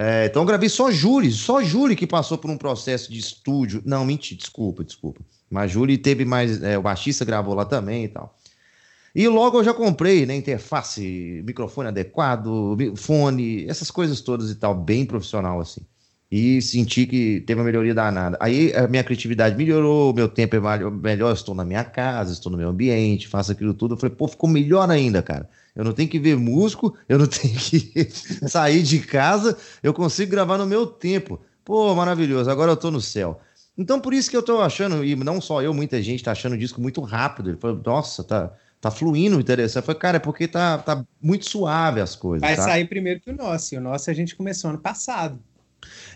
É, 0.00 0.26
então 0.26 0.42
eu 0.42 0.46
gravei 0.46 0.68
só 0.68 0.92
Júri, 0.92 1.32
só 1.32 1.60
Júri 1.60 1.96
que 1.96 2.06
passou 2.06 2.38
por 2.38 2.48
um 2.48 2.56
processo 2.56 3.10
de 3.10 3.18
estúdio. 3.18 3.82
Não, 3.84 4.04
mentira, 4.04 4.38
desculpa, 4.38 4.84
desculpa. 4.84 5.20
Mas 5.50 5.72
Júri 5.72 5.98
teve 5.98 6.24
mais. 6.24 6.62
É, 6.62 6.78
o 6.78 6.82
baixista 6.82 7.24
gravou 7.24 7.54
lá 7.54 7.64
também 7.64 8.04
e 8.04 8.08
tal. 8.08 8.37
E 9.18 9.26
logo 9.26 9.58
eu 9.58 9.64
já 9.64 9.74
comprei, 9.74 10.24
né? 10.24 10.36
Interface, 10.36 11.42
microfone 11.44 11.88
adequado, 11.88 12.76
fone, 12.94 13.68
essas 13.68 13.90
coisas 13.90 14.20
todas 14.20 14.48
e 14.48 14.54
tal, 14.54 14.76
bem 14.76 15.04
profissional 15.04 15.58
assim. 15.58 15.80
E 16.30 16.62
senti 16.62 17.04
que 17.04 17.40
teve 17.40 17.58
uma 17.58 17.64
melhoria 17.64 17.92
danada. 17.92 18.38
Aí 18.40 18.72
a 18.76 18.86
minha 18.86 19.02
criatividade 19.02 19.56
melhorou, 19.56 20.14
meu 20.14 20.28
tempo 20.28 20.54
é 20.54 20.60
melhor, 20.88 21.32
estou 21.34 21.52
na 21.52 21.64
minha 21.64 21.82
casa, 21.82 22.32
estou 22.32 22.52
no 22.52 22.56
meu 22.56 22.68
ambiente, 22.68 23.26
faço 23.26 23.50
aquilo 23.50 23.74
tudo. 23.74 23.94
Eu 23.94 23.98
falei, 23.98 24.14
pô, 24.14 24.28
ficou 24.28 24.48
melhor 24.48 24.88
ainda, 24.88 25.20
cara. 25.20 25.50
Eu 25.74 25.82
não 25.82 25.92
tenho 25.92 26.08
que 26.08 26.20
ver 26.20 26.36
músico, 26.36 26.96
eu 27.08 27.18
não 27.18 27.26
tenho 27.26 27.56
que 27.58 28.08
sair 28.48 28.84
de 28.84 29.00
casa, 29.00 29.58
eu 29.82 29.92
consigo 29.92 30.30
gravar 30.30 30.58
no 30.58 30.66
meu 30.66 30.86
tempo. 30.86 31.40
Pô, 31.64 31.92
maravilhoso, 31.92 32.48
agora 32.48 32.70
eu 32.70 32.76
tô 32.76 32.88
no 32.88 33.00
céu. 33.00 33.40
Então, 33.76 33.98
por 34.00 34.14
isso 34.14 34.30
que 34.30 34.36
eu 34.36 34.44
tô 34.44 34.60
achando, 34.60 35.04
e 35.04 35.16
não 35.16 35.40
só 35.40 35.60
eu, 35.60 35.74
muita 35.74 36.00
gente 36.00 36.22
tá 36.22 36.30
achando 36.30 36.54
o 36.54 36.58
disco 36.58 36.80
muito 36.80 37.00
rápido. 37.00 37.50
Ele 37.50 37.58
falou, 37.58 37.80
nossa, 37.84 38.22
tá, 38.22 38.52
tá 38.80 38.90
fluindo 38.90 39.40
interessante. 39.40 39.84
Falei, 39.84 40.00
cara, 40.00 40.16
é 40.16 40.20
porque 40.20 40.46
tá, 40.46 40.78
tá 40.78 41.04
muito 41.20 41.48
suave 41.48 42.00
as 42.00 42.14
coisas. 42.14 42.40
Vai 42.40 42.56
tá? 42.56 42.62
sair 42.62 42.86
primeiro 42.86 43.20
que 43.20 43.30
o 43.30 43.36
nosso, 43.36 43.74
e 43.74 43.78
o 43.78 43.80
nosso 43.80 44.10
a 44.10 44.14
gente 44.14 44.36
começou 44.36 44.70
ano 44.70 44.78
passado. 44.78 45.38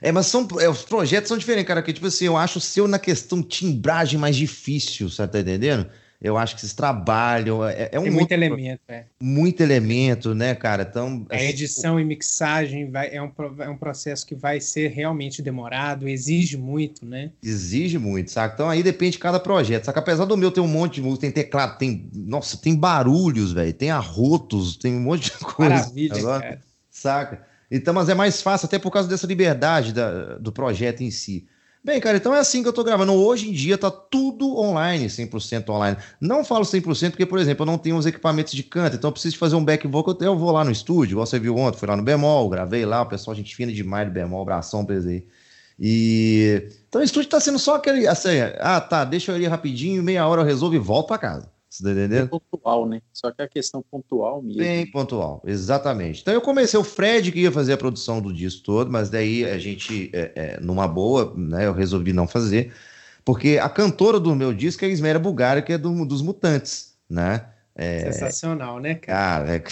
É, 0.01 0.11
mas 0.11 0.27
são, 0.27 0.47
é, 0.59 0.69
os 0.69 0.83
projetos 0.83 1.29
são 1.29 1.39
diferentes, 1.39 1.69
cara, 1.69 1.83
que 1.83 1.93
tipo 1.93 2.07
assim, 2.07 2.25
eu 2.25 2.37
acho 2.37 2.59
o 2.59 2.61
seu 2.61 2.89
na 2.89 2.99
questão 2.99 3.43
timbragem 3.43 4.19
mais 4.19 4.37
difícil, 4.37 5.09
você 5.09 5.27
tá 5.27 5.41
entendendo? 5.41 5.89
Eu 6.23 6.39
acho 6.39 6.55
que 6.55 6.61
vocês 6.61 6.73
trabalham. 6.73 7.67
É, 7.67 7.89
é 7.91 7.99
um 7.99 8.05
Tem 8.05 8.13
muito 8.13 8.23
outro, 8.23 8.35
elemento, 8.35 8.81
é. 8.87 9.07
Muito 9.21 9.61
elemento, 9.61 10.35
né, 10.37 10.55
cara? 10.55 10.87
Então, 10.89 11.27
a 11.29 11.35
assim, 11.35 11.47
edição 11.47 11.99
e 11.99 12.05
mixagem 12.05 12.89
vai, 12.89 13.13
é, 13.13 13.21
um, 13.21 13.33
é 13.59 13.69
um 13.69 13.77
processo 13.77 14.25
que 14.25 14.37
vai 14.37 14.61
ser 14.61 14.89
realmente 14.93 15.43
demorado, 15.43 16.09
exige 16.09 16.57
muito, 16.57 17.05
né? 17.05 17.33
Exige 17.43 17.99
muito, 17.99 18.31
saca? 18.31 18.55
Então 18.55 18.71
aí 18.71 18.85
depende 18.85 19.13
de 19.13 19.19
cada 19.19 19.41
projeto. 19.41 19.85
Saca? 19.85 19.99
Apesar 19.99 20.25
do 20.25 20.37
meu 20.37 20.53
ter 20.53 20.61
um 20.61 20.69
monte 20.69 20.95
de 20.95 21.03
música, 21.03 21.23
tem 21.23 21.33
teclado, 21.33 21.77
tem. 21.77 22.09
Nossa, 22.15 22.57
tem 22.57 22.77
barulhos, 22.77 23.53
velho, 23.53 23.73
tem 23.73 23.91
arrotos, 23.91 24.77
tem 24.77 24.95
um 24.95 25.01
monte 25.01 25.25
de 25.25 25.39
coisa. 25.39 25.75
Maravilha, 25.75 26.17
agora, 26.17 26.43
cara. 26.43 26.63
Saca? 26.89 27.47
Então, 27.69 27.93
mas 27.93 28.09
é 28.09 28.15
mais 28.15 28.41
fácil, 28.41 28.67
até 28.67 28.79
por 28.79 28.93
causa 28.93 29.09
dessa 29.09 29.27
liberdade 29.27 29.93
da, 29.93 30.37
do 30.39 30.53
projeto 30.53 31.01
em 31.01 31.11
si. 31.11 31.47
Bem, 31.85 32.01
cara, 32.01 32.17
então 32.17 32.33
é 32.33 32.39
assim 32.39 32.63
que 32.63 32.69
eu 32.69 32.73
tô 32.73 32.85
gravando. 32.85 33.13
Hoje 33.13 33.49
em 33.49 33.53
dia 33.53 33.77
tá 33.77 33.91
tudo 33.91 34.57
online, 34.57 35.09
100% 35.09 35.69
online. 35.69 35.97
Não 36.21 36.45
falo 36.45 36.65
100% 36.65 37.11
porque, 37.11 37.27
por 37.27 37.41
exemplo, 37.41 37.63
eu 37.65 37.67
não 37.67 37.77
tenho 37.77 37.97
os 37.97 38.07
equipamentos 38.07 38.53
de 38.53 38.63
canto, 38.63 38.95
então 38.95 39.09
eu 39.09 39.13
preciso 39.13 39.37
fazer 39.37 39.57
um 39.57 39.65
back 39.65 39.85
vocal, 39.89 40.17
eu 40.21 40.39
vou 40.39 40.53
lá 40.53 40.65
no 40.65 40.71
estúdio, 40.71 41.19
você 41.19 41.41
viu 41.41 41.57
ontem, 41.57 41.79
fui 41.79 41.89
lá 41.89 41.97
no 41.97 42.03
bemol, 42.05 42.49
gravei 42.49 42.87
lá, 42.87 43.03
o 43.03 43.07
pessoal, 43.07 43.35
gente 43.35 43.57
fina 43.57 43.73
demais 43.73 44.07
do 44.07 44.13
bemol, 44.13 44.45
bração, 44.45 44.85
pesei. 44.85 45.27
E 45.79 46.69
então 46.89 47.01
o 47.01 47.05
estúdio 47.05 47.29
tá 47.29 47.41
sendo 47.41 47.59
só 47.59 47.75
aquele, 47.77 48.07
assim, 48.07 48.31
ah, 48.61 48.81
tá, 48.81 49.05
deixa 49.05 49.33
eu 49.33 49.41
ir 49.41 49.49
rapidinho, 49.49 50.03
meia 50.05 50.27
hora 50.29 50.43
eu 50.43 50.47
resolvo 50.47 50.77
e 50.77 50.79
volto 50.79 51.09
para 51.09 51.19
casa. 51.19 51.52
Você 51.73 51.85
tá 51.85 51.91
entendendo? 51.91 52.27
É 52.27 52.29
pontual, 52.29 52.87
né? 52.87 53.01
Só 53.15 53.31
que 53.31 53.41
é 53.41 53.47
a 53.47 53.49
questão 53.49 53.83
pontual 53.91 54.43
mesmo. 54.43 54.61
Bem 54.61 54.87
pontual, 54.91 55.43
exatamente. 55.47 56.21
Então 56.21 56.35
eu 56.35 56.41
comecei, 56.43 56.79
o 56.79 56.85
Fred 56.85 57.33
que 57.33 57.41
ia 57.41 57.51
fazer 57.51 57.73
a 57.73 57.79
produção 57.79 58.21
do 58.21 58.31
disco 58.31 58.63
todo, 58.63 58.93
mas 58.93 59.09
daí 59.09 59.43
a 59.47 59.57
gente, 59.57 60.11
é, 60.13 60.33
é, 60.37 60.61
numa 60.61 60.87
boa, 60.87 61.33
né, 61.35 61.67
eu 61.67 61.73
resolvi 61.73 62.13
não 62.13 62.29
fazer, 62.29 62.75
porque 63.25 63.57
a 63.57 63.71
cantora 63.71 64.21
do 64.21 64.35
meu 64.35 64.53
disco 64.53 64.85
é 64.85 64.89
a 64.89 64.91
Ismera 64.91 65.19
Bulgária, 65.19 65.63
que 65.63 65.73
é 65.73 65.79
do, 65.79 66.05
dos 66.05 66.21
Mutantes, 66.21 66.95
né? 67.09 67.47
É, 67.75 68.13
Sensacional, 68.13 68.79
né, 68.79 68.97
cara? 68.97 69.47
Cara, 69.47 69.57
é, 69.57 69.65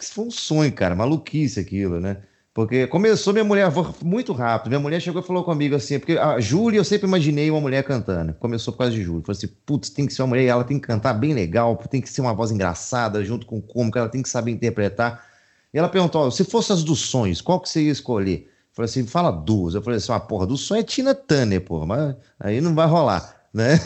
foi 0.00 0.26
um 0.26 0.30
sonho, 0.30 0.72
cara, 0.72 0.94
maluquice 0.94 1.58
aquilo, 1.58 1.98
né? 1.98 2.18
Porque 2.58 2.88
começou 2.88 3.32
minha 3.32 3.44
mulher 3.44 3.72
muito 4.02 4.32
rápido. 4.32 4.70
Minha 4.70 4.80
mulher 4.80 5.00
chegou 5.00 5.22
e 5.22 5.24
falou 5.24 5.44
comigo 5.44 5.76
assim, 5.76 5.96
porque 5.96 6.18
a 6.18 6.40
Júlia 6.40 6.80
eu 6.80 6.84
sempre 6.84 7.06
imaginei 7.06 7.48
uma 7.52 7.60
mulher 7.60 7.84
cantando. 7.84 8.34
Começou 8.34 8.72
por 8.72 8.78
causa 8.78 8.92
de 8.92 9.00
Júlia. 9.00 9.22
Falou 9.24 9.38
assim, 9.38 9.46
putz, 9.64 9.90
tem 9.90 10.08
que 10.08 10.12
ser 10.12 10.22
uma 10.22 10.28
mulher, 10.30 10.46
ela 10.46 10.64
tem 10.64 10.76
que 10.76 10.84
cantar 10.84 11.14
bem 11.14 11.32
legal, 11.32 11.76
tem 11.88 12.00
que 12.00 12.10
ser 12.10 12.20
uma 12.20 12.34
voz 12.34 12.50
engraçada, 12.50 13.24
junto 13.24 13.46
com 13.46 13.58
o 13.58 13.62
cômico, 13.62 13.96
ela 13.96 14.08
tem 14.08 14.22
que 14.22 14.28
saber 14.28 14.50
interpretar. 14.50 15.24
E 15.72 15.78
ela 15.78 15.88
perguntou, 15.88 16.28
se 16.32 16.42
fosse 16.42 16.72
as 16.72 16.82
dos 16.82 16.98
sonhos, 16.98 17.40
qual 17.40 17.60
que 17.60 17.68
você 17.68 17.80
ia 17.80 17.92
escolher? 17.92 18.50
Falei 18.72 18.90
assim, 18.90 19.06
fala 19.06 19.30
duas. 19.30 19.76
Eu 19.76 19.82
falei 19.82 19.98
assim, 19.98 20.10
uma 20.10 20.18
porra, 20.18 20.44
do 20.44 20.56
sonho 20.56 20.80
é 20.80 20.82
Tina 20.82 21.14
Turner, 21.14 21.60
porra, 21.60 21.86
mas 21.86 22.16
aí 22.40 22.60
não 22.60 22.74
vai 22.74 22.88
rolar, 22.88 23.40
né? 23.54 23.78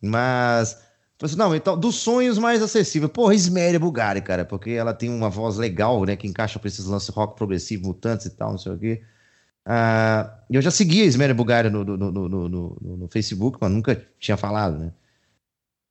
Mas 0.00 0.78
Falei 1.18 1.32
assim, 1.32 1.36
não, 1.36 1.54
então, 1.54 1.76
dos 1.76 1.96
sonhos 1.96 2.38
mais 2.38 2.62
acessível. 2.62 3.08
Porra, 3.08 3.34
Isméria 3.34 3.80
Bulgari, 3.80 4.22
cara, 4.22 4.44
porque 4.44 4.70
ela 4.70 4.94
tem 4.94 5.10
uma 5.10 5.28
voz 5.28 5.56
legal, 5.56 6.04
né, 6.04 6.14
que 6.14 6.28
encaixa 6.28 6.60
pra 6.60 6.68
esses 6.68 6.86
lances 6.86 7.08
rock 7.08 7.36
progressivo, 7.36 7.88
mutantes 7.88 8.26
e 8.26 8.30
tal, 8.30 8.52
não 8.52 8.58
sei 8.58 8.72
o 8.72 8.78
quê. 8.78 9.02
Uh, 9.66 10.30
eu 10.48 10.62
já 10.62 10.70
seguia 10.70 11.02
a 11.02 11.06
Isméria 11.06 11.34
Bulgari 11.34 11.68
no, 11.68 11.84
no, 11.84 11.96
no, 11.96 12.28
no, 12.28 12.78
no, 12.80 13.08
Facebook, 13.08 13.58
mas 13.60 13.70
nunca 13.70 14.00
tinha 14.18 14.36
falado, 14.36 14.78
né? 14.78 14.92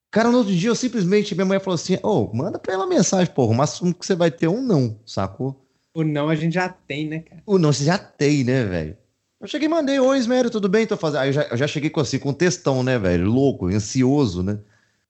Cara, 0.10 0.32
no 0.32 0.38
outro 0.38 0.56
dia 0.56 0.70
eu 0.70 0.76
simplesmente, 0.76 1.36
minha 1.36 1.46
mãe 1.46 1.60
falou 1.60 1.76
assim, 1.76 1.96
ô, 2.02 2.10
oh, 2.10 2.36
manda 2.36 2.58
pra 2.58 2.74
ela 2.74 2.88
mensagem, 2.88 3.32
porra, 3.32 3.52
o 3.52 3.56
máximo 3.56 3.94
que 3.94 4.06
você 4.06 4.16
vai 4.16 4.32
ter 4.32 4.48
um 4.48 4.64
não, 4.64 4.98
sacou? 5.06 5.64
O 5.94 6.04
não 6.04 6.30
a 6.30 6.36
gente 6.36 6.54
já 6.54 6.70
tem, 6.70 7.06
né, 7.06 7.20
cara? 7.20 7.44
O 7.46 7.60
não 7.60 7.74
você 7.74 7.84
já 7.84 7.98
tem, 7.98 8.46
né, 8.46 8.64
velho? 8.64 8.98
Eu 9.42 9.48
cheguei 9.48 9.68
e 9.68 9.70
mandei, 9.70 10.00
oi, 10.00 10.18
Isméria, 10.18 10.50
tudo 10.50 10.70
bem? 10.70 10.88
Tô 10.88 10.96
fazendo... 10.96 11.20
Aí 11.20 11.30
eu 11.30 11.34
já, 11.34 11.44
eu 11.44 11.58
já 11.58 11.68
cheguei 11.68 11.90
com 11.90 12.00
assim, 12.00 12.18
com 12.18 12.30
um 12.30 12.34
textão, 12.34 12.82
né, 12.82 12.98
velho? 12.98 13.30
Louco, 13.30 13.68
ansioso, 13.68 14.42
né? 14.42 14.58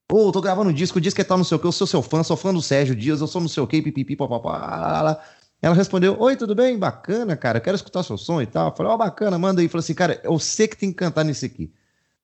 Pô, 0.07 0.31
tô 0.31 0.39
gravando 0.39 0.69
um 0.69 0.73
disco, 0.73 0.99
o 0.99 1.01
disco 1.01 1.19
é 1.19 1.23
tal, 1.23 1.37
não 1.37 1.43
sei 1.43 1.57
o 1.57 1.59
que, 1.59 1.67
eu 1.67 1.71
sou 1.71 1.85
seu 1.85 2.01
fã, 2.01 2.23
sou 2.23 2.37
fã 2.37 2.53
do 2.53 2.61
Sérgio 2.61 2.95
Dias, 2.95 3.19
eu 3.19 3.27
sou 3.27 3.41
não 3.41 3.49
sei 3.49 3.61
o 3.61 3.67
que, 3.67 3.81
pipipi, 3.81 4.15
papapá. 4.15 5.21
Ela 5.61 5.75
respondeu, 5.75 6.15
oi, 6.19 6.35
tudo 6.37 6.55
bem? 6.55 6.77
Bacana, 6.77 7.35
cara, 7.35 7.59
quero 7.59 7.75
escutar 7.75 8.03
seu 8.03 8.17
som 8.17 8.41
e 8.41 8.45
tal. 8.45 8.69
Eu 8.69 8.75
falei, 8.75 8.91
ó, 8.91 8.95
oh, 8.95 8.97
bacana, 8.97 9.37
manda 9.37 9.59
aí. 9.59 9.67
Falei 9.67 9.79
assim, 9.79 9.93
cara, 9.93 10.21
eu 10.23 10.37
sei 10.39 10.67
que 10.67 10.77
tem 10.77 10.91
que 10.91 10.95
cantar 10.95 11.25
nesse 11.25 11.45
aqui. 11.45 11.73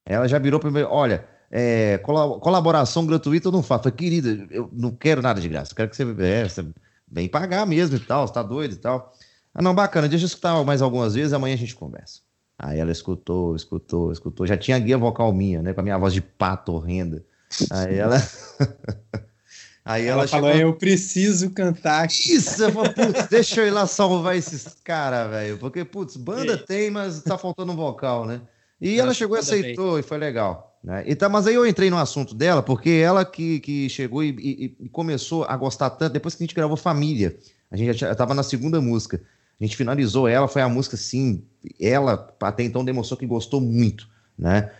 Ela 0.06 0.26
já 0.28 0.38
virou 0.38 0.60
pra 0.60 0.70
mim, 0.70 0.80
olha, 0.82 1.26
é, 1.50 1.98
colaboração 1.98 3.04
gratuita 3.06 3.48
eu 3.48 3.52
não 3.52 3.62
faço. 3.62 3.84
Falei, 3.84 3.96
querida, 3.98 4.46
eu 4.50 4.70
não 4.72 4.92
quero 4.92 5.20
nada 5.20 5.40
de 5.40 5.48
graça, 5.48 5.74
quero 5.74 5.90
que 5.90 5.96
você, 5.96 6.04
é, 6.20 6.48
você 6.48 6.64
vem 7.10 7.28
pagar 7.28 7.66
mesmo 7.66 7.96
e 7.96 8.00
tal, 8.00 8.26
você 8.26 8.32
tá 8.32 8.42
doido 8.42 8.72
e 8.74 8.78
tal. 8.78 9.12
Ah, 9.54 9.60
não, 9.60 9.74
bacana, 9.74 10.08
deixa 10.08 10.24
eu 10.24 10.26
escutar 10.26 10.64
mais 10.64 10.80
algumas 10.80 11.14
vezes, 11.14 11.32
amanhã 11.32 11.54
a 11.54 11.58
gente 11.58 11.76
conversa. 11.76 12.20
Aí 12.58 12.78
ela 12.78 12.92
escutou, 12.92 13.54
escutou, 13.54 14.10
escutou. 14.12 14.46
Já 14.46 14.56
tinha 14.56 14.78
guia 14.78 14.96
vocal 14.96 15.32
minha, 15.32 15.60
né? 15.60 15.74
Com 15.74 15.80
a 15.80 15.84
minha 15.84 15.98
voz 15.98 16.14
de 16.14 16.22
pato 16.22 16.72
horrenda. 16.72 17.24
Aí 17.70 17.96
ela. 17.96 18.16
Aí 19.84 20.06
ela, 20.06 20.22
ela 20.22 20.28
falou: 20.28 20.50
chegou... 20.50 20.68
Eu 20.68 20.74
preciso 20.74 21.50
cantar. 21.50 22.06
Isso, 22.06 22.62
eu 22.62 22.72
falei, 22.72 22.92
putz, 22.92 23.26
deixa 23.28 23.60
eu 23.60 23.66
ir 23.66 23.70
lá 23.70 23.86
salvar 23.86 24.34
esses 24.34 24.76
caras, 24.82 25.30
velho. 25.30 25.58
Porque, 25.58 25.84
putz, 25.84 26.16
banda 26.16 26.56
tem, 26.56 26.90
mas 26.90 27.22
tá 27.22 27.36
faltando 27.36 27.72
um 27.72 27.76
vocal, 27.76 28.24
né? 28.24 28.40
E 28.80 28.98
ela 28.98 29.12
chegou 29.12 29.36
e 29.36 29.40
aceitou 29.40 29.98
e 29.98 30.02
foi 30.02 30.16
legal. 30.16 30.78
Né? 30.82 31.04
Então, 31.06 31.30
mas 31.30 31.46
aí 31.46 31.54
eu 31.54 31.66
entrei 31.66 31.88
no 31.90 31.98
assunto 31.98 32.34
dela, 32.34 32.62
porque 32.62 32.90
ela 32.90 33.24
que, 33.24 33.60
que 33.60 33.88
chegou 33.88 34.22
e, 34.22 34.30
e, 34.38 34.76
e 34.84 34.88
começou 34.88 35.44
a 35.44 35.56
gostar 35.56 35.90
tanto, 35.90 36.12
depois 36.12 36.34
que 36.34 36.42
a 36.42 36.46
gente 36.46 36.54
gravou 36.54 36.76
Família. 36.76 37.36
A 37.70 37.76
gente 37.76 37.94
já 37.94 38.12
estava 38.12 38.34
na 38.34 38.42
segunda 38.42 38.80
música. 38.80 39.20
A 39.60 39.64
gente 39.64 39.76
finalizou 39.76 40.28
ela, 40.28 40.48
foi 40.48 40.62
a 40.62 40.68
música, 40.68 40.96
assim, 40.96 41.44
ela 41.80 42.34
até 42.40 42.62
então 42.62 42.84
demonstrou 42.84 43.16
que 43.16 43.26
gostou 43.26 43.60
muito, 43.60 44.08
né? 44.38 44.70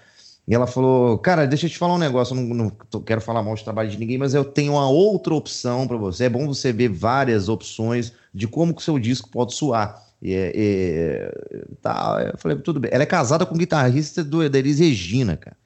E 0.46 0.54
ela 0.54 0.66
falou, 0.66 1.16
cara, 1.18 1.46
deixa 1.46 1.66
eu 1.66 1.70
te 1.70 1.78
falar 1.78 1.94
um 1.94 1.98
negócio, 1.98 2.36
eu 2.36 2.42
não, 2.42 2.54
não 2.54 3.00
quero 3.00 3.20
falar 3.20 3.42
mal 3.42 3.54
de 3.54 3.64
trabalho 3.64 3.88
de 3.88 3.98
ninguém, 3.98 4.18
mas 4.18 4.34
eu 4.34 4.44
tenho 4.44 4.72
uma 4.72 4.88
outra 4.88 5.34
opção 5.34 5.88
para 5.88 5.96
você. 5.96 6.24
É 6.24 6.28
bom 6.28 6.46
você 6.46 6.70
ver 6.70 6.88
várias 6.88 7.48
opções 7.48 8.12
de 8.32 8.46
como 8.46 8.74
que 8.74 8.82
o 8.82 8.84
seu 8.84 8.98
disco 8.98 9.30
pode 9.30 9.54
soar. 9.54 10.04
E, 10.20 10.32
e, 10.34 11.76
tá, 11.80 12.30
eu 12.32 12.38
falei, 12.38 12.58
tudo 12.58 12.78
bem. 12.78 12.90
Ela 12.92 13.04
é 13.04 13.06
casada 13.06 13.46
com 13.46 13.54
o 13.54 13.58
guitarrista 13.58 14.22
do 14.22 14.42
Elis 14.42 14.80
Regina, 14.80 15.36
cara. 15.36 15.56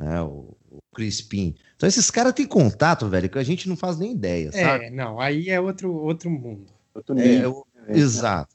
Né, 0.00 0.22
o, 0.22 0.56
o 0.70 0.78
Crispim. 0.94 1.56
Então 1.76 1.88
esses 1.88 2.08
caras 2.10 2.32
têm 2.32 2.46
contato, 2.46 3.08
velho, 3.08 3.28
que 3.28 3.38
a 3.38 3.44
gente 3.44 3.68
não 3.68 3.76
faz 3.76 3.98
nem 3.98 4.12
ideia, 4.12 4.50
é, 4.52 4.64
sabe? 4.64 4.84
É, 4.86 4.90
não, 4.90 5.20
aí 5.20 5.50
é 5.50 5.60
outro, 5.60 5.92
outro 5.92 6.30
mundo. 6.30 6.66
Outro 6.94 7.18
é, 7.18 7.44
eu, 7.44 7.66
exato. 7.88 8.54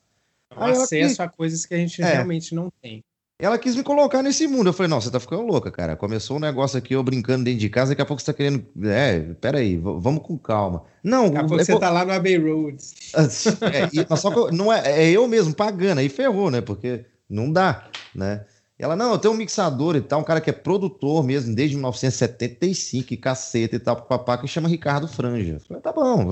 É 0.49 0.59
um 0.59 0.63
acesso 0.63 1.21
a 1.21 1.27
coisas 1.27 1.65
que 1.65 1.73
a 1.73 1.77
gente 1.77 2.01
é. 2.01 2.05
realmente 2.05 2.55
não 2.55 2.71
tem. 2.81 3.03
Ela 3.39 3.57
quis 3.57 3.75
me 3.75 3.83
colocar 3.83 4.21
nesse 4.21 4.47
mundo. 4.47 4.67
Eu 4.67 4.73
falei, 4.73 4.89
não, 4.89 5.01
você 5.01 5.11
tá 5.11 5.19
ficando 5.19 5.41
louca, 5.41 5.71
cara. 5.71 5.95
Começou 5.95 6.37
um 6.37 6.39
negócio 6.39 6.77
aqui, 6.77 6.93
eu 6.93 7.03
brincando 7.03 7.43
dentro 7.43 7.59
de 7.59 7.69
casa, 7.69 7.89
daqui 7.89 8.01
a 8.01 8.05
pouco 8.05 8.21
você 8.21 8.31
tá 8.31 8.33
querendo. 8.33 8.65
É, 8.83 9.19
peraí, 9.41 9.75
vamos 9.77 10.23
com 10.23 10.37
calma. 10.37 10.83
Não, 11.03 11.25
daqui 11.25 11.37
a 11.37 11.47
pouco 11.47 11.65
você 11.65 11.77
tá 11.79 11.89
lá 11.89 12.05
no 12.05 12.13
Abbey 12.13 12.37
Road. 12.37 12.77
É, 14.13 14.15
só 14.15 14.31
que 14.31 14.55
não 14.55 14.71
é, 14.71 15.03
é 15.03 15.11
eu 15.11 15.27
mesmo 15.27 15.53
pagando, 15.53 15.99
aí 15.99 16.09
ferrou, 16.09 16.49
né? 16.49 16.61
Porque 16.61 17.05
não 17.29 17.51
dá, 17.51 17.87
né? 18.13 18.45
Ela, 18.77 18.95
não, 18.95 19.11
eu 19.11 19.17
tenho 19.19 19.33
um 19.33 19.37
mixador 19.37 19.95
e 19.95 20.01
tal, 20.01 20.19
um 20.19 20.23
cara 20.23 20.41
que 20.41 20.49
é 20.49 20.53
produtor 20.53 21.23
mesmo, 21.23 21.55
desde 21.55 21.75
1975, 21.75 23.13
e 23.13 23.17
caceta 23.17 23.75
e 23.75 23.79
tal, 23.79 23.95
papá, 23.95 24.37
que 24.37 24.47
chama 24.47 24.67
Ricardo 24.67 25.07
Franja. 25.07 25.53
Eu 25.53 25.59
falei, 25.59 25.81
tá 25.81 25.91
bom. 25.91 26.27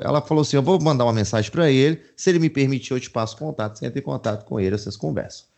Ela 0.00 0.22
falou 0.22 0.42
assim: 0.42 0.56
eu 0.56 0.62
vou 0.62 0.80
mandar 0.80 1.04
uma 1.04 1.12
mensagem 1.12 1.50
para 1.50 1.70
ele, 1.70 2.00
se 2.16 2.30
ele 2.30 2.38
me 2.38 2.48
permitir, 2.48 2.92
eu 2.92 3.00
te 3.00 3.10
passo 3.10 3.36
contato, 3.36 3.78
você 3.78 3.86
entra 3.86 3.98
em 3.98 4.02
contato 4.02 4.44
com 4.46 4.58
ele, 4.58 4.78
vocês 4.78 4.96
conversam. 4.96 5.49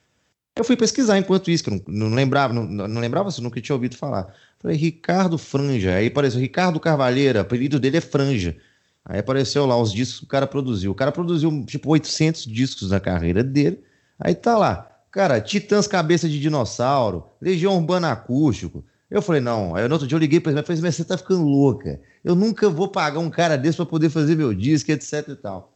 Eu 0.55 0.65
fui 0.65 0.77
pesquisar 0.77 1.19
enquanto 1.19 1.51
isso, 1.51 1.65
que 1.65 1.71
eu 1.71 1.83
não, 1.89 2.09
não 2.09 2.15
lembrava, 2.15 2.53
não, 2.53 2.65
não 2.65 3.01
lembrava 3.01 3.31
se 3.31 3.41
nunca 3.41 3.61
tinha 3.61 3.75
ouvido 3.75 3.97
falar. 3.97 4.35
Falei, 4.59 4.77
Ricardo 4.77 5.39
Franja. 5.39 5.95
Aí 5.95 6.09
apareceu 6.09 6.41
Ricardo 6.41 6.79
Carvalheira, 6.79 7.41
apelido 7.41 7.81
dele 7.81 7.97
é 7.97 8.01
Franja. 8.01 8.57
Aí 9.05 9.19
apareceu 9.19 9.67
lá 9.67 9.77
os 9.77 9.93
discos 9.93 10.21
que 10.21 10.25
o 10.27 10.29
cara 10.29 10.47
produziu. 10.47 10.93
O 10.93 10.95
cara 10.95 11.11
produziu 11.11 11.65
tipo 11.65 11.91
800 11.91 12.45
discos 12.45 12.91
na 12.91 13.01
carreira 13.01 13.43
dele. 13.43 13.83
Aí 14.21 14.35
tá 14.35 14.57
lá, 14.57 14.89
cara, 15.11 15.41
Titãs 15.41 15.87
Cabeça 15.87 16.29
de 16.29 16.39
Dinossauro, 16.39 17.25
Legião 17.41 17.77
Urbana 17.77 18.13
Acústico. 18.13 18.85
Eu 19.11 19.21
falei, 19.21 19.41
não. 19.41 19.75
Aí 19.75 19.87
no 19.89 19.95
outro 19.95 20.07
dia 20.07 20.17
eu 20.17 20.21
liguei 20.21 20.39
pra 20.39 20.53
ele 20.53 20.61
e 20.61 20.63
falei, 20.63 20.83
mas 20.83 20.95
você 20.95 21.05
tá 21.05 21.19
ficando 21.19 21.45
louca. 21.45 22.01
Eu 22.23 22.35
nunca 22.35 22.71
vou 22.71 22.89
pagar 22.89 23.19
um 23.19 23.29
cara 23.29 23.57
desse 23.57 23.77
pra 23.77 23.87
poder 23.87 24.11
fazer 24.11 24.37
meu 24.37 24.55
disco, 24.55 24.91
etc 24.93 25.29
e 25.29 25.35
tal. 25.35 25.73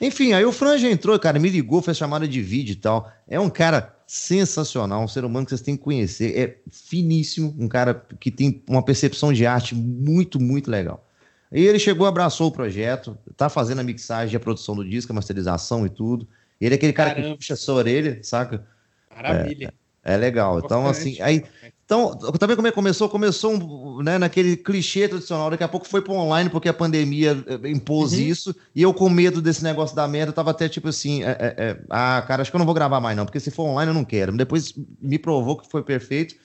Enfim, 0.00 0.32
aí 0.32 0.44
o 0.44 0.52
Franja 0.52 0.90
entrou, 0.90 1.18
cara, 1.18 1.38
me 1.38 1.50
ligou, 1.50 1.82
fez 1.82 1.96
chamada 1.96 2.26
de 2.26 2.40
vídeo 2.40 2.72
e 2.72 2.76
tal. 2.76 3.12
É 3.28 3.38
um 3.38 3.50
cara 3.50 3.94
sensacional, 4.12 5.04
um 5.04 5.06
ser 5.06 5.24
humano 5.24 5.46
que 5.46 5.50
vocês 5.50 5.60
têm 5.60 5.76
que 5.76 5.84
conhecer. 5.84 6.36
É 6.36 6.58
finíssimo, 6.68 7.54
um 7.56 7.68
cara 7.68 7.94
que 8.18 8.28
tem 8.28 8.60
uma 8.68 8.84
percepção 8.84 9.32
de 9.32 9.46
arte 9.46 9.72
muito, 9.72 10.40
muito 10.40 10.68
legal. 10.68 11.06
E 11.52 11.64
ele 11.64 11.78
chegou, 11.78 12.08
abraçou 12.08 12.48
o 12.48 12.52
projeto, 12.52 13.16
tá 13.36 13.48
fazendo 13.48 13.78
a 13.78 13.84
mixagem, 13.84 14.36
a 14.36 14.40
produção 14.40 14.74
do 14.74 14.84
disco, 14.84 15.12
a 15.12 15.14
masterização 15.14 15.86
e 15.86 15.88
tudo. 15.88 16.26
Ele 16.60 16.74
é 16.74 16.76
aquele 16.76 16.92
cara 16.92 17.10
Caramba. 17.10 17.30
que 17.30 17.36
puxa 17.36 17.54
a 17.54 17.56
sua 17.56 17.76
orelha, 17.76 18.18
saca? 18.24 18.66
Maravilha. 19.14 19.72
É, 20.02 20.16
legal. 20.16 20.58
Então, 20.58 20.86
assim, 20.86 21.20
aí 21.20 21.44
então, 21.90 22.16
também 22.38 22.54
como 22.54 22.68
é 22.68 22.70
que 22.70 22.74
começou? 22.76 23.08
Começou 23.08 24.00
né, 24.00 24.16
naquele 24.16 24.56
clichê 24.56 25.08
tradicional, 25.08 25.50
daqui 25.50 25.64
a 25.64 25.68
pouco 25.68 25.88
foi 25.88 26.00
para 26.00 26.12
online 26.12 26.48
porque 26.48 26.68
a 26.68 26.72
pandemia 26.72 27.44
eh, 27.48 27.68
impôs 27.68 28.12
uhum. 28.12 28.20
isso, 28.20 28.54
e 28.72 28.80
eu 28.80 28.94
com 28.94 29.10
medo 29.10 29.42
desse 29.42 29.64
negócio 29.64 29.96
da 29.96 30.06
merda, 30.06 30.32
tava 30.32 30.52
até 30.52 30.68
tipo 30.68 30.86
assim, 30.86 31.24
é, 31.24 31.30
é, 31.30 31.54
é, 31.58 31.80
ah, 31.90 32.22
cara, 32.28 32.42
acho 32.42 32.50
que 32.52 32.54
eu 32.54 32.60
não 32.60 32.64
vou 32.64 32.76
gravar 32.76 33.00
mais 33.00 33.16
não, 33.16 33.24
porque 33.24 33.40
se 33.40 33.50
for 33.50 33.64
online 33.64 33.90
eu 33.90 33.94
não 33.94 34.04
quero. 34.04 34.30
Depois 34.36 34.72
me 35.02 35.18
provou 35.18 35.56
que 35.56 35.68
foi 35.68 35.82
perfeito, 35.82 36.36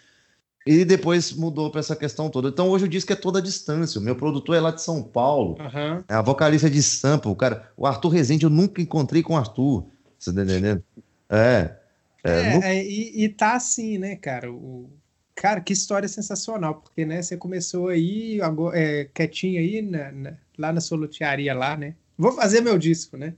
e 0.66 0.84
depois 0.84 1.32
mudou 1.32 1.70
para 1.70 1.80
essa 1.80 1.95
questão 1.95 2.28
toda. 2.28 2.49
Então 2.49 2.68
hoje 2.68 2.86
o 2.86 2.89
disco 2.89 3.14
é 3.14 3.16
toda 3.16 3.38
a 3.38 3.41
distância, 3.41 4.01
o 4.01 4.03
meu 4.03 4.16
produtor 4.16 4.56
é 4.56 4.60
lá 4.60 4.72
de 4.72 4.82
São 4.82 5.03
Paulo, 5.03 5.58
uhum. 5.60 6.03
é 6.08 6.14
a 6.16 6.24
vocalista 6.24 6.72
de 6.72 6.82
Sampa, 6.82 7.30
o 7.30 7.36
cara, 7.36 7.72
o 7.78 7.86
Arthur 7.86 8.10
Rezende 8.10 8.45
eu 8.45 8.49
nunca 8.49 8.82
encontrei 8.82 9.22
com 9.22 9.36
o 9.36 9.38
Arthur, 9.38 9.86
você 10.18 10.34
tá 10.34 10.41
entendendo? 10.41 10.84
É... 11.30 11.84
É, 12.26 12.78
é, 12.78 12.84
e, 12.84 13.23
e, 13.23 13.30
tá 13.30 13.53
assim, 13.53 13.97
né, 13.97 14.15
cara? 14.15 14.51
O, 14.51 14.89
Cara, 15.36 15.59
que 15.59 15.73
história 15.73 16.07
sensacional, 16.07 16.76
porque, 16.76 17.05
né, 17.05 17.21
você 17.21 17.36
começou 17.36 17.89
aí, 17.89 18.39
agora, 18.41 18.80
é, 18.80 19.03
quietinho 19.13 19.59
aí, 19.59 19.82
na, 19.82 20.11
na, 20.13 20.38
lá 20.57 20.71
na 20.71 20.80
sua 20.80 20.97
lotearia 20.97 21.53
lá, 21.53 21.76
né? 21.76 21.93
Vou 22.17 22.32
fazer 22.32 22.61
meu 22.61 22.78
disco, 22.78 23.17
né? 23.17 23.34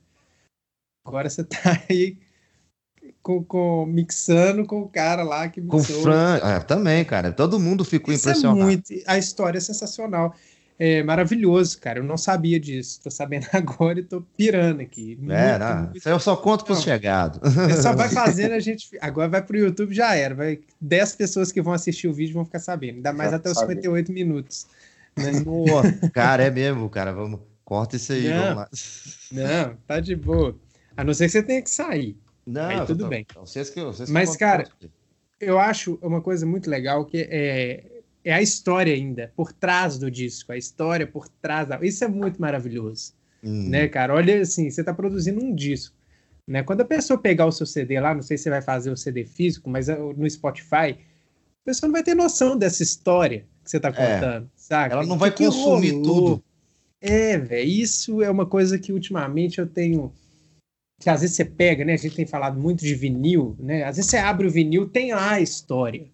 Agora 1.04 1.28
você 1.28 1.44
tá 1.44 1.84
aí 1.90 2.20
com, 3.24 3.44
com, 3.44 3.88
mixando 3.88 4.64
com 4.64 4.82
o 4.82 4.88
cara 4.88 5.24
lá 5.24 5.50
que 5.50 5.60
mixou. 5.60 5.80
Com 5.80 6.04
Fran, 6.04 6.40
ah, 6.44 6.62
também, 6.62 7.04
cara. 7.04 7.32
Todo 7.32 7.60
mundo 7.60 7.84
ficou 7.84 8.14
Isso 8.14 8.30
é 8.30 8.32
impressionado. 8.32 8.62
É 8.62 8.64
muito, 8.64 8.94
a 9.08 9.18
história 9.18 9.58
é 9.58 9.62
sensacional 9.62 10.36
é 10.80 11.02
maravilhoso, 11.02 11.80
cara. 11.80 12.00
Eu 12.00 12.04
não 12.04 12.18
sabia 12.18 12.60
disso. 12.60 13.00
Tô 13.04 13.10
sabendo 13.10 13.48
agora 13.54 14.00
e 14.00 14.04
tô 14.04 14.22
pirando 14.36 14.82
aqui. 14.82 15.16
Muito, 15.16 15.34
é, 15.34 15.58
não. 15.58 15.84
Muito... 15.84 16.08
Eu 16.08 16.20
só 16.20 16.36
conto 16.36 16.66
pros 16.66 16.82
chegados. 16.82 17.40
Só 17.82 17.94
vai 17.94 18.10
fazendo 18.14 18.54
a 18.54 18.60
gente. 18.60 18.90
Agora 19.02 19.28
vai 19.28 19.42
pro 19.42 19.58
YouTube, 19.58 19.94
já 19.94 20.16
era. 20.16 20.36
Vai 20.36 20.60
10 20.80 21.16
pessoas 21.16 21.52
que 21.52 21.62
vão 21.62 21.74
assistir 21.74 22.08
o 22.08 22.14
vídeo 22.14 22.34
vão 22.34 22.46
ficar 22.46 22.60
sabendo. 22.60 22.98
Ainda 22.98 23.14
mais 23.14 23.32
já 23.32 23.38
até 23.38 23.50
os 23.50 23.58
58 23.58 24.12
minutos. 24.12 24.68
Né? 25.18 25.32
cara, 26.14 26.44
é 26.44 26.52
mesmo, 26.52 26.90
cara. 26.90 27.12
Vamos. 27.12 27.40
Corta 27.68 27.98
isso 27.98 28.14
aí, 28.14 28.30
não, 28.30 28.42
vamos 28.44 28.56
lá. 28.56 28.70
Não, 29.30 29.76
tá 29.86 30.00
de 30.00 30.16
boa. 30.16 30.56
A 30.96 31.04
não 31.04 31.14
ser 31.14 31.26
que 31.26 31.32
você 31.32 31.44
tenha 31.44 31.62
que 31.62 31.70
sair. 31.70 32.16
Não, 32.46 32.70
aí 32.70 32.86
tudo 32.86 33.04
tô, 33.04 33.10
bem. 33.10 33.26
Vocês 33.36 33.70
que, 33.70 33.84
vocês 33.84 34.10
Mas, 34.10 34.38
cara, 34.38 34.70
eu 35.38 35.60
acho 35.60 36.00
uma 36.02 36.22
coisa 36.22 36.46
muito 36.46 36.70
legal 36.70 37.04
que 37.04 37.28
é 37.30 37.97
é 38.28 38.34
a 38.34 38.42
história 38.42 38.94
ainda, 38.94 39.32
por 39.38 39.54
trás 39.54 39.98
do 39.98 40.12
disco, 40.12 40.52
a 40.52 40.58
história 40.58 41.08
por 41.08 41.30
trás 41.30 41.70
da... 41.70 41.80
Isso 41.82 42.04
é 42.04 42.10
muito 42.10 42.42
maravilhoso, 42.42 43.14
hum. 43.42 43.70
né, 43.70 43.88
cara? 43.88 44.14
Olha, 44.14 44.42
assim, 44.42 44.70
você 44.70 44.82
está 44.82 44.94
produzindo 44.94 45.42
um 45.42 45.56
disco, 45.56 45.96
né? 46.46 46.62
Quando 46.62 46.82
a 46.82 46.86
pessoa 46.86 47.18
pegar 47.18 47.46
o 47.46 47.54
seu 47.54 47.66
CD 47.66 47.98
lá, 48.02 48.14
não 48.14 48.22
sei 48.22 48.38
se 48.38 48.44
você 48.44 48.50
vai 48.50 48.62
fazer 48.62 48.92
o 48.92 48.98
CD 48.98 49.24
físico, 49.24 49.70
mas 49.70 49.88
uh, 49.88 50.14
no 50.18 50.30
Spotify, 50.30 50.92
a 50.92 51.66
pessoa 51.66 51.88
não 51.88 51.94
vai 51.94 52.04
ter 52.04 52.16
noção 52.16 52.58
dessa 52.58 52.84
história 52.84 53.46
que 53.64 53.72
você 53.72 53.78
está 53.78 53.90
é. 53.90 53.92
contando, 53.94 54.46
é. 54.46 54.50
sabe? 54.58 54.94
Ela 54.94 55.06
não 55.06 55.18
vai 55.18 55.32
que 55.32 55.46
consumir 55.46 55.94
que 55.94 56.02
tudo. 56.02 56.44
É, 57.00 57.38
velho, 57.38 57.70
isso 57.70 58.22
é 58.22 58.30
uma 58.30 58.46
coisa 58.46 58.78
que 58.78 58.92
ultimamente 58.92 59.60
eu 59.60 59.68
tenho 59.68 60.12
que 61.00 61.10
às 61.10 61.22
vezes 61.22 61.36
você 61.36 61.46
pega, 61.46 61.86
né? 61.86 61.94
A 61.94 61.98
gente 61.98 62.16
tem 62.16 62.26
falado 62.26 62.60
muito 62.60 62.84
de 62.84 62.94
vinil, 62.94 63.56
né? 63.58 63.84
Às 63.84 63.96
vezes 63.96 64.12
você 64.12 64.18
abre 64.18 64.48
o 64.48 64.52
vinil, 64.52 64.90
tem 64.90 65.14
lá 65.14 65.34
a 65.34 65.40
história 65.42 66.08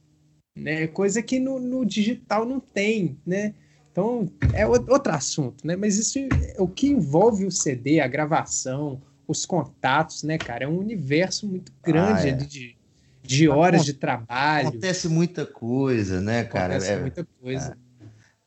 né? 0.55 0.87
Coisa 0.87 1.21
que 1.21 1.39
no, 1.39 1.59
no 1.59 1.85
digital 1.85 2.45
não 2.45 2.59
tem, 2.59 3.17
né? 3.25 3.53
Então 3.91 4.27
é 4.53 4.65
outro 4.65 5.13
assunto, 5.13 5.65
né? 5.65 5.75
Mas 5.75 5.97
isso 5.97 6.19
o 6.57 6.67
que 6.67 6.87
envolve 6.87 7.45
o 7.45 7.51
CD, 7.51 7.99
a 7.99 8.07
gravação, 8.07 9.01
os 9.27 9.45
contatos, 9.45 10.23
né, 10.23 10.37
cara? 10.37 10.65
É 10.65 10.67
um 10.67 10.79
universo 10.79 11.47
muito 11.47 11.71
grande 11.83 12.27
ah, 12.27 12.29
é. 12.29 12.31
de, 12.31 12.75
de 13.21 13.49
horas 13.49 13.85
de 13.85 13.93
trabalho. 13.93 14.69
Acontece 14.69 15.07
muita 15.07 15.45
coisa, 15.45 16.19
né, 16.21 16.43
cara? 16.43 16.75
Acontece 16.75 16.91
é, 16.91 16.99
muita 16.99 17.27
coisa. 17.39 17.77
É. 17.79 17.83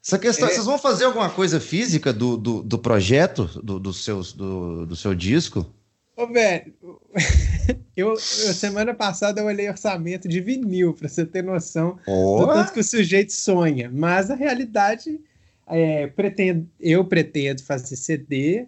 Essa 0.05 0.19
questão, 0.19 0.49
é. 0.49 0.53
vocês 0.53 0.67
vão 0.67 0.79
fazer 0.79 1.05
alguma 1.05 1.31
coisa 1.31 1.59
física 1.59 2.13
do, 2.13 2.37
do, 2.37 2.63
do 2.63 2.79
projeto, 2.79 3.45
do, 3.63 3.81
do, 3.81 3.93
seus, 3.93 4.33
do, 4.33 4.87
do 4.87 4.95
seu 4.95 5.15
disco? 5.15 5.67
Ô, 6.17 6.27
velho, 6.27 6.75
eu, 7.95 8.09
eu, 8.09 8.17
semana 8.17 8.95
passada 8.95 9.43
eu 9.43 9.45
olhei 9.45 9.69
orçamento 9.69 10.27
de 10.27 10.41
vinil, 10.41 10.95
para 10.95 11.09
você 11.09 11.27
ter 11.27 11.45
noção 11.45 11.99
oh. 12.07 12.39
do 12.39 12.47
tanto 12.47 12.73
que 12.73 12.81
o 12.81 12.85
sujeito 12.85 13.33
sonha. 13.33 13.91
Mas 13.93 14.31
a 14.31 14.35
realidade 14.35 15.21
é, 15.67 16.07
pretendo, 16.07 16.67
eu 16.81 17.05
pretendo 17.05 17.63
fazer 17.63 17.97
CD, 17.97 18.67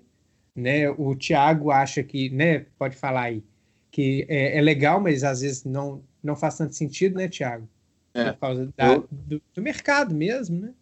né? 0.55 0.90
O 0.90 1.16
Thiago 1.16 1.70
acha 1.70 2.03
que, 2.03 2.28
né? 2.28 2.66
Pode 2.78 2.96
falar 2.96 3.22
aí, 3.22 3.42
que 3.90 4.26
é, 4.28 4.59
é 4.59 4.61
legal, 4.61 5.01
mas 5.01 5.24
às 5.24 5.40
vezes 5.40 5.64
não, 5.64 6.03
não 6.22 6.36
faz 6.36 6.59
tanto 6.59 6.74
sentido, 6.74 7.16
né, 7.16 7.28
Thiago? 7.28 7.66
É. 8.12 8.32
Por 8.32 8.40
causa 8.40 8.72
da, 8.76 8.92
eu... 8.92 9.09
do, 9.11 9.40
do, 9.55 9.62
mercado 9.62 10.14
mesmo, 10.14 10.61
né? 10.61 10.74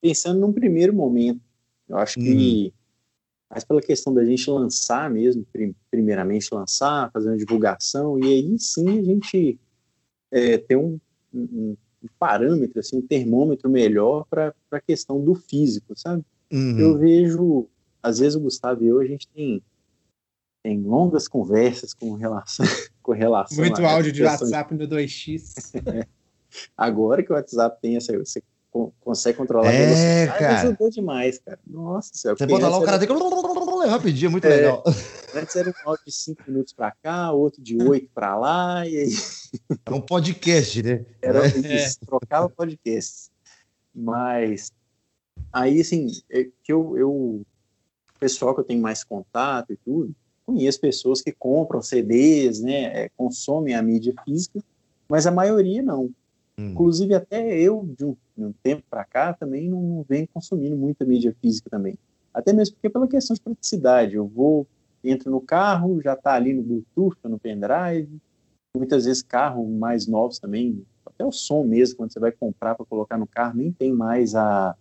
Pensando 0.00 0.40
num 0.40 0.52
primeiro 0.52 0.94
momento, 0.94 1.40
eu 1.86 1.98
acho 1.98 2.14
que 2.14 2.72
hum 2.74 2.85
mas 3.48 3.64
pela 3.64 3.80
questão 3.80 4.12
da 4.12 4.24
gente 4.24 4.50
lançar 4.50 5.10
mesmo, 5.10 5.46
primeiramente 5.90 6.52
lançar, 6.52 7.10
fazer 7.12 7.28
uma 7.28 7.36
divulgação, 7.36 8.18
e 8.18 8.24
aí 8.24 8.58
sim 8.58 8.98
a 8.98 9.02
gente 9.02 9.58
é, 10.30 10.58
ter 10.58 10.76
um, 10.76 10.98
um, 11.32 11.76
um, 12.02 12.08
parâmetro, 12.18 12.80
assim, 12.80 12.98
um 12.98 13.06
termômetro 13.06 13.70
melhor 13.70 14.26
para 14.28 14.54
a 14.70 14.80
questão 14.80 15.24
do 15.24 15.34
físico, 15.34 15.96
sabe? 15.96 16.24
Uhum. 16.52 16.78
Eu 16.78 16.98
vejo, 16.98 17.68
às 18.02 18.18
vezes 18.18 18.34
o 18.34 18.40
Gustavo 18.40 18.82
e 18.82 18.88
eu, 18.88 18.98
a 18.98 19.06
gente 19.06 19.28
tem, 19.28 19.62
tem 20.62 20.82
longas 20.82 21.28
conversas 21.28 21.94
com 21.94 22.14
relação, 22.14 22.66
com 23.02 23.12
relação 23.12 23.58
Muito 23.58 23.84
áudio 23.84 24.12
de 24.12 24.24
WhatsApp 24.24 24.74
no 24.74 24.88
2x. 24.88 26.06
Agora 26.76 27.22
que 27.22 27.30
o 27.30 27.34
WhatsApp 27.34 27.80
tem 27.80 27.96
essa, 27.96 28.16
você 28.18 28.42
consegue 29.00 29.38
controlar 29.38 29.72
é, 29.72 29.76
a 29.76 29.86
velocidade, 29.86 30.38
cara. 30.38 30.60
ajudou 30.60 30.90
demais, 30.90 31.38
cara. 31.38 31.58
Nossa 31.66 32.10
senhora. 32.14 32.38
Você 32.38 32.46
bota 32.46 32.68
lá 32.68 32.78
o 32.78 32.84
cara 32.84 32.98
tem 32.98 33.08
que 33.08 33.14
rapidinho, 33.88 34.30
muito 34.30 34.46
é, 34.46 34.56
legal. 34.56 34.82
Antes 35.34 35.56
era 35.56 35.68
um 35.68 35.88
áudio 35.88 36.04
de 36.06 36.12
5 36.12 36.42
minutos 36.48 36.72
para 36.72 36.92
cá, 37.02 37.32
outro 37.32 37.62
de 37.62 37.76
8 37.80 38.10
para 38.14 38.36
lá, 38.36 38.86
e 38.86 38.96
aí... 38.96 39.08
É 39.84 39.90
um 39.92 40.00
podcast, 40.00 40.82
né? 40.82 41.04
Era 41.22 41.46
é. 41.46 41.76
isso, 41.76 42.00
trocava 42.00 42.48
podcast. 42.48 43.30
Mas 43.94 44.72
aí, 45.52 45.80
assim, 45.80 46.08
é 46.30 46.44
que 46.62 46.72
eu, 46.72 46.96
eu, 46.96 47.10
o 47.10 47.46
pessoal 48.18 48.54
que 48.54 48.60
eu 48.60 48.64
tenho 48.64 48.82
mais 48.82 49.04
contato 49.04 49.72
e 49.72 49.76
tudo, 49.76 50.14
conheço 50.44 50.80
pessoas 50.80 51.20
que 51.20 51.32
compram 51.32 51.82
CDs, 51.82 52.60
né, 52.60 53.04
é, 53.04 53.10
consomem 53.16 53.74
a 53.74 53.82
mídia 53.82 54.14
física, 54.24 54.62
mas 55.08 55.26
a 55.26 55.30
maioria 55.30 55.82
não. 55.82 56.10
Hum. 56.58 56.70
Inclusive, 56.70 57.14
até 57.14 57.58
eu, 57.58 57.88
de 57.96 58.04
um, 58.04 58.16
de 58.36 58.44
um 58.44 58.52
tempo 58.62 58.82
para 58.88 59.04
cá, 59.04 59.32
também 59.32 59.68
não, 59.68 59.80
não 59.80 60.06
venho 60.08 60.28
consumindo 60.32 60.76
muita 60.76 61.04
mídia 61.04 61.34
física 61.40 61.68
também. 61.68 61.98
Até 62.32 62.52
mesmo 62.52 62.74
porque 62.74 62.90
pela 62.90 63.08
questão 63.08 63.34
de 63.34 63.40
praticidade. 63.40 64.14
Eu 64.14 64.26
vou, 64.26 64.66
entro 65.02 65.30
no 65.30 65.40
carro, 65.40 66.00
já 66.02 66.14
está 66.14 66.34
ali 66.34 66.52
no 66.52 66.62
Bluetooth, 66.62 67.16
no 67.24 67.38
pendrive. 67.38 68.20
Muitas 68.76 69.06
vezes 69.06 69.22
carro 69.22 69.66
mais 69.66 70.06
novos 70.06 70.38
também, 70.38 70.84
até 71.04 71.24
o 71.24 71.32
som 71.32 71.64
mesmo, 71.64 71.96
quando 71.96 72.12
você 72.12 72.20
vai 72.20 72.30
comprar 72.30 72.74
para 72.74 72.84
colocar 72.84 73.16
no 73.16 73.26
carro, 73.26 73.56
nem 73.56 73.72
tem 73.72 73.90
mais 73.90 74.34
a 74.34 74.76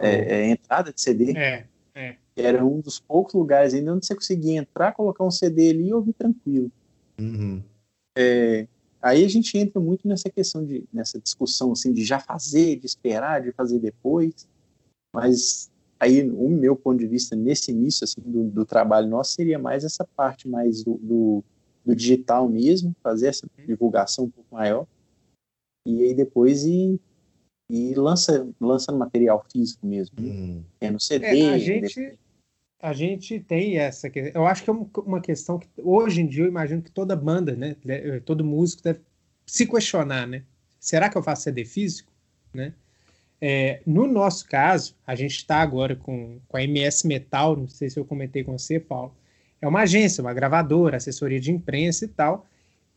é, 0.00 0.16
é, 0.16 0.50
entrada 0.50 0.92
de 0.92 1.00
CD. 1.00 1.36
É, 1.36 1.66
é. 1.94 2.16
Era 2.34 2.64
um 2.64 2.80
dos 2.80 2.98
poucos 2.98 3.34
lugares 3.34 3.74
ainda 3.74 3.94
onde 3.94 4.06
você 4.06 4.14
conseguia 4.14 4.58
entrar, 4.58 4.92
colocar 4.92 5.24
um 5.24 5.30
CD 5.30 5.70
ali 5.70 5.88
e 5.88 5.94
ouvir 5.94 6.14
tranquilo. 6.14 6.72
Uhum. 7.20 7.62
É, 8.16 8.66
Aí 9.02 9.24
a 9.24 9.28
gente 9.28 9.58
entra 9.58 9.80
muito 9.80 10.06
nessa 10.06 10.30
questão 10.30 10.64
de 10.64 10.84
nessa 10.92 11.18
discussão 11.18 11.72
assim 11.72 11.92
de 11.92 12.04
já 12.04 12.20
fazer, 12.20 12.76
de 12.76 12.86
esperar, 12.86 13.42
de 13.42 13.50
fazer 13.52 13.80
depois. 13.80 14.48
Mas 15.12 15.70
aí 15.98 16.30
o 16.30 16.48
meu 16.48 16.76
ponto 16.76 16.98
de 16.98 17.06
vista 17.06 17.34
nesse 17.34 17.72
início 17.72 18.04
assim 18.04 18.20
do, 18.20 18.44
do 18.44 18.64
trabalho 18.64 19.08
nosso 19.08 19.32
seria 19.32 19.58
mais 19.58 19.84
essa 19.84 20.04
parte 20.16 20.48
mais 20.48 20.84
do, 20.84 20.94
do, 20.98 21.44
do, 21.84 21.96
digital 21.96 22.48
mesmo, 22.48 22.94
fazer 23.02 23.26
essa 23.26 23.46
divulgação 23.66 24.26
um 24.26 24.30
pouco 24.30 24.54
maior 24.54 24.86
e 25.86 26.02
aí 26.02 26.14
depois 26.14 26.64
ir, 26.64 27.00
e 27.68 27.94
lança 27.94 28.48
lançando 28.60 28.98
material 28.98 29.44
físico 29.50 29.86
mesmo, 29.86 30.14
né? 30.20 30.30
hum. 30.30 30.64
tendo 30.78 31.00
CD. 31.00 31.40
É, 31.40 31.50
a 31.50 31.58
gente 31.58 31.94
depois... 31.94 32.18
a 32.82 32.92
gente 32.92 33.38
tem 33.38 33.78
essa 33.78 34.10
eu 34.34 34.44
acho 34.44 34.64
que 34.64 34.70
é 34.70 34.72
uma 34.72 35.20
questão 35.20 35.56
que 35.56 35.68
hoje 35.78 36.20
em 36.20 36.26
dia 36.26 36.42
eu 36.42 36.48
imagino 36.48 36.82
que 36.82 36.90
toda 36.90 37.14
banda, 37.14 37.54
né, 37.54 37.76
todo 38.26 38.44
músico 38.44 38.82
deve 38.82 39.00
se 39.46 39.66
questionar, 39.66 40.26
né? 40.26 40.42
Será 40.80 41.08
que 41.08 41.16
eu 41.16 41.22
faço 41.22 41.42
CD 41.42 41.64
físico, 41.64 42.12
né? 42.52 42.74
É, 43.40 43.80
no 43.86 44.06
nosso 44.06 44.48
caso, 44.48 44.96
a 45.06 45.14
gente 45.14 45.36
está 45.36 45.58
agora 45.58 45.94
com, 45.94 46.40
com 46.48 46.56
a 46.56 46.62
MS 46.62 47.06
Metal, 47.06 47.56
não 47.56 47.68
sei 47.68 47.88
se 47.88 47.98
eu 47.98 48.04
comentei 48.04 48.42
com 48.42 48.58
você, 48.58 48.80
Paulo. 48.80 49.14
É 49.60 49.68
uma 49.68 49.82
agência, 49.82 50.22
uma 50.22 50.34
gravadora, 50.34 50.96
assessoria 50.96 51.38
de 51.40 51.52
imprensa 51.52 52.04
e 52.04 52.08
tal. 52.08 52.46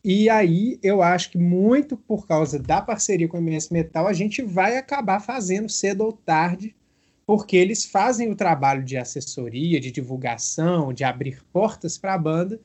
E 0.04 0.28
aí 0.28 0.78
eu 0.82 1.02
acho 1.02 1.30
que 1.30 1.38
muito 1.38 1.96
por 1.96 2.26
causa 2.26 2.58
da 2.58 2.80
parceria 2.80 3.28
com 3.28 3.36
a 3.36 3.40
MS 3.40 3.72
Metal, 3.72 4.06
a 4.06 4.12
gente 4.12 4.42
vai 4.42 4.76
acabar 4.76 5.20
fazendo 5.20 5.68
cedo 5.68 6.02
ou 6.02 6.12
tarde, 6.12 6.74
porque 7.26 7.56
eles 7.56 7.84
fazem 7.84 8.30
o 8.30 8.36
trabalho 8.36 8.84
de 8.84 8.96
assessoria, 8.96 9.80
de 9.80 9.90
divulgação, 9.90 10.92
de 10.92 11.02
abrir 11.02 11.42
portas 11.52 11.98
para 11.98 12.14
a 12.14 12.18
banda 12.18 12.60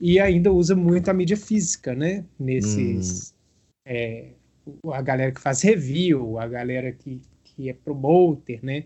e 0.00 0.18
ainda 0.18 0.50
usa 0.50 0.74
muito 0.74 1.10
a 1.10 1.14
mídia 1.14 1.36
física, 1.36 1.94
né? 1.94 2.24
Nesses. 2.40 3.30
Hum. 3.30 3.36
É, 3.84 4.28
a 4.92 5.02
galera 5.02 5.30
que 5.30 5.40
faz 5.40 5.60
review, 5.60 6.38
a 6.38 6.48
galera 6.48 6.90
que, 6.90 7.20
que 7.44 7.68
é 7.68 7.74
promoter, 7.74 8.60
né? 8.64 8.84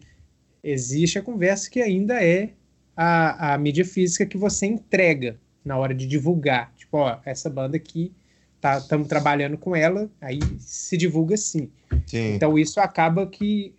Existe 0.62 1.18
a 1.18 1.22
conversa 1.22 1.70
que 1.70 1.80
ainda 1.80 2.22
é 2.22 2.50
a, 2.96 3.54
a 3.54 3.58
mídia 3.58 3.84
física 3.84 4.26
que 4.26 4.36
você 4.36 4.66
entrega 4.66 5.38
na 5.64 5.78
hora 5.78 5.94
de 5.94 6.06
divulgar. 6.06 6.72
Tipo, 6.76 6.98
ó, 6.98 7.18
essa 7.24 7.48
banda 7.48 7.76
aqui, 7.76 8.12
estamos 8.56 9.06
tá, 9.06 9.14
trabalhando 9.14 9.56
com 9.56 9.76
ela, 9.76 10.10
aí 10.20 10.40
se 10.58 10.96
divulga 10.96 11.36
sim. 11.36 11.70
sim. 12.06 12.34
Então 12.34 12.58
isso 12.58 12.80
acaba 12.80 13.26
que 13.26 13.74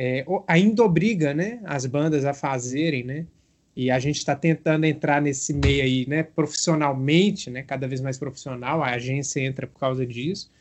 é, 0.00 0.24
ainda 0.46 0.84
obriga 0.84 1.34
né, 1.34 1.58
as 1.64 1.84
bandas 1.84 2.24
a 2.24 2.32
fazerem, 2.32 3.02
né? 3.02 3.26
E 3.74 3.90
a 3.90 3.98
gente 3.98 4.18
está 4.18 4.36
tentando 4.36 4.84
entrar 4.84 5.20
nesse 5.20 5.52
meio 5.52 5.82
aí, 5.82 6.06
né, 6.08 6.22
profissionalmente, 6.22 7.50
né, 7.50 7.64
cada 7.64 7.88
vez 7.88 8.00
mais 8.00 8.16
profissional, 8.16 8.80
a 8.80 8.90
agência 8.90 9.40
entra 9.40 9.66
por 9.66 9.80
causa 9.80 10.06
disso. 10.06 10.52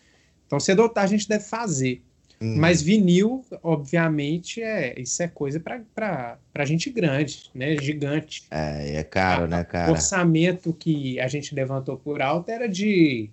Então, 0.48 0.60
cedo 0.60 0.82
ou 0.82 0.90
tarde 0.90 1.14
a 1.14 1.18
gente 1.18 1.30
deve 1.30 1.44
fazer. 1.44 2.02
Uhum. 2.42 2.58
Mas 2.58 2.82
vinil, 2.82 3.46
obviamente, 3.62 4.62
é, 4.62 5.00
isso 5.00 5.22
é 5.22 5.28
coisa 5.28 5.60
para 5.60 6.66
gente 6.66 6.90
grande, 6.90 7.52
né? 7.54 7.78
Gigante. 7.80 8.44
É, 8.50 8.96
é 8.96 9.04
caro, 9.04 9.48
né, 9.48 9.64
cara? 9.64 9.92
O 9.92 9.94
orçamento 9.94 10.74
que 10.74 11.20
a 11.20 11.28
gente 11.28 11.54
levantou 11.54 11.96
por 11.96 12.24
alto 12.24 12.50
era 12.50 12.68
de 12.68 13.30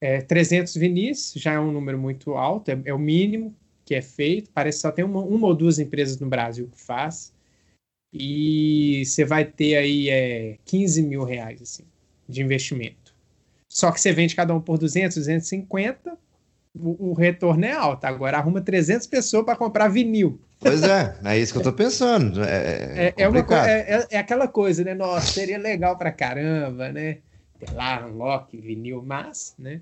é, 0.00 0.22
300 0.22 0.74
vinis, 0.74 1.34
já 1.36 1.52
é 1.52 1.60
um 1.60 1.70
número 1.70 1.98
muito 1.98 2.32
alto, 2.32 2.70
é, 2.70 2.80
é 2.86 2.94
o 2.94 2.98
mínimo 2.98 3.54
que 3.88 3.94
é 3.94 4.02
feito. 4.02 4.50
Parece 4.52 4.78
que 4.78 4.82
só 4.82 4.92
tem 4.92 5.02
uma, 5.02 5.20
uma 5.20 5.46
ou 5.46 5.54
duas 5.54 5.78
empresas 5.78 6.18
no 6.20 6.28
Brasil 6.28 6.68
que 6.70 6.78
faz. 6.78 7.32
E 8.12 9.02
você 9.06 9.24
vai 9.24 9.46
ter 9.46 9.76
aí 9.76 10.10
é, 10.10 10.58
15 10.66 11.02
mil 11.02 11.24
reais 11.24 11.62
assim, 11.62 11.84
de 12.28 12.42
investimento. 12.42 13.14
Só 13.66 13.90
que 13.90 13.98
você 13.98 14.12
vende 14.12 14.36
cada 14.36 14.54
um 14.54 14.60
por 14.60 14.76
200, 14.76 15.16
250, 15.16 16.18
o, 16.78 17.10
o 17.10 17.12
retorno 17.14 17.64
é 17.64 17.72
alto. 17.72 18.04
Agora 18.04 18.36
arruma 18.36 18.60
300 18.60 19.06
pessoas 19.06 19.44
para 19.46 19.56
comprar 19.56 19.88
vinil. 19.88 20.38
Pois 20.60 20.82
é, 20.82 21.18
é 21.24 21.38
isso 21.38 21.52
que 21.52 21.58
eu 21.60 21.62
tô 21.62 21.72
pensando. 21.72 22.44
É, 22.44 22.46
é, 22.46 23.06
é, 23.06 23.14
é 23.16 23.28
uma, 23.28 23.38
é, 23.38 23.94
é, 23.94 24.06
é, 24.10 24.18
aquela 24.18 24.48
coisa, 24.48 24.84
né? 24.84 24.92
Nossa, 24.92 25.32
seria 25.32 25.58
legal 25.58 25.96
pra 25.96 26.12
caramba, 26.12 26.90
né? 26.92 27.18
Ter 27.58 27.72
lá, 27.72 28.06
unlock, 28.06 28.54
vinil, 28.56 29.02
mas, 29.02 29.54
né? 29.58 29.80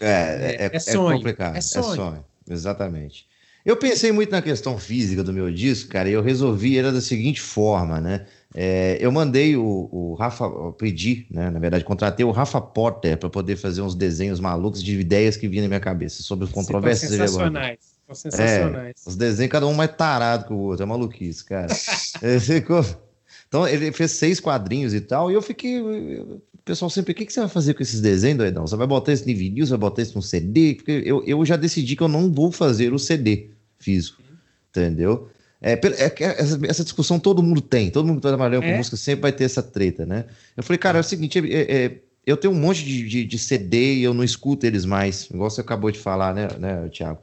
É, 0.00 0.68
é, 0.70 0.70
é, 0.72 0.78
sonho, 0.78 1.10
é 1.10 1.16
complicado. 1.16 1.56
É 1.56 1.60
sonho. 1.60 1.92
é 1.92 1.96
sonho. 1.96 2.24
Exatamente. 2.48 3.26
Eu 3.68 3.76
pensei 3.76 4.10
muito 4.10 4.30
na 4.30 4.40
questão 4.40 4.78
física 4.78 5.22
do 5.22 5.30
meu 5.30 5.52
disco, 5.52 5.90
cara, 5.90 6.08
e 6.08 6.14
eu 6.14 6.22
resolvi 6.22 6.78
era 6.78 6.90
da 6.90 7.02
seguinte 7.02 7.38
forma, 7.38 8.00
né? 8.00 8.24
É, 8.54 8.96
eu 8.98 9.12
mandei 9.12 9.58
o, 9.58 9.90
o 9.92 10.14
Rafa, 10.14 10.44
eu 10.44 10.72
pedi, 10.72 11.26
né? 11.30 11.50
Na 11.50 11.58
verdade, 11.58 11.84
contratei 11.84 12.24
o 12.24 12.30
Rafa 12.30 12.62
Potter 12.62 13.18
para 13.18 13.28
poder 13.28 13.56
fazer 13.56 13.82
uns 13.82 13.94
desenhos 13.94 14.40
malucos 14.40 14.82
de 14.82 14.98
ideias 14.98 15.36
que 15.36 15.46
vinham 15.46 15.64
na 15.64 15.68
minha 15.68 15.80
cabeça 15.80 16.22
sobre 16.22 16.46
os 16.46 16.50
controvérsias 16.50 17.10
sensacionais. 17.10 17.78
São 18.06 18.14
sensacionais. 18.14 18.94
É, 19.06 19.10
os 19.10 19.16
desenhos, 19.16 19.52
cada 19.52 19.66
um 19.66 19.74
mais 19.74 19.94
tarado 19.94 20.46
que 20.46 20.52
o 20.54 20.56
outro, 20.56 20.82
é 20.82 20.86
maluquice, 20.86 21.44
cara. 21.44 21.68
ficou... 22.40 22.82
Então, 23.48 23.68
ele 23.68 23.92
fez 23.92 24.12
seis 24.12 24.40
quadrinhos 24.40 24.94
e 24.94 25.00
tal, 25.02 25.30
e 25.30 25.34
eu 25.34 25.42
fiquei. 25.42 25.78
O 25.78 26.40
pessoal 26.64 26.88
sempre, 26.88 27.12
o 27.12 27.14
que, 27.14 27.26
que 27.26 27.32
você 27.34 27.40
vai 27.40 27.50
fazer 27.50 27.74
com 27.74 27.82
esses 27.82 28.00
desenhos, 28.00 28.38
doidão? 28.38 28.66
Você 28.66 28.76
vai 28.76 28.86
botar 28.86 29.12
isso 29.12 29.28
em 29.28 29.34
vinil, 29.34 29.66
você 29.66 29.72
vai 29.72 29.80
botar 29.80 30.00
isso 30.00 30.14
no 30.14 30.22
CD? 30.22 30.74
Porque 30.74 31.02
eu, 31.04 31.22
eu 31.26 31.44
já 31.44 31.56
decidi 31.56 31.94
que 31.94 32.02
eu 32.02 32.08
não 32.08 32.32
vou 32.32 32.50
fazer 32.50 32.94
o 32.94 32.98
CD 32.98 33.57
físico, 33.78 34.22
entendeu? 34.70 35.30
É, 35.60 35.72
é, 35.72 36.12
essa, 36.38 36.58
essa, 36.66 36.84
discussão 36.84 37.18
todo 37.18 37.42
mundo 37.42 37.60
tem, 37.60 37.90
todo 37.90 38.06
mundo 38.06 38.16
que 38.16 38.22
tá 38.22 38.28
trabalhando 38.28 38.62
é? 38.64 38.70
com 38.70 38.76
música 38.76 38.96
sempre 38.96 39.22
vai 39.22 39.32
ter 39.32 39.44
essa 39.44 39.62
treta, 39.62 40.06
né? 40.06 40.24
Eu 40.56 40.62
falei, 40.62 40.78
cara, 40.78 40.98
é 40.98 41.00
o 41.00 41.04
seguinte, 41.04 41.38
é, 41.38 41.84
é, 41.84 41.98
eu 42.24 42.36
tenho 42.36 42.54
um 42.54 42.56
monte 42.56 42.84
de, 42.84 43.08
de, 43.08 43.24
de, 43.24 43.38
CD 43.38 43.94
e 43.94 44.04
eu 44.04 44.14
não 44.14 44.22
escuto 44.22 44.64
eles 44.64 44.84
mais, 44.84 45.28
igual 45.32 45.50
você 45.50 45.60
acabou 45.60 45.90
de 45.90 45.98
falar, 45.98 46.32
né, 46.32 46.48
né 46.58 46.88
Thiago? 46.90 47.20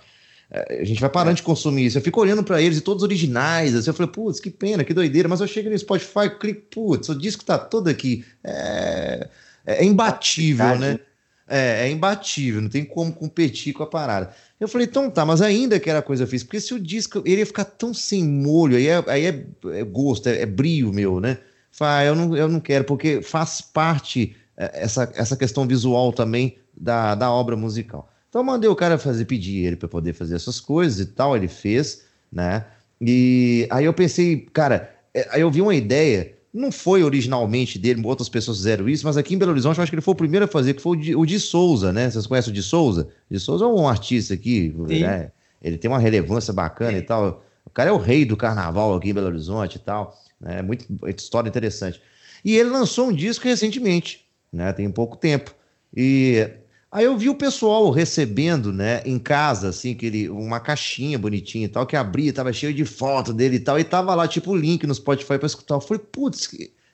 É, 0.51 0.81
a 0.81 0.83
gente 0.83 1.01
vai 1.01 1.09
parando 1.09 1.35
de 1.35 1.43
consumir 1.43 1.85
isso. 1.85 1.97
Eu 1.97 2.01
fico 2.01 2.19
olhando 2.21 2.43
para 2.43 2.61
eles 2.61 2.77
e 2.77 2.81
todos 2.81 3.03
originais. 3.03 3.75
Assim, 3.75 3.89
eu 3.89 3.93
falei, 3.93 4.11
putz, 4.11 4.39
que 4.39 4.49
pena, 4.49 4.83
que 4.83 4.93
doideira. 4.93 5.27
Mas 5.27 5.41
eu 5.41 5.47
chego 5.47 5.69
no 5.69 5.77
Spotify, 5.77 6.29
clico, 6.39 6.61
putz, 6.69 7.09
o 7.09 7.15
disco 7.15 7.43
tá 7.43 7.57
todo 7.57 7.87
aqui. 7.87 8.23
É, 8.43 9.27
é 9.65 9.83
imbatível, 9.83 10.77
né? 10.77 10.99
É, 11.47 11.87
é 11.87 11.91
imbatível, 11.91 12.59
não 12.59 12.69
tem 12.69 12.83
como 12.83 13.13
competir 13.13 13.73
com 13.73 13.83
a 13.83 13.87
parada. 13.87 14.33
Eu 14.59 14.67
falei, 14.67 14.87
então 14.87 15.09
tá, 15.09 15.25
mas 15.25 15.41
ainda 15.41 15.79
que 15.79 15.89
era 15.89 16.01
coisa 16.01 16.25
física, 16.25 16.47
porque 16.47 16.61
se 16.61 16.73
o 16.73 16.79
disco 16.79 17.21
ele 17.25 17.39
ia 17.39 17.45
ficar 17.45 17.65
tão 17.65 17.93
sem 17.93 18.23
molho, 18.23 18.77
aí 18.77 18.87
é, 18.87 19.03
aí 19.07 19.25
é, 19.25 19.45
é 19.79 19.83
gosto, 19.83 20.27
é, 20.27 20.41
é, 20.41 20.45
brilho 20.45 20.93
meu, 20.93 21.19
né? 21.19 21.37
Fala, 21.71 21.97
ah, 21.97 22.05
eu 22.05 22.15
não, 22.15 22.37
eu 22.37 22.47
não 22.47 22.61
quero, 22.61 22.85
porque 22.85 23.21
faz 23.21 23.59
parte 23.59 24.35
é, 24.55 24.83
essa, 24.83 25.11
essa 25.15 25.35
questão 25.35 25.67
visual 25.67 26.13
também 26.13 26.57
da, 26.75 27.15
da 27.15 27.29
obra 27.29 27.57
musical. 27.57 28.09
Então 28.29 28.43
mandei 28.43 28.69
o 28.69 28.75
cara 28.75 28.97
fazer, 28.97 29.25
pedir 29.25 29.65
ele 29.65 29.75
para 29.75 29.89
poder 29.89 30.13
fazer 30.13 30.35
essas 30.35 30.59
coisas 30.59 30.99
e 30.99 31.05
tal, 31.05 31.35
ele 31.35 31.49
fez, 31.49 32.05
né? 32.31 32.65
E 32.99 33.67
aí 33.69 33.83
eu 33.83 33.93
pensei, 33.93 34.47
cara, 34.53 34.93
é, 35.13 35.27
aí 35.31 35.41
eu 35.41 35.51
vi 35.51 35.61
uma 35.61 35.75
ideia, 35.75 36.34
não 36.55 36.71
foi 36.71 37.03
originalmente 37.03 37.77
dele, 37.77 38.01
outras 38.05 38.29
pessoas 38.29 38.57
fizeram 38.57 38.87
isso, 38.87 39.05
mas 39.05 39.17
aqui 39.17 39.35
em 39.35 39.37
Belo 39.37 39.51
Horizonte 39.51 39.77
eu 39.77 39.83
acho 39.83 39.91
que 39.91 39.95
ele 39.95 40.01
foi 40.01 40.13
o 40.13 40.17
primeiro 40.17 40.45
a 40.45 40.47
fazer, 40.47 40.73
que 40.73 40.81
foi 40.81 40.97
o 40.97 40.99
de, 40.99 41.15
o 41.15 41.25
de 41.25 41.37
Souza, 41.37 41.91
né? 41.91 42.09
Vocês 42.09 42.25
conhecem 42.25 42.51
o 42.51 42.53
de 42.53 42.63
Souza? 42.63 43.09
De 43.29 43.37
Souza 43.39 43.65
é 43.65 43.67
um 43.67 43.87
artista 43.87 44.33
aqui, 44.33 44.73
né? 44.77 45.31
Ele 45.61 45.77
tem 45.77 45.91
uma 45.91 45.99
relevância 45.99 46.53
bacana 46.53 46.97
e 46.97 47.01
tal. 47.01 47.43
O 47.65 47.69
cara 47.69 47.89
é 47.89 47.93
o 47.93 47.97
rei 47.97 48.23
do 48.23 48.37
carnaval 48.37 48.95
aqui 48.95 49.09
em 49.09 49.13
Belo 49.13 49.27
Horizonte 49.27 49.75
e 49.75 49.79
tal. 49.79 50.17
Né? 50.39 50.61
Muito, 50.61 50.85
muita 50.89 51.21
história 51.21 51.49
interessante. 51.49 52.01
E 52.43 52.55
ele 52.55 52.69
lançou 52.69 53.09
um 53.09 53.13
disco 53.13 53.45
recentemente, 53.45 54.25
né? 54.53 54.71
Tem 54.71 54.89
pouco 54.89 55.17
tempo. 55.17 55.53
E 55.95 56.49
Aí 56.95 57.03
eu 57.03 57.17
vi 57.17 57.27
o 57.27 57.35
pessoal 57.35 57.91
recebendo, 57.91 58.71
né, 58.71 59.01
em 59.03 59.19
casa, 59.19 59.67
assim, 59.67 59.91
aquele, 59.91 60.29
uma 60.29 60.61
caixinha 60.61 61.19
bonitinha 61.19 61.65
e 61.65 61.67
tal, 61.67 61.85
que 61.85 61.93
abria, 61.93 62.31
tava 62.31 62.53
cheio 62.53 62.73
de 62.73 62.85
foto 62.85 63.33
dele 63.33 63.57
e 63.57 63.59
tal, 63.59 63.77
e 63.77 63.83
tava 63.83 64.15
lá, 64.15 64.25
tipo, 64.29 64.51
o 64.51 64.55
link 64.55 64.87
no 64.87 64.95
Spotify 64.95 65.37
para 65.37 65.45
escutar. 65.45 65.75
Eu 65.75 65.81
falei, 65.81 66.01
putz, 66.09 66.49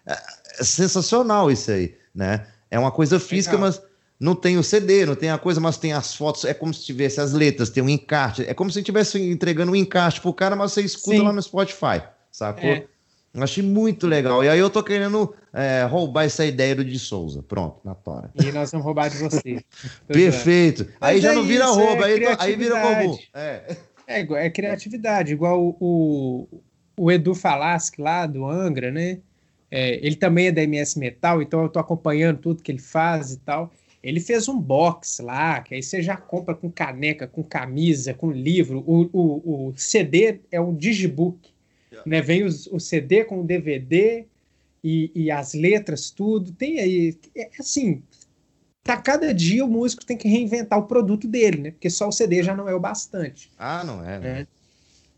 é, 0.07 0.17
é 0.59 0.63
sensacional 0.63 1.51
isso 1.51 1.69
aí, 1.69 1.93
né? 2.15 2.47
É 2.71 2.79
uma 2.79 2.89
coisa 2.89 3.19
física, 3.19 3.55
Legal. 3.55 3.69
mas 3.69 3.81
não 4.19 4.33
tem 4.33 4.57
o 4.57 4.63
CD, 4.63 5.05
não 5.05 5.13
tem 5.13 5.29
a 5.29 5.37
coisa, 5.37 5.61
mas 5.61 5.77
tem 5.77 5.93
as 5.93 6.15
fotos, 6.15 6.45
é 6.45 6.53
como 6.55 6.73
se 6.73 6.83
tivesse 6.83 7.21
as 7.21 7.31
letras, 7.31 7.69
tem 7.69 7.83
um 7.83 7.89
encarte, 7.89 8.43
é 8.47 8.55
como 8.55 8.71
se 8.71 8.79
estivesse 8.79 9.21
entregando 9.21 9.71
um 9.71 9.75
encarte 9.75 10.19
pro 10.19 10.33
cara, 10.33 10.55
mas 10.55 10.71
você 10.71 10.81
escuta 10.81 11.17
Sim. 11.17 11.23
lá 11.25 11.31
no 11.31 11.43
Spotify, 11.43 12.01
sacou? 12.31 12.71
É. 12.71 12.87
Achei 13.33 13.63
muito 13.63 14.07
legal. 14.07 14.43
E 14.43 14.49
aí 14.49 14.59
eu 14.59 14.69
tô 14.69 14.83
querendo 14.83 15.33
é, 15.53 15.83
roubar 15.83 16.25
essa 16.25 16.45
ideia 16.45 16.75
do 16.75 16.83
de 16.83 16.99
Souza. 16.99 17.41
Pronto, 17.41 17.79
na 17.83 17.95
tora. 17.95 18.29
E 18.35 18.51
nós 18.51 18.71
vamos 18.71 18.85
roubar 18.85 19.09
de 19.09 19.17
você. 19.17 19.63
Perfeito. 20.07 20.87
Aí 20.99 21.15
Mas 21.15 21.23
já 21.23 21.31
é 21.31 21.35
não 21.35 21.43
vira 21.43 21.65
isso, 21.65 21.75
roubo, 21.75 22.03
é 22.03 22.05
aí, 22.05 22.35
aí 22.39 22.55
vira 22.55 22.81
robô. 22.81 23.19
É. 23.33 23.77
É, 24.07 24.45
é 24.45 24.49
criatividade, 24.49 25.31
igual 25.31 25.77
o, 25.79 26.47
o, 26.97 27.09
Edu 27.09 27.33
Falaschi 27.33 28.01
lá 28.01 28.25
do 28.25 28.45
Angra, 28.45 28.91
né? 28.91 29.19
É, 29.69 30.05
ele 30.05 30.17
também 30.17 30.47
é 30.47 30.51
da 30.51 30.61
MS 30.61 30.99
Metal, 30.99 31.41
então 31.41 31.61
eu 31.63 31.69
tô 31.69 31.79
acompanhando 31.79 32.39
tudo 32.39 32.61
que 32.61 32.71
ele 32.71 32.79
faz 32.79 33.31
e 33.31 33.39
tal. 33.39 33.71
Ele 34.03 34.19
fez 34.19 34.49
um 34.49 34.59
box 34.59 35.21
lá, 35.21 35.61
que 35.61 35.75
aí 35.75 35.81
você 35.81 36.01
já 36.01 36.17
compra 36.17 36.53
com 36.53 36.69
caneca, 36.69 37.25
com 37.25 37.41
camisa, 37.41 38.13
com 38.13 38.31
livro. 38.31 38.83
O, 38.85 39.09
o, 39.13 39.67
o 39.69 39.73
CD 39.77 40.41
é 40.51 40.59
um 40.59 40.75
digibook 40.75 41.51
né? 42.05 42.21
Vem 42.21 42.43
os, 42.43 42.67
o 42.67 42.79
CD 42.79 43.23
com 43.23 43.41
o 43.41 43.45
DVD 43.45 44.25
e, 44.83 45.11
e, 45.13 45.31
as 45.31 45.53
letras, 45.53 46.09
tudo. 46.09 46.51
Tem 46.51 46.79
aí. 46.79 47.17
É 47.35 47.49
assim. 47.59 48.01
Tá 48.83 48.97
cada 48.97 49.31
dia 49.31 49.63
o 49.63 49.69
músico 49.69 50.03
tem 50.03 50.17
que 50.17 50.27
reinventar 50.27 50.79
o 50.79 50.87
produto 50.87 51.27
dele, 51.27 51.61
né? 51.61 51.71
Porque 51.71 51.89
só 51.89 52.07
o 52.07 52.11
CD 52.11 52.41
já 52.41 52.55
não 52.55 52.67
é 52.67 52.73
o 52.73 52.79
bastante. 52.79 53.51
Ah, 53.57 53.83
não 53.83 54.03
é, 54.03 54.19
né? 54.19 54.41
É. 54.41 54.47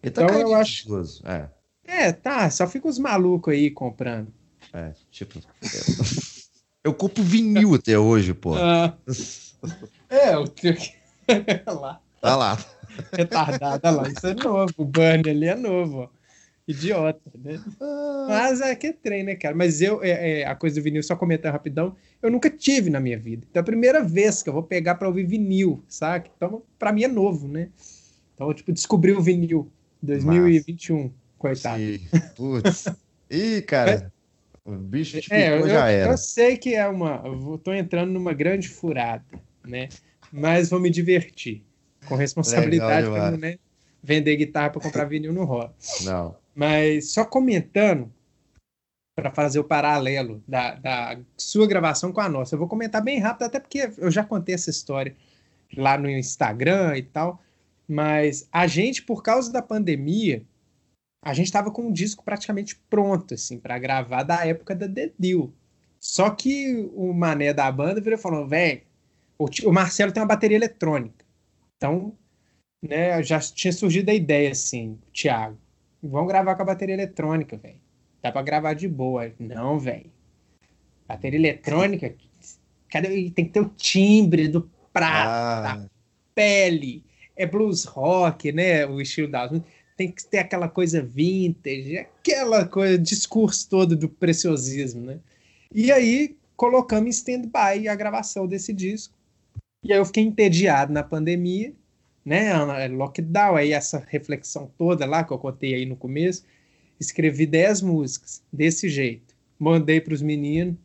Então 0.04 0.28
tá 0.28 0.34
eu 0.34 0.54
acho. 0.54 0.86
É. 1.24 1.50
é, 1.86 2.12
tá. 2.12 2.50
Só 2.50 2.68
fica 2.68 2.90
os 2.90 3.00
malucos 3.00 3.54
aí 3.54 3.72
comprando. 3.72 4.28
É, 4.74 4.92
tipo. 5.10 5.40
Eu, 6.84 6.94
compro 6.94 7.24
vinil 7.24 7.76
até 7.76 7.98
hoje, 7.98 8.34
pô. 8.34 8.56
Ah. 8.60 8.98
É, 10.10 10.36
eu 10.36 10.46
tenho 10.46 10.76
que. 10.76 10.94
lá. 11.66 12.02
Tá 12.22 12.36
lá. 12.36 12.58
Retardada 13.14 13.90
lá. 13.90 14.08
Isso 14.10 14.28
é 14.28 14.34
novo. 14.34 14.74
O 14.78 14.86
Bunny 14.86 15.30
ali 15.30 15.48
é 15.48 15.56
novo, 15.56 16.02
ó. 16.02 16.10
Idiota, 16.68 17.32
né? 17.44 17.62
Ah. 17.82 18.26
Mas 18.30 18.62
é 18.62 18.76
que 18.76 18.88
é 18.88 18.94
trem, 18.94 19.24
né, 19.24 19.36
cara? 19.36 19.56
Mas 19.56 19.82
eu, 19.82 20.02
é, 20.04 20.42
é, 20.42 20.46
a 20.46 20.56
coisa 20.56 20.80
do 20.80 20.84
vinil, 20.84 21.04
só 21.04 21.16
comentar 21.16 21.52
rapidão, 21.52 21.96
eu 22.22 22.32
nunca 22.32 22.50
tive 22.50 22.90
na 22.90 23.00
minha 23.00 23.20
vida. 23.20 23.46
Então 23.50 23.60
é 23.60 23.62
a 23.62 23.66
primeira 23.66 24.04
vez 24.04 24.42
que 24.42 24.50
eu 24.50 24.54
vou 24.54 24.64
pegar 24.64 24.96
pra 24.96 25.08
ouvir 25.08 25.26
vinil, 25.26 25.84
saca? 25.88 26.30
Então, 26.36 26.64
pra 26.80 26.94
mim 26.94 27.04
é 27.04 27.08
novo, 27.08 27.48
né? 27.48 27.70
Então, 28.34 28.48
eu, 28.48 28.54
tipo, 28.54 28.72
descobri 28.72 29.12
o 29.12 29.22
vinil 29.22 29.70
2021, 30.02 30.98
Massa. 30.98 31.14
coitado. 31.38 31.80
Sim. 31.80 32.00
Putz. 32.36 32.86
Ih, 33.30 33.62
cara. 33.64 34.12
O 34.66 34.72
bicho 34.72 35.20
te 35.20 35.34
é, 35.34 35.60
eu, 35.60 35.68
já 35.68 35.90
era. 35.90 36.12
Eu 36.12 36.18
sei 36.18 36.56
que 36.58 36.74
é 36.74 36.88
uma. 36.88 37.22
Eu 37.26 37.58
tô 37.58 37.74
entrando 37.74 38.12
numa 38.12 38.34
grande 38.34 38.70
furada, 38.70 39.26
né? 39.66 39.90
Mas 40.32 40.70
vou 40.70 40.80
me 40.80 40.90
divertir. 40.90 41.64
Com 42.08 42.16
responsabilidade 42.16 43.08
Legal, 43.08 43.30
pra 43.30 43.38
né? 43.38 43.58
vender 44.02 44.36
guitarra 44.36 44.70
para 44.70 44.82
comprar 44.82 45.06
vinil 45.06 45.34
não 45.34 45.46
rola. 45.46 45.74
Não. 46.04 46.36
Mas 46.56 47.12
só 47.12 47.26
comentando 47.26 48.12
para 49.16 49.32
fazer 49.32 49.60
o 49.60 49.64
paralelo 49.64 50.44
da, 50.48 50.76
da, 50.76 51.20
sua 51.38 51.68
gravação 51.68 52.12
com 52.12 52.22
a 52.22 52.30
nossa. 52.30 52.56
Eu 52.56 52.60
vou 52.60 52.68
comentar 52.68 53.02
bem 53.04 53.20
rápido, 53.20 53.44
até 53.44 53.60
porque 53.60 53.92
eu 53.98 54.10
já 54.10 54.24
contei 54.24 54.56
essa 54.56 54.70
história 54.70 55.16
lá 55.76 55.98
no 55.98 56.10
Instagram 56.10 56.98
e 56.98 57.04
tal. 57.04 57.42
Mas 57.88 58.48
a 58.52 58.66
gente, 58.66 59.04
por 59.04 59.22
causa 59.22 59.52
da 59.52 59.62
pandemia, 59.62 60.44
a 61.22 61.34
gente 61.34 61.48
estava 61.48 61.72
com 61.72 61.84
um 61.84 61.92
disco 61.92 62.24
praticamente 62.24 62.76
pronto, 62.90 63.34
assim, 63.34 63.60
para 63.60 63.78
gravar 63.78 64.24
da 64.24 64.46
época 64.46 64.76
da 64.76 64.90
The 64.90 65.12
Deal. 65.18 65.54
Só 66.00 66.30
que 66.32 66.90
o 66.94 67.14
mané 67.14 67.54
da 67.54 67.72
banda 67.72 68.02
virou 68.02 68.18
e 68.18 68.22
falou: 68.22 68.48
velho, 68.48 68.82
o, 69.38 69.72
Marcelo 69.72 70.12
tem 70.12 70.22
uma 70.22 70.28
bateria 70.28 70.58
eletrônica. 70.58 71.24
Então, 71.78 72.18
né, 72.82 73.22
já 73.24 73.40
tinha 73.40 73.72
surgido 73.72 74.10
a 74.12 74.14
ideia, 74.14 74.52
assim, 74.52 75.00
Thiago 75.14 75.58
Vamos 76.04 76.28
gravar 76.28 76.56
com 76.56 76.64
a 76.64 76.66
bateria 76.66 76.96
eletrônica, 76.96 77.56
velho. 77.56 77.80
Dá 78.22 78.32
pra 78.32 78.42
gravar 78.42 78.74
de 78.74 78.88
boa. 78.88 79.32
Não, 79.40 79.80
velho. 79.80 80.12
Bateria 81.08 81.40
eletrônica, 81.40 82.14
cadê? 82.90 83.32
tem 83.32 83.46
que 83.46 83.52
ter 83.52 83.62
o 83.62 83.70
timbre 83.70 84.48
do 84.48 84.70
prato, 84.92 85.80
ah. 85.80 85.86
pele. 86.36 87.04
É 87.36 87.46
blues 87.46 87.86
rock, 87.86 88.52
né? 88.52 88.86
O 88.86 89.02
estilo 89.02 89.30
da 89.30 89.50
tem 89.96 90.12
que 90.12 90.26
ter 90.26 90.40
aquela 90.40 90.68
coisa 90.68 91.02
vintage, 91.02 91.98
aquela 91.98 92.66
coisa, 92.66 92.98
discurso 92.98 93.70
todo 93.70 93.96
do 93.96 94.10
preciosismo, 94.10 95.02
né? 95.06 95.20
E 95.74 95.92
aí 95.92 96.36
colocamos 96.56 97.08
em 97.08 97.10
stand-by 97.10 97.88
a 97.88 97.96
gravação 97.96 98.48
desse 98.48 98.74
disco. 98.74 99.16
E 99.84 99.92
aí 99.92 100.00
eu 100.00 100.06
fiquei 100.06 100.24
entediado 100.24 100.92
na 100.92 101.04
pandemia 101.04 101.74
né? 102.26 102.88
Lockdown, 102.88 103.56
aí 103.56 103.74
essa 103.74 104.04
reflexão 104.08 104.72
toda 104.78 105.06
lá 105.06 105.24
que 105.24 105.32
eu 105.32 105.38
contei 105.38 105.74
aí 105.74 105.86
no 105.86 105.96
começo. 105.96 106.46
Escrevi 107.00 107.46
10 107.46 107.82
músicas 107.82 108.42
desse 108.52 108.88
jeito. 108.90 109.36
Mandei 109.60 110.00
para 110.00 110.14
os 110.14 110.22
meninos. 110.22 110.76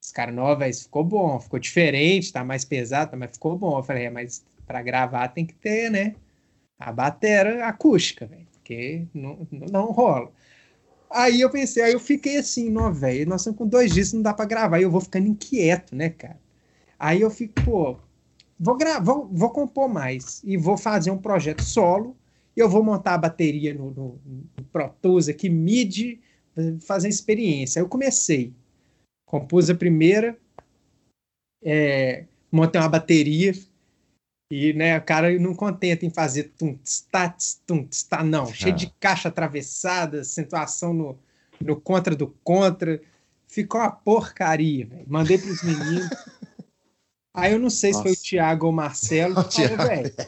Os 0.00 0.12
caras, 0.12 0.34
não, 0.34 0.56
velho, 0.56 0.74
ficou 0.74 1.02
bom, 1.02 1.40
ficou 1.40 1.58
diferente, 1.58 2.32
tá 2.32 2.44
mais 2.44 2.64
pesado, 2.64 3.12
tá, 3.12 3.16
mas 3.16 3.32
ficou 3.32 3.56
bom. 3.56 3.78
Eu 3.78 3.82
falei, 3.82 4.04
é, 4.04 4.10
mas 4.10 4.44
para 4.66 4.82
gravar 4.82 5.28
tem 5.28 5.46
que 5.46 5.54
ter, 5.54 5.90
né? 5.90 6.14
A 6.78 6.92
bateria 6.92 7.66
acústica, 7.66 8.26
velho, 8.26 8.46
porque 8.52 9.06
não, 9.14 9.46
não 9.50 9.92
rola. 9.92 10.30
Aí 11.10 11.40
eu 11.40 11.50
pensei, 11.50 11.82
aí 11.82 11.92
eu 11.92 12.00
fiquei 12.00 12.38
assim, 12.38 12.70
não, 12.70 12.92
velho, 12.92 13.26
nós 13.28 13.42
estamos 13.42 13.58
com 13.58 13.66
dois 13.66 13.94
dias, 13.94 14.12
não 14.12 14.20
dá 14.20 14.34
para 14.34 14.44
gravar, 14.46 14.80
e 14.80 14.82
eu 14.82 14.90
vou 14.90 15.00
ficando 15.00 15.28
inquieto, 15.28 15.94
né, 15.94 16.10
cara? 16.10 16.40
Aí 16.98 17.20
eu 17.20 17.30
fico, 17.30 17.54
pô, 17.64 17.96
vou, 18.58 18.78
vou, 19.02 19.28
vou 19.32 19.50
compor 19.50 19.88
mais 19.88 20.42
e 20.44 20.56
vou 20.56 20.76
fazer 20.76 21.10
um 21.10 21.18
projeto 21.18 21.62
solo. 21.62 22.16
E 22.56 22.60
eu 22.60 22.68
vou 22.68 22.84
montar 22.84 23.14
a 23.14 23.18
bateria 23.18 23.74
no, 23.74 23.90
no, 23.90 24.20
no 24.56 24.64
Pro 24.72 24.88
Tools 25.02 25.28
aqui, 25.28 25.48
MIDI, 25.48 26.20
fazer 26.80 27.08
experiência. 27.08 27.80
Aí 27.80 27.84
eu 27.84 27.88
comecei, 27.88 28.52
compus 29.26 29.68
a 29.70 29.74
primeira, 29.74 30.38
é, 31.62 32.26
montei 32.52 32.80
uma 32.80 32.88
bateria 32.88 33.52
e 34.50 34.72
né, 34.72 34.96
o 34.98 35.02
cara 35.02 35.36
não 35.38 35.54
contenta 35.54 36.06
em 36.06 36.10
fazer 36.10 36.52
tum, 36.56 36.78
tá, 37.10 37.34
tum, 37.66 37.88
tá, 38.08 38.22
não, 38.22 38.46
cheio 38.46 38.74
de 38.74 38.92
caixa 39.00 39.28
atravessada, 39.28 40.22
situação 40.22 40.92
no, 40.92 41.18
no 41.60 41.80
contra 41.80 42.14
do 42.14 42.28
contra. 42.44 43.00
Ficou 43.48 43.80
uma 43.80 43.90
porcaria, 43.90 44.86
velho. 44.86 45.04
Mandei 45.08 45.38
para 45.38 45.50
os 45.50 45.62
meninos. 45.62 46.08
Aí 47.34 47.52
eu 47.52 47.58
não 47.58 47.68
sei 47.68 47.90
Nossa. 47.90 48.02
se 48.02 48.08
foi 48.08 48.12
o 48.12 48.22
Thiago 48.22 48.66
ou 48.66 48.72
o 48.72 48.74
Marcelo 48.74 49.34
que 49.50 49.68
falou, 49.68 49.88
velho. 49.88 50.14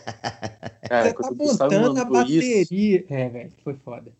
Você 0.86 1.58
tá 1.58 1.64
montando 1.64 2.00
a 2.00 2.04
bateria. 2.04 2.62
Isso. 2.62 3.04
É, 3.08 3.28
velho, 3.28 3.52
foi 3.62 3.74
foda. 3.74 4.12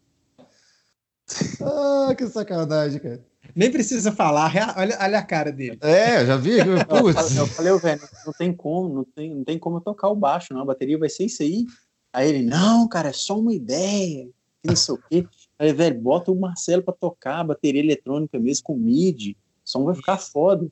Ah, 1.61 2.15
que 2.17 2.27
sacanagem, 2.29 3.01
cara. 3.01 3.25
Nem 3.55 3.71
precisa 3.71 4.13
falar, 4.13 4.53
olha, 4.77 4.99
olha 5.01 5.19
a 5.19 5.23
cara 5.23 5.51
dele. 5.51 5.79
É, 5.81 6.25
já 6.25 6.37
vi. 6.37 6.59
Putz. 6.87 7.35
Eu 7.37 7.47
falei, 7.47 7.77
velho, 7.79 8.01
não 8.25 8.33
tem 8.33 8.53
como, 8.53 8.95
não 8.95 9.05
tem, 9.05 9.35
não 9.35 9.45
tem 9.45 9.59
como 9.59 9.79
eu 9.79 9.81
tocar 9.81 10.09
o 10.09 10.17
baixo, 10.17 10.53
não. 10.53 10.61
A 10.61 10.65
bateria 10.65 10.99
vai 10.99 11.09
ser 11.09 11.25
isso 11.25 11.43
aí. 11.43 11.65
Aí 12.13 12.29
ele, 12.29 12.43
não, 12.43 12.87
cara, 12.89 13.09
é 13.09 13.13
só 13.13 13.39
uma 13.39 13.53
ideia. 13.53 14.29
Não 14.65 14.77
sei 14.77 14.95
o 14.95 14.99
quê. 15.09 15.27
Aí, 15.59 15.73
velho, 15.73 15.99
bota 16.01 16.31
o 16.31 16.39
Marcelo 16.39 16.83
pra 16.83 16.95
tocar 16.95 17.41
a 17.41 17.45
bateria 17.45 17.81
eletrônica 17.81 18.39
mesmo 18.39 18.65
com 18.65 18.77
MIDI. 18.77 19.37
O 19.65 19.71
som 19.71 19.85
vai 19.85 19.95
ficar 19.95 20.19
foda. 20.19 20.67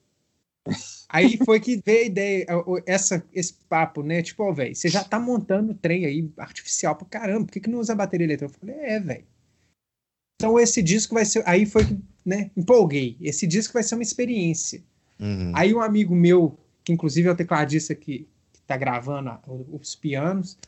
Aí 1.08 1.38
foi 1.44 1.60
que 1.60 1.80
veio 1.84 2.02
a 2.02 2.06
ideia, 2.06 2.46
essa, 2.86 3.24
esse 3.32 3.54
papo, 3.68 4.02
né? 4.02 4.22
Tipo, 4.22 4.44
ó, 4.44 4.50
oh, 4.50 4.54
velho, 4.54 4.74
você 4.74 4.88
já 4.88 5.04
tá 5.04 5.18
montando 5.18 5.72
o 5.72 5.74
trem 5.74 6.06
aí 6.06 6.30
artificial 6.36 6.96
pra 6.96 7.06
caramba, 7.06 7.46
por 7.46 7.52
que, 7.52 7.60
que 7.60 7.70
não 7.70 7.78
usa 7.78 7.94
bateria 7.94 8.26
eletrônica? 8.26 8.58
Eu 8.58 8.68
falei, 8.68 8.84
é, 8.84 9.00
velho. 9.00 9.24
Então 10.36 10.58
esse 10.58 10.82
disco 10.82 11.14
vai 11.14 11.24
ser. 11.24 11.42
Aí 11.46 11.66
foi 11.66 11.84
que, 11.84 11.98
né? 12.24 12.50
Empolguei. 12.56 13.16
Esse 13.20 13.46
disco 13.46 13.74
vai 13.74 13.82
ser 13.82 13.94
uma 13.94 14.02
experiência. 14.02 14.82
Uhum. 15.20 15.52
Aí 15.54 15.72
um 15.74 15.80
amigo 15.80 16.14
meu, 16.14 16.58
que 16.82 16.92
inclusive 16.92 17.28
é 17.28 17.30
o 17.30 17.36
tecladista 17.36 17.94
que, 17.94 18.26
que 18.52 18.60
tá 18.66 18.76
gravando 18.76 19.38
os 19.70 19.94
pianos, 19.94 20.58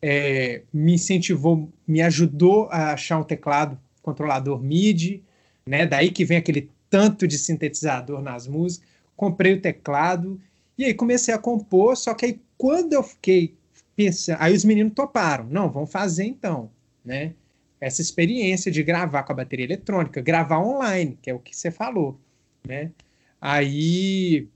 é, 0.00 0.62
me 0.72 0.94
incentivou, 0.94 1.68
me 1.86 2.00
ajudou 2.02 2.68
a 2.70 2.92
achar 2.92 3.18
um 3.18 3.24
teclado 3.24 3.78
controlador 4.02 4.62
MIDI 4.62 5.24
né? 5.68 5.86
Daí 5.86 6.10
que 6.10 6.24
vem 6.24 6.38
aquele 6.38 6.70
tanto 6.88 7.28
de 7.28 7.38
sintetizador 7.38 8.22
nas 8.22 8.46
músicas. 8.46 8.88
Comprei 9.18 9.54
o 9.54 9.60
teclado 9.60 10.40
e 10.78 10.84
aí 10.84 10.94
comecei 10.94 11.34
a 11.34 11.38
compor, 11.38 11.96
só 11.96 12.14
que 12.14 12.24
aí 12.24 12.40
quando 12.56 12.92
eu 12.92 13.02
fiquei 13.02 13.56
pensando, 13.96 14.36
aí 14.40 14.54
os 14.54 14.64
meninos 14.64 14.94
toparam, 14.94 15.44
não, 15.50 15.68
vamos 15.68 15.90
fazer 15.90 16.24
então, 16.24 16.70
né? 17.04 17.34
Essa 17.80 18.00
experiência 18.00 18.70
de 18.70 18.80
gravar 18.84 19.24
com 19.24 19.32
a 19.32 19.34
bateria 19.34 19.64
eletrônica, 19.64 20.20
gravar 20.20 20.60
online, 20.60 21.18
que 21.20 21.28
é 21.28 21.34
o 21.34 21.40
que 21.40 21.56
você 21.56 21.68
falou, 21.68 22.16
né? 22.64 22.92
Aí 23.40 24.46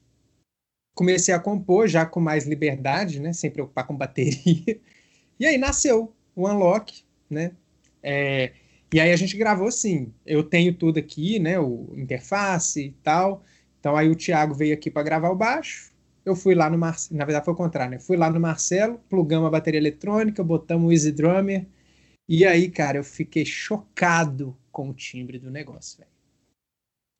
comecei 0.94 1.34
a 1.34 1.40
compor 1.40 1.88
já 1.88 2.06
com 2.06 2.20
mais 2.20 2.46
liberdade, 2.46 3.18
né? 3.18 3.32
Sem 3.32 3.50
preocupar 3.50 3.84
com 3.86 3.96
bateria. 3.96 4.80
E 5.40 5.46
aí 5.46 5.58
nasceu 5.58 6.12
o 6.36 6.48
Unlock, 6.48 7.02
né? 7.28 7.50
É, 8.00 8.52
e 8.92 9.00
aí 9.00 9.10
a 9.10 9.16
gente 9.16 9.36
gravou 9.36 9.66
assim. 9.66 10.12
Eu 10.24 10.44
tenho 10.44 10.72
tudo 10.72 10.98
aqui, 11.00 11.40
né? 11.40 11.58
O 11.58 11.92
interface 11.96 12.80
e 12.80 12.92
tal. 13.02 13.42
Então 13.82 13.96
aí 13.96 14.08
o 14.08 14.14
Thiago 14.14 14.54
veio 14.54 14.72
aqui 14.72 14.88
para 14.88 15.02
gravar 15.02 15.30
o 15.30 15.34
baixo. 15.34 15.90
Eu 16.24 16.36
fui 16.36 16.54
lá 16.54 16.70
no 16.70 16.78
Marcelo, 16.78 17.18
na 17.18 17.24
verdade 17.24 17.44
foi 17.44 17.52
o 17.52 17.56
contrário, 17.56 17.90
né? 17.90 17.98
Fui 17.98 18.16
lá 18.16 18.30
no 18.30 18.38
Marcelo, 18.38 19.00
plugamos 19.10 19.48
a 19.48 19.50
bateria 19.50 19.80
eletrônica, 19.80 20.44
botamos 20.44 20.88
o 20.88 20.92
Easy 20.92 21.10
Drummer. 21.10 21.66
E 22.28 22.46
aí, 22.46 22.70
cara, 22.70 22.98
eu 22.98 23.02
fiquei 23.02 23.44
chocado 23.44 24.56
com 24.70 24.88
o 24.88 24.94
timbre 24.94 25.36
do 25.36 25.50
negócio, 25.50 25.98
velho. 25.98 26.12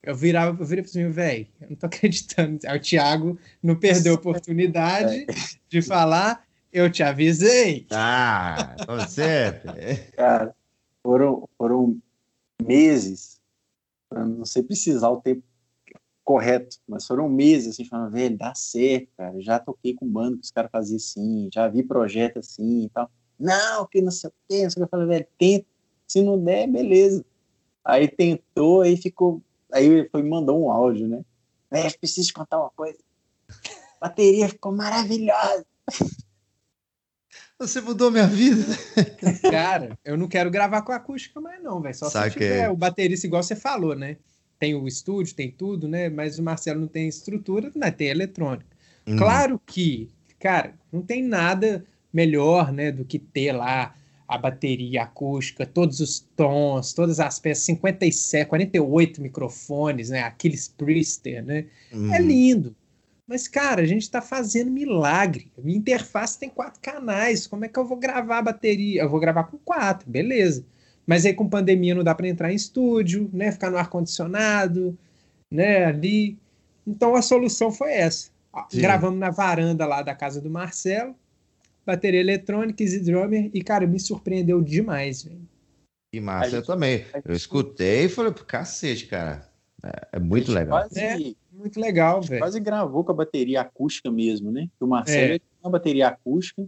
Eu 0.01 0.15
virava, 0.15 0.57
eu 0.57 0.65
virei 0.65 0.85
assim, 0.85 1.05
velho, 1.09 1.47
eu 1.59 1.71
não 1.71 1.75
tô 1.75 1.85
acreditando. 1.87 2.59
Aí 2.65 2.77
o 2.77 2.81
Thiago 2.81 3.37
não 3.61 3.75
perdeu 3.75 4.13
a 4.13 4.15
oportunidade 4.15 5.25
de 5.67 5.81
falar, 5.81 6.47
eu 6.71 6.89
te 6.89 7.03
avisei. 7.03 7.85
Ah, 7.91 8.73
você. 8.87 9.59
Cara, 10.15 10.55
foram, 11.03 11.45
foram 11.57 12.01
meses, 12.65 13.41
para 14.07 14.25
não 14.25 14.45
sei 14.45 14.63
precisar 14.63 15.09
o 15.09 15.19
tempo 15.19 15.43
correto, 16.23 16.77
mas 16.87 17.05
foram 17.05 17.27
meses 17.29 17.73
assim, 17.73 17.85
falando, 17.85 18.11
velho, 18.11 18.37
dá 18.37 18.53
certo, 18.55 19.09
cara. 19.17 19.41
Já 19.41 19.59
toquei 19.59 19.93
com 19.93 20.07
banda 20.07 20.37
que 20.37 20.43
os 20.43 20.51
caras 20.51 20.71
faziam 20.71 20.97
assim, 20.97 21.49
já 21.53 21.67
vi 21.67 21.83
projeto 21.83 22.39
assim 22.39 22.85
e 22.85 22.89
tal. 22.89 23.09
Não, 23.39 23.85
que 23.87 24.01
não 24.01 24.11
sei 24.11 24.29
o 24.29 24.33
que, 24.47 24.63
não 24.63 24.69
sei 24.69 24.83
o 24.83 24.87
que. 24.87 24.95
Eu 24.95 24.99
falei, 24.99 25.07
velho, 25.07 25.27
tenta. 25.37 25.65
Se 26.07 26.21
não 26.21 26.41
der, 26.41 26.67
beleza. 26.67 27.25
Aí 27.83 28.07
tentou, 28.07 28.81
aí 28.81 28.95
ficou 28.95 29.41
Aí 29.73 30.07
foi 30.09 30.21
mandou 30.21 30.63
um 30.63 30.69
áudio, 30.69 31.07
né? 31.07 31.25
É, 31.71 31.89
preciso 31.89 32.27
te 32.27 32.33
contar 32.33 32.59
uma 32.59 32.69
coisa. 32.69 32.99
A 33.99 34.07
bateria 34.07 34.47
ficou 34.47 34.71
maravilhosa. 34.71 35.65
Você 37.57 37.81
mudou 37.81 38.11
minha 38.11 38.27
vida. 38.27 38.63
Cara, 39.49 39.97
eu 40.05 40.15
não 40.15 40.27
quero 40.27 40.51
gravar 40.51 40.83
com 40.83 40.91
acústica 40.91 41.41
mais 41.41 41.61
não, 41.63 41.81
velho. 41.81 41.95
Só 41.95 42.09
Saquei. 42.09 42.29
se 42.29 42.37
tiver 42.37 42.69
o 42.69 42.75
baterista 42.75 43.25
igual 43.25 43.41
você 43.41 43.55
falou, 43.55 43.95
né? 43.95 44.17
Tem 44.63 44.73
o 44.73 44.87
estúdio, 44.87 45.35
tem 45.35 45.51
tudo, 45.51 45.89
né? 45.89 46.07
Mas 46.07 46.39
o 46.39 46.41
Marcelo 46.41 46.79
não 46.79 46.87
tem 46.87 47.05
estrutura, 47.05 47.69
né? 47.75 47.91
Tem 47.91 48.07
eletrônica. 48.07 48.65
Hum. 49.05 49.17
Claro 49.17 49.59
que, 49.65 50.07
cara, 50.39 50.73
não 50.89 51.01
tem 51.01 51.21
nada 51.21 51.83
melhor, 52.13 52.71
né, 52.71 52.89
do 52.89 53.03
que 53.03 53.19
ter 53.19 53.51
lá 53.51 53.93
a 54.25 54.37
bateria 54.37 55.03
acústica, 55.03 55.65
todos 55.65 55.99
os 55.99 56.21
tons, 56.37 56.93
todas 56.93 57.19
as 57.19 57.39
peças, 57.39 57.65
57, 57.65 58.47
48 58.47 59.21
microfones, 59.21 60.09
né? 60.09 60.21
Aqueles 60.21 60.69
Priester, 60.69 61.43
né? 61.43 61.65
Uhum. 61.91 62.13
É 62.13 62.21
lindo. 62.21 62.73
Mas, 63.27 63.49
cara, 63.49 63.81
a 63.81 63.85
gente 63.85 64.03
está 64.03 64.21
fazendo 64.21 64.71
milagre. 64.71 65.51
A 65.57 65.61
minha 65.61 65.77
interface 65.77 66.39
tem 66.39 66.47
quatro 66.47 66.79
canais. 66.81 67.47
Como 67.47 67.65
é 67.65 67.67
que 67.67 67.77
eu 67.77 67.85
vou 67.85 67.97
gravar 67.97 68.37
a 68.37 68.43
bateria? 68.43 69.01
Eu 69.01 69.09
vou 69.09 69.19
gravar 69.19 69.43
com 69.43 69.57
quatro, 69.57 70.09
beleza. 70.09 70.65
Mas 71.05 71.25
aí 71.25 71.33
com 71.33 71.49
pandemia 71.49 71.95
não 71.95 72.03
dá 72.03 72.15
para 72.15 72.27
entrar 72.27 72.51
em 72.51 72.55
estúdio, 72.55 73.29
né? 73.33 73.51
Ficar 73.51 73.69
no 73.69 73.77
ar-condicionado, 73.77 74.97
né? 75.51 75.85
Ali. 75.85 76.37
Então 76.85 77.15
a 77.15 77.21
solução 77.21 77.71
foi 77.71 77.93
essa. 77.93 78.31
Sim. 78.69 78.81
Gravamos 78.81 79.19
na 79.19 79.29
varanda 79.29 79.85
lá 79.85 80.01
da 80.01 80.13
casa 80.13 80.39
do 80.39 80.49
Marcelo 80.49 81.15
bateria 81.85 82.19
eletrônica, 82.19 82.81
Easy 82.81 82.99
Drummer, 82.99 83.49
e, 83.53 83.61
cara, 83.61 83.85
me 83.85 83.99
surpreendeu 83.99 84.61
demais, 84.61 85.23
velho. 85.23 85.47
E 86.13 86.19
massa, 86.19 86.49
gente, 86.49 86.55
eu 86.55 86.65
também. 86.65 87.05
Eu 87.25 87.35
escutei 87.35 88.05
e 88.05 88.09
falei, 88.09 88.33
cacete, 88.33 89.07
cara. 89.07 89.49
É, 89.83 90.07
é 90.13 90.19
muito 90.19 90.51
legal. 90.51 90.79
Quase, 90.79 90.99
é, 90.99 91.17
muito 91.51 91.79
legal, 91.79 92.21
velho. 92.21 92.39
Quase 92.39 92.59
gravou 92.59 93.03
com 93.03 93.11
a 93.11 93.15
bateria 93.15 93.61
acústica 93.61 94.11
mesmo, 94.11 94.51
né? 94.51 94.69
O 94.79 94.87
Marcelo 94.87 95.33
é. 95.33 95.39
tinha 95.39 95.49
uma 95.63 95.71
bateria 95.71 96.07
acústica, 96.07 96.63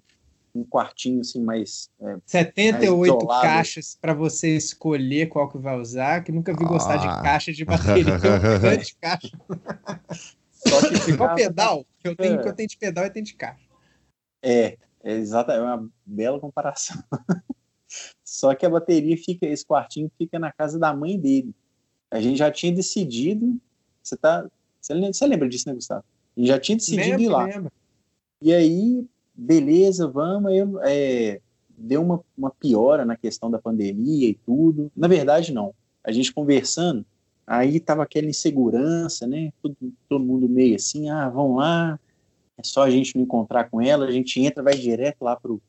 um 0.55 0.63
quartinho 0.63 1.21
assim 1.21 1.43
mais. 1.43 1.89
É, 1.99 2.17
78 2.25 3.25
mais 3.25 3.41
caixas 3.41 3.97
para 3.99 4.13
você 4.13 4.55
escolher 4.55 5.27
qual 5.27 5.49
que 5.49 5.57
vai 5.57 5.77
usar, 5.79 6.23
que 6.23 6.31
nunca 6.31 6.53
vi 6.53 6.63
ah. 6.63 6.67
gostar 6.67 6.97
de 6.97 7.07
ah. 7.07 7.21
caixa 7.21 7.51
de 7.51 7.65
bateria. 7.65 8.17
de 8.77 8.95
caixa. 8.95 9.31
Só 10.51 10.89
que 10.89 11.11
igual 11.11 11.35
pedal, 11.35 11.85
que 11.99 12.07
eu 12.07 12.15
tenho, 12.15 12.41
que 12.41 12.47
eu 12.47 12.53
tenho 12.53 12.69
de 12.69 12.77
pedal 12.77 13.05
e 13.05 13.09
tenho 13.09 13.25
de 13.25 13.35
caixa. 13.35 13.65
É, 14.41 14.77
é 15.03 15.11
exatamente 15.11 15.61
é 15.61 15.63
uma 15.63 15.89
bela 16.05 16.39
comparação. 16.39 17.03
Só 18.23 18.53
que 18.55 18.65
a 18.65 18.69
bateria 18.69 19.15
fica, 19.17 19.45
esse 19.45 19.65
quartinho 19.65 20.11
fica 20.17 20.39
na 20.39 20.51
casa 20.51 20.79
da 20.79 20.93
mãe 20.93 21.19
dele. 21.19 21.53
A 22.09 22.19
gente 22.19 22.37
já 22.37 22.51
tinha 22.51 22.73
decidido. 22.73 23.59
Você 24.01 24.17
tá. 24.17 24.45
Você 24.81 24.93
lembra, 24.93 25.13
você 25.13 25.25
lembra 25.25 25.49
disso, 25.49 25.67
né, 25.67 25.75
Gustavo? 25.75 26.03
A 26.35 26.39
gente 26.39 26.47
já 26.47 26.59
tinha 26.59 26.77
decidido 26.77 27.09
lembra, 27.09 27.23
ir 27.23 27.29
lá. 27.29 27.45
Lembra. 27.45 27.71
E 28.41 28.53
aí, 28.53 29.07
beleza, 29.35 30.07
vamos. 30.07 30.51
Aí, 30.51 30.59
é, 30.83 31.41
deu 31.77 32.01
uma, 32.01 32.21
uma 32.37 32.51
piora 32.51 33.05
na 33.05 33.15
questão 33.15 33.49
da 33.51 33.59
pandemia 33.59 34.29
e 34.29 34.33
tudo. 34.33 34.91
Na 34.95 35.07
verdade, 35.07 35.53
não. 35.53 35.73
A 36.03 36.11
gente 36.11 36.33
conversando, 36.33 37.05
aí 37.45 37.79
tava 37.79 38.03
aquela 38.03 38.27
insegurança, 38.27 39.27
né? 39.27 39.51
Todo, 39.61 39.75
todo 40.07 40.23
mundo 40.23 40.47
meio 40.47 40.75
assim, 40.75 41.09
ah, 41.09 41.29
vamos 41.29 41.57
lá, 41.57 41.99
é 42.57 42.63
só 42.63 42.83
a 42.83 42.89
gente 42.89 43.15
não 43.15 43.23
encontrar 43.23 43.69
com 43.69 43.81
ela, 43.81 44.05
a 44.05 44.11
gente 44.11 44.39
entra, 44.39 44.63
vai 44.63 44.75
direto 44.75 45.23
lá 45.23 45.35
pro, 45.35 45.61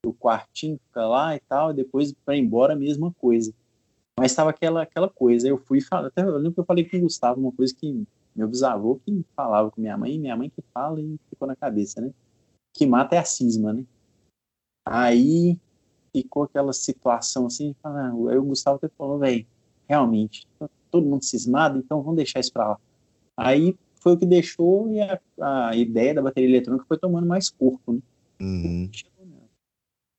pro 0.00 0.14
quartinho, 0.14 0.80
fica 0.86 1.06
lá 1.06 1.36
e 1.36 1.40
tal, 1.40 1.70
e 1.70 1.74
depois 1.74 2.12
para 2.24 2.36
embora 2.36 2.72
a 2.72 2.76
mesma 2.76 3.12
coisa. 3.12 3.52
Mas 4.18 4.32
estava 4.32 4.50
aquela, 4.50 4.82
aquela 4.82 5.08
coisa, 5.08 5.48
eu 5.48 5.58
fui 5.58 5.80
falar, 5.80 6.08
até 6.08 6.22
eu 6.22 6.36
lembro 6.36 6.52
que 6.52 6.60
eu 6.60 6.64
falei 6.64 6.84
com 6.84 6.96
o 6.96 7.00
Gustavo, 7.00 7.40
uma 7.40 7.52
coisa 7.52 7.74
que 7.74 8.04
meu 8.34 8.48
bisavô 8.48 8.98
que 9.04 9.24
falava 9.36 9.70
com 9.70 9.80
minha 9.80 9.96
mãe, 9.96 10.18
minha 10.18 10.36
mãe 10.36 10.48
que 10.48 10.62
fala 10.72 11.00
e 11.00 11.18
ficou 11.28 11.46
na 11.46 11.54
cabeça, 11.54 12.00
né? 12.00 12.10
Que 12.72 12.86
mata 12.86 13.16
é 13.16 13.18
a 13.18 13.24
cisma, 13.24 13.72
né? 13.72 13.84
Aí 14.86 15.58
ficou 16.14 16.44
aquela 16.44 16.72
situação 16.72 17.46
assim, 17.46 17.74
ah, 17.82 18.12
aí 18.30 18.36
o 18.36 18.44
Gustavo 18.44 18.76
até 18.76 18.88
falou, 18.96 19.18
velho, 19.18 19.46
realmente, 19.88 20.46
tá 20.58 20.68
todo 20.90 21.06
mundo 21.06 21.24
cismado, 21.24 21.78
então 21.78 22.02
vamos 22.02 22.16
deixar 22.16 22.40
isso 22.40 22.52
para 22.52 22.68
lá. 22.68 22.80
Aí 23.36 23.76
foi 24.00 24.12
o 24.12 24.18
que 24.18 24.26
deixou 24.26 24.90
e 24.92 25.00
a, 25.00 25.20
a 25.40 25.76
ideia 25.76 26.14
da 26.14 26.22
bateria 26.22 26.48
eletrônica 26.48 26.84
foi 26.86 26.98
tomando 26.98 27.26
mais 27.26 27.48
corpo, 27.48 27.92
né? 27.92 28.00
Uhum. 28.40 28.90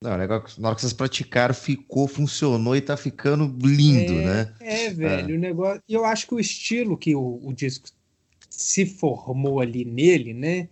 Não, 0.04 0.16
o 0.16 0.18
negócio, 0.18 0.62
na 0.62 0.68
hora 0.68 0.76
que 0.76 0.82
vocês 0.82 0.92
praticaram, 0.92 1.54
ficou, 1.54 2.10
funcionou 2.10 2.76
e 2.76 2.82
tá 2.82 2.98
ficando 2.98 3.46
lindo, 3.66 4.14
é, 4.14 4.26
né? 4.26 4.54
É, 4.60 4.90
velho, 4.90 5.34
é. 5.34 5.38
o 5.38 5.40
negócio. 5.40 5.82
E 5.88 5.94
eu 5.94 6.04
acho 6.04 6.28
que 6.28 6.36
o 6.36 6.40
estilo 6.42 6.98
que 6.98 7.16
o, 7.16 7.40
o, 7.42 7.54
disco 7.54 7.88
se 8.50 8.86
formou 8.86 9.62
ali 9.62 9.86
nele, 9.86 10.34
né? 10.34 10.68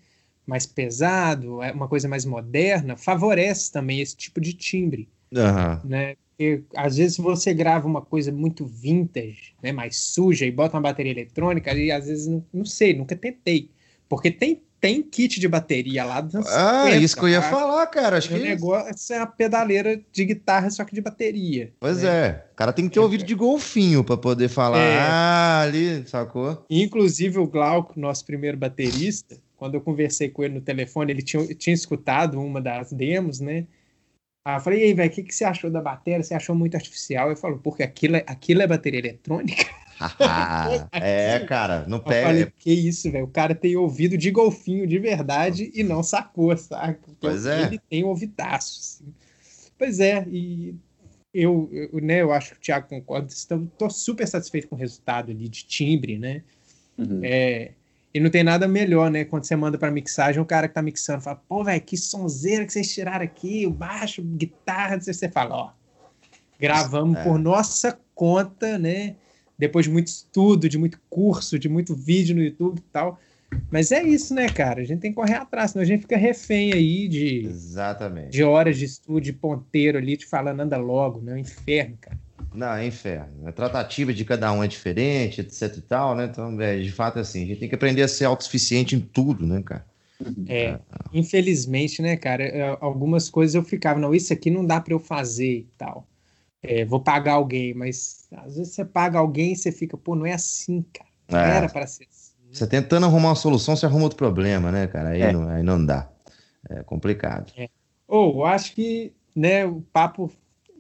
Mais 0.52 0.65
pesado, 0.65 1.64
é 1.64 1.72
uma 1.72 1.88
coisa 1.88 2.10
mais 2.10 2.26
moderna, 2.26 2.98
favorece 2.98 3.72
também 3.72 4.02
esse 4.02 4.18
tipo 4.18 4.41
de 4.41 4.52
timbre. 4.52 5.07
Uhum. 5.34 5.90
Né? 5.90 6.15
Porque 6.41 6.64
às 6.76 6.98
vezes 6.98 7.15
você 7.15 7.53
grava 7.53 7.88
uma 7.88 8.02
coisa 8.02 8.34
muito 8.34 8.65
vintage, 8.65 9.53
né, 9.64 9.72
mais 9.72 9.95
suja, 9.95 10.45
e 10.45 10.52
bota 10.52 10.76
uma 10.76 10.82
bateria 10.82 11.14
eletrônica, 11.14 11.72
e 11.73 11.90
às 11.90 12.07
vezes 12.07 12.28
não, 12.28 12.44
não 12.53 12.65
sei, 12.65 12.94
nunca 12.94 13.15
tentei. 13.15 13.69
Porque 14.10 14.30
tem, 14.30 14.61
tem 14.82 15.02
kit 15.02 15.40
de 15.40 15.48
bateria 15.48 16.03
lá 16.03 16.19
dos 16.19 16.45
Ah, 16.48 16.86
50, 16.86 16.98
isso 16.98 17.15
que 17.15 17.23
eu 17.23 17.30
ia 17.30 17.41
tá? 17.41 17.49
falar, 17.49 17.88
cara. 17.88 18.18
Acho 18.18 18.34
o 18.34 18.38
que 18.38 18.44
negócio 18.44 19.15
é 19.15 19.19
uma 19.19 19.28
pedaleira 19.28 20.02
de 20.11 20.26
guitarra, 20.26 20.69
só 20.69 20.84
que 20.84 20.94
de 20.94 20.99
bateria. 20.99 21.72
Pois 21.80 22.02
né? 22.02 22.10
é. 22.10 22.45
O 22.52 22.56
cara 22.56 22.73
tem 22.73 22.90
que 22.90 22.95
ter 22.95 22.99
ouvido 22.99 23.23
de 23.23 23.36
golfinho 23.36 24.03
para 24.03 24.18
poder 24.18 24.49
falar. 24.49 24.80
É. 24.80 24.98
Ah, 24.99 25.61
ali, 25.61 26.06
sacou? 26.07 26.65
Inclusive 26.69 27.38
o 27.38 27.48
Glauco, 27.48 27.98
nosso 27.98 28.26
primeiro 28.26 28.57
baterista, 28.57 29.38
quando 29.61 29.75
eu 29.75 29.81
conversei 29.81 30.27
com 30.27 30.43
ele 30.43 30.55
no 30.55 30.61
telefone, 30.61 31.11
ele 31.11 31.21
tinha, 31.21 31.45
tinha 31.53 31.73
escutado 31.75 32.41
uma 32.41 32.59
das 32.59 32.91
demos, 32.91 33.39
né? 33.39 33.67
Aí 34.43 34.55
eu 34.55 34.59
falei, 34.59 34.79
e 34.79 34.83
aí, 34.85 34.93
velho, 34.95 35.11
o 35.11 35.13
que, 35.13 35.21
que 35.21 35.35
você 35.35 35.43
achou 35.43 35.69
da 35.69 35.79
bateria? 35.79 36.23
Você 36.23 36.33
achou 36.33 36.55
muito 36.55 36.73
artificial? 36.73 37.29
Eu 37.29 37.35
falo, 37.35 37.59
porque 37.59 37.83
aquilo 37.83 38.15
é, 38.15 38.23
aquilo 38.25 38.63
é 38.63 38.65
bateria 38.65 38.99
eletrônica? 38.99 39.63
é, 40.99 41.41
cara, 41.41 41.85
não 41.88 41.99
pega. 41.99 42.21
Eu 42.21 42.23
falei, 42.23 42.53
que 42.57 42.73
isso, 42.73 43.11
velho, 43.11 43.25
o 43.25 43.27
cara 43.27 43.53
tem 43.53 43.75
ouvido 43.75 44.17
de 44.17 44.31
golfinho 44.31 44.88
de 44.88 44.97
verdade 44.97 45.71
e 45.75 45.83
não 45.83 46.01
sacou, 46.01 46.57
saca? 46.57 47.11
Pois 47.19 47.45
é. 47.45 47.61
Ele 47.61 47.79
tem 47.88 48.03
ouvidaço, 48.03 48.79
assim. 48.79 49.13
Pois 49.77 49.99
é, 49.99 50.25
e 50.27 50.73
eu, 51.31 51.69
eu, 51.71 52.01
né, 52.01 52.23
eu 52.23 52.31
acho 52.31 52.53
que 52.53 52.57
o 52.57 52.61
Thiago 52.61 52.88
concorda, 52.88 53.27
estou 53.27 53.91
super 53.91 54.27
satisfeito 54.27 54.67
com 54.67 54.75
o 54.75 54.79
resultado 54.79 55.29
ali 55.29 55.47
de 55.47 55.63
timbre, 55.67 56.17
né? 56.17 56.41
Uhum. 56.97 57.21
É, 57.23 57.73
e 58.13 58.19
não 58.19 58.29
tem 58.29 58.43
nada 58.43 58.67
melhor, 58.67 59.09
né? 59.09 59.23
Quando 59.23 59.45
você 59.45 59.55
manda 59.55 59.77
para 59.77 59.91
mixagem, 59.91 60.41
o 60.41 60.45
cara 60.45 60.67
que 60.67 60.73
tá 60.73 60.81
mixando 60.81 61.21
fala: 61.21 61.41
pô, 61.47 61.63
velho, 61.63 61.81
que 61.81 61.97
sonzeira 61.97 62.65
que 62.65 62.73
vocês 62.73 62.93
tiraram 62.93 63.23
aqui, 63.23 63.65
o 63.65 63.71
baixo, 63.71 64.21
guitarra. 64.21 64.99
Você 64.99 65.29
fala: 65.29 65.55
ó, 65.55 65.69
gravamos 66.59 67.17
é. 67.17 67.23
por 67.23 67.39
nossa 67.39 67.97
conta, 68.13 68.77
né? 68.77 69.15
depois 69.61 69.85
de 69.85 69.91
muito 69.91 70.07
estudo, 70.07 70.67
de 70.67 70.75
muito 70.75 70.99
curso, 71.07 71.59
de 71.59 71.69
muito 71.69 71.93
vídeo 71.93 72.35
no 72.35 72.41
YouTube 72.41 72.79
e 72.79 72.91
tal. 72.91 73.19
Mas 73.69 73.91
é 73.91 74.01
isso, 74.01 74.33
né, 74.33 74.49
cara? 74.49 74.81
A 74.81 74.83
gente 74.83 75.01
tem 75.01 75.11
que 75.11 75.15
correr 75.15 75.35
atrás, 75.35 75.69
senão 75.69 75.83
a 75.83 75.85
gente 75.85 76.01
fica 76.01 76.17
refém 76.17 76.73
aí 76.73 77.07
de, 77.07 77.45
Exatamente. 77.45 78.31
de 78.31 78.43
horas 78.43 78.75
de 78.75 78.85
estudo, 78.85 79.21
de 79.21 79.31
ponteiro 79.31 79.99
ali, 79.99 80.17
te 80.17 80.25
falando, 80.25 80.61
anda 80.61 80.77
logo, 80.77 81.21
né? 81.21 81.33
É 81.33 81.35
um 81.35 81.38
inferno, 81.38 81.95
cara. 82.01 82.17
Não, 82.53 82.73
é 82.73 82.86
inferno. 82.86 83.48
A 83.48 83.52
tratativa 83.52 84.14
de 84.14 84.26
cada 84.26 84.52
um 84.52 84.64
é 84.64 84.68
diferente, 84.68 85.41
etc 85.41 85.78
e 85.78 85.82
tal, 85.82 86.15
né? 86.15 86.26
Então, 86.26 86.60
é, 86.60 86.80
de 86.80 86.91
fato, 86.91 87.18
é 87.18 87.22
assim, 87.22 87.44
a 87.44 87.45
gente 87.48 87.60
tem 87.60 87.69
que 87.69 87.76
aprender 87.76 88.02
a 88.02 88.07
ser 88.07 88.26
autossuficiente 88.26 88.95
em 88.95 88.99
tudo, 88.99 89.45
né, 89.48 89.61
cara? 89.64 89.86
É, 90.48 90.78
infelizmente, 91.11 92.02
né, 92.02 92.15
cara, 92.15 92.44
é, 92.44 92.78
algumas 92.80 93.30
coisas 93.30 93.56
eu 93.56 93.64
ficava, 93.64 93.99
não, 93.99 94.14
isso 94.14 94.32
aqui 94.32 94.52
não 94.52 94.65
dá 94.65 94.80
para 94.80 94.94
eu 94.94 94.99
fazer 94.99 95.60
e 95.60 95.68
tal. 95.78 96.07
É, 96.61 96.86
vou 96.86 96.99
pagar 96.99 97.34
alguém, 97.34 97.73
mas 97.73 98.28
às 98.32 98.56
vezes 98.57 98.73
você 98.73 98.86
paga 98.86 99.18
alguém 99.18 99.53
e 99.53 99.56
você 99.56 99.72
fica, 99.72 99.98
pô, 99.98 100.15
não 100.15 100.26
é 100.26 100.34
assim, 100.34 100.86
cara. 100.94 101.10
Não 101.28 101.40
É. 101.40 101.57
era 101.57 101.69
para 101.69 101.88
ser 101.88 102.06
assim. 102.11 102.34
Você 102.52 102.68
tentando 102.68 103.06
arrumar 103.06 103.30
uma 103.30 103.36
solução, 103.36 103.76
você 103.76 103.86
arruma 103.86 104.03
outro 104.03 104.18
problema, 104.18 104.72
né, 104.72 104.86
cara? 104.88 105.10
Aí, 105.10 105.22
É. 105.22 105.32
não, 105.32 105.49
aí 105.49 105.64
não 105.64 105.84
dá. 105.84 106.07
É 106.69 106.84
complicado. 106.84 107.52
Ou, 108.07 108.40
eu 108.40 108.45
acho 108.45 108.76
que, 108.76 109.14
né, 109.36 109.65
o 109.65 109.82
papo, 109.94 110.30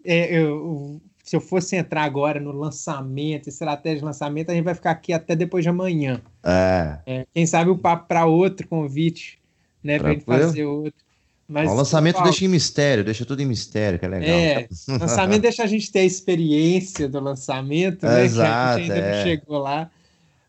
é, 0.03 0.37
eu- 0.37 1.01
se 1.23 1.35
eu 1.35 1.41
fosse 1.41 1.75
entrar 1.75 2.03
agora 2.03 2.39
no 2.39 2.51
lançamento, 2.51 3.47
estratégia 3.47 3.99
de 3.99 4.05
lançamento, 4.05 4.49
a 4.49 4.53
gente 4.53 4.63
vai 4.63 4.75
ficar 4.75 4.91
aqui 4.91 5.13
até 5.13 5.35
depois 5.35 5.63
de 5.63 5.69
amanhã. 5.69 6.21
É. 6.43 6.99
É, 7.05 7.27
quem 7.33 7.45
sabe 7.45 7.69
o 7.69 7.77
papo 7.77 8.07
para 8.07 8.25
outro 8.25 8.67
convite, 8.67 9.39
né, 9.83 9.99
para 9.99 10.13
gente 10.13 10.25
fazer 10.25 10.65
outro. 10.65 10.99
Mas, 11.47 11.69
o 11.69 11.73
lançamento 11.73 12.23
deixa 12.23 12.45
em 12.45 12.47
mistério, 12.47 13.03
deixa 13.03 13.25
tudo 13.25 13.41
em 13.41 13.45
mistério, 13.45 13.99
que 13.99 14.05
é 14.05 14.07
legal. 14.07 14.29
É, 14.29 14.67
lançamento 14.87 15.41
deixa 15.41 15.63
a 15.63 15.67
gente 15.67 15.91
ter 15.91 15.99
a 15.99 16.05
experiência 16.05 17.09
do 17.09 17.19
lançamento, 17.19 18.05
né? 18.05 18.23
Exato, 18.23 18.77
que 18.77 18.83
a 18.83 18.83
gente 18.83 18.91
ainda 18.93 19.05
é. 19.05 19.17
não 19.17 19.23
chegou 19.23 19.57
lá. 19.57 19.91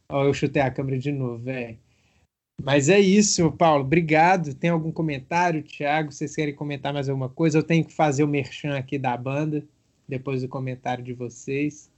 Ó, 0.09 0.25
eu 0.25 0.33
chutei 0.33 0.63
a 0.63 0.71
câmera 0.71 0.99
de 0.99 1.11
novo, 1.11 1.39
velho. 1.39 1.77
Mas 2.63 2.89
é 2.89 3.01
isso, 3.01 3.51
Paulo. 3.53 3.85
Obrigado. 3.85 4.55
Tem 4.55 4.71
algum 4.71 4.93
comentário, 4.93 5.63
Thiago? 5.63 6.13
Vocês 6.13 6.37
querem 6.37 6.55
comentar 6.55 6.93
mais 6.93 7.09
alguma 7.09 7.29
coisa? 7.29 7.59
Eu 7.59 7.63
tenho 7.65 7.85
que 7.85 7.93
fazer 7.93 8.23
o 8.23 8.29
merchan 8.29 8.77
aqui 8.77 8.97
da 8.97 9.17
banda, 9.17 9.65
depois 10.13 10.43
do 10.43 10.49
comentário 10.49 11.03
de 11.03 11.15
vocês. 11.15 11.91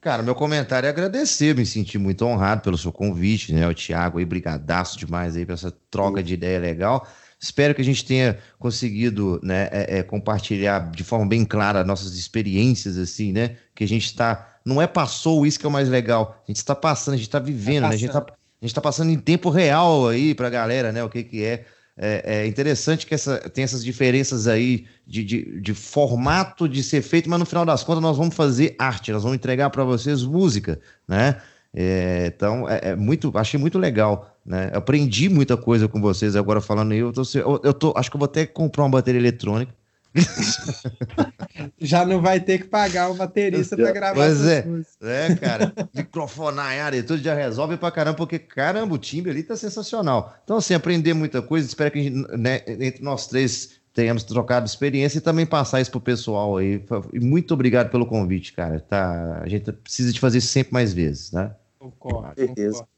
Cara, 0.00 0.22
meu 0.22 0.34
comentário 0.34 0.86
é 0.86 0.90
agradecer, 0.90 1.56
me 1.56 1.66
senti 1.66 1.98
muito 1.98 2.24
honrado 2.24 2.62
pelo 2.62 2.78
seu 2.78 2.92
convite, 2.92 3.52
né? 3.52 3.66
O 3.66 3.74
Thiago 3.74 4.18
aí, 4.18 4.24
brigadaço 4.24 4.98
demais 4.98 5.36
aí 5.36 5.44
por 5.44 5.54
essa 5.54 5.72
troca 5.90 6.22
de 6.22 6.34
ideia 6.34 6.60
legal. 6.60 7.08
Espero 7.40 7.74
que 7.74 7.80
a 7.80 7.84
gente 7.84 8.04
tenha 8.04 8.38
conseguido, 8.58 9.40
né, 9.42 9.68
é, 9.72 9.98
é, 9.98 10.02
compartilhar 10.02 10.90
de 10.90 11.02
forma 11.02 11.26
bem 11.26 11.44
clara 11.44 11.82
nossas 11.82 12.14
experiências, 12.14 12.96
assim, 12.96 13.32
né? 13.32 13.56
Que 13.74 13.82
a 13.82 13.88
gente 13.88 14.06
está, 14.06 14.58
não 14.64 14.80
é 14.80 14.86
passou 14.86 15.44
isso 15.44 15.58
que 15.58 15.66
é 15.66 15.68
o 15.68 15.72
mais 15.72 15.88
legal, 15.88 16.40
a 16.44 16.46
gente 16.46 16.58
está 16.58 16.74
passando, 16.74 17.14
a 17.14 17.16
gente 17.16 17.26
está 17.26 17.40
vivendo, 17.40 17.82
né? 17.82 17.94
A 17.94 17.96
gente 17.96 18.10
está 18.10 18.20
a 18.20 18.64
gente 18.64 18.70
está 18.70 18.80
passando 18.80 19.10
em 19.10 19.18
tempo 19.18 19.50
real 19.50 20.08
aí 20.08 20.34
para 20.34 20.46
a 20.46 20.50
galera, 20.50 20.90
né? 20.90 21.02
O 21.04 21.10
que 21.10 21.22
que 21.22 21.44
é. 21.44 21.66
É, 21.96 22.42
é 22.42 22.46
interessante 22.46 23.06
que 23.06 23.14
essa, 23.14 23.38
tem 23.50 23.62
essas 23.62 23.84
diferenças 23.84 24.48
aí 24.48 24.86
de, 25.06 25.22
de, 25.22 25.60
de 25.60 25.74
formato 25.74 26.68
de 26.68 26.82
ser 26.82 27.02
feito, 27.02 27.30
mas 27.30 27.38
no 27.38 27.46
final 27.46 27.64
das 27.64 27.84
contas 27.84 28.02
nós 28.02 28.16
vamos 28.16 28.34
fazer 28.34 28.74
arte, 28.78 29.12
nós 29.12 29.22
vamos 29.22 29.36
entregar 29.36 29.70
para 29.70 29.84
vocês 29.84 30.24
música, 30.24 30.80
né? 31.06 31.40
É, 31.76 32.26
então, 32.34 32.68
é, 32.68 32.90
é 32.90 32.96
muito, 32.96 33.36
achei 33.36 33.58
muito 33.58 33.78
legal, 33.78 34.38
né? 34.46 34.70
Aprendi 34.72 35.28
muita 35.28 35.56
coisa 35.56 35.88
com 35.88 36.00
vocês 36.00 36.36
agora 36.36 36.60
falando 36.60 36.92
aí. 36.92 36.98
Eu, 36.98 37.12
tô, 37.12 37.22
eu, 37.64 37.74
tô, 37.74 37.92
acho 37.96 38.10
que 38.10 38.16
eu 38.16 38.18
vou 38.20 38.26
até 38.26 38.46
comprar 38.46 38.84
uma 38.84 38.90
bateria 38.90 39.20
eletrônica. 39.20 39.74
Já 41.78 42.04
não 42.04 42.20
vai 42.20 42.40
ter 42.40 42.58
que 42.58 42.64
pagar 42.64 43.10
o 43.10 43.14
baterista 43.14 43.76
para 43.76 43.92
gravar 43.92 44.14
Pois 44.14 44.46
é. 44.46 44.64
músicas. 44.64 44.96
É, 45.02 45.34
cara, 45.36 45.72
microfonar 45.94 46.66
a 46.66 46.84
área 46.84 46.98
e 46.98 47.02
tudo 47.02 47.22
já 47.22 47.34
resolve 47.34 47.76
pra 47.76 47.90
caramba, 47.90 48.16
porque 48.16 48.38
caramba, 48.38 48.94
o 48.94 48.98
timbre 48.98 49.30
ali 49.30 49.42
tá 49.42 49.56
sensacional. 49.56 50.34
Então, 50.44 50.56
assim, 50.56 50.74
aprender 50.74 51.14
muita 51.14 51.42
coisa, 51.42 51.66
espero 51.66 51.90
que 51.90 51.98
a 51.98 52.02
gente, 52.02 52.14
né, 52.36 52.62
entre 52.66 53.02
nós 53.02 53.26
três 53.26 53.80
tenhamos 53.92 54.24
trocado 54.24 54.66
experiência 54.66 55.18
e 55.18 55.20
também 55.20 55.46
passar 55.46 55.80
isso 55.80 55.90
pro 55.90 56.00
pessoal 56.00 56.56
aí. 56.56 56.82
E 57.12 57.20
muito 57.20 57.54
obrigado 57.54 57.90
pelo 57.90 58.06
convite, 58.06 58.52
cara. 58.52 58.80
Tá, 58.80 59.40
a 59.42 59.48
gente 59.48 59.70
precisa 59.72 60.12
de 60.12 60.18
fazer 60.20 60.38
isso 60.38 60.48
sempre 60.48 60.72
mais 60.72 60.92
vezes, 60.92 61.30
né? 61.32 61.54
Concordo, 61.78 62.28
Com 62.28 62.34
certeza. 62.34 62.72
concordo. 62.72 62.94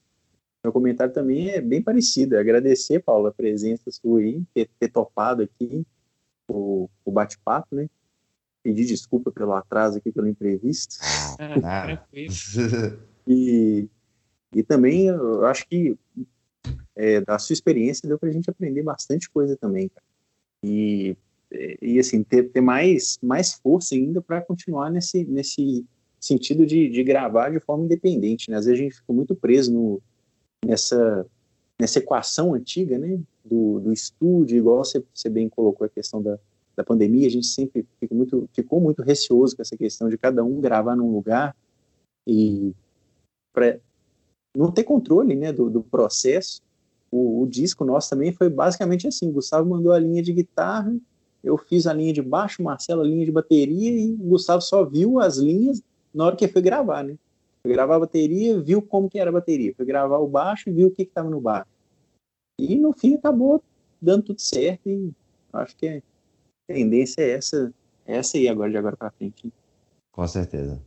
Meu 0.64 0.72
comentário 0.72 1.12
também 1.12 1.50
é 1.50 1.60
bem 1.60 1.80
parecido. 1.80 2.34
É 2.34 2.40
agradecer, 2.40 2.98
Paulo, 3.00 3.28
a 3.28 3.32
presença 3.32 3.90
sua 3.90 4.18
aí, 4.20 4.42
ter, 4.52 4.68
ter 4.80 4.88
topado 4.88 5.42
aqui 5.42 5.86
o, 6.48 6.88
o 7.04 7.10
bate-papo, 7.10 7.74
né? 7.74 7.88
Pedir 8.62 8.84
desculpa 8.84 9.30
pelo 9.30 9.52
atraso 9.52 9.98
aqui, 9.98 10.10
pelo 10.10 10.26
imprevisto. 10.26 10.96
Ah, 11.64 11.82
tranquilo. 11.84 12.34
E, 13.28 13.88
e 14.54 14.62
também 14.62 15.08
eu 15.08 15.44
acho 15.46 15.66
que 15.66 15.98
é, 16.94 17.20
da 17.20 17.38
sua 17.40 17.54
experiência 17.54 18.08
deu 18.08 18.16
pra 18.16 18.30
gente 18.30 18.48
aprender 18.48 18.84
bastante 18.84 19.28
coisa 19.28 19.56
também, 19.56 19.88
cara. 19.88 20.06
E, 20.62 21.16
e 21.82 21.98
assim, 21.98 22.22
ter, 22.22 22.50
ter 22.50 22.60
mais, 22.60 23.18
mais 23.22 23.54
força 23.54 23.94
ainda 23.94 24.22
para 24.22 24.40
continuar 24.40 24.90
nesse, 24.90 25.24
nesse 25.24 25.84
sentido 26.20 26.64
de, 26.64 26.88
de 26.88 27.04
gravar 27.04 27.50
de 27.50 27.60
forma 27.60 27.84
independente, 27.84 28.50
né? 28.50 28.56
Às 28.56 28.66
vezes 28.66 28.80
a 28.80 28.82
gente 28.84 28.96
fica 28.96 29.12
muito 29.12 29.34
preso 29.34 29.72
no, 29.72 30.02
nessa, 30.64 31.26
nessa 31.80 31.98
equação 31.98 32.54
antiga, 32.54 32.98
né? 32.98 33.18
Do, 33.48 33.78
do 33.78 33.92
estúdio, 33.92 34.58
igual 34.58 34.84
você, 34.84 35.02
você 35.14 35.28
bem 35.28 35.48
colocou 35.48 35.84
a 35.84 35.88
questão 35.88 36.20
da, 36.20 36.36
da 36.76 36.84
pandemia, 36.84 37.26
a 37.26 37.30
gente 37.30 37.46
sempre 37.46 37.86
fica 37.98 38.14
muito, 38.14 38.48
ficou 38.52 38.80
muito 38.80 39.02
receoso 39.02 39.56
com 39.56 39.62
essa 39.62 39.76
questão 39.76 40.08
de 40.08 40.18
cada 40.18 40.44
um 40.44 40.60
gravar 40.60 40.94
num 40.94 41.12
lugar 41.12 41.56
e 42.26 42.74
para 43.52 43.78
não 44.54 44.70
ter 44.70 44.84
controle 44.84 45.34
né, 45.34 45.52
do, 45.52 45.70
do 45.70 45.82
processo. 45.82 46.60
O, 47.10 47.42
o, 47.42 47.46
disco 47.46 47.84
nosso 47.84 48.10
também 48.10 48.32
foi 48.32 48.50
basicamente 48.50 49.06
assim: 49.06 49.32
Gustavo 49.32 49.68
mandou 49.68 49.92
a 49.92 49.98
linha 49.98 50.22
de 50.22 50.32
guitarra, 50.32 50.94
eu 51.42 51.56
fiz 51.56 51.86
a 51.86 51.92
linha 51.92 52.12
de 52.12 52.20
baixo, 52.20 52.62
Marcelo 52.62 53.02
a 53.02 53.04
linha 53.04 53.24
de 53.24 53.32
bateria, 53.32 53.98
e 53.98 54.12
o 54.12 54.16
Gustavo 54.16 54.60
só 54.60 54.84
viu 54.84 55.18
as 55.20 55.38
linhas 55.38 55.80
na 56.12 56.26
hora 56.26 56.36
que 56.36 56.48
foi 56.48 56.60
gravar, 56.60 57.04
né? 57.04 57.16
Foi 57.62 57.72
gravar 57.72 57.96
a 57.96 58.00
bateria, 58.00 58.60
viu 58.60 58.82
como 58.82 59.08
que 59.08 59.18
era 59.18 59.30
a 59.30 59.32
bateria, 59.32 59.72
foi 59.74 59.86
gravar 59.86 60.18
o 60.18 60.26
baixo 60.26 60.68
e 60.68 60.72
viu 60.72 60.88
o 60.88 60.90
que 60.90 61.02
estava 61.02 61.30
no 61.30 61.40
baixo. 61.40 61.70
E 62.58 62.76
no 62.76 62.92
fim 62.92 63.14
acabou 63.14 63.62
dando 64.00 64.24
tudo 64.24 64.40
certo, 64.40 64.88
e 64.88 65.12
acho 65.52 65.76
que 65.76 65.88
a 65.88 66.02
tendência 66.66 67.20
é 67.20 67.30
essa, 67.32 67.72
é 68.06 68.16
essa 68.16 68.36
aí 68.36 68.48
agora, 68.48 68.70
de 68.70 68.76
agora 68.76 68.96
para 68.96 69.10
frente. 69.10 69.52
Com 70.12 70.26
certeza. 70.26 70.80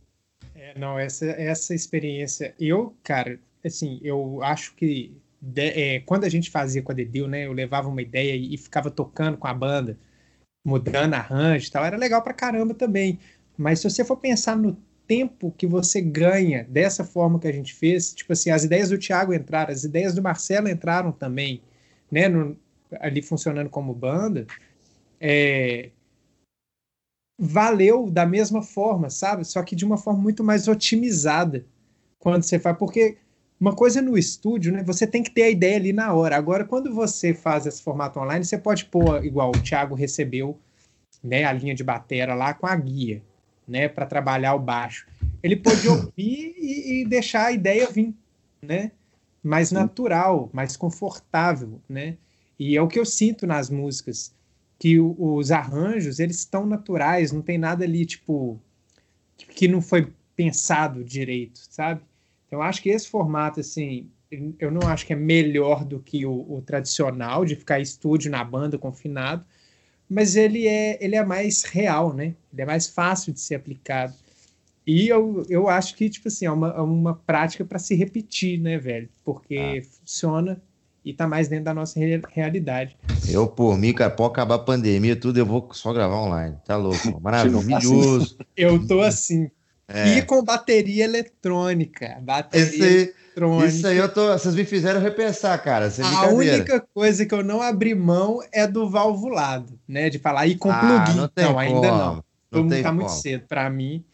É, 0.54 0.78
não, 0.78 0.98
essa, 0.98 1.26
essa 1.26 1.74
experiência. 1.74 2.54
Eu, 2.58 2.94
cara, 3.02 3.38
assim, 3.64 4.00
eu 4.02 4.42
acho 4.42 4.74
que 4.74 5.16
de, 5.40 5.68
é, 5.68 6.00
quando 6.00 6.24
a 6.24 6.28
gente 6.28 6.50
fazia 6.50 6.82
com 6.82 6.92
a 6.92 6.94
Dedeu, 6.94 7.26
né? 7.26 7.46
Eu 7.46 7.52
levava 7.52 7.88
uma 7.88 8.02
ideia 8.02 8.34
e, 8.36 8.54
e 8.54 8.58
ficava 8.58 8.90
tocando 8.90 9.38
com 9.38 9.46
a 9.46 9.54
banda, 9.54 9.98
mudando 10.64 11.14
arranjo 11.14 11.68
e 11.68 11.70
tal, 11.70 11.84
era 11.84 11.96
legal 11.96 12.22
pra 12.22 12.34
caramba 12.34 12.74
também. 12.74 13.18
Mas 13.56 13.80
se 13.80 13.88
você 13.88 14.04
for 14.04 14.16
pensar 14.16 14.56
no 14.56 14.76
tempo 15.10 15.52
que 15.58 15.66
você 15.66 16.00
ganha 16.00 16.62
dessa 16.62 17.02
forma 17.02 17.40
que 17.40 17.48
a 17.48 17.52
gente 17.52 17.74
fez, 17.74 18.14
tipo 18.14 18.32
assim, 18.32 18.48
as 18.48 18.62
ideias 18.62 18.90
do 18.90 18.98
Thiago 18.98 19.34
entraram, 19.34 19.72
as 19.72 19.82
ideias 19.82 20.14
do 20.14 20.22
Marcelo 20.22 20.68
entraram 20.68 21.10
também, 21.10 21.60
né? 22.08 22.28
No, 22.28 22.56
ali 23.00 23.20
funcionando 23.20 23.68
como 23.68 23.92
banda. 23.92 24.46
É, 25.20 25.90
valeu 27.36 28.08
da 28.08 28.24
mesma 28.24 28.62
forma, 28.62 29.10
sabe? 29.10 29.44
Só 29.44 29.64
que 29.64 29.74
de 29.74 29.84
uma 29.84 29.98
forma 29.98 30.22
muito 30.22 30.44
mais 30.44 30.68
otimizada 30.68 31.66
quando 32.20 32.44
você 32.44 32.60
faz, 32.60 32.78
porque 32.78 33.18
uma 33.58 33.74
coisa 33.74 34.00
no 34.00 34.16
estúdio, 34.16 34.72
né? 34.72 34.84
Você 34.84 35.08
tem 35.08 35.24
que 35.24 35.32
ter 35.32 35.42
a 35.42 35.50
ideia 35.50 35.74
ali 35.74 35.92
na 35.92 36.14
hora. 36.14 36.36
Agora, 36.36 36.64
quando 36.64 36.94
você 36.94 37.34
faz 37.34 37.66
esse 37.66 37.82
formato 37.82 38.20
online, 38.20 38.44
você 38.44 38.56
pode 38.56 38.84
pôr, 38.84 39.24
igual 39.24 39.56
o 39.56 39.60
Thiago 39.60 39.96
recebeu, 39.96 40.56
né, 41.20 41.42
a 41.42 41.52
linha 41.52 41.74
de 41.74 41.82
batera 41.82 42.32
lá 42.32 42.54
com 42.54 42.66
a 42.68 42.76
guia, 42.76 43.22
né, 43.70 43.88
para 43.88 44.04
trabalhar 44.04 44.54
o 44.54 44.58
baixo. 44.58 45.06
Ele 45.42 45.56
pode 45.56 45.86
ouvir 45.88 46.54
e, 46.58 47.00
e, 47.00 47.04
deixar 47.06 47.46
a 47.46 47.52
ideia 47.52 47.88
vir, 47.88 48.14
né? 48.60 48.90
Mais 49.42 49.72
natural, 49.72 50.50
mais 50.52 50.76
confortável, 50.76 51.80
né? 51.88 52.18
E 52.58 52.76
é 52.76 52.82
o 52.82 52.88
que 52.88 52.98
eu 52.98 53.06
sinto 53.06 53.46
nas 53.46 53.70
músicas 53.70 54.34
que 54.78 54.98
os 54.98 55.50
arranjos 55.50 56.18
eles 56.18 56.38
estão 56.38 56.66
naturais, 56.66 57.32
não 57.32 57.42
tem 57.42 57.56
nada 57.56 57.84
ali 57.84 58.04
tipo 58.04 58.60
que 59.54 59.68
não 59.68 59.80
foi 59.80 60.12
pensado 60.34 61.04
direito, 61.04 61.60
sabe? 61.70 62.02
Então 62.46 62.60
acho 62.60 62.82
que 62.82 62.88
esse 62.88 63.08
formato 63.08 63.60
assim, 63.60 64.10
eu 64.58 64.70
não 64.70 64.86
acho 64.86 65.06
que 65.06 65.12
é 65.12 65.16
melhor 65.16 65.84
do 65.84 66.00
que 66.00 66.26
o, 66.26 66.46
o 66.50 66.62
tradicional 66.62 67.44
de 67.44 67.56
ficar 67.56 67.78
estúdio 67.80 68.30
na 68.30 68.42
banda 68.42 68.78
confinado, 68.78 69.44
mas 70.10 70.34
ele 70.34 70.66
é 70.66 70.98
ele 71.00 71.14
é 71.14 71.24
mais 71.24 71.62
real, 71.62 72.12
né? 72.12 72.34
Ele 72.52 72.62
é 72.62 72.66
mais 72.66 72.88
fácil 72.88 73.32
de 73.32 73.40
ser 73.40 73.54
aplicado. 73.54 74.12
E 74.86 75.08
eu, 75.08 75.46
eu 75.48 75.68
acho 75.68 75.94
que 75.94 76.10
tipo 76.10 76.26
assim 76.26 76.46
é 76.46 76.50
uma, 76.50 76.70
é 76.70 76.80
uma 76.80 77.14
prática 77.14 77.64
para 77.64 77.78
se 77.78 77.94
repetir, 77.94 78.58
né, 78.58 78.76
velho? 78.76 79.08
Porque 79.24 79.80
ah. 79.80 79.88
funciona 79.98 80.60
e 81.04 81.14
tá 81.14 81.26
mais 81.26 81.48
dentro 81.48 81.66
da 81.66 81.74
nossa 81.74 81.98
re 81.98 82.20
realidade. 82.28 82.96
Eu, 83.28 83.46
por 83.46 83.78
mim, 83.78 83.92
cara, 83.92 84.10
pode 84.10 84.32
acabar 84.32 84.56
a 84.56 84.58
pandemia, 84.58 85.14
tudo, 85.14 85.38
eu 85.38 85.46
vou 85.46 85.68
só 85.72 85.92
gravar 85.92 86.16
online. 86.16 86.56
Tá 86.64 86.76
louco, 86.76 86.98
maravilhoso. 87.22 88.36
eu 88.56 88.86
tô 88.86 89.00
assim. 89.00 89.50
É. 89.92 90.18
E 90.18 90.22
com 90.22 90.42
bateria 90.42 91.04
eletrônica. 91.04 92.18
Bateria 92.22 92.64
Esse, 92.64 92.82
eletrônica. 92.82 93.66
Isso 93.66 93.86
aí 93.86 93.96
eu 93.96 94.12
tô. 94.12 94.28
Vocês 94.28 94.54
me 94.54 94.64
fizeram 94.64 95.00
repensar, 95.00 95.58
cara. 95.62 95.86
É 95.86 96.02
a 96.02 96.28
única 96.28 96.80
coisa 96.94 97.26
que 97.26 97.34
eu 97.34 97.42
não 97.42 97.60
abri 97.60 97.94
mão 97.94 98.40
é 98.52 98.66
do 98.66 98.88
valvulado, 98.88 99.78
né? 99.88 100.08
De 100.08 100.18
falar 100.18 100.42
aí 100.42 100.54
com 100.54 100.70
ah, 100.70 100.78
plugin. 100.78 101.16
Não, 101.18 101.30
não 101.36 101.58
ainda 101.58 101.88
não. 101.88 102.24
não 102.52 102.68
tá 102.68 102.82
como. 102.84 103.00
muito 103.00 103.12
cedo 103.12 103.46
para 103.48 103.68
mim. 103.68 104.04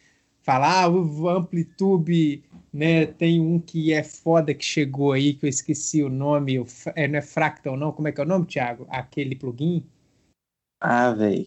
Falar, 0.41 0.83
ah, 0.83 0.89
o 0.89 1.29
Amplitude, 1.29 2.41
né? 2.73 3.05
Tem 3.05 3.39
um 3.39 3.59
que 3.59 3.93
é 3.93 4.01
foda 4.01 4.53
que 4.53 4.65
chegou 4.65 5.11
aí, 5.11 5.33
que 5.33 5.45
eu 5.45 5.49
esqueci 5.49 6.01
o 6.01 6.09
nome. 6.09 6.65
É, 6.95 7.07
não 7.07 7.19
é 7.19 7.21
Fractal, 7.21 7.77
não? 7.77 7.91
Como 7.91 8.07
é 8.07 8.11
que 8.11 8.19
é 8.19 8.23
o 8.23 8.27
nome, 8.27 8.47
Thiago? 8.47 8.87
Aquele 8.89 9.35
plugin? 9.35 9.85
Ah, 10.81 11.11
velho. 11.11 11.45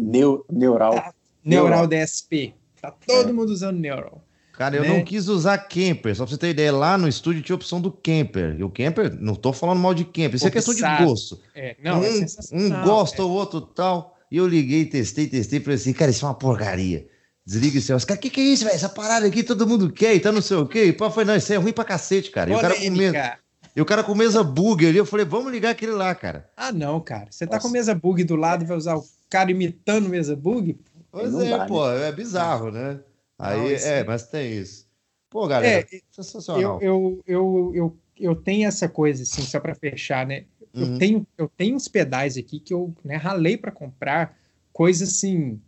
Neu, 0.00 0.44
neural. 0.48 0.94
Tá, 0.94 1.14
neural. 1.44 1.80
Neural 1.80 1.86
DSP. 1.88 2.54
Tá 2.80 2.90
todo 2.90 3.30
é. 3.30 3.32
mundo 3.32 3.50
usando 3.50 3.78
Neural. 3.78 4.22
Cara, 4.52 4.76
eu 4.76 4.82
né? 4.82 4.88
não 4.88 5.02
quis 5.02 5.26
usar 5.26 5.56
Camper, 5.56 6.14
só 6.14 6.24
pra 6.24 6.32
você 6.32 6.38
ter 6.38 6.50
ideia, 6.50 6.70
lá 6.70 6.98
no 6.98 7.08
estúdio 7.08 7.42
tinha 7.42 7.54
a 7.54 7.56
opção 7.56 7.80
do 7.80 7.90
Camper. 7.90 8.56
E 8.58 8.62
o 8.62 8.68
Camper, 8.68 9.16
não 9.18 9.34
tô 9.34 9.54
falando 9.54 9.78
mal 9.78 9.94
de 9.94 10.04
Camper, 10.04 10.34
isso 10.34 10.46
é 10.46 10.50
questão 10.50 10.74
de 10.74 10.82
gosto. 11.02 11.40
É, 11.54 11.76
não, 11.82 12.04
é 12.04 12.10
um, 12.10 12.20
é 12.22 12.56
um 12.56 12.84
gosta, 12.84 13.24
o 13.24 13.30
outro 13.30 13.62
tal. 13.62 14.18
E 14.30 14.36
eu 14.36 14.46
liguei, 14.46 14.84
testei, 14.84 15.26
testei, 15.26 15.60
falei 15.60 15.76
assim, 15.76 15.94
cara, 15.94 16.10
isso 16.10 16.24
é 16.24 16.28
uma 16.28 16.34
porcaria. 16.34 17.06
Desliga 17.44 17.78
o 17.78 17.80
céu. 17.80 17.96
Os 17.96 18.04
caras, 18.04 18.18
o 18.18 18.22
que, 18.22 18.30
que 18.30 18.40
é 18.40 18.44
isso, 18.44 18.64
velho? 18.64 18.76
Essa 18.76 18.88
parada 18.88 19.26
aqui 19.26 19.42
todo 19.42 19.66
mundo 19.66 19.90
quer 19.90 20.14
e 20.14 20.20
tá 20.20 20.30
não 20.30 20.42
sei 20.42 20.58
o 20.58 20.66
quê. 20.66 20.84
E 20.84 20.92
pô, 20.92 21.10
foi, 21.10 21.24
não, 21.24 21.34
isso 21.34 21.52
é 21.52 21.56
ruim 21.56 21.72
pra 21.72 21.82
cacete, 21.82 22.30
cara. 22.30 22.50
E 22.50 22.54
o 22.54 22.60
cara 22.60 22.74
com 22.74 22.90
mesa, 22.90 23.38
e 23.74 23.80
o 23.80 23.84
cara 23.84 24.04
com 24.04 24.14
mesa 24.14 24.44
bug 24.44 24.86
ali, 24.86 24.98
eu 24.98 25.06
falei, 25.06 25.24
vamos 25.24 25.50
ligar 25.50 25.70
aquele 25.70 25.92
lá, 25.92 26.14
cara. 26.14 26.50
Ah, 26.56 26.70
não, 26.70 27.00
cara. 27.00 27.28
Você 27.30 27.46
tá 27.46 27.58
com 27.58 27.68
mesa 27.68 27.94
bug 27.94 28.22
do 28.24 28.36
lado 28.36 28.66
vai 28.66 28.76
usar 28.76 28.96
o 28.96 29.04
cara 29.28 29.50
imitando 29.50 30.08
mesa 30.08 30.36
bug? 30.36 30.78
Pois 31.10 31.34
é, 31.34 31.50
dá, 31.50 31.66
pô, 31.66 31.88
né? 31.88 32.08
é 32.08 32.12
bizarro, 32.12 32.70
né? 32.70 33.00
Aí, 33.38 33.58
não, 33.58 33.66
é, 33.68 34.04
mas 34.04 34.26
tem 34.28 34.52
isso. 34.52 34.86
Pô, 35.30 35.46
galera, 35.46 35.86
é, 35.90 36.00
sensacional. 36.10 36.80
Eu, 36.80 37.22
eu, 37.24 37.24
eu, 37.26 37.72
eu, 37.74 37.96
eu 38.18 38.36
tenho 38.36 38.66
essa 38.68 38.88
coisa, 38.88 39.22
assim, 39.22 39.42
só 39.42 39.58
para 39.58 39.74
fechar, 39.74 40.26
né? 40.26 40.44
Eu, 40.74 40.86
uhum. 40.86 40.98
tenho, 40.98 41.26
eu 41.36 41.48
tenho 41.48 41.76
uns 41.76 41.88
pedais 41.88 42.36
aqui 42.36 42.60
que 42.60 42.72
eu 42.72 42.94
né, 43.04 43.16
ralei 43.16 43.56
para 43.56 43.72
comprar 43.72 44.36
coisa 44.72 45.04
assim. 45.04 45.60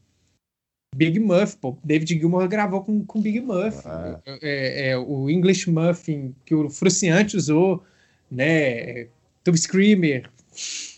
Big 0.94 1.19
Muff, 1.19 1.56
pô. 1.56 1.78
David 1.82 2.19
Gilmour 2.19 2.47
gravou 2.48 2.85
com, 2.85 3.05
com 3.05 3.20
Big 3.20 3.40
Muff. 3.40 3.82
Ah. 3.86 4.20
É, 4.27 4.90
é, 4.90 4.98
o 4.98 5.31
English 5.31 5.70
Muffin 5.70 6.35
que 6.44 6.55
o 6.55 6.69
Fruciante 6.69 7.36
usou, 7.36 7.82
né? 8.31 9.09
Tube 9.43 9.59
Screamer, 9.59 10.31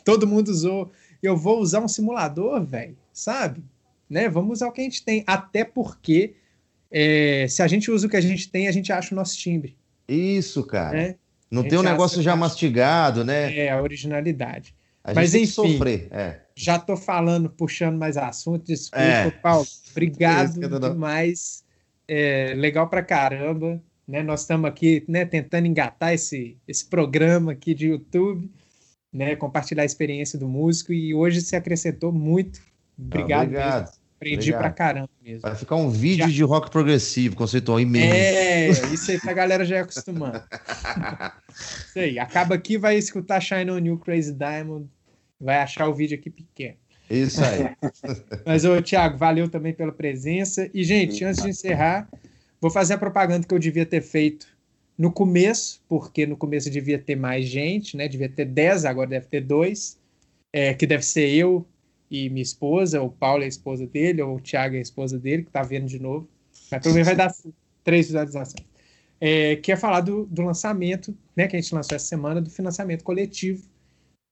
todo 0.05 0.27
mundo 0.27 0.49
usou. 0.49 0.91
Eu 1.23 1.37
vou 1.37 1.61
usar 1.61 1.81
um 1.81 1.89
simulador, 1.89 2.63
velho, 2.65 2.97
sabe? 3.13 3.63
Né? 4.15 4.29
Vamos 4.29 4.59
usar 4.59 4.69
o 4.69 4.73
que 4.73 4.81
a 4.81 4.85
gente 4.85 5.05
tem, 5.05 5.25
até 5.27 5.65
porque 5.65 6.37
é, 6.89 7.47
se 7.49 7.61
a 7.61 7.67
gente 7.67 7.91
usa 7.91 8.07
o 8.07 8.11
que 8.11 8.17
a 8.17 8.21
gente 8.21 8.49
tem, 8.49 8.69
a 8.69 8.73
gente 8.73 8.93
acha 8.93 9.13
o 9.13 9.17
nosso 9.17 9.37
timbre. 9.37 9.77
Isso, 10.07 10.65
cara. 10.65 10.97
Né? 10.97 11.15
Não 11.51 11.65
tem 11.65 11.77
um 11.77 11.83
negócio 11.83 12.23
já 12.23 12.37
mastigado, 12.37 13.25
né? 13.25 13.57
É, 13.57 13.73
a 13.73 13.83
originalidade. 13.83 14.73
A 15.03 15.13
Mas 15.13 15.35
enfim, 15.35 15.47
sofrer, 15.47 16.09
é. 16.13 16.41
já 16.55 16.79
tô 16.79 16.97
falando, 16.97 17.51
puxando 17.51 17.99
mais 17.99 18.17
assunto, 18.17 18.65
desculpa, 18.65 19.05
é. 19.05 19.31
Paulo. 19.31 19.67
Obrigado 19.91 20.61
demais. 20.79 21.65
É, 22.07 22.55
legal 22.57 22.89
pra 22.89 23.03
caramba. 23.03 23.83
Né? 24.07 24.23
Nós 24.23 24.43
estamos 24.43 24.69
aqui 24.69 25.05
né, 25.09 25.25
tentando 25.25 25.67
engatar 25.67 26.15
esse, 26.15 26.57
esse 26.69 26.85
programa 26.87 27.53
aqui 27.53 27.75
de 27.75 27.89
YouTube, 27.89 28.49
né, 29.13 29.35
compartilhar 29.35 29.83
a 29.83 29.87
experiência 29.87 30.39
do 30.39 30.49
músico, 30.49 30.93
e 30.93 31.13
hoje 31.15 31.41
se 31.41 31.57
acrescentou 31.57 32.13
muito 32.13 32.61
Obrigado. 32.99 33.41
Ah, 33.41 33.43
obrigado. 33.43 34.04
Aprendi 34.25 34.51
obrigado. 34.51 34.61
pra 34.61 34.71
caramba 34.71 35.11
mesmo. 35.23 35.41
Vai 35.43 35.55
ficar 35.55 35.77
um 35.77 35.91
vídeo 35.91 36.27
já... 36.27 36.33
de 36.33 36.43
rock 36.43 36.71
progressivo, 36.71 37.37
conceitual 37.37 37.79
imenso. 37.79 38.15
É, 38.15 38.69
isso 38.93 39.11
aí 39.11 39.21
pra 39.21 39.33
galera 39.35 39.65
já 39.65 39.77
é 39.77 39.81
acostumando. 39.81 40.43
isso 41.51 41.99
aí. 41.99 42.19
Acaba 42.19 42.55
aqui, 42.55 42.79
vai 42.79 42.97
escutar 42.97 43.41
Shine 43.41 43.71
on 43.71 43.79
You 43.79 43.99
Crazy 43.99 44.33
Diamond, 44.33 44.89
vai 45.41 45.57
achar 45.57 45.89
o 45.89 45.95
vídeo 45.95 46.19
aqui 46.19 46.31
pequeno. 46.31 46.77
Isso 47.11 47.43
aí. 47.45 47.77
Mas, 48.47 48.65
ô, 48.65 48.81
Thiago, 48.81 49.19
valeu 49.19 49.49
também 49.49 49.75
pela 49.75 49.93
presença. 49.93 50.71
E, 50.73 50.83
gente, 50.83 51.23
antes 51.25 51.43
de 51.43 51.51
encerrar, 51.51 52.09
vou 52.61 52.71
fazer 52.71 52.95
a 52.95 52.99
propaganda 52.99 53.47
que 53.47 53.55
eu 53.55 53.59
devia 53.59 53.85
ter 53.85 54.01
feito 54.01 54.47
no 54.97 55.13
começo, 55.13 55.83
porque 55.89 56.27
no 56.27 56.37
começo 56.37 56.71
devia 56.71 56.99
ter 56.99 57.17
mais 57.17 57.47
gente, 57.47 57.97
né? 57.97 58.09
Devia 58.09 58.29
ter 58.29 58.47
10, 58.47 58.85
agora 58.85 59.11
deve 59.11 59.27
ter 59.27 59.43
dois. 59.43 59.99
É, 60.53 60.73
que 60.73 60.87
deve 60.87 61.05
ser 61.05 61.29
eu, 61.31 61.67
e 62.15 62.31
minha 62.31 62.43
esposa, 62.43 63.03
o 63.03 63.11
Paulo 63.11 63.43
é 63.43 63.47
a 63.47 63.49
esposa 63.49 63.89
dele, 63.89 64.23
ou 64.23 64.37
o 64.37 64.41
Thiago 64.41 64.77
é 64.77 64.79
a 64.79 64.83
esposa 64.83 65.19
dele, 65.19 65.43
que 65.43 65.51
tá 65.51 65.63
vendo 65.63 65.87
de 65.87 65.99
novo. 65.99 66.29
Mas 66.71 66.81
pelo 66.81 66.95
menos 66.95 67.09
vai 67.09 67.17
dar 67.17 67.35
três 67.83 68.07
visualizações. 68.07 68.65
É, 69.21 69.57
que 69.57 69.73
é 69.73 69.77
falar 69.77 70.01
do, 70.01 70.25
do, 70.27 70.43
lançamento, 70.43 71.17
né, 71.35 71.49
que 71.49 71.57
a 71.57 71.61
gente 71.61 71.75
lançou 71.75 71.97
essa 71.97 72.07
semana, 72.07 72.41
do 72.41 72.51
financiamento 72.51 73.03
coletivo 73.03 73.65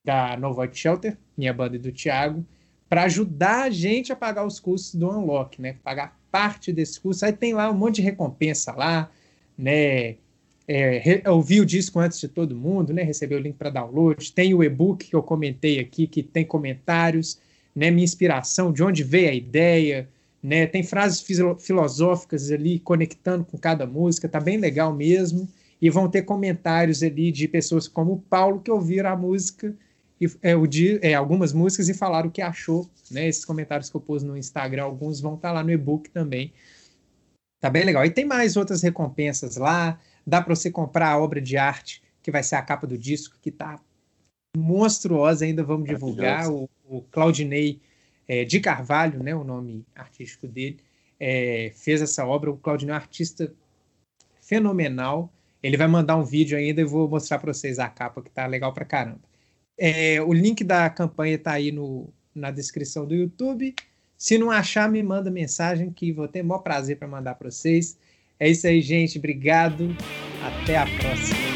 da 0.04 0.36
No 0.36 0.54
Void 0.54 0.78
Shelter, 0.78 1.18
minha 1.36 1.52
banda 1.52 1.74
e 1.74 1.78
do 1.78 1.90
Thiago, 1.90 2.46
para 2.88 3.04
ajudar 3.04 3.64
a 3.64 3.70
gente 3.70 4.12
a 4.12 4.16
pagar 4.16 4.46
os 4.46 4.60
custos 4.60 4.94
do 4.94 5.08
Unlock, 5.08 5.60
né? 5.60 5.76
Pagar 5.82 6.20
parte 6.30 6.72
desse 6.72 7.00
custo. 7.00 7.24
Aí 7.24 7.32
tem 7.32 7.54
lá 7.54 7.70
um 7.70 7.74
monte 7.74 7.96
de 7.96 8.02
recompensa 8.02 8.72
lá, 8.72 9.10
né? 9.56 10.16
É, 10.68 11.22
ouvir 11.28 11.60
o 11.60 11.66
disco 11.66 11.98
antes 11.98 12.20
de 12.20 12.28
todo 12.28 12.54
mundo, 12.54 12.92
né? 12.92 13.02
Receber 13.02 13.36
o 13.36 13.40
link 13.40 13.56
para 13.56 13.70
download. 13.70 14.32
Tem 14.32 14.52
o 14.52 14.62
e-book 14.62 15.08
que 15.08 15.16
eu 15.16 15.22
comentei 15.22 15.80
aqui, 15.80 16.06
que 16.06 16.22
tem 16.22 16.44
comentários 16.44 17.40
né, 17.74 17.90
minha 17.90 18.04
inspiração, 18.04 18.72
de 18.72 18.82
onde 18.82 19.02
veio 19.02 19.30
a 19.30 19.34
ideia, 19.34 20.08
né, 20.42 20.66
tem 20.66 20.82
frases 20.82 21.24
filosóficas 21.60 22.50
ali 22.50 22.78
conectando 22.78 23.44
com 23.44 23.56
cada 23.56 23.86
música, 23.86 24.28
tá 24.28 24.40
bem 24.40 24.58
legal 24.58 24.92
mesmo, 24.92 25.48
e 25.80 25.90
vão 25.90 26.08
ter 26.08 26.22
comentários 26.22 27.02
ali 27.02 27.32
de 27.32 27.48
pessoas 27.48 27.88
como 27.88 28.12
o 28.12 28.20
Paulo 28.20 28.60
que 28.60 28.70
ouviram 28.70 29.10
a 29.10 29.16
música 29.16 29.74
e 30.20 30.30
é, 30.42 30.54
o 30.54 30.66
de, 30.66 31.00
é, 31.02 31.14
algumas 31.14 31.52
músicas 31.52 31.88
e 31.88 31.94
falaram 31.94 32.28
o 32.28 32.32
que 32.32 32.42
achou, 32.42 32.88
né, 33.10 33.26
esses 33.26 33.44
comentários 33.44 33.90
que 33.90 33.96
eu 33.96 34.00
pus 34.00 34.22
no 34.22 34.36
Instagram, 34.36 34.84
alguns 34.84 35.20
vão 35.20 35.34
estar 35.34 35.48
tá 35.48 35.54
lá 35.54 35.64
no 35.64 35.70
e-book 35.70 36.10
também. 36.10 36.52
Tá 37.60 37.70
bem 37.70 37.84
legal. 37.84 38.04
E 38.04 38.10
tem 38.10 38.24
mais 38.24 38.56
outras 38.56 38.82
recompensas 38.82 39.56
lá, 39.56 39.98
dá 40.26 40.40
para 40.40 40.54
você 40.54 40.70
comprar 40.70 41.10
a 41.10 41.18
obra 41.18 41.40
de 41.40 41.56
arte 41.56 42.02
que 42.22 42.30
vai 42.30 42.42
ser 42.42 42.54
a 42.54 42.62
capa 42.62 42.86
do 42.86 42.96
disco, 42.96 43.36
que 43.40 43.50
tá 43.50 43.80
monstruosa, 44.56 45.44
ainda 45.44 45.64
vamos 45.64 45.88
divulgar. 45.88 46.48
O, 46.50 46.68
o 46.92 47.02
Claudinei 47.10 47.80
é, 48.28 48.44
de 48.44 48.60
Carvalho, 48.60 49.22
né, 49.22 49.34
o 49.34 49.42
nome 49.42 49.84
artístico 49.94 50.46
dele, 50.46 50.78
é, 51.18 51.72
fez 51.74 52.02
essa 52.02 52.26
obra. 52.26 52.50
O 52.50 52.56
Claudinei 52.56 52.92
é 52.92 52.98
um 52.98 53.00
artista 53.00 53.52
fenomenal. 54.40 55.32
Ele 55.62 55.76
vai 55.76 55.86
mandar 55.86 56.16
um 56.16 56.24
vídeo 56.24 56.58
ainda 56.58 56.80
e 56.80 56.84
vou 56.84 57.08
mostrar 57.08 57.38
para 57.38 57.52
vocês 57.52 57.78
a 57.78 57.88
capa, 57.88 58.20
que 58.20 58.30
tá 58.30 58.46
legal 58.46 58.72
para 58.72 58.84
caramba. 58.84 59.20
É, 59.78 60.20
o 60.20 60.32
link 60.32 60.62
da 60.62 60.90
campanha 60.90 61.38
tá 61.38 61.52
aí 61.52 61.72
no, 61.72 62.12
na 62.34 62.50
descrição 62.50 63.06
do 63.06 63.14
YouTube. 63.14 63.74
Se 64.16 64.38
não 64.38 64.50
achar, 64.50 64.88
me 64.88 65.02
manda 65.02 65.30
mensagem 65.30 65.90
que 65.90 66.12
vou 66.12 66.28
ter 66.28 66.42
o 66.42 66.44
maior 66.44 66.60
prazer 66.60 66.96
para 66.98 67.08
mandar 67.08 67.34
para 67.36 67.50
vocês. 67.50 67.96
É 68.38 68.48
isso 68.48 68.66
aí, 68.66 68.80
gente. 68.80 69.18
Obrigado. 69.18 69.96
Até 70.42 70.76
a 70.76 70.86
próxima. 70.86 71.51